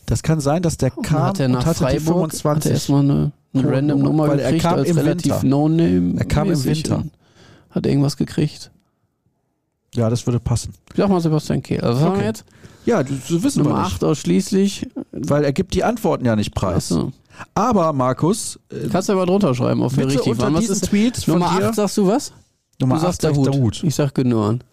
Das 0.05 0.23
kann 0.23 0.39
sein, 0.39 0.61
dass 0.63 0.77
der 0.77 0.91
Oh, 0.97 1.01
kam 1.01 1.23
hat 1.23 1.39
er 1.39 1.47
nach 1.47 1.59
und 1.59 1.65
hatte 1.65 1.85
die 1.85 1.99
Freiburg, 1.99 2.31
hat 2.31 2.33
er 2.33 2.39
25. 2.39 2.71
erstmal 2.71 3.01
eine, 3.01 3.31
eine 3.53 3.71
random 3.71 3.99
Nummer, 3.99 4.27
weil 4.27 4.39
er 4.39 4.45
gekriegt, 4.51 4.63
kam 4.63 4.79
als 4.79 4.89
im 4.89 4.97
relativ 4.97 5.31
Winter. 5.33 5.47
no-name. 5.47 6.19
Er 6.19 6.25
kam 6.25 6.51
im 6.51 6.63
Winter. 6.63 7.03
Hat 7.69 7.85
irgendwas 7.85 8.17
gekriegt. 8.17 8.71
Ja, 9.95 10.09
das 10.09 10.25
würde 10.25 10.39
passen. 10.39 10.73
Sag 10.95 11.09
mal 11.09 11.21
Sebastian 11.21 11.61
Kehl. 11.61 11.81
Also 11.81 11.99
was 11.99 12.03
haben 12.05 12.13
wir 12.13 12.17
Okay. 12.19 12.27
jetzt? 12.27 12.45
Ja, 12.85 13.03
du, 13.03 13.13
du 13.27 13.43
wissen 13.43 13.63
Nummer 13.63 13.75
wir 13.77 13.83
nicht. 13.83 13.93
8 13.95 14.03
ausschließlich. 14.03 14.87
Weil 15.11 15.43
er 15.45 15.53
gibt 15.53 15.73
die 15.73 15.83
Antworten 15.83 16.25
ja 16.25 16.35
nicht 16.35 16.53
preis. 16.53 16.91
Achso. 16.91 17.11
Aber, 17.55 17.93
Markus, 17.93 18.59
äh, 18.69 18.87
Kannst 18.89 19.09
du 19.09 19.13
aber 19.13 19.25
drunter 19.25 19.55
schreiben, 19.55 19.81
ob 19.81 19.95
wir 19.97 20.07
richtig 20.07 20.37
waren. 20.37 20.53
Was 20.53 20.69
ist 20.69 20.85
Tweet 20.85 21.27
Nummer 21.27 21.55
dir, 21.57 21.69
8 21.69 21.75
sagst 21.75 21.97
du 21.97 22.07
was? 22.07 22.31
Nummer 22.79 22.95
du 22.95 22.99
8 22.99 23.05
sagst 23.05 23.21
sagt 23.21 23.35
Dahut. 23.37 23.47
Dahut. 23.47 23.83
Ich 23.83 23.95
sag 23.95 24.13
Gündogan. 24.13 24.63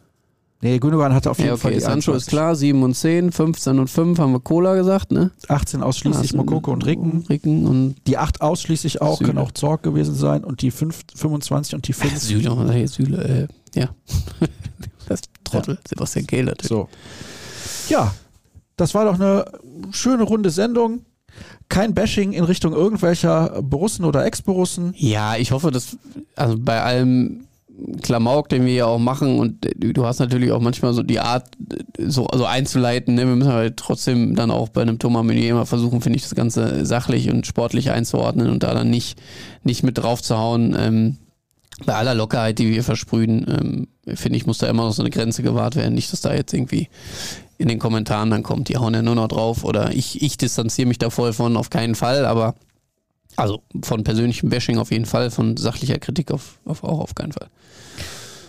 Nee, 0.63 0.79
Gündogan 0.79 1.15
hatte 1.15 1.31
auf 1.31 1.39
jeden 1.39 1.51
Ja, 1.51 1.57
Fall 1.57 1.71
okay. 1.71 1.79
die 1.79 1.85
Sancho 1.85 2.13
ist 2.13 2.29
21. 2.29 2.29
klar, 2.29 2.55
7 2.55 2.83
und 2.83 2.95
10, 2.95 3.33
15 3.33 3.79
und 3.79 3.89
5 3.89 4.19
haben 4.19 4.33
wir 4.33 4.41
Cola 4.41 4.75
gesagt, 4.75 5.11
ne? 5.11 5.31
18 5.49 5.83
ausschließlich 5.83 6.33
Also, 6.33 6.37
Mokoko 6.37 6.73
und 6.73 6.85
Ricken. 6.85 7.25
Ricken 7.31 7.67
und 7.67 7.95
Die 8.07 8.19
8 8.19 8.43
ausschließlich 8.43 9.01
auch, 9.01 9.17
Süle. 9.17 9.29
können 9.29 9.39
auch 9.39 9.53
Zorg 9.53 9.83
gewesen 9.83 10.15
sein. 10.15 10.45
Und 10.45 10.61
die 10.61 10.71
5, 10.71 11.01
25 11.15 11.75
und 11.77 11.89
die 11.89 11.95
5. 11.95 12.19
Süle, 12.19 12.89
Süle, 12.89 13.49
äh, 13.75 13.79
ja. 13.79 13.89
das 15.09 15.23
Trottel, 15.45 15.79
Sebastian 15.89 16.27
Kehl 16.27 16.45
natürlich. 16.45 16.69
So. 16.69 16.89
Ja, 17.91 18.15
das 18.77 18.95
war 18.95 19.05
doch 19.05 19.15
eine 19.15 19.45
schöne 19.91 20.23
runde 20.23 20.51
Sendung. 20.51 21.05
Kein 21.69 21.95
Bashing 21.95 22.33
in 22.33 22.45
Richtung 22.45 22.73
irgendwelcher 22.73 23.63
Borussen 23.63 24.05
oder 24.05 24.25
Ex-Borussen. 24.25 24.95
Ja, 24.97 25.37
ich 25.37 25.53
hoffe, 25.53 25.71
dass, 25.71 25.97
also 26.35 26.57
bei 26.59 26.83
allem 26.83 27.47
Klamauk, 28.03 28.49
den 28.49 28.65
wir 28.67 28.73
ja 28.75 28.87
auch 28.87 28.99
machen 28.99 29.39
und 29.39 29.67
du 29.77 30.05
hast 30.05 30.19
natürlich 30.19 30.53
auch 30.53 30.61
manchmal 30.61 30.93
so 30.93 31.03
die 31.03 31.21
Art, 31.21 31.47
so, 31.99 32.29
so 32.33 32.45
einzuleiten, 32.45 33.15
ne? 33.15 33.27
wir 33.27 33.37
müssen 33.37 33.53
halt 33.53 33.77
trotzdem 33.77 34.35
dann 34.35 34.51
auch 34.51 34.69
bei 34.69 34.83
einem 34.83 34.99
Thomas 34.99 35.25
Meunier 35.25 35.51
immer 35.51 35.67
versuchen, 35.67 36.01
finde 36.01 36.17
ich, 36.17 36.23
das 36.23 36.35
Ganze 36.35 36.85
sachlich 36.85 37.31
und 37.31 37.47
sportlich 37.47 37.91
einzuordnen 37.91 38.51
und 38.51 38.63
da 38.63 38.75
dann 38.75 38.91
nicht, 38.91 39.19
nicht 39.63 39.83
mit 39.83 39.99
drauf 39.99 40.23
zu 40.23 40.37
hauen. 40.37 40.77
Ähm, 40.79 41.17
bei 41.87 41.95
aller 41.95 42.15
Lockerheit, 42.15 42.59
die 42.59 42.71
wir 42.71 42.85
versprühen, 42.85 43.47
ähm, 43.49 44.17
finde 44.17 44.37
ich, 44.37 44.47
muss 44.47 44.59
da 44.59 44.69
immer 44.69 44.85
noch 44.85 44.93
so 44.93 45.03
eine 45.03 45.11
Grenze 45.11 45.43
gewahrt 45.43 45.77
werden. 45.77 45.95
Nicht, 45.95 46.13
dass 46.13 46.21
da 46.21 46.35
jetzt 46.35 46.53
irgendwie 46.53 46.89
in 47.61 47.69
den 47.69 47.79
Kommentaren 47.79 48.31
dann 48.31 48.43
kommt, 48.43 48.69
die 48.71 48.79
hauen 48.79 48.95
ja 48.95 49.03
nur 49.03 49.15
noch 49.15 49.29
drauf 49.29 49.65
oder 49.65 49.93
ich, 49.93 50.23
ich 50.23 50.39
distanziere 50.39 50.89
mich 50.89 50.97
da 50.97 51.11
voll 51.11 51.35
von, 51.35 51.59
auf 51.59 51.69
keinen 51.69 51.95
Fall, 51.95 52.25
aber 52.25 52.55
also 53.37 53.63
von 53.83 54.03
persönlichem 54.03 54.49
Bashing 54.49 54.79
auf 54.79 54.91
jeden 54.91 55.05
Fall, 55.05 55.31
von 55.31 55.59
sachlicher 55.59 55.99
Kritik 55.99 56.31
auf, 56.31 56.59
auf 56.65 56.83
auch 56.85 57.01
auf 57.01 57.15
keinen 57.15 57.33
Fall. 57.33 57.49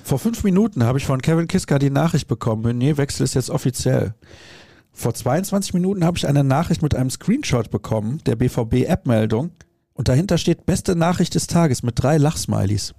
Vor 0.06 0.18
fünf 0.18 0.46
Minuten 0.46 0.86
habe 0.86 0.98
ich 0.98 1.06
von 1.06 1.22
Kevin 1.22 1.50
Kiska 1.50 1.78
die 1.78 1.90
Nachricht 1.90 2.30
bekommen, 2.30 2.62
Meunier-Wechsel 2.62 3.26
ist 3.26 3.34
jetzt 3.34 3.50
offiziell. 3.50 4.16
Vor 4.94 5.14
22 5.14 5.74
Minuten 5.74 6.06
habe 6.06 6.18
ich 6.18 6.26
eine 6.26 6.46
Nachricht 6.46 6.82
mit 6.82 6.96
einem 6.96 7.10
Screenshot 7.10 7.70
bekommen, 7.70 8.22
der 8.26 8.38
BVB-App-Meldung. 8.38 9.52
Und 9.94 10.08
dahinter 10.08 10.38
steht 10.38 10.66
beste 10.66 10.96
Nachricht 10.96 11.36
des 11.36 11.48
Tages 11.48 11.84
mit 11.84 12.02
drei 12.02 12.18
Lachsmilies. 12.18 12.94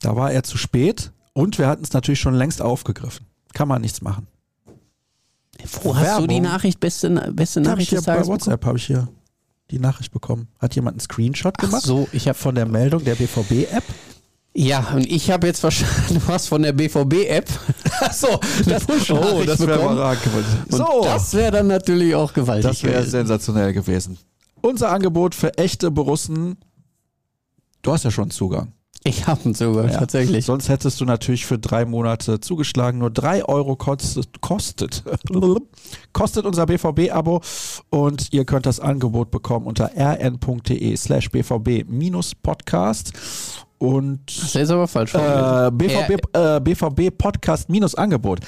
Da 0.00 0.16
war 0.16 0.32
er 0.32 0.42
zu 0.42 0.56
spät 0.56 1.12
und 1.32 1.58
wir 1.58 1.66
hatten 1.68 1.82
es 1.84 1.92
natürlich 1.92 2.20
schon 2.20 2.34
längst 2.34 2.60
aufgegriffen. 2.62 3.26
Kann 3.52 3.68
man 3.68 3.80
nichts 3.82 4.00
machen. 4.02 4.26
Wo 5.82 5.94
hast 5.96 6.18
du 6.18 6.26
die 6.26 6.34
Werbung. 6.34 6.42
Nachricht, 6.42 6.80
beste, 6.80 7.10
beste 7.32 7.60
Nachricht 7.60 7.92
des 7.92 8.04
bei 8.04 8.14
Tages 8.14 8.28
WhatsApp 8.28 8.64
habe 8.64 8.78
ich 8.78 8.86
hier 8.86 9.08
die 9.70 9.78
Nachricht 9.78 10.12
bekommen. 10.12 10.48
Hat 10.58 10.74
jemand 10.74 10.94
einen 10.94 11.00
Screenshot 11.00 11.56
bekommen? 11.56 11.74
Ach 11.76 11.82
gemacht 11.82 11.84
so, 11.84 12.08
ich 12.12 12.26
habe 12.28 12.38
von 12.38 12.54
der 12.54 12.66
Meldung 12.66 13.04
der 13.04 13.14
BVB-App? 13.14 13.84
ja 14.52 14.80
und 14.94 15.06
ich 15.06 15.30
habe 15.30 15.46
jetzt 15.46 15.62
du 15.62 15.68
hast 16.28 16.48
von 16.48 16.62
der 16.62 16.72
BVB-App 16.72 17.48
Achso, 18.00 18.40
das- 18.66 18.84
oh, 19.10 19.42
das 19.44 19.60
wär 19.60 19.76
überragend. 19.76 20.26
und 20.34 20.72
So, 20.76 21.02
das 21.04 21.32
wäre 21.34 21.52
dann 21.52 21.66
natürlich 21.68 22.14
auch 22.16 22.32
gewaltig. 22.32 22.68
Das 22.68 22.82
wäre 22.82 22.94
gewesen. 22.94 23.10
sensationell 23.10 23.72
gewesen. 23.72 24.18
Unser 24.62 24.90
Angebot 24.90 25.34
für 25.34 25.56
echte 25.56 25.90
Borussen. 25.90 26.56
Du 27.82 27.92
hast 27.92 28.04
ja 28.04 28.10
schon 28.10 28.30
Zugang. 28.30 28.72
Ich 29.02 29.26
habe 29.26 29.40
einen 29.46 29.54
Zugang, 29.54 29.88
Ja. 29.88 29.98
tatsächlich. 29.98 30.44
Sonst 30.44 30.68
hättest 30.68 31.00
du 31.00 31.06
natürlich 31.06 31.46
für 31.46 31.58
drei 31.58 31.86
Monate 31.86 32.38
zugeschlagen. 32.40 32.98
Nur 32.98 33.10
drei 33.10 33.42
Euro 33.44 33.74
kostet, 33.76 34.40
kostet, 34.42 35.02
kostet 36.12 36.44
unser 36.44 36.66
BVB-Abo. 36.66 37.40
Und 37.88 38.32
ihr 38.32 38.44
könnt 38.44 38.66
das 38.66 38.78
Angebot 38.78 39.30
bekommen 39.30 39.64
unter 39.66 39.90
rn.de 39.96 40.96
slash 40.96 41.30
bvb-podcast. 41.30 43.12
Und 43.78 44.20
Das 44.42 44.54
ist 44.54 44.70
aber 44.70 44.86
falsch. 44.86 45.14
äh, 45.14 45.70
BVB, 45.72 46.36
äh, 46.36 46.60
BVB 46.60 47.10
Podcast 47.16 47.70
minus 47.70 47.94
Angebot. 47.94 48.40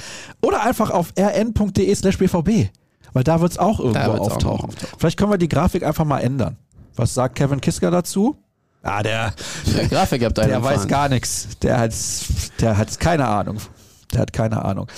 Oder 0.43 0.63
einfach 0.65 0.91
auf 0.91 1.15
rn.de 1.19 1.95
slash 1.95 2.19
BVB. 2.19 2.69
Weil 3.15 3.25
da 3.25 3.41
wird 3.41 3.53
es 3.53 3.59
auch 3.59 3.81
irgendwo 3.81 3.99
auftauchen. 4.11 4.31
auftauchen. 4.67 4.71
Vielleicht 4.99 5.19
können 5.19 5.31
wir 5.31 5.39
die 5.39 5.49
Grafik 5.49 5.83
einfach 5.83 6.05
mal 6.05 6.21
ändern. 6.21 6.57
Was 6.95 7.15
sagt 7.15 7.37
Kevin 7.37 7.61
Kiska 7.63 7.91
dazu? 7.91 8.37
Ah, 8.83 9.03
der, 9.03 9.33
Der 9.77 9.87
Grafikabteilung. 9.89 10.51
der 10.51 10.63
weiß 10.63 10.77
fahren. 10.79 10.89
gar 10.89 11.09
nichts. 11.09 11.49
Der 11.63 11.79
hat, 11.79 11.95
der 12.61 12.77
hat 12.77 12.99
keine 12.99 13.27
Ahnung. 13.29 13.59
Der 14.13 14.21
hat 14.23 14.33
keine 14.33 14.65
Ahnung. 14.65 14.89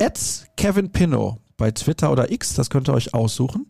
At 0.00 0.18
Kevin 0.56 0.90
Pinno 0.92 1.38
bei 1.56 1.72
Twitter 1.72 2.12
oder 2.12 2.30
X, 2.30 2.54
das 2.54 2.70
könnt 2.70 2.88
ihr 2.88 2.94
euch 2.94 3.14
aussuchen. 3.14 3.66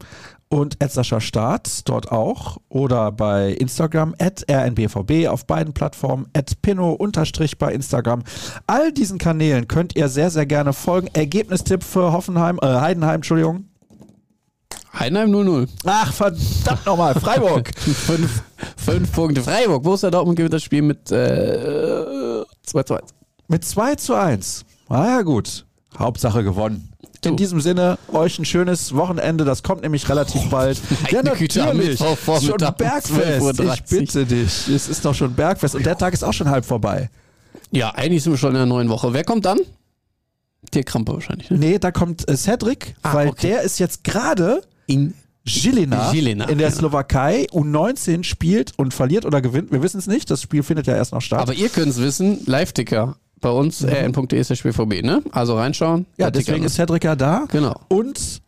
Und 0.50 0.82
at 0.82 0.92
Sascha 0.92 1.20
Staat 1.20 1.88
dort 1.88 2.10
auch. 2.12 2.58
Oder 2.68 3.12
bei 3.12 3.52
Instagram 3.52 4.14
at 4.18 4.44
rnbvb 4.50 5.28
auf 5.28 5.46
beiden 5.46 5.72
Plattformen. 5.74 6.26
At 6.34 6.60
Pinno 6.62 6.92
unterstrich 6.92 7.58
bei 7.58 7.72
Instagram. 7.72 8.22
All 8.66 8.92
diesen 8.92 9.18
Kanälen 9.18 9.68
könnt 9.68 9.96
ihr 9.96 10.08
sehr, 10.08 10.30
sehr 10.30 10.46
gerne 10.46 10.72
folgen. 10.74 11.08
Ergebnistipp 11.14 11.82
für 11.82 12.12
Hoffenheim, 12.12 12.58
äh, 12.62 12.66
Heidenheim, 12.66 13.16
Entschuldigung. 13.16 13.64
Heidenheim 14.98 15.30
0-0. 15.30 15.68
Ach, 15.84 16.12
verdammt 16.12 16.84
nochmal, 16.86 17.14
Freiburg. 17.14 17.70
fünf, 17.78 18.42
fünf 18.76 19.12
Punkte. 19.12 19.42
Freiburg. 19.42 19.82
Borussia 19.82 20.10
Dortmund 20.10 20.36
gewinnt 20.36 20.54
das 20.54 20.62
Spiel 20.62 20.82
mit 20.82 21.10
äh, 21.12 22.44
2 22.64 22.82
zu 22.82 22.94
1. 22.94 23.10
Mit 23.48 23.64
2 23.64 23.94
zu 23.96 24.14
1. 24.14 24.64
Ah 24.88 25.06
ja, 25.06 25.22
gut. 25.22 25.64
Hauptsache 25.98 26.44
gewonnen. 26.44 26.92
In 27.24 27.30
Du. 27.32 27.36
diesem 27.36 27.60
Sinne, 27.60 27.98
euch 28.12 28.38
ein 28.38 28.44
schönes 28.44 28.94
Wochenende. 28.94 29.44
Das 29.44 29.62
kommt 29.64 29.82
nämlich 29.82 30.08
relativ 30.08 30.48
bald. 30.50 30.80
meine 31.12 31.30
Güte, 31.32 31.68
am 31.68 31.76
Mittwochvormittag 31.76 32.66
Schon 32.68 32.74
Bergfest. 32.76 33.42
12:30 33.60 33.74
Ich 33.74 33.84
bitte 33.84 34.26
dich. 34.26 34.68
Es 34.68 34.88
ist 34.88 35.04
doch 35.04 35.14
schon 35.14 35.34
Bergfest. 35.34 35.74
Und 35.74 35.84
der 35.84 35.98
Tag 35.98 36.14
ist 36.14 36.22
auch 36.22 36.32
schon 36.32 36.48
halb 36.48 36.64
vorbei. 36.64 37.10
Ja, 37.72 37.90
eigentlich 37.90 38.22
sind 38.22 38.32
wir 38.34 38.38
schon 38.38 38.50
in 38.50 38.56
der 38.56 38.66
neuen 38.66 38.88
Woche. 38.88 39.12
Wer 39.12 39.24
kommt 39.24 39.44
dann? 39.46 39.58
Dir 40.72 40.84
Krampe 40.84 41.12
wahrscheinlich. 41.14 41.50
Ne? 41.50 41.58
Nee, 41.58 41.78
da 41.78 41.90
kommt 41.90 42.28
äh, 42.28 42.36
Cedric, 42.36 42.94
Ah, 43.02 43.14
weil 43.14 43.28
okay. 43.28 43.48
der 43.48 43.62
ist 43.62 43.78
jetzt 43.80 44.04
gerade 44.04 44.62
In 44.86 45.14
Žilina, 45.48 46.10
Žilina, 46.12 46.44
in 46.48 46.58
der 46.58 46.68
genau. 46.68 46.78
Slowakei. 46.80 47.46
U19 47.52 48.24
spielt 48.24 48.72
und 48.76 48.94
verliert 48.94 49.24
oder 49.24 49.40
gewinnt. 49.40 49.72
Wir 49.72 49.82
wissen 49.82 49.98
es 49.98 50.06
nicht. 50.06 50.30
Das 50.30 50.42
Spiel 50.42 50.62
findet 50.62 50.86
ja 50.86 50.94
erst 50.96 51.12
noch 51.12 51.20
statt. 51.22 51.40
Aber 51.40 51.54
ihr 51.54 51.68
könnt 51.68 51.88
es 51.88 52.00
wissen, 52.00 52.40
Live-Ticker 52.46 53.16
bei 53.40 53.50
uns, 53.50 53.82
Mhm. 53.82 53.88
rn.de 54.16 54.38
ist 54.40 54.50
der 54.50 54.56
SpVB, 54.56 55.02
ne? 55.02 55.22
Also 55.30 55.56
reinschauen. 55.56 56.06
ja, 56.16 56.30
deswegen 56.30 56.64
ist 56.64 56.74
Cedric 56.74 57.04
ja 57.04 57.14
da. 57.16 57.44
Genau. 57.50 57.74
Und 57.88 58.40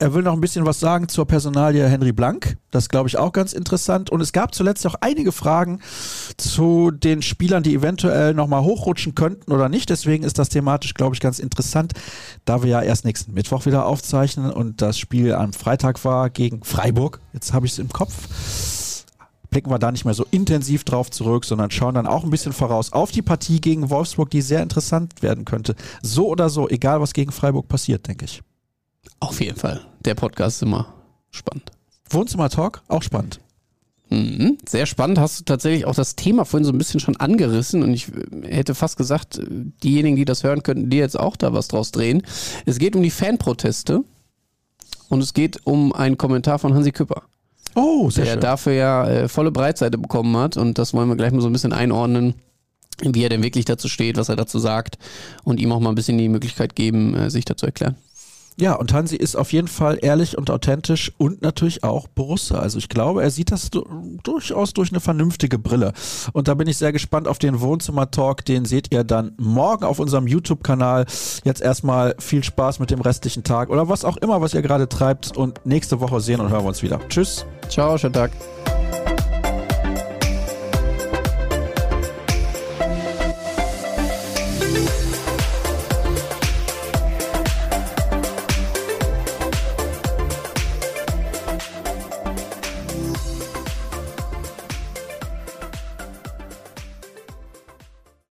er 0.00 0.12
will 0.12 0.22
noch 0.22 0.32
ein 0.32 0.40
bisschen 0.40 0.66
was 0.66 0.80
sagen 0.80 1.08
zur 1.08 1.24
Personalie 1.24 1.88
Henry 1.88 2.12
Blank. 2.12 2.56
Das 2.72 2.88
glaube 2.88 3.08
ich 3.08 3.16
auch 3.16 3.32
ganz 3.32 3.52
interessant. 3.52 4.10
Und 4.10 4.20
es 4.20 4.32
gab 4.32 4.54
zuletzt 4.54 4.84
auch 4.86 4.96
einige 5.00 5.30
Fragen 5.30 5.80
zu 6.36 6.90
den 6.90 7.22
Spielern, 7.22 7.62
die 7.62 7.74
eventuell 7.74 8.34
nochmal 8.34 8.64
hochrutschen 8.64 9.14
könnten 9.14 9.52
oder 9.52 9.68
nicht. 9.68 9.90
Deswegen 9.90 10.24
ist 10.24 10.38
das 10.38 10.48
thematisch, 10.48 10.94
glaube 10.94 11.14
ich, 11.14 11.20
ganz 11.20 11.38
interessant, 11.38 11.92
da 12.44 12.62
wir 12.62 12.70
ja 12.70 12.82
erst 12.82 13.04
nächsten 13.04 13.34
Mittwoch 13.34 13.66
wieder 13.66 13.86
aufzeichnen 13.86 14.50
und 14.50 14.82
das 14.82 14.98
Spiel 14.98 15.32
am 15.32 15.52
Freitag 15.52 16.04
war 16.04 16.28
gegen 16.28 16.64
Freiburg. 16.64 17.20
Jetzt 17.32 17.52
habe 17.52 17.66
ich 17.66 17.72
es 17.72 17.78
im 17.78 17.90
Kopf. 17.90 19.04
Blicken 19.50 19.70
wir 19.70 19.78
da 19.78 19.92
nicht 19.92 20.04
mehr 20.04 20.14
so 20.14 20.26
intensiv 20.32 20.82
drauf 20.82 21.12
zurück, 21.12 21.44
sondern 21.44 21.70
schauen 21.70 21.94
dann 21.94 22.08
auch 22.08 22.24
ein 22.24 22.30
bisschen 22.30 22.52
voraus 22.52 22.92
auf 22.92 23.12
die 23.12 23.22
Partie 23.22 23.60
gegen 23.60 23.88
Wolfsburg, 23.90 24.28
die 24.28 24.42
sehr 24.42 24.62
interessant 24.62 25.22
werden 25.22 25.44
könnte. 25.44 25.76
So 26.02 26.26
oder 26.26 26.48
so, 26.48 26.68
egal 26.68 27.00
was 27.00 27.12
gegen 27.12 27.30
Freiburg 27.30 27.68
passiert, 27.68 28.08
denke 28.08 28.24
ich. 28.24 28.42
Auf 29.20 29.40
jeden 29.40 29.56
Fall. 29.56 29.80
Der 30.04 30.14
Podcast 30.14 30.56
ist 30.56 30.62
immer 30.62 30.92
spannend. 31.30 31.70
Wohnzimmer-Talk, 32.10 32.82
auch 32.88 33.02
spannend. 33.02 33.40
Mhm. 34.10 34.58
Sehr 34.68 34.86
spannend. 34.86 35.18
Hast 35.18 35.40
du 35.40 35.44
tatsächlich 35.44 35.86
auch 35.86 35.94
das 35.94 36.14
Thema 36.14 36.44
vorhin 36.44 36.64
so 36.64 36.72
ein 36.72 36.78
bisschen 36.78 37.00
schon 37.00 37.16
angerissen 37.16 37.82
und 37.82 37.92
ich 37.92 38.08
äh, 38.08 38.48
hätte 38.48 38.74
fast 38.74 38.96
gesagt, 38.96 39.38
äh, 39.38 39.46
diejenigen, 39.82 40.16
die 40.16 40.24
das 40.24 40.44
hören, 40.44 40.62
könnten 40.62 40.90
dir 40.90 41.00
jetzt 41.00 41.18
auch 41.18 41.36
da 41.36 41.52
was 41.52 41.68
draus 41.68 41.90
drehen. 41.90 42.22
Es 42.66 42.78
geht 42.78 42.96
um 42.96 43.02
die 43.02 43.10
Fanproteste 43.10 44.04
und 45.08 45.20
es 45.22 45.34
geht 45.34 45.66
um 45.66 45.92
einen 45.92 46.18
Kommentar 46.18 46.58
von 46.58 46.74
Hansi 46.74 46.92
Küpper. 46.92 47.22
Oh, 47.74 48.10
sehr 48.10 48.24
der 48.24 48.32
schön. 48.32 48.40
dafür 48.40 48.72
ja 48.72 49.08
äh, 49.08 49.28
volle 49.28 49.50
Breitseite 49.50 49.98
bekommen 49.98 50.36
hat. 50.36 50.56
Und 50.56 50.78
das 50.78 50.94
wollen 50.94 51.08
wir 51.08 51.16
gleich 51.16 51.32
mal 51.32 51.40
so 51.40 51.48
ein 51.48 51.52
bisschen 51.52 51.72
einordnen, 51.72 52.34
wie 53.00 53.24
er 53.24 53.28
denn 53.28 53.42
wirklich 53.42 53.64
dazu 53.64 53.88
steht, 53.88 54.16
was 54.16 54.28
er 54.28 54.36
dazu 54.36 54.58
sagt 54.58 54.98
und 55.42 55.58
ihm 55.58 55.72
auch 55.72 55.80
mal 55.80 55.88
ein 55.88 55.96
bisschen 55.96 56.18
die 56.18 56.28
Möglichkeit 56.28 56.76
geben, 56.76 57.14
äh, 57.14 57.30
sich 57.30 57.44
dazu 57.44 57.66
erklären. 57.66 57.96
Ja, 58.56 58.74
und 58.74 58.92
Hansi 58.92 59.16
ist 59.16 59.34
auf 59.34 59.52
jeden 59.52 59.66
Fall 59.66 59.98
ehrlich 60.00 60.38
und 60.38 60.48
authentisch 60.48 61.12
und 61.18 61.42
natürlich 61.42 61.82
auch 61.82 62.06
Borusse. 62.06 62.58
Also 62.58 62.78
ich 62.78 62.88
glaube, 62.88 63.22
er 63.22 63.30
sieht 63.30 63.50
das 63.50 63.70
du 63.70 63.84
durchaus 64.22 64.72
durch 64.74 64.90
eine 64.90 65.00
vernünftige 65.00 65.58
Brille. 65.58 65.92
Und 66.32 66.46
da 66.46 66.54
bin 66.54 66.68
ich 66.68 66.76
sehr 66.76 66.92
gespannt 66.92 67.26
auf 67.26 67.38
den 67.38 67.60
Wohnzimmer-Talk. 67.60 68.44
Den 68.44 68.64
seht 68.64 68.92
ihr 68.92 69.02
dann 69.02 69.32
morgen 69.38 69.84
auf 69.84 69.98
unserem 69.98 70.28
YouTube-Kanal. 70.28 71.06
Jetzt 71.42 71.62
erstmal 71.62 72.14
viel 72.20 72.44
Spaß 72.44 72.78
mit 72.78 72.90
dem 72.90 73.00
restlichen 73.00 73.42
Tag 73.42 73.70
oder 73.70 73.88
was 73.88 74.04
auch 74.04 74.18
immer, 74.18 74.40
was 74.40 74.54
ihr 74.54 74.62
gerade 74.62 74.88
treibt. 74.88 75.36
Und 75.36 75.66
nächste 75.66 76.00
Woche 76.00 76.20
sehen 76.20 76.40
und 76.40 76.50
hören 76.50 76.64
wir 76.64 76.68
uns 76.68 76.82
wieder. 76.82 77.00
Tschüss. 77.08 77.44
Ciao, 77.68 77.98
schönen 77.98 78.14
Tag. 78.14 78.30